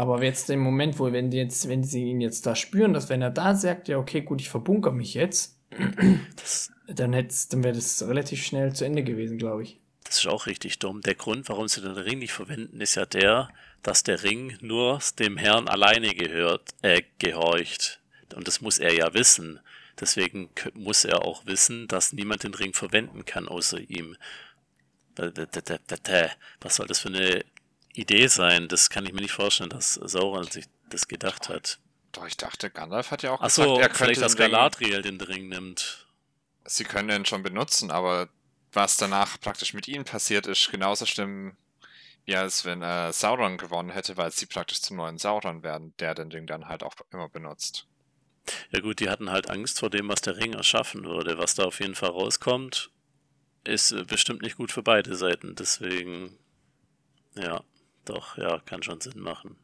Aber 0.00 0.24
jetzt 0.24 0.48
im 0.48 0.60
Moment, 0.60 0.98
wo, 0.98 1.12
wenn 1.12 1.28
die 1.28 1.36
jetzt, 1.36 1.68
wenn 1.68 1.84
sie 1.84 2.04
ihn 2.04 2.22
jetzt 2.22 2.46
da 2.46 2.56
spüren, 2.56 2.94
dass 2.94 3.10
wenn 3.10 3.20
er 3.20 3.28
da 3.28 3.54
sagt, 3.54 3.86
ja, 3.86 3.98
okay, 3.98 4.22
gut, 4.22 4.40
ich 4.40 4.48
verbunker 4.48 4.92
mich 4.92 5.12
jetzt, 5.12 5.58
das, 6.36 6.72
dann, 6.86 7.12
dann 7.12 7.64
wäre 7.64 7.74
das 7.74 8.02
relativ 8.08 8.42
schnell 8.42 8.72
zu 8.72 8.86
Ende 8.86 9.04
gewesen, 9.04 9.36
glaube 9.36 9.64
ich. 9.64 9.78
Das 10.04 10.16
ist 10.16 10.26
auch 10.26 10.46
richtig 10.46 10.78
dumm. 10.78 11.02
Der 11.02 11.16
Grund, 11.16 11.50
warum 11.50 11.68
sie 11.68 11.82
den 11.82 11.98
Ring 11.98 12.20
nicht 12.20 12.32
verwenden, 12.32 12.80
ist 12.80 12.94
ja 12.94 13.04
der, 13.04 13.50
dass 13.82 14.02
der 14.02 14.22
Ring 14.22 14.56
nur 14.62 15.00
dem 15.18 15.36
Herrn 15.36 15.68
alleine 15.68 16.14
gehört, 16.14 16.70
äh, 16.80 17.02
gehorcht. 17.18 18.00
Und 18.34 18.48
das 18.48 18.62
muss 18.62 18.78
er 18.78 18.94
ja 18.94 19.12
wissen. 19.12 19.60
Deswegen 20.00 20.48
muss 20.72 21.04
er 21.04 21.26
auch 21.26 21.44
wissen, 21.44 21.88
dass 21.88 22.14
niemand 22.14 22.44
den 22.44 22.54
Ring 22.54 22.72
verwenden 22.72 23.26
kann 23.26 23.48
außer 23.48 23.78
ihm. 23.78 24.16
Was 25.16 26.76
soll 26.76 26.86
das 26.86 27.00
für 27.00 27.08
eine 27.08 27.44
Idee 27.94 28.26
sein? 28.28 28.68
Das 28.68 28.90
kann 28.90 29.06
ich 29.06 29.12
mir 29.12 29.22
nicht 29.22 29.32
vorstellen, 29.32 29.70
dass 29.70 29.94
Sauron 29.94 30.44
sich 30.44 30.66
das 30.88 31.08
gedacht 31.08 31.48
hat. 31.48 31.78
Doch, 32.12 32.26
ich 32.26 32.36
dachte, 32.36 32.70
Gandalf 32.70 33.10
hat 33.10 33.22
ja 33.22 33.32
auch 33.32 33.40
Achso, 33.40 33.76
gesagt, 33.76 33.80
er 33.80 33.88
könnte 34.06 34.20
dass 34.20 34.36
Galadriel 34.36 35.02
den 35.02 35.20
Ring 35.20 35.48
nimmt. 35.48 36.06
Sie 36.64 36.84
können 36.84 37.08
den 37.08 37.26
schon 37.26 37.42
benutzen, 37.42 37.90
aber 37.90 38.28
was 38.72 38.96
danach 38.96 39.40
praktisch 39.40 39.74
mit 39.74 39.88
ihnen 39.88 40.04
passiert, 40.04 40.46
ist 40.46 40.70
genauso 40.70 41.06
schlimm, 41.06 41.56
wie 42.24 42.36
als 42.36 42.64
wenn 42.64 42.82
äh, 42.82 43.12
Sauron 43.12 43.58
gewonnen 43.58 43.90
hätte, 43.90 44.16
weil 44.16 44.30
sie 44.30 44.46
praktisch 44.46 44.80
zum 44.82 44.96
neuen 44.96 45.18
Sauron 45.18 45.62
werden, 45.62 45.94
der 45.98 46.14
den 46.14 46.30
Ring 46.30 46.46
dann 46.46 46.68
halt 46.68 46.82
auch 46.82 46.94
immer 47.12 47.28
benutzt. 47.28 47.86
Ja 48.70 48.80
gut, 48.80 49.00
die 49.00 49.08
hatten 49.08 49.30
halt 49.30 49.50
Angst 49.50 49.80
vor 49.80 49.90
dem, 49.90 50.08
was 50.08 50.20
der 50.20 50.36
Ring 50.36 50.54
erschaffen 50.54 51.04
würde. 51.04 51.38
Was 51.38 51.54
da 51.54 51.64
auf 51.64 51.80
jeden 51.80 51.94
Fall 51.94 52.10
rauskommt, 52.10 52.90
ist 53.64 53.92
äh, 53.92 54.04
bestimmt 54.04 54.42
nicht 54.42 54.56
gut 54.56 54.72
für 54.72 54.82
beide 54.82 55.14
Seiten. 55.16 55.54
Deswegen, 55.54 56.38
ja, 57.34 57.62
doch, 58.04 58.36
ja, 58.38 58.58
kann 58.60 58.82
schon 58.82 59.00
Sinn 59.00 59.20
machen. 59.20 59.56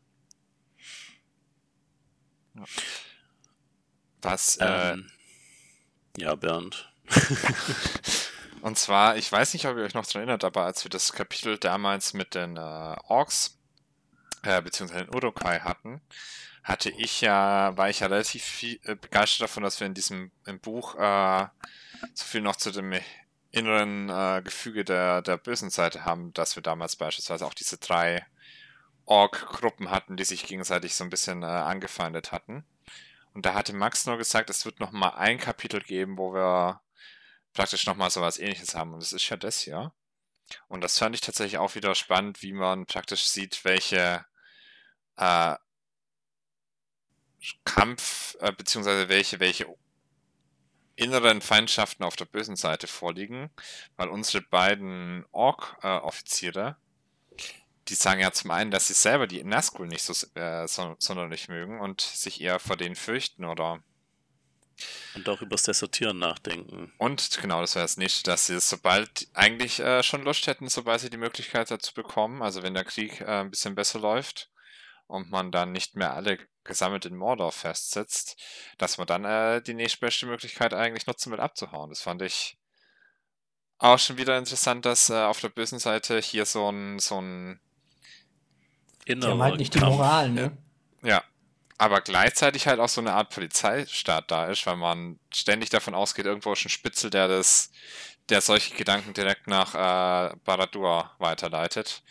Was, 4.22 4.56
äh, 4.56 4.92
ähm, 4.92 5.10
äh, 6.16 6.22
ja, 6.22 6.34
Bernd. 6.34 6.90
Und 8.62 8.78
zwar, 8.78 9.16
ich 9.16 9.30
weiß 9.30 9.52
nicht, 9.52 9.66
ob 9.66 9.76
ihr 9.76 9.84
euch 9.84 9.94
noch 9.94 10.06
daran 10.06 10.22
erinnert, 10.22 10.42
aber 10.42 10.64
als 10.64 10.84
wir 10.84 10.88
das 10.88 11.12
Kapitel 11.12 11.58
damals 11.58 12.14
mit 12.14 12.34
den 12.34 12.56
äh, 12.56 12.96
Orks, 13.04 13.58
äh, 14.42 14.60
beziehungsweise 14.62 15.04
den 15.04 15.14
Urukai 15.14 15.60
hatten, 15.60 16.00
hatte 16.64 16.90
ich 16.90 17.20
ja, 17.20 17.76
war 17.76 17.90
ich 17.90 18.00
ja 18.00 18.08
relativ 18.08 18.42
viel, 18.42 18.80
äh, 18.82 18.96
begeistert 18.96 19.42
davon, 19.42 19.62
dass 19.62 19.78
wir 19.78 19.86
in 19.86 19.94
diesem 19.94 20.32
im 20.46 20.58
Buch 20.58 20.96
äh, 20.96 21.46
so 22.14 22.24
viel 22.24 22.40
noch 22.40 22.56
zu 22.56 22.72
dem 22.72 22.92
inneren 23.56 24.10
äh, 24.10 24.42
Gefüge 24.42 24.84
der, 24.84 25.22
der 25.22 25.38
bösen 25.38 25.70
Seite 25.70 26.04
haben, 26.04 26.32
dass 26.34 26.56
wir 26.56 26.62
damals 26.62 26.96
beispielsweise 26.96 27.46
auch 27.46 27.54
diese 27.54 27.78
drei 27.78 28.26
Ork-Gruppen 29.06 29.90
hatten, 29.90 30.16
die 30.16 30.24
sich 30.24 30.46
gegenseitig 30.46 30.94
so 30.94 31.04
ein 31.04 31.10
bisschen 31.10 31.42
äh, 31.42 31.46
angefeindet 31.46 32.32
hatten. 32.32 32.64
Und 33.32 33.46
da 33.46 33.54
hatte 33.54 33.72
Max 33.72 34.06
nur 34.06 34.18
gesagt, 34.18 34.50
es 34.50 34.64
wird 34.64 34.80
noch 34.80 34.92
mal 34.92 35.10
ein 35.10 35.38
Kapitel 35.38 35.80
geben, 35.80 36.18
wo 36.18 36.34
wir 36.34 36.80
praktisch 37.54 37.86
nochmal 37.86 38.10
so 38.10 38.20
was 38.20 38.38
ähnliches 38.38 38.74
haben. 38.74 38.92
Und 38.92 39.02
das 39.02 39.12
ist 39.12 39.28
ja 39.28 39.36
das 39.36 39.60
hier. 39.60 39.92
Und 40.68 40.82
das 40.82 40.98
fand 40.98 41.14
ich 41.14 41.22
tatsächlich 41.22 41.58
auch 41.58 41.74
wieder 41.74 41.94
spannend, 41.94 42.42
wie 42.42 42.52
man 42.52 42.86
praktisch 42.86 43.26
sieht, 43.26 43.64
welche 43.64 44.24
äh, 45.16 45.56
Kampf, 47.64 48.36
äh, 48.40 48.52
beziehungsweise 48.52 49.08
welche, 49.08 49.40
welche 49.40 49.66
inneren 50.96 51.40
Feindschaften 51.40 52.04
auf 52.04 52.16
der 52.16 52.24
bösen 52.24 52.56
Seite 52.56 52.86
vorliegen, 52.86 53.50
weil 53.96 54.08
unsere 54.08 54.42
beiden 54.42 55.24
Ork-Offiziere, 55.32 56.76
die 57.88 57.94
sagen 57.94 58.20
ja 58.20 58.32
zum 58.32 58.50
einen, 58.50 58.70
dass 58.70 58.88
sie 58.88 58.94
selber 58.94 59.26
die 59.26 59.44
Nazgul 59.44 59.86
nicht 59.86 60.02
so, 60.02 60.12
äh, 60.34 60.66
so, 60.66 60.96
sonderlich 60.98 61.48
mögen 61.48 61.80
und 61.80 62.00
sich 62.00 62.40
eher 62.40 62.58
vor 62.58 62.76
denen 62.76 62.96
fürchten 62.96 63.44
oder 63.44 63.82
und 65.14 65.28
auch 65.28 65.40
übers 65.40 65.62
Desertieren 65.62 66.18
nachdenken. 66.18 66.92
Und 66.98 67.38
genau, 67.40 67.62
das 67.62 67.74
wäre 67.74 67.84
das 67.84 67.96
nächste, 67.96 68.30
dass 68.30 68.46
sie 68.46 68.54
es 68.54 68.68
sobald 68.68 69.28
eigentlich 69.32 69.80
äh, 69.80 70.02
schon 70.02 70.22
Lust 70.22 70.46
hätten, 70.46 70.68
sobald 70.68 71.00
sie 71.00 71.10
die 71.10 71.16
Möglichkeit 71.16 71.70
dazu 71.70 71.94
bekommen, 71.94 72.42
also 72.42 72.62
wenn 72.62 72.74
der 72.74 72.84
Krieg 72.84 73.20
äh, 73.20 73.40
ein 73.40 73.50
bisschen 73.50 73.74
besser 73.74 74.00
läuft 74.00 74.50
und 75.06 75.30
man 75.30 75.50
dann 75.50 75.72
nicht 75.72 75.96
mehr 75.96 76.12
alle 76.14 76.38
gesammelt 76.66 77.04
in 77.06 77.16
Mordor 77.16 77.52
festsetzt, 77.52 78.36
dass 78.78 78.98
man 78.98 79.06
dann 79.06 79.24
äh, 79.24 79.62
die 79.62 79.74
nächstbeste 79.74 80.26
Möglichkeit 80.26 80.74
eigentlich 80.74 81.06
nutzen 81.06 81.32
will, 81.32 81.40
abzuhauen. 81.40 81.90
Das 81.90 82.02
fand 82.02 82.22
ich 82.22 82.58
auch 83.78 83.98
schon 83.98 84.18
wieder 84.18 84.38
interessant, 84.38 84.84
dass 84.86 85.10
äh, 85.10 85.14
auf 85.14 85.40
der 85.40 85.48
bösen 85.50 85.78
Seite 85.78 86.18
hier 86.18 86.46
so 86.46 86.70
ein 86.70 86.98
so 86.98 87.20
ein 87.20 87.60
Innerer 89.04 89.26
die 89.26 89.32
haben 89.32 89.42
halt 89.42 89.56
nicht 89.58 89.74
die 89.74 89.80
Moral, 89.80 90.30
ne? 90.30 90.56
Ja, 91.02 91.22
aber 91.78 92.00
gleichzeitig 92.00 92.66
halt 92.66 92.80
auch 92.80 92.88
so 92.88 93.00
eine 93.00 93.12
Art 93.12 93.30
Polizeistaat 93.34 94.30
da 94.30 94.46
ist, 94.46 94.66
weil 94.66 94.76
man 94.76 95.18
ständig 95.32 95.70
davon 95.70 95.94
ausgeht, 95.94 96.26
irgendwo 96.26 96.52
ist 96.52 96.64
ein 96.64 96.70
Spitzel, 96.70 97.10
der 97.10 97.28
das, 97.28 97.70
der 98.28 98.40
solche 98.40 98.74
Gedanken 98.74 99.12
direkt 99.12 99.46
nach 99.46 99.74
äh, 99.74 100.34
Baradur 100.44 101.10
weiterleitet 101.18 102.02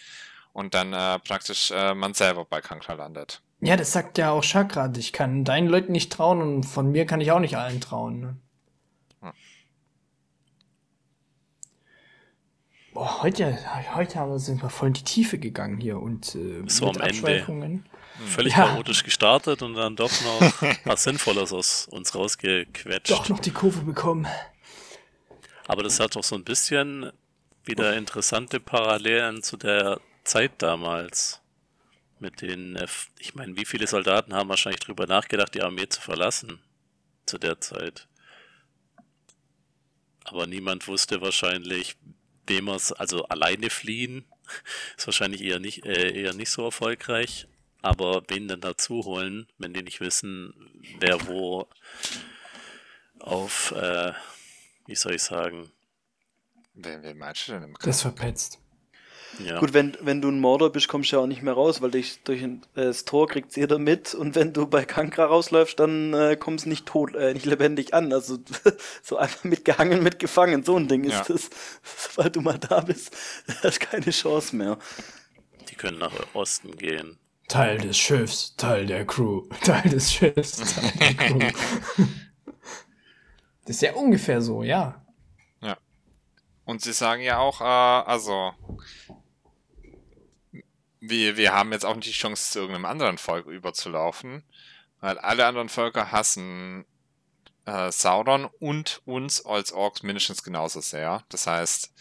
und 0.54 0.74
dann 0.74 0.94
äh, 0.94 1.20
praktisch 1.20 1.72
äh, 1.72 1.96
man 1.96 2.14
selber 2.14 2.46
bei 2.46 2.62
Kankra 2.62 2.94
landet. 2.94 3.42
Ja, 3.66 3.76
das 3.76 3.92
sagt 3.92 4.20
ja 4.20 4.30
auch 4.30 4.44
Chakrat. 4.44 4.96
Ich 4.98 5.12
kann 5.12 5.44
deinen 5.44 5.68
Leuten 5.68 5.92
nicht 5.92 6.12
trauen 6.12 6.40
und 6.42 6.64
von 6.64 6.92
mir 6.92 7.08
kann 7.08 7.20
ich 7.20 7.32
auch 7.32 7.40
nicht 7.40 7.58
allen 7.58 7.82
trauen. 7.82 8.20
Ne? 8.20 8.38
Boah, 12.94 13.24
heute, 13.24 13.58
heute 13.96 14.40
sind 14.40 14.62
wir 14.62 14.70
voll 14.70 14.90
in 14.90 14.94
die 14.94 15.04
Tiefe 15.04 15.40
gegangen 15.40 15.80
hier 15.80 16.00
und 16.00 16.36
äh, 16.36 16.64
so 16.68 16.92
mit 16.92 17.02
am. 17.02 17.10
Ende. 17.10 17.48
Hm. 17.48 17.84
Völlig 18.28 18.56
ja. 18.56 18.68
chaotisch 18.68 19.04
gestartet 19.04 19.64
und 19.64 19.74
dann 19.74 19.96
doch 19.96 20.12
noch 20.22 20.62
was 20.86 21.04
Sinnvolles 21.04 21.52
aus 21.52 21.88
uns 21.88 22.14
rausgequetscht. 22.14 23.12
Doch 23.12 23.28
noch 23.28 23.40
die 23.40 23.52
Kurve 23.52 23.82
bekommen. 23.82 24.28
Aber 25.68 25.82
das 25.82 26.00
hat 26.00 26.16
doch 26.16 26.24
so 26.24 26.36
ein 26.36 26.44
bisschen 26.44 27.12
wieder 27.66 27.98
interessante 27.98 28.60
Parallelen 28.60 29.42
zu 29.42 29.58
der 29.58 30.00
Zeit 30.24 30.52
damals. 30.60 31.42
Mit 32.20 32.42
den, 32.42 32.80
ich 33.20 33.36
meine, 33.36 33.58
wie 33.58 33.66
viele 33.66 33.88
Soldaten 33.88 34.34
haben 34.34 34.50
wahrscheinlich 34.50 34.80
drüber 34.80 35.06
nachgedacht, 35.06 35.54
die 35.54 35.62
Armee 35.62 35.90
zu 35.90 36.02
verlassen 36.02 36.60
zu 37.26 37.38
der 37.38 37.60
Zeit. 37.60 38.08
Aber 40.24 40.48
niemand 40.48 40.88
wusste 40.88 41.22
wahrscheinlich, 41.22 41.98
wem 42.48 42.68
es, 42.70 42.92
also 42.92 43.26
alleine 43.26 43.70
fliehen, 43.70 44.26
ist 44.98 45.08
wahrscheinlich 45.08 45.42
eher 45.42 45.60
nicht, 45.60 45.86
äh, 45.86 46.12
eher 46.12 46.34
nicht 46.34 46.50
so 46.50 46.66
erfolgreich. 46.66 47.48
Aber 47.82 48.24
wen 48.30 48.48
denn 48.48 48.62
dazu 48.62 49.06
holen, 49.06 49.48
wenn 49.60 49.74
die 49.74 49.84
nicht 49.84 50.02
wissen, 50.02 50.54
wer 51.00 51.28
wo 51.28 51.68
auf, 53.20 53.72
äh, 53.74 54.14
wie 54.88 54.96
soll 54.96 55.14
ich 55.14 55.22
sagen? 55.22 55.72
Wen, 56.74 57.04
wen 57.04 57.18
meinst 57.18 57.48
du 57.48 57.54
denn 57.54 57.64
im 57.64 57.78
Das 57.82 58.02
verpetzt. 58.02 58.60
Ja. 59.40 59.60
Gut, 59.60 59.74
wenn, 59.74 59.98
wenn 60.02 60.22
du 60.22 60.30
ein 60.30 60.40
Mörder 60.40 60.70
bist, 60.70 60.88
kommst 60.88 61.12
du 61.12 61.18
ja 61.18 61.22
auch 61.22 61.28
nicht 61.28 61.42
mehr 61.42 61.54
raus, 61.54 61.82
weil 61.82 61.92
dich 61.92 62.24
durch 62.24 62.42
äh, 62.42 62.58
das 62.76 63.06
Tor 63.06 63.28
kriegt 63.28 63.56
jeder 63.56 63.80
mit 63.80 64.14
und 64.14 64.36
wenn 64.36 64.54
du 64.54 64.68
bei 64.68 64.86
Kankra 64.86 65.26
rausläufst, 65.26 65.80
dann 65.80 66.14
äh, 66.14 66.38
kommst 66.38 66.66
du 66.66 66.70
nicht 66.70 66.86
tot, 66.86 67.16
äh, 67.16 67.34
nicht 67.34 67.46
lebendig 67.46 67.94
an. 67.94 68.14
Also 68.14 68.38
so 69.04 69.18
einfach 69.18 69.44
mitgehangen, 69.44 70.04
mitgefangen, 70.04 70.64
so 70.64 70.78
ein 70.78 70.88
Ding 70.88 71.04
ist 71.04 71.14
ja. 71.14 71.26
das. 71.28 71.50
Sobald 71.84 72.36
du 72.36 72.42
mal 72.42 72.58
da 72.58 72.82
bist, 72.82 73.16
hast 73.64 73.82
du 73.82 73.86
keine 73.86 74.12
Chance 74.12 74.56
mehr. 74.56 74.78
Die 75.70 75.76
können 75.76 76.00
nach 76.00 76.14
Osten 76.34 76.76
gehen. 76.78 77.18
Teil 77.48 77.78
des 77.78 77.98
Schiffs, 77.98 78.56
Teil 78.56 78.86
der 78.86 79.06
Crew, 79.06 79.44
Teil 79.64 79.90
des 79.90 80.12
Schiffs, 80.12 80.58
Teil 80.76 80.92
der 81.00 81.14
Crew. 81.14 81.40
das 83.66 83.76
ist 83.76 83.82
ja 83.82 83.94
ungefähr 83.94 84.42
so, 84.42 84.64
ja. 84.64 85.06
Ja. 85.62 85.78
Und 86.66 86.82
sie 86.82 86.94
sagen 86.94 87.22
ja 87.22 87.38
auch, 87.38 87.62
äh, 87.62 87.64
also, 87.64 88.54
wir, 91.10 91.38
wir 91.38 91.54
haben 91.54 91.72
jetzt 91.72 91.86
auch 91.86 91.96
nicht 91.96 92.08
die 92.08 92.12
Chance, 92.12 92.52
zu 92.52 92.60
irgendeinem 92.60 92.86
anderen 92.86 93.18
Volk 93.18 93.48
überzulaufen, 93.48 94.44
weil 95.02 95.18
alle 95.20 95.46
anderen 95.46 95.70
Völker 95.70 96.12
hassen 96.12 96.86
äh, 97.66 97.92
Sauron 97.92 98.46
und 98.60 99.02
uns 99.06 99.46
als 99.46 99.72
Orks 99.72 100.04
mindestens 100.04 100.44
genauso 100.44 100.82
sehr. 100.82 101.24
Das 101.30 101.48
heißt, 101.48 101.92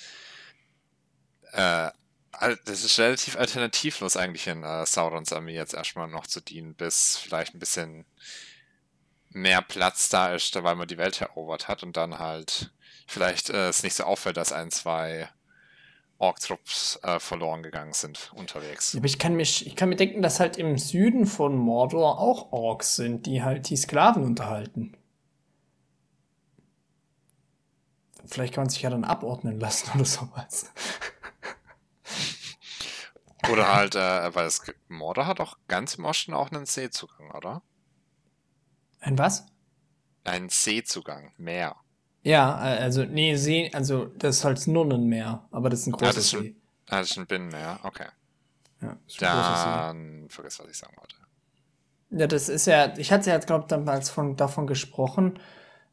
äh, 1.52 1.90
das 2.64 2.84
ist 2.84 2.98
relativ 2.98 3.36
alternativlos 3.36 4.16
eigentlich 4.16 4.46
in 4.46 4.62
äh, 4.64 4.86
Saurons 4.86 5.32
Armee 5.32 5.54
jetzt 5.54 5.74
erstmal 5.74 6.08
noch 6.08 6.26
zu 6.26 6.40
dienen, 6.40 6.74
bis 6.74 7.16
vielleicht 7.16 7.54
ein 7.54 7.60
bisschen 7.60 8.06
mehr 9.30 9.62
Platz 9.62 10.08
da 10.08 10.34
ist, 10.34 10.54
weil 10.62 10.76
man 10.76 10.88
die 10.88 10.98
Welt 10.98 11.20
erobert 11.20 11.68
hat 11.68 11.82
und 11.82 11.96
dann 11.96 12.18
halt 12.18 12.72
vielleicht 13.06 13.50
äh, 13.50 13.68
es 13.68 13.82
nicht 13.82 13.94
so 13.94 14.04
auffällt, 14.04 14.36
dass 14.36 14.52
ein, 14.52 14.70
zwei 14.70 15.28
Ork-Trupps 16.24 16.98
äh, 17.02 17.20
verloren 17.20 17.62
gegangen 17.62 17.92
sind 17.92 18.32
unterwegs. 18.34 18.96
Aber 18.96 19.04
ich 19.04 19.18
kann, 19.18 19.34
mich, 19.34 19.66
ich 19.66 19.76
kann 19.76 19.90
mir 19.90 19.96
denken, 19.96 20.22
dass 20.22 20.40
halt 20.40 20.56
im 20.56 20.78
Süden 20.78 21.26
von 21.26 21.54
Mordor 21.54 22.18
auch 22.18 22.50
Orks 22.50 22.96
sind, 22.96 23.26
die 23.26 23.42
halt 23.42 23.68
die 23.68 23.76
Sklaven 23.76 24.24
unterhalten. 24.24 24.96
Vielleicht 28.24 28.54
kann 28.54 28.64
man 28.64 28.70
sich 28.70 28.80
ja 28.80 28.88
dann 28.88 29.04
abordnen 29.04 29.60
lassen 29.60 29.90
oder 29.94 30.06
sowas. 30.06 30.70
Oder 33.52 33.74
halt, 33.74 33.94
äh, 33.94 34.34
weil 34.34 34.46
es 34.46 34.62
Mordor 34.88 35.26
hat 35.26 35.40
auch 35.40 35.58
ganz 35.68 35.96
im 35.96 36.06
Osten 36.06 36.32
auch 36.32 36.50
einen 36.50 36.64
Seezugang, 36.64 37.30
oder? 37.32 37.60
Ein 39.00 39.18
was? 39.18 39.44
Einen 40.24 40.48
Seezugang, 40.48 41.34
Meer. 41.36 41.76
Ja, 42.24 42.58
äh, 42.58 42.78
also, 42.78 43.04
nee, 43.04 43.36
See, 43.36 43.70
also, 43.72 44.06
das 44.06 44.38
ist 44.38 44.44
halt 44.44 44.66
nur 44.66 44.84
ein 44.86 45.06
Meer, 45.06 45.46
aber 45.50 45.68
das 45.70 45.80
ist 45.80 45.88
ein 45.88 45.92
großes 45.92 46.14
das 46.14 46.24
ist 46.24 46.30
See. 46.30 46.38
ein, 46.38 46.56
ah, 46.88 46.98
das 47.00 47.10
ist 47.10 47.18
ein 47.18 47.26
Binnenmeer, 47.26 47.78
okay. 47.84 48.06
Ja, 48.80 48.96
See. 49.06 49.18
Dann 49.20 50.26
vergiss, 50.30 50.58
was 50.58 50.68
ich 50.68 50.76
sagen 50.78 50.96
wollte. 50.96 51.16
Ja, 52.10 52.26
das 52.26 52.48
ist 52.48 52.66
ja, 52.66 52.96
ich 52.96 53.12
hatte 53.12 53.30
ja, 53.30 53.38
glaube 53.38 53.66
damals 53.68 54.08
von, 54.08 54.36
davon 54.36 54.66
gesprochen, 54.66 55.38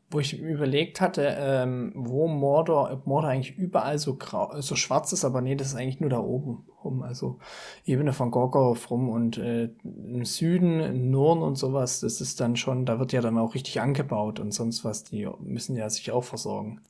wo 0.09 0.19
ich 0.19 0.39
überlegt 0.39 1.01
hatte, 1.01 1.35
ähm, 1.37 1.91
wo 1.95 2.27
Mordor, 2.27 2.91
ob 2.91 3.07
Mordor 3.07 3.29
eigentlich 3.29 3.57
überall 3.57 3.99
so 3.99 4.15
grau, 4.15 4.59
so 4.61 4.75
schwarz 4.75 5.11
ist, 5.11 5.25
aber 5.25 5.41
nee, 5.41 5.55
das 5.55 5.69
ist 5.69 5.75
eigentlich 5.75 5.99
nur 5.99 6.09
da 6.09 6.19
oben 6.19 6.65
rum, 6.83 7.01
also 7.03 7.39
Ebene 7.85 8.13
von 8.13 8.31
Gorgoroth 8.31 8.89
rum 8.89 9.09
und 9.09 9.37
äh, 9.37 9.69
im 9.83 10.25
Süden, 10.25 10.79
in 10.79 11.11
Nurn 11.11 11.41
und 11.41 11.55
sowas, 11.55 11.99
das 12.01 12.21
ist 12.21 12.39
dann 12.39 12.55
schon, 12.55 12.85
da 12.85 12.99
wird 12.99 13.11
ja 13.13 13.21
dann 13.21 13.37
auch 13.37 13.53
richtig 13.55 13.79
angebaut 13.81 14.39
und 14.39 14.51
sonst 14.53 14.83
was, 14.83 15.03
die 15.03 15.27
müssen 15.39 15.75
ja 15.75 15.89
sich 15.89 16.11
auch 16.11 16.23
versorgen. 16.23 16.81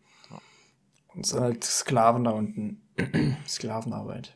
Und 1.14 1.26
es 1.26 1.32
sind 1.32 1.42
halt 1.42 1.64
Sklaven 1.64 2.24
da 2.24 2.32
unten, 2.32 2.82
Sklavenarbeit. 3.48 4.36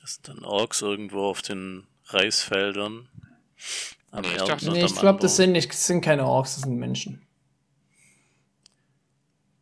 Das 0.00 0.14
sind 0.14 0.28
dann 0.28 0.44
Orks 0.44 0.80
irgendwo 0.80 1.24
auf 1.24 1.42
den 1.42 1.86
Reisfeldern. 2.06 3.08
Am 4.10 4.24
ich 4.24 4.36
dachte- 4.38 4.70
Nee, 4.72 4.84
ich 4.86 4.94
glaube, 4.96 5.20
das 5.20 5.36
sind 5.36 5.52
nicht, 5.52 5.70
das 5.70 5.86
sind 5.86 6.00
keine 6.00 6.26
Orks, 6.26 6.54
das 6.54 6.62
sind 6.64 6.76
Menschen. 6.78 7.22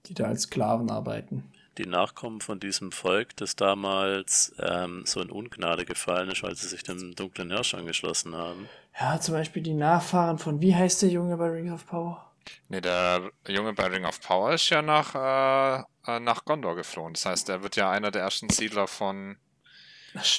Die 0.06 0.14
da 0.14 0.24
als 0.24 0.42
Sklaven 0.42 0.88
arbeiten. 0.90 1.44
Die 1.78 1.86
Nachkommen 1.86 2.40
von 2.40 2.60
diesem 2.60 2.92
Volk, 2.92 3.36
das 3.36 3.56
damals 3.56 4.54
ähm, 4.58 5.04
so 5.06 5.20
in 5.20 5.30
Ungnade 5.30 5.84
gefallen 5.84 6.30
ist, 6.30 6.42
weil 6.42 6.54
sie 6.56 6.68
sich 6.68 6.82
dem 6.82 7.14
dunklen 7.14 7.50
Hirsch 7.50 7.74
angeschlossen 7.74 8.34
haben. 8.34 8.68
Ja, 9.00 9.20
zum 9.20 9.34
Beispiel 9.34 9.62
die 9.62 9.74
Nachfahren 9.74 10.38
von, 10.38 10.60
wie 10.60 10.74
heißt 10.74 11.02
der 11.02 11.08
Junge 11.08 11.36
bei 11.36 11.48
Rings 11.48 11.72
of 11.72 11.86
Power? 11.86 12.28
Nee, 12.68 12.80
der 12.80 13.30
Junge 13.46 13.72
bei 13.72 13.86
Ring 13.86 14.04
of 14.04 14.20
Power 14.20 14.52
ist 14.52 14.68
ja 14.70 14.82
nach, 14.82 15.14
äh, 15.14 15.84
äh, 16.06 16.20
nach 16.20 16.44
Gondor 16.44 16.74
geflohen. 16.76 17.14
Das 17.14 17.26
heißt, 17.26 17.48
er 17.48 17.62
wird 17.62 17.76
ja 17.76 17.90
einer 17.90 18.10
der 18.10 18.22
ersten 18.22 18.50
Siedler 18.50 18.86
von. 18.86 19.36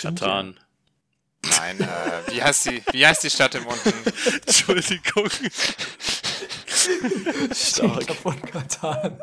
Katan. 0.01 0.59
Nein, 1.41 1.79
äh, 1.79 2.31
wie 2.31 2.43
heißt 2.43 2.65
die, 2.65 2.83
wie 2.91 3.05
heißt 3.05 3.23
die 3.23 3.29
Stadt 3.29 3.55
im 3.55 3.65
Unten? 3.65 3.93
Entschuldigung. 4.45 5.29
Ja. 5.41 5.49
Siedler 7.53 8.15
von 8.15 8.41
Katan. 8.41 9.19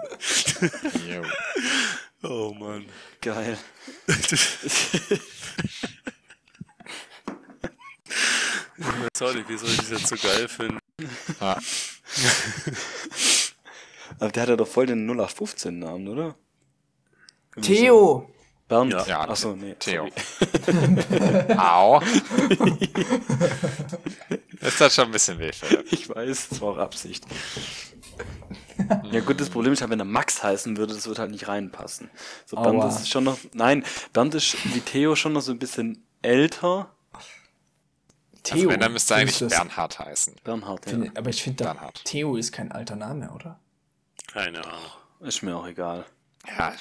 Oh 2.23 2.55
Mann. 2.59 2.87
Geil. 3.21 3.59
Sorry, 9.17 9.45
wie 9.49 9.57
soll 9.57 9.71
ich 9.71 9.77
das 9.79 9.91
jetzt 9.91 10.09
so 10.09 10.17
geil 10.17 10.49
finden? 10.49 10.79
Ah, 11.41 11.59
Aber 14.19 14.31
der 14.31 14.43
hat 14.43 14.49
ja 14.51 14.57
doch 14.57 14.69
voll 14.69 14.87
den 14.87 15.09
0815-Namen, 15.11 16.09
oder? 16.09 16.35
Theo! 17.63 18.31
Bernd? 18.69 18.93
Ja. 18.93 19.07
Ja, 19.07 19.21
Achso, 19.29 19.55
nee. 19.55 19.75
Theo. 19.79 20.09
Au. 21.57 22.01
Das 24.61 24.79
tat 24.79 24.93
schon 24.93 25.05
ein 25.07 25.11
bisschen 25.13 25.39
weh, 25.39 25.53
Philipp. 25.53 25.93
Ich 25.93 26.09
weiß, 26.09 26.49
das 26.49 26.61
war 26.61 26.71
auch 26.71 26.79
Absicht. 26.79 27.25
Ja 29.13 29.21
gut, 29.21 29.41
das 29.41 29.51
Problem 29.51 29.73
ist 29.73 29.81
halt, 29.81 29.91
wenn 29.91 29.99
er 30.01 30.05
Max 30.05 30.43
heißen 30.43 30.77
würde, 30.77 30.95
das 30.95 31.07
würde 31.07 31.21
halt 31.23 31.31
nicht 31.31 31.49
reinpassen. 31.49 32.11
So 32.45 32.57
Bernd 32.57 32.81
Aua. 32.81 32.89
ist 32.89 33.09
schon 33.09 33.25
noch, 33.25 33.39
nein, 33.55 33.85
Bernd 34.13 34.35
ist 34.35 34.57
wie 34.75 34.81
Theo 34.81 35.15
schon 35.17 35.33
noch 35.33 35.41
so 35.43 35.53
ein 35.53 35.59
bisschen 35.59 36.05
älter. 36.23 36.91
Theo. 38.43 38.57
Also 38.59 38.69
wenn, 38.71 38.81
dann 38.81 38.93
müsste 38.93 39.15
er 39.15 39.21
eigentlich 39.21 39.39
Bernhard 39.49 39.99
heißen. 39.99 40.37
Bernhard, 40.45 40.87
ja. 40.87 40.93
Find- 40.93 41.19
Aber 41.19 41.31
ich 41.31 41.43
finde, 41.43 41.65
Bernhard. 41.65 42.05
Theo 42.05 42.37
ist 42.37 42.53
kein 42.53 42.71
alter 42.73 42.97
Name, 42.97 43.31
oder? 43.33 43.59
Keine 44.33 44.65
Ahnung. 44.65 44.81
Ist 45.21 45.43
mir 45.43 45.57
auch 45.57 45.67
egal. 45.67 46.05
Ja, 46.47 46.75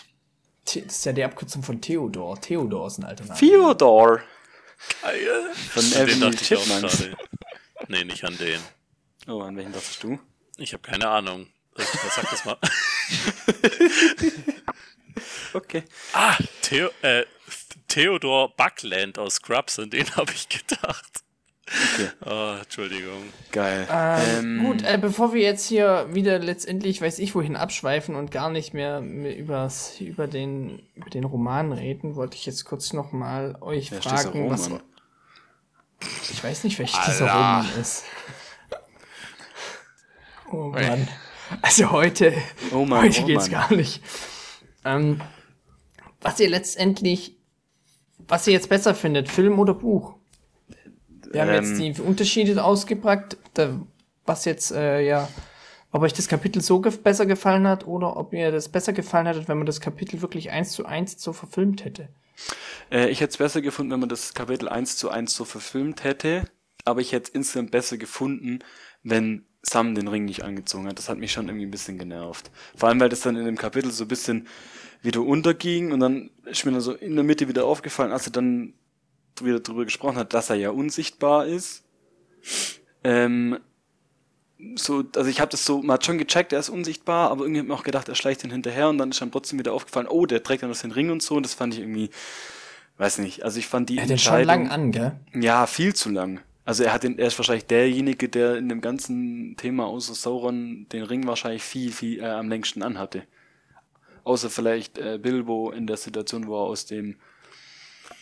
The- 0.68 0.82
Das 0.84 0.96
ist 0.98 1.06
ja 1.06 1.14
die 1.14 1.24
Abkürzung 1.24 1.64
von 1.64 1.80
Theodor. 1.82 2.40
Theodor 2.42 2.88
ist 2.88 2.98
ein 3.00 3.04
alter 3.06 3.24
Name. 3.26 3.40
Theodor! 3.40 4.22
Geil. 5.02 5.52
Von 5.72 5.84
Avenue 5.94 6.32
dachte 6.32 6.44
ich 6.44 6.56
auch 6.58 6.64
Chipmunks. 6.64 7.04
Nee, 7.88 8.04
nicht 8.04 8.24
an 8.26 8.38
den. 8.38 8.60
Oh, 9.28 9.42
an 9.42 9.56
welchen 9.56 9.72
dachtest 9.74 10.04
du? 10.04 10.20
Ich 10.58 10.74
habe 10.74 10.82
keine 10.84 11.08
Ahnung. 11.08 11.48
Ich 11.78 11.86
sag 11.86 12.30
das 12.30 12.46
mal. 12.46 12.58
Okay. 15.54 15.84
Ah, 16.12 16.36
Theo, 16.62 16.90
äh, 17.02 17.24
Theodor 17.88 18.54
Buckland 18.56 19.18
aus 19.18 19.36
Scrubs, 19.36 19.80
an 19.80 19.90
den 19.90 20.14
habe 20.16 20.32
ich 20.34 20.50
gedacht. 20.50 21.24
Okay. 21.68 22.10
Oh, 22.26 22.58
Entschuldigung. 22.62 23.34
Geil. 23.52 23.88
Ähm, 23.90 24.64
gut, 24.64 24.84
äh, 24.84 25.00
bevor 25.00 25.34
wir 25.34 25.42
jetzt 25.42 25.66
hier 25.66 26.08
wieder 26.12 26.38
letztendlich, 26.38 27.02
weiß 27.02 27.20
ich 27.20 27.34
wohin, 27.34 27.56
abschweifen 27.56 28.16
und 28.16 28.30
gar 28.32 28.50
nicht 28.50 28.74
mehr 28.74 29.00
übers, 29.00 30.00
über, 30.00 30.28
den, 30.28 30.84
über 30.94 31.10
den 31.10 31.24
Roman 31.24 31.72
reden, 31.72 32.16
wollte 32.16 32.36
ich 32.36 32.46
jetzt 32.46 32.66
kurz 32.66 32.94
noch 32.94 33.14
mal 33.14 33.58
euch 33.62 33.90
dieser 33.90 34.02
fragen, 34.02 34.50
was... 34.50 34.70
Ich 36.30 36.44
weiß 36.44 36.66
nicht, 36.66 36.78
welcher 36.78 37.02
dieser. 37.08 37.32
Roman 37.32 37.66
ist. 37.80 38.04
Oh 40.52 40.68
Mann. 40.68 41.08
Also 41.62 41.92
heute, 41.92 42.34
Oh 42.72 42.86
Mann, 42.86 43.04
heute 43.04 43.22
oh 43.22 43.26
geht's 43.26 43.50
Mann. 43.50 43.70
gar 43.70 43.74
nicht. 43.76 44.02
Ähm, 44.84 45.22
was 46.22 46.40
ihr 46.40 46.50
letztendlich, 46.50 47.38
was 48.28 48.48
ihr 48.48 48.54
jetzt 48.54 48.70
besser 48.70 48.96
findet, 48.96 49.30
Film 49.30 49.60
oder 49.60 49.74
Buch? 49.74 50.16
Wir 51.32 51.42
haben 51.42 51.50
Ähm. 51.50 51.64
jetzt 51.64 51.80
die 51.80 52.02
Unterschiede 52.02 52.64
ausgepackt, 52.64 53.38
was 54.26 54.46
jetzt, 54.46 54.72
äh, 54.72 55.02
ja, 55.02 55.28
ob 55.92 56.02
euch 56.02 56.14
das 56.14 56.28
Kapitel 56.28 56.62
so 56.62 56.82
gef 56.82 57.02
besser 57.04 57.26
gefallen 57.26 57.68
hat 57.68 57.86
oder 57.88 58.18
ob 58.18 58.34
ihr 58.34 58.52
das 58.52 58.70
besser 58.70 58.94
gefallen 58.94 59.28
hättet, 59.28 59.48
wenn 59.48 59.58
man 59.58 59.66
das 59.66 59.80
Kapitel 59.82 60.22
wirklich 60.22 60.52
eins 60.52 60.72
zu 60.72 60.86
eins 60.86 61.22
so 61.22 61.32
verfilmt 61.34 61.86
hätte. 61.86 62.10
Äh, 62.92 63.10
ich 63.10 63.22
hätte 63.22 63.32
es 63.32 63.38
besser 63.38 63.62
gefunden, 63.62 63.92
wenn 63.92 64.00
man 64.02 64.10
das 64.10 64.34
Kapitel 64.34 64.68
1 64.68 64.98
zu 64.98 65.10
1 65.10 65.34
so 65.34 65.46
verfilmt 65.46 66.04
hätte, 66.04 66.50
aber 66.84 67.02
ich 67.02 67.12
hätte 67.14 67.30
es 67.30 67.36
insgesamt 67.36 67.72
besser 67.72 67.98
gefunden, 67.98 68.60
wenn 69.04 69.46
Sam 69.66 69.96
den 69.96 70.08
Ring 70.08 70.26
nicht 70.26 70.44
angezogen 70.44 70.88
hat. 70.88 70.98
Das 71.00 71.10
hat 71.10 71.18
mich 71.18 71.32
schon 71.32 71.48
irgendwie 71.48 71.66
ein 71.66 71.72
bisschen 71.72 71.98
genervt. 71.98 72.52
Vor 72.76 72.90
allem, 72.90 73.00
weil 73.00 73.10
das 73.10 73.22
dann 73.22 73.36
in 73.36 73.46
dem 73.46 73.58
Kapitel 73.58 73.92
so 73.92 74.04
ein 74.06 74.08
bisschen 74.08 74.48
wieder 75.02 75.22
unterging 75.22 75.92
und 75.92 76.00
dann 76.00 76.30
ist 76.46 76.66
mir 76.66 76.72
dann 76.72 76.82
so 76.82 76.94
in 76.94 77.16
der 77.16 77.24
Mitte 77.24 77.48
wieder 77.48 77.66
aufgefallen, 77.66 78.12
als 78.12 78.28
er 78.28 78.32
dann 78.32 78.74
wieder 79.42 79.60
drüber 79.60 79.86
gesprochen 79.86 80.18
hat, 80.18 80.34
dass 80.34 80.50
er 80.50 80.56
ja 80.56 80.70
unsichtbar 80.70 81.46
ist. 81.46 81.84
Ähm, 83.04 83.60
so, 84.76 85.04
also 85.16 85.30
ich 85.30 85.42
habe 85.42 85.52
das 85.52 85.66
so, 85.66 85.82
man 85.82 85.96
hat 85.96 86.06
schon 86.06 86.18
gecheckt, 86.18 86.54
er 86.54 86.60
ist 86.60 86.70
unsichtbar, 86.70 87.30
aber 87.30 87.44
irgendwie 87.44 87.60
hat 87.60 87.68
man 87.68 87.78
auch 87.78 87.84
gedacht, 87.84 88.08
er 88.08 88.16
schleicht 88.16 88.44
ihn 88.44 88.52
hinterher 88.52 88.90
und 88.90 88.98
dann 88.98 89.12
ist 89.12 89.22
dann 89.22 89.32
trotzdem 89.32 89.60
wieder 89.60 89.74
aufgefallen, 89.74 90.08
oh, 90.08 90.26
der 90.26 90.44
trägt 90.44 90.64
dann 90.64 90.70
noch 90.70 90.78
den 90.78 90.92
Ring 90.92 91.12
und 91.12 91.22
so 91.22 91.36
und 91.36 91.44
das 91.44 91.54
fand 91.54 91.74
ich 91.74 91.82
irgendwie, 91.82 92.10
weiß 92.98 93.20
nicht, 93.20 93.44
also 93.44 93.60
ich 93.60 93.68
fand 93.68 93.90
die 93.90 93.98
Er 93.98 94.04
hat 94.04 94.10
den 94.10 94.18
schon 94.18 94.44
lang 94.44 94.70
an, 94.70 94.92
gell? 94.92 95.20
ja, 95.34 95.68
viel 95.68 95.94
zu 95.94 96.10
lang. 96.10 96.40
Also 96.66 96.84
er 96.84 96.94
hat 96.94 97.04
den, 97.04 97.20
er 97.20 97.28
ist 97.28 97.38
wahrscheinlich 97.38 97.68
derjenige, 97.68 98.28
der 98.28 98.58
in 98.58 98.68
dem 98.70 98.82
ganzen 98.82 99.56
Thema 99.56 99.86
außer 99.86 100.16
Sauron 100.16 100.88
den 100.92 101.04
Ring 101.04 101.28
wahrscheinlich 101.28 101.62
viel, 101.64 101.92
viel 101.92 102.20
äh, 102.22 102.26
am 102.26 102.50
längsten 102.50 102.82
anhatte. 102.82 103.24
Außer 104.24 104.50
vielleicht 104.50 104.98
äh, 104.98 105.20
Bilbo 105.22 105.70
in 105.72 105.86
der 105.86 105.98
Situation, 105.98 106.48
wo 106.48 106.56
er 106.56 106.68
aus 106.68 106.88
dem 106.88 107.18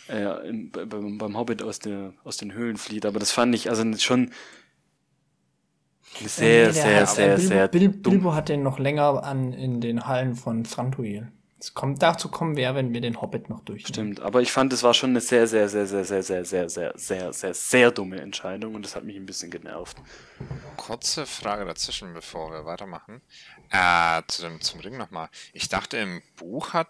äh, 0.09 0.49
im, 0.49 0.71
beim, 0.71 1.17
beim 1.17 1.37
Hobbit 1.37 1.63
aus, 1.63 1.79
der, 1.79 2.13
aus 2.25 2.35
den 2.35 2.53
Höhlen 2.53 2.75
flieht. 2.75 3.05
Aber 3.05 3.19
das 3.19 3.31
fand 3.31 3.55
ich 3.55 3.69
also 3.69 3.85
schon 3.97 4.31
sehr, 6.25 6.67
Nee, 6.67 6.73
der 6.73 6.73
sehr, 6.73 6.99
hat- 7.01 7.09
sehr, 7.09 7.35
Bilbo, 7.35 7.47
sehr 7.47 7.67
Bil, 7.69 7.89
dumm. 7.89 8.13
Bilbo 8.13 8.33
hat 8.33 8.49
den 8.49 8.61
noch 8.63 8.77
länger 8.79 9.23
an 9.23 9.53
in 9.53 9.79
den 9.79 10.05
Hallen 10.05 10.35
von 10.35 10.65
Thranduil. 10.65 11.31
Es 11.63 11.73
kommt, 11.73 12.01
dazu 12.01 12.27
kommen 12.27 12.57
wir, 12.57 12.75
wenn 12.75 12.91
wir 12.91 12.99
den 12.99 13.21
Hobbit 13.21 13.49
noch 13.49 13.61
durch. 13.61 13.87
Stimmt, 13.87 14.19
aber 14.19 14.41
ich 14.41 14.51
fand, 14.51 14.73
es 14.73 14.83
war 14.83 14.93
schon 14.93 15.11
eine 15.11 15.21
sehr, 15.21 15.47
sehr, 15.47 15.69
sehr, 15.69 15.85
sehr, 15.87 16.03
sehr, 16.03 16.21
sehr, 16.21 16.43
sehr, 16.43 16.67
sehr, 16.67 16.91
sehr, 16.93 17.31
sehr, 17.31 17.53
sehr 17.53 17.91
dumme 17.91 18.19
Entscheidung 18.19 18.75
und 18.75 18.83
das 18.83 18.97
hat 18.97 19.05
mich 19.05 19.15
ein 19.15 19.25
bisschen 19.25 19.49
genervt. 19.49 19.95
Kurze 20.75 21.25
Frage 21.25 21.63
dazwischen, 21.63 22.13
bevor 22.13 22.51
wir 22.51 22.65
weitermachen. 22.65 23.21
Äh, 23.69 24.23
zu 24.27 24.41
dem, 24.41 24.59
zum 24.59 24.81
Ring 24.81 24.97
nochmal. 24.97 25.29
Ich 25.53 25.69
dachte, 25.69 25.95
im 25.95 26.21
Buch 26.35 26.73
hat 26.73 26.89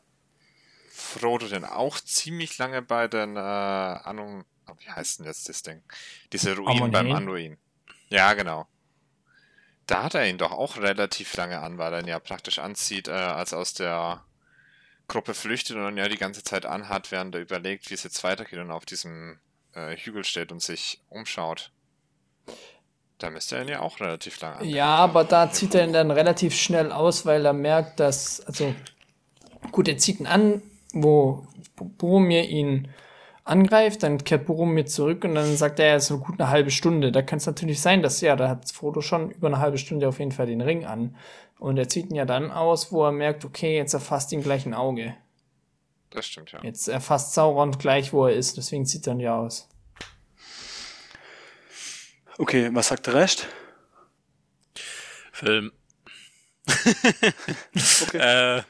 Frodo 0.89 1.47
denn 1.47 1.65
auch 1.65 1.99
ziemlich 1.99 2.57
lange 2.57 2.81
bei 2.81 3.07
den, 3.07 3.37
äh, 3.37 3.39
oh, 3.39 4.73
wie 4.79 4.89
heißt 4.89 5.19
denn 5.19 5.27
jetzt 5.27 5.47
das 5.49 5.61
Ding? 5.61 5.83
Diese 6.31 6.57
Ruinen 6.57 6.89
beim 6.89 7.05
Amonien? 7.05 7.15
Anduin. 7.15 7.57
Ja, 8.09 8.33
genau. 8.33 8.65
Da 9.85 10.01
hat 10.01 10.15
er 10.15 10.27
ihn 10.27 10.39
doch 10.39 10.51
auch 10.51 10.77
relativ 10.77 11.35
lange 11.35 11.59
an, 11.59 11.77
weil 11.77 11.93
er 11.93 11.99
ihn 11.99 12.07
ja 12.07 12.17
praktisch 12.17 12.57
anzieht, 12.57 13.07
äh, 13.07 13.11
als 13.11 13.51
er 13.51 13.59
aus 13.59 13.75
der 13.75 14.23
Gruppe 15.13 15.35
flüchtet 15.35 15.75
und 15.75 15.83
dann 15.83 15.97
ja 15.97 16.09
die 16.09 16.17
ganze 16.17 16.43
Zeit 16.43 16.65
anhat, 16.65 17.11
während 17.11 17.35
er 17.35 17.41
überlegt, 17.41 17.89
wie 17.89 17.93
es 17.93 18.03
jetzt 18.03 18.23
weitergeht 18.23 18.57
und 18.57 18.71
auf 18.71 18.85
diesem 18.85 19.37
äh, 19.75 19.95
Hügel 19.95 20.23
steht 20.23 20.51
und 20.51 20.61
sich 20.61 21.01
umschaut. 21.09 21.71
Da 23.19 23.29
müsste 23.29 23.57
er 23.57 23.61
ihn 23.61 23.67
ja 23.69 23.81
auch 23.81 23.99
relativ 23.99 24.41
lang 24.41 24.55
an. 24.55 24.67
Ja, 24.67 24.95
aber 24.95 25.23
da 25.23 25.51
zieht 25.51 25.75
er 25.75 25.85
ihn 25.85 25.93
dann 25.93 26.09
relativ 26.09 26.55
schnell 26.55 26.91
aus, 26.91 27.27
weil 27.27 27.45
er 27.45 27.53
merkt, 27.53 27.99
dass, 27.99 28.41
also, 28.41 28.73
gut, 29.71 29.87
er 29.87 29.97
zieht 29.99 30.19
ihn 30.19 30.25
an, 30.25 30.63
wo 30.93 31.45
Boromir 31.75 32.49
ihn 32.49 32.89
angreift, 33.43 34.01
dann 34.01 34.23
kehrt 34.23 34.47
Boromir 34.47 34.87
zurück 34.87 35.23
und 35.25 35.35
dann 35.35 35.55
sagt 35.55 35.79
er, 35.79 35.97
ist 35.97 36.07
so 36.07 36.17
gut 36.17 36.39
eine 36.39 36.49
halbe 36.49 36.71
Stunde. 36.71 37.11
Da 37.11 37.21
kann 37.21 37.37
es 37.37 37.45
natürlich 37.45 37.81
sein, 37.81 38.01
dass, 38.01 38.19
ja, 38.21 38.35
da 38.35 38.49
hat 38.49 38.71
Frodo 38.71 39.01
schon 39.01 39.29
über 39.29 39.47
eine 39.47 39.59
halbe 39.59 39.77
Stunde 39.77 40.07
auf 40.07 40.17
jeden 40.17 40.31
Fall 40.31 40.47
den 40.47 40.61
Ring 40.61 40.85
an. 40.85 41.15
Und 41.63 41.77
er 41.77 41.87
zieht 41.87 42.09
ihn 42.09 42.15
ja 42.15 42.25
dann 42.25 42.51
aus, 42.51 42.91
wo 42.91 43.05
er 43.05 43.13
merkt, 43.13 43.45
okay, 43.45 43.77
jetzt 43.77 43.93
erfasst 43.93 44.33
ihn 44.33 44.43
gleich 44.43 44.65
ein 44.65 44.73
Auge. 44.73 45.15
Das 46.09 46.25
stimmt, 46.27 46.51
ja. 46.51 46.61
Jetzt 46.61 46.89
erfasst 46.89 47.33
Sauron 47.33 47.71
gleich, 47.77 48.11
wo 48.11 48.25
er 48.25 48.35
ist, 48.35 48.57
deswegen 48.57 48.85
zieht 48.85 49.07
er 49.07 49.13
ihn 49.13 49.21
ja 49.21 49.37
aus. 49.37 49.69
Okay, 52.37 52.69
was 52.73 52.89
sagt 52.89 53.07
der 53.07 53.13
Rest? 53.13 53.47
Film. 55.31 55.71
Okay. 58.07 58.57
Äh, 58.57 58.63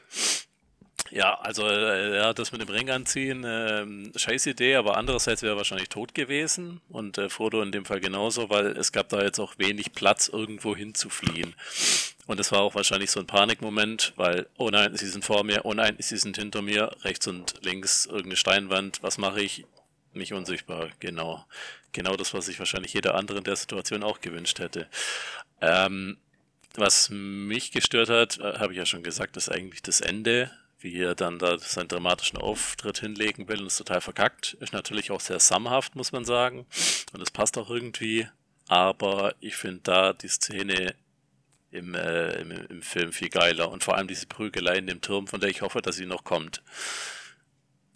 ja, 1.10 1.34
also 1.40 1.66
äh, 1.66 2.16
ja, 2.16 2.32
das 2.32 2.52
mit 2.52 2.60
dem 2.60 2.68
Ring 2.68 2.90
anziehen, 2.90 3.44
ähm, 3.44 4.12
scheiß 4.14 4.46
Idee, 4.46 4.76
aber 4.76 4.96
andererseits 4.96 5.42
wäre 5.42 5.54
er 5.54 5.56
wahrscheinlich 5.56 5.88
tot 5.88 6.14
gewesen 6.14 6.80
und 6.88 7.18
äh, 7.18 7.28
Frodo 7.28 7.60
in 7.60 7.72
dem 7.72 7.84
Fall 7.84 7.98
genauso, 7.98 8.50
weil 8.50 8.68
es 8.68 8.92
gab 8.92 9.08
da 9.08 9.20
jetzt 9.20 9.40
auch 9.40 9.58
wenig 9.58 9.92
Platz, 9.94 10.28
irgendwo 10.28 10.76
hinzufliehen. 10.76 11.56
Und 12.26 12.40
es 12.40 12.52
war 12.52 12.60
auch 12.60 12.74
wahrscheinlich 12.74 13.10
so 13.10 13.20
ein 13.20 13.26
Panikmoment, 13.26 14.14
weil, 14.16 14.46
oh 14.56 14.70
nein, 14.70 14.96
sie 14.96 15.06
sind 15.06 15.24
vor 15.24 15.44
mir, 15.44 15.64
oh 15.64 15.74
nein, 15.74 15.96
sie 15.98 16.16
sind 16.16 16.36
hinter 16.36 16.62
mir, 16.62 16.96
rechts 17.02 17.26
und 17.26 17.54
links 17.62 18.06
irgendeine 18.06 18.36
Steinwand, 18.36 19.02
was 19.02 19.18
mache 19.18 19.42
ich? 19.42 19.66
Nicht 20.14 20.32
unsichtbar, 20.32 20.90
genau. 21.00 21.44
Genau 21.92 22.16
das, 22.16 22.32
was 22.32 22.46
sich 22.46 22.58
wahrscheinlich 22.58 22.94
jeder 22.94 23.14
andere 23.14 23.38
in 23.38 23.44
der 23.44 23.56
Situation 23.56 24.02
auch 24.02 24.20
gewünscht 24.20 24.58
hätte. 24.58 24.88
Ähm, 25.60 26.16
was 26.74 27.08
mich 27.10 27.72
gestört 27.72 28.08
hat, 28.08 28.38
äh, 28.38 28.58
habe 28.58 28.72
ich 28.72 28.78
ja 28.78 28.86
schon 28.86 29.02
gesagt, 29.02 29.36
ist 29.36 29.50
eigentlich 29.50 29.82
das 29.82 30.00
Ende, 30.00 30.50
wie 30.80 30.98
er 30.98 31.14
dann 31.14 31.38
da 31.38 31.58
seinen 31.58 31.88
dramatischen 31.88 32.38
Auftritt 32.38 32.98
hinlegen 32.98 33.48
will 33.48 33.60
und 33.60 33.66
ist 33.66 33.78
total 33.78 34.00
verkackt. 34.00 34.54
Ist 34.60 34.72
natürlich 34.72 35.10
auch 35.10 35.20
sehr 35.20 35.40
samhaft, 35.40 35.94
muss 35.94 36.12
man 36.12 36.24
sagen. 36.24 36.66
Und 37.12 37.22
es 37.22 37.30
passt 37.30 37.56
auch 37.58 37.70
irgendwie. 37.70 38.28
Aber 38.68 39.34
ich 39.40 39.56
finde 39.56 39.80
da 39.82 40.12
die 40.12 40.28
Szene 40.28 40.94
im, 41.74 41.94
äh, 41.94 42.40
im, 42.40 42.50
im 42.52 42.82
Film 42.82 43.12
viel 43.12 43.28
geiler. 43.28 43.70
Und 43.70 43.84
vor 43.84 43.96
allem 43.96 44.08
diese 44.08 44.26
Prügelei 44.26 44.76
in 44.76 44.86
dem 44.86 45.00
Turm, 45.00 45.26
von 45.26 45.40
der 45.40 45.50
ich 45.50 45.62
hoffe, 45.62 45.82
dass 45.82 45.96
sie 45.96 46.06
noch 46.06 46.24
kommt. 46.24 46.62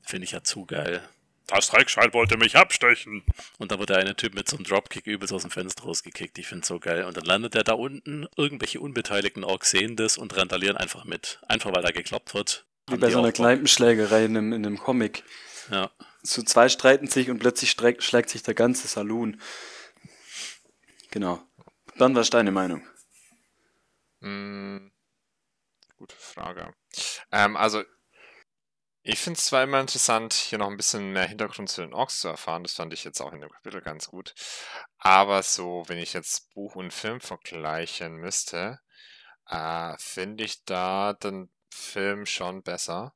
Finde 0.02 0.24
ich 0.24 0.32
ja 0.32 0.42
zu 0.42 0.66
geil. 0.66 1.02
Das 1.46 1.68
Dreckschwein 1.68 2.12
wollte 2.12 2.36
mich 2.36 2.56
abstechen. 2.56 3.22
Und 3.58 3.70
dann 3.70 3.78
wird 3.78 3.90
der 3.90 3.98
eine 3.98 4.16
Typ 4.16 4.34
mit 4.34 4.48
so 4.48 4.56
einem 4.56 4.64
Dropkick 4.64 5.06
übelst 5.06 5.32
aus 5.32 5.42
dem 5.42 5.50
Fenster 5.50 5.84
rausgekickt. 5.84 6.38
Ich 6.38 6.46
finde 6.46 6.66
so 6.66 6.78
geil. 6.78 7.04
Und 7.04 7.16
dann 7.16 7.24
landet 7.24 7.54
er 7.54 7.64
da 7.64 7.72
unten. 7.72 8.26
Irgendwelche 8.36 8.80
unbeteiligten 8.80 9.44
Orks 9.44 9.70
sehen 9.70 9.96
das 9.96 10.18
und 10.18 10.36
randalieren 10.36 10.76
einfach 10.76 11.04
mit. 11.04 11.40
Einfach 11.48 11.72
weil 11.72 11.82
da 11.82 11.90
gekloppt 11.90 12.34
wird. 12.34 12.66
Wie 12.88 12.96
bei 12.96 13.10
so 13.10 13.18
einer. 13.18 13.32
Kneipenschlägerei 13.32 14.24
in 14.24 14.36
einem, 14.36 14.52
in 14.52 14.66
einem 14.66 14.78
Comic. 14.78 15.22
Ja. 15.70 15.90
So 16.22 16.42
zwei 16.42 16.68
streiten 16.68 17.06
sich 17.06 17.30
und 17.30 17.38
plötzlich 17.38 17.70
streck, 17.70 18.02
schlägt 18.02 18.28
sich 18.28 18.42
der 18.42 18.54
ganze 18.54 18.88
Saloon. 18.88 19.40
Genau. 21.10 21.40
Dann, 21.96 22.14
was 22.14 22.26
ist 22.26 22.34
deine 22.34 22.50
Meinung? 22.50 22.82
Hm, 24.20 24.92
gute 25.96 26.16
Frage. 26.16 26.72
Ähm, 27.32 27.56
also, 27.56 27.84
ich 29.02 29.18
finde 29.18 29.38
es 29.38 29.46
zwar 29.46 29.62
immer 29.62 29.80
interessant, 29.80 30.34
hier 30.34 30.58
noch 30.58 30.68
ein 30.68 30.76
bisschen 30.76 31.12
mehr 31.12 31.26
Hintergrund 31.26 31.70
zu 31.70 31.80
den 31.80 31.94
Orks 31.94 32.20
zu 32.20 32.28
erfahren. 32.28 32.62
Das 32.62 32.74
fand 32.74 32.92
ich 32.92 33.04
jetzt 33.04 33.20
auch 33.20 33.32
in 33.32 33.40
dem 33.40 33.50
Kapitel 33.50 33.80
ganz 33.80 34.08
gut. 34.08 34.34
Aber 34.98 35.42
so, 35.42 35.84
wenn 35.86 35.98
ich 35.98 36.12
jetzt 36.12 36.52
Buch 36.54 36.74
und 36.76 36.92
Film 36.92 37.20
vergleichen 37.20 38.16
müsste, 38.16 38.80
äh, 39.48 39.94
finde 39.98 40.44
ich 40.44 40.64
da 40.64 41.14
den 41.14 41.50
Film 41.72 42.26
schon 42.26 42.62
besser. 42.62 43.14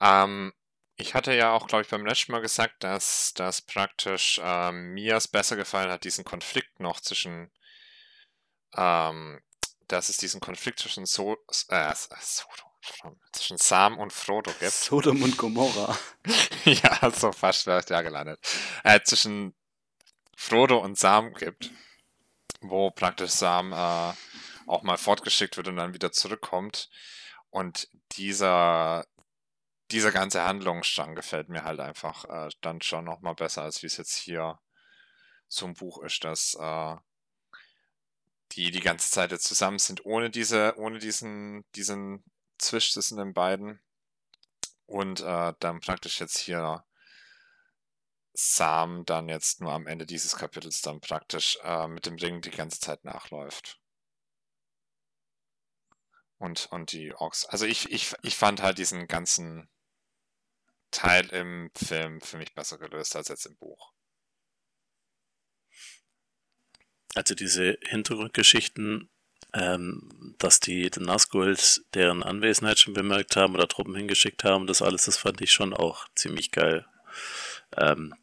Ähm, 0.00 0.52
ich 0.96 1.14
hatte 1.14 1.34
ja 1.34 1.52
auch, 1.52 1.66
glaube 1.68 1.82
ich, 1.82 1.88
beim 1.90 2.06
letzten 2.06 2.32
Mal 2.32 2.40
gesagt, 2.42 2.84
dass 2.84 3.32
das 3.34 3.62
praktisch 3.62 4.40
ähm, 4.44 4.94
mir 4.94 5.16
es 5.16 5.28
besser 5.28 5.56
gefallen 5.56 5.90
hat, 5.90 6.04
diesen 6.04 6.24
Konflikt 6.24 6.80
noch 6.80 7.00
zwischen 7.00 7.50
ähm, 8.76 9.40
dass 9.88 10.08
es 10.08 10.18
diesen 10.18 10.40
Konflikt 10.40 10.80
zwischen 10.80 11.06
so 11.06 11.36
äh, 11.68 11.92
zwischen 13.32 13.58
Sam 13.58 13.98
und 13.98 14.12
Frodo 14.12 14.52
gibt. 14.60 14.72
Sodom 14.72 15.22
und 15.22 15.36
Gomorra. 15.36 15.98
ja, 16.64 17.10
so 17.10 17.32
fast 17.32 17.66
wäre 17.66 17.80
ich 17.80 17.86
da 17.86 18.02
gelandet. 18.02 18.38
Äh, 18.84 19.00
zwischen 19.02 19.54
Frodo 20.36 20.78
und 20.78 20.98
Sam 20.98 21.34
gibt, 21.34 21.70
wo 22.60 22.90
praktisch 22.90 23.30
Sam 23.30 23.72
äh, 23.72 24.12
auch 24.66 24.82
mal 24.82 24.98
fortgeschickt 24.98 25.56
wird 25.56 25.68
und 25.68 25.76
dann 25.76 25.94
wieder 25.94 26.12
zurückkommt. 26.12 26.90
Und 27.50 27.88
dieser, 28.12 29.06
dieser 29.90 30.12
ganze 30.12 30.44
Handlungsstrang 30.44 31.14
gefällt 31.14 31.48
mir 31.48 31.64
halt 31.64 31.80
einfach 31.80 32.24
äh, 32.26 32.50
dann 32.60 32.82
schon 32.82 33.04
nochmal 33.04 33.34
besser, 33.34 33.62
als 33.62 33.82
wie 33.82 33.86
es 33.86 33.96
jetzt 33.96 34.16
hier 34.16 34.58
ein 35.62 35.74
Buch 35.74 36.02
ist, 36.02 36.24
dass 36.24 36.54
äh, 36.54 36.96
die 38.52 38.70
die 38.70 38.80
ganze 38.80 39.10
Zeit 39.10 39.30
jetzt 39.30 39.44
zusammen 39.44 39.78
sind, 39.78 40.04
ohne 40.04 40.30
diese, 40.30 40.74
ohne 40.78 40.98
diesen, 40.98 41.64
diesen 41.74 42.24
Zwisch 42.58 42.92
zwischen 42.92 43.18
den 43.18 43.34
beiden. 43.34 43.80
Und 44.86 45.20
äh, 45.20 45.52
dann 45.60 45.80
praktisch 45.80 46.20
jetzt 46.20 46.38
hier 46.38 46.84
Sam 48.32 49.04
dann 49.04 49.28
jetzt 49.28 49.60
nur 49.60 49.72
am 49.72 49.86
Ende 49.86 50.06
dieses 50.06 50.36
Kapitels 50.36 50.80
dann 50.80 51.00
praktisch 51.00 51.58
äh, 51.62 51.88
mit 51.88 52.06
dem 52.06 52.14
Ring 52.16 52.40
die 52.40 52.50
ganze 52.50 52.80
Zeit 52.80 53.04
nachläuft. 53.04 53.80
Und, 56.38 56.66
und 56.70 56.92
die 56.92 57.12
Orks. 57.14 57.44
Also 57.46 57.66
ich, 57.66 57.90
ich, 57.90 58.14
ich 58.22 58.36
fand 58.36 58.62
halt 58.62 58.78
diesen 58.78 59.08
ganzen 59.08 59.68
Teil 60.90 61.28
im 61.30 61.70
Film 61.74 62.20
für 62.20 62.38
mich 62.38 62.54
besser 62.54 62.78
gelöst 62.78 63.16
als 63.16 63.28
jetzt 63.28 63.46
im 63.46 63.56
Buch. 63.56 63.92
Also 67.14 67.34
diese 67.34 67.78
Hintergrundgeschichten, 67.82 69.08
ähm, 69.54 70.34
dass 70.38 70.60
die 70.60 70.90
den 70.90 71.04
Nazgûls 71.04 71.82
deren 71.94 72.22
Anwesenheit 72.22 72.78
schon 72.78 72.94
bemerkt 72.94 73.36
haben 73.36 73.54
oder 73.54 73.68
Truppen 73.68 73.94
hingeschickt 73.94 74.44
haben, 74.44 74.66
das 74.66 74.82
alles, 74.82 75.06
das 75.06 75.16
fand 75.16 75.40
ich 75.40 75.52
schon 75.52 75.72
auch 75.72 76.06
ziemlich 76.14 76.50
geil. 76.50 76.86
Ähm, 77.76 78.14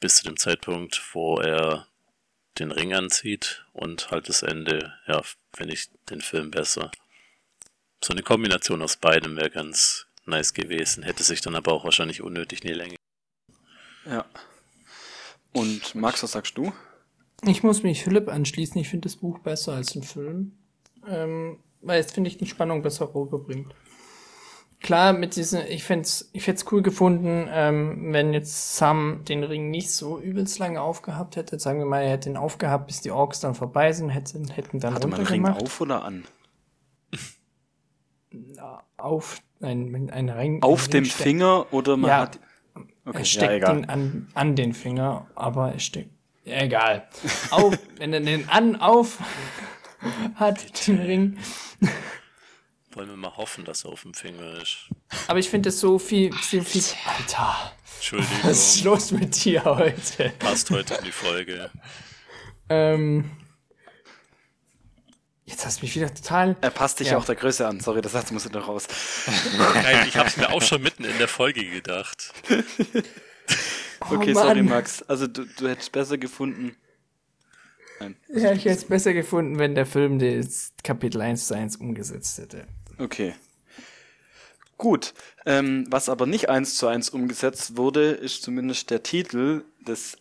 bis 0.00 0.16
zu 0.16 0.24
dem 0.24 0.36
Zeitpunkt, 0.36 1.02
wo 1.14 1.38
er 1.38 1.86
den 2.58 2.70
Ring 2.70 2.94
anzieht 2.94 3.64
und 3.72 4.10
halt 4.10 4.28
das 4.28 4.42
Ende, 4.42 4.94
ja, 5.06 5.22
finde 5.54 5.74
ich 5.74 5.88
den 6.10 6.20
Film 6.20 6.50
besser. 6.50 6.90
So 8.02 8.12
eine 8.12 8.22
Kombination 8.22 8.82
aus 8.82 8.96
beidem 8.96 9.36
wäre 9.36 9.50
ganz 9.50 10.06
nice 10.26 10.52
gewesen, 10.54 11.02
hätte 11.02 11.22
sich 11.22 11.40
dann 11.40 11.56
aber 11.56 11.72
auch 11.72 11.84
wahrscheinlich 11.84 12.22
unnötig 12.22 12.62
in 12.62 12.68
die 12.68 12.74
Länge. 12.74 12.96
Ja. 14.04 14.24
Und 15.52 15.94
Max, 15.94 16.22
was 16.22 16.32
sagst 16.32 16.58
du? 16.58 16.72
Ich 17.42 17.62
muss 17.62 17.82
mich 17.82 18.02
Philipp 18.04 18.28
anschließen. 18.28 18.80
Ich 18.80 18.88
finde 18.88 19.08
das 19.08 19.16
Buch 19.16 19.38
besser 19.40 19.74
als 19.74 19.92
den 19.92 20.02
Film. 20.02 20.52
Ähm, 21.06 21.58
weil 21.82 21.98
jetzt 22.00 22.14
finde 22.14 22.28
ich 22.28 22.38
die 22.38 22.46
Spannung 22.46 22.82
besser 22.82 23.14
rüberbringt. 23.14 23.74
Klar, 24.80 25.14
mit 25.14 25.36
diesen, 25.36 25.66
ich 25.66 25.82
fände 25.82 26.02
es 26.02 26.28
ich 26.34 26.42
fänd's 26.42 26.66
cool 26.70 26.82
gefunden, 26.82 27.48
ähm, 27.50 28.12
wenn 28.12 28.34
jetzt 28.34 28.76
Sam 28.76 29.22
den 29.26 29.42
Ring 29.42 29.70
nicht 29.70 29.90
so 29.90 30.20
übelst 30.20 30.58
lange 30.58 30.80
aufgehabt 30.80 31.36
hätte. 31.36 31.58
Sagen 31.58 31.78
wir 31.78 31.86
mal, 31.86 32.02
er 32.02 32.10
hätte 32.10 32.28
ihn 32.28 32.36
aufgehabt, 32.36 32.86
bis 32.86 33.00
die 33.00 33.10
Orks 33.10 33.40
dann 33.40 33.54
vorbei 33.54 33.92
sind, 33.92 34.10
hätten, 34.10 34.48
hätten 34.48 34.80
dann 34.80 34.94
Hatte 34.94 35.08
man 35.08 35.20
den 35.20 35.26
Ring 35.26 35.46
auf 35.46 35.80
oder 35.80 36.04
an? 36.04 36.24
Auf, 38.98 39.40
ein, 39.60 40.10
ein 40.10 40.28
Ring. 40.28 40.62
Auf 40.62 40.86
ein 40.86 40.90
dem 40.90 41.04
Ring 41.04 41.10
Finger 41.10 41.66
oder 41.72 41.96
man 41.96 42.08
Ja. 42.10 42.18
hat. 42.18 42.38
Okay, 43.06 43.18
er 43.18 43.24
steckt 43.24 43.50
ja, 43.50 43.56
egal. 43.56 43.78
ihn 43.78 43.84
an, 43.86 44.28
an 44.34 44.56
den 44.56 44.74
Finger, 44.74 45.26
aber 45.34 45.72
er 45.72 45.78
steckt. 45.78 46.10
Ja, 46.44 46.60
egal. 46.62 47.08
Auf, 47.50 47.78
wenn 47.96 48.12
er 48.12 48.20
den 48.20 48.48
an, 48.48 48.76
auf 48.76 49.18
hat, 50.34 50.86
den 50.86 51.00
Ring. 51.00 51.38
Wollen 52.92 53.08
wir 53.08 53.16
mal 53.16 53.36
hoffen, 53.36 53.64
dass 53.64 53.84
er 53.84 53.90
auf 53.92 54.02
dem 54.02 54.14
Finger 54.14 54.60
ist. 54.62 54.76
Aber 55.26 55.38
ich 55.38 55.48
finde 55.48 55.70
es 55.70 55.80
so 55.80 55.98
viel, 55.98 56.32
so 56.42 56.62
viel. 56.62 56.82
Alter, 57.06 57.72
Entschuldigung, 57.96 58.36
was 58.42 58.76
ist 58.76 58.84
los 58.84 59.10
mit 59.10 59.44
dir 59.44 59.64
heute? 59.64 60.30
passt 60.38 60.70
heute 60.70 60.94
in 60.94 61.04
die 61.04 61.12
Folge. 61.12 61.70
Ähm, 62.68 63.30
jetzt 65.46 65.64
hast 65.64 65.80
du 65.80 65.86
mich 65.86 65.94
wieder 65.96 66.12
total. 66.14 66.56
Er 66.60 66.70
passt 66.70 67.00
dich 67.00 67.08
Ja. 67.08 67.16
auch 67.16 67.24
der 67.24 67.34
Größe 67.36 67.66
an. 67.66 67.80
Sorry, 67.80 68.00
der 68.02 68.10
Satz 68.10 68.30
musste 68.30 68.50
noch 68.50 68.68
raus. 68.68 68.86
Nein, 69.56 70.06
ich 70.06 70.16
habe 70.16 70.28
es 70.28 70.36
mir 70.36 70.50
auch 70.50 70.62
schon 70.62 70.82
mitten 70.82 71.04
in 71.04 71.16
der 71.18 71.28
Folge 71.28 71.64
gedacht. 71.64 72.32
Okay, 74.10 74.32
oh, 74.32 74.34
sorry. 74.34 74.62
Max. 74.62 75.02
Also 75.02 75.26
du, 75.26 75.44
du 75.44 75.68
hättest 75.68 75.92
besser 75.92 76.18
gefunden. 76.18 76.76
Nein. 78.00 78.16
Ja, 78.28 78.52
ich 78.52 78.64
hätte 78.64 78.78
es 78.78 78.84
besser 78.84 79.12
gefunden, 79.12 79.58
wenn 79.58 79.74
der 79.74 79.86
Film 79.86 80.18
das 80.18 80.72
Kapitel 80.82 81.20
1 81.20 81.46
zu 81.46 81.54
1 81.54 81.76
umgesetzt 81.76 82.38
hätte. 82.38 82.66
Okay. 82.98 83.34
Gut, 84.76 85.14
ähm, 85.46 85.86
was 85.88 86.08
aber 86.08 86.26
nicht 86.26 86.48
eins 86.48 86.74
zu 86.76 86.88
eins 86.88 87.08
umgesetzt 87.08 87.76
wurde, 87.76 88.10
ist 88.10 88.42
zumindest 88.42 88.90
der 88.90 89.02
Titel 89.02 89.64
des 89.86 90.18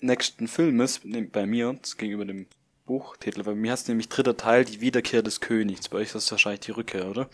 nächsten 0.00 0.46
Filmes 0.46 1.04
ne, 1.04 1.22
bei 1.22 1.46
mir 1.46 1.76
gegenüber 1.98 2.24
dem 2.24 2.46
Buchtitel. 2.86 3.42
Bei 3.42 3.54
mir 3.54 3.72
heißt 3.72 3.88
nämlich 3.88 4.08
dritter 4.08 4.36
Teil 4.36 4.64
die 4.64 4.80
Wiederkehr 4.80 5.22
des 5.22 5.40
Königs. 5.40 5.88
Bei 5.88 5.98
euch 5.98 6.06
ist 6.06 6.14
das 6.14 6.30
wahrscheinlich 6.30 6.60
die 6.60 6.70
Rückkehr, 6.70 7.08
oder? 7.08 7.28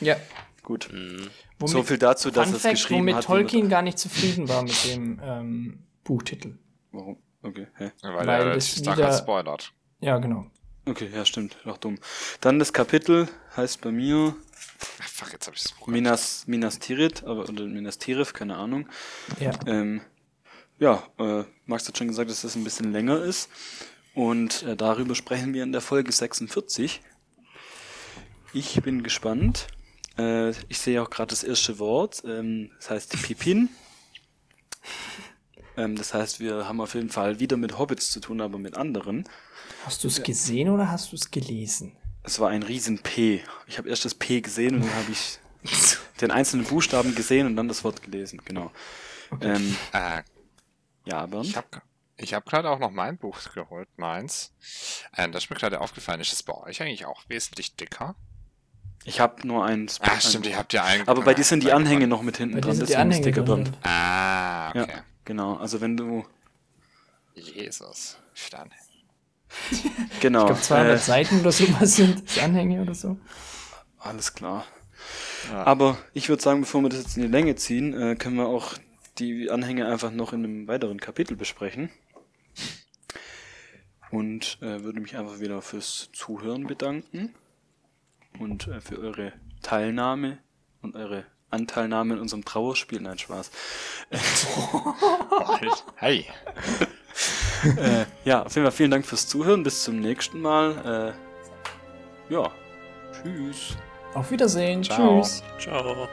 Ja. 0.00 0.16
Gut. 0.62 0.88
Mhm. 0.92 1.28
Womit, 1.58 1.72
So 1.72 1.82
viel 1.82 1.98
dazu, 1.98 2.30
dass 2.30 2.46
Fun 2.48 2.56
es 2.56 2.62
Fact, 2.62 2.74
geschrieben 2.74 3.00
womit 3.00 3.14
hat. 3.16 3.24
Tolkien 3.24 3.68
gar 3.68 3.82
nicht 3.82 3.98
zufrieden 3.98 4.48
war 4.48 4.62
mit 4.62 4.84
dem 4.86 5.20
ähm, 5.22 5.82
Buchtitel. 6.04 6.58
Warum? 6.92 7.18
Okay, 7.42 7.66
hä? 7.76 7.90
Weil, 8.02 8.14
Weil 8.14 8.28
er 8.28 8.46
relativ 8.46 8.76
stark 8.78 8.98
wieder- 8.98 9.12
spoilert. 9.12 9.72
Ja, 10.00 10.18
genau. 10.18 10.46
Okay, 10.86 11.08
ja, 11.12 11.24
stimmt. 11.24 11.56
Doch 11.64 11.78
dumm. 11.78 11.98
Dann 12.40 12.58
das 12.58 12.72
Kapitel 12.72 13.28
heißt 13.56 13.80
bei 13.80 13.90
mir 13.92 14.34
Ach, 15.00 15.08
fuck, 15.08 15.32
jetzt 15.32 15.46
hab 15.46 15.54
ich 15.54 15.62
das 15.62 15.72
Buch. 15.72 15.86
Minas, 15.86 16.44
Minas 16.46 16.78
Tirith, 16.80 17.22
aber, 17.24 17.48
oder 17.48 17.64
Minas 17.66 17.98
Tirith, 17.98 18.34
keine 18.34 18.56
Ahnung. 18.56 18.88
Ja. 19.38 19.52
Ähm, 19.66 20.00
ja, 20.78 21.02
äh, 21.18 21.44
Max 21.66 21.86
hat 21.86 21.96
schon 21.98 22.08
gesagt, 22.08 22.30
dass 22.30 22.42
das 22.42 22.56
ein 22.56 22.64
bisschen 22.64 22.90
länger 22.92 23.22
ist. 23.22 23.48
Und 24.14 24.62
äh, 24.64 24.76
darüber 24.76 25.14
sprechen 25.14 25.54
wir 25.54 25.62
in 25.62 25.70
der 25.72 25.80
Folge 25.80 26.10
46. 26.10 27.00
Ich 28.52 28.82
bin 28.82 29.02
gespannt. 29.02 29.68
Äh, 30.18 30.50
ich 30.68 30.78
sehe 30.78 31.02
auch 31.02 31.10
gerade 31.10 31.30
das 31.30 31.42
erste 31.42 31.78
Wort. 31.78 32.22
Ähm, 32.24 32.70
das 32.76 32.90
heißt 32.90 33.22
Pipin. 33.22 33.68
Ähm, 35.76 35.96
das 35.96 36.12
heißt, 36.12 36.38
wir 36.40 36.68
haben 36.68 36.82
auf 36.82 36.94
jeden 36.94 37.08
Fall 37.08 37.40
wieder 37.40 37.56
mit 37.56 37.78
Hobbits 37.78 38.10
zu 38.10 38.20
tun, 38.20 38.42
aber 38.42 38.58
mit 38.58 38.76
anderen. 38.76 39.26
Hast 39.86 40.04
du 40.04 40.08
es 40.08 40.22
gesehen 40.22 40.68
oder 40.68 40.90
hast 40.90 41.12
du 41.12 41.16
es 41.16 41.30
gelesen? 41.30 41.96
Es 42.24 42.38
war 42.40 42.50
ein 42.50 42.62
riesen 42.62 42.98
P. 42.98 43.42
Ich 43.66 43.78
habe 43.78 43.88
erst 43.88 44.04
das 44.04 44.14
P 44.14 44.42
gesehen 44.42 44.74
und 44.74 44.82
dann 44.82 44.94
habe 44.94 45.10
ich 45.10 45.38
den 46.20 46.30
einzelnen 46.30 46.66
Buchstaben 46.66 47.14
gesehen 47.14 47.46
und 47.46 47.56
dann 47.56 47.68
das 47.68 47.84
Wort 47.84 48.02
gelesen. 48.02 48.42
Genau. 48.44 48.70
Ähm, 49.40 49.76
Äh, 49.92 50.22
ja, 51.06 51.24
Bernd. 51.26 51.46
ich 51.46 51.56
habe 51.56 51.68
ich 52.18 52.34
hab 52.34 52.44
gerade 52.44 52.68
auch 52.70 52.78
noch 52.78 52.90
mein 52.90 53.16
Buch 53.16 53.38
geholt, 53.54 53.88
meins. 53.96 54.52
Äh, 55.16 55.30
das 55.30 55.44
ist 55.44 55.50
mir 55.50 55.56
gerade 55.56 55.80
aufgefallen. 55.80 56.20
Ist 56.20 56.32
es 56.32 56.42
bei 56.42 56.54
euch 56.54 56.82
eigentlich 56.82 57.06
auch 57.06 57.22
wesentlich 57.28 57.76
dicker? 57.76 58.14
Ich 59.04 59.20
habe 59.20 59.46
nur 59.46 59.64
eins. 59.64 60.00
Ah, 60.00 60.20
stimmt, 60.20 60.46
ihr 60.46 60.56
habt 60.56 60.72
ja 60.72 60.84
einen. 60.84 61.08
Aber 61.08 61.22
bei 61.22 61.34
dir 61.34 61.44
sind 61.44 61.62
die 61.62 61.72
Anhänge 61.72 62.06
noch 62.06 62.22
mit 62.22 62.36
hinten 62.36 62.56
dir 62.56 62.60
dran, 62.60 62.76
sind 62.76 62.88
die 62.88 62.92
deswegen 62.92 63.10
ist 63.10 63.16
Anhänge 63.16 63.24
dicker 63.24 63.42
drin. 63.42 63.64
Bernd. 63.64 63.78
Ah, 63.82 64.70
okay. 64.70 64.78
Ja, 64.78 65.04
genau. 65.24 65.56
Also 65.56 65.80
wenn 65.80 65.96
du 65.96 66.24
Jesus. 67.34 68.18
Stein. 68.34 68.70
genau. 70.20 70.40
Ich 70.42 70.46
glaube 70.46 70.60
200 70.60 70.94
äh, 70.94 70.98
Seiten 70.98 71.40
oder 71.40 71.52
sowas 71.52 71.96
sind 71.96 72.22
das 72.28 72.38
Anhänge 72.38 72.82
oder 72.82 72.94
so. 72.94 73.18
alles 73.98 74.34
klar. 74.34 74.64
Ja. 75.50 75.64
Aber 75.64 75.98
ich 76.14 76.28
würde 76.28 76.42
sagen, 76.42 76.60
bevor 76.60 76.82
wir 76.82 76.88
das 76.88 77.00
jetzt 77.00 77.16
in 77.16 77.22
die 77.22 77.28
Länge 77.28 77.56
ziehen, 77.56 77.92
äh, 77.94 78.14
können 78.14 78.36
wir 78.36 78.46
auch 78.46 78.74
die 79.18 79.50
Anhänge 79.50 79.86
einfach 79.88 80.10
noch 80.10 80.32
in 80.32 80.44
einem 80.44 80.68
weiteren 80.68 81.00
Kapitel 81.00 81.36
besprechen. 81.36 81.90
Und 84.10 84.58
äh, 84.60 84.82
würde 84.82 85.00
mich 85.00 85.16
einfach 85.16 85.40
wieder 85.40 85.60
fürs 85.62 86.10
Zuhören 86.12 86.66
bedanken 86.66 87.34
und 88.38 88.68
äh, 88.68 88.80
für 88.80 88.98
eure 88.98 89.32
Teilnahme 89.62 90.38
und 90.82 90.96
eure 90.96 91.24
Anteilnahme 91.50 92.14
in 92.14 92.20
unserem 92.20 92.44
Trauerspiel. 92.44 93.00
Nein, 93.00 93.18
Spaß. 93.18 93.50
Hey. 95.96 96.26
äh, 97.76 98.04
ja, 98.24 98.42
auf 98.42 98.54
jeden 98.54 98.66
Fall 98.66 98.72
vielen 98.72 98.90
Dank 98.90 99.06
fürs 99.06 99.28
Zuhören. 99.28 99.62
Bis 99.62 99.84
zum 99.84 100.00
nächsten 100.00 100.40
Mal. 100.40 101.14
Äh, 102.30 102.32
ja, 102.32 102.50
tschüss. 103.12 103.76
Auf 104.14 104.30
Wiedersehen. 104.30 104.82
Ciao. 104.82 105.20
Tschüss. 105.20 105.42
Ciao. 105.58 106.08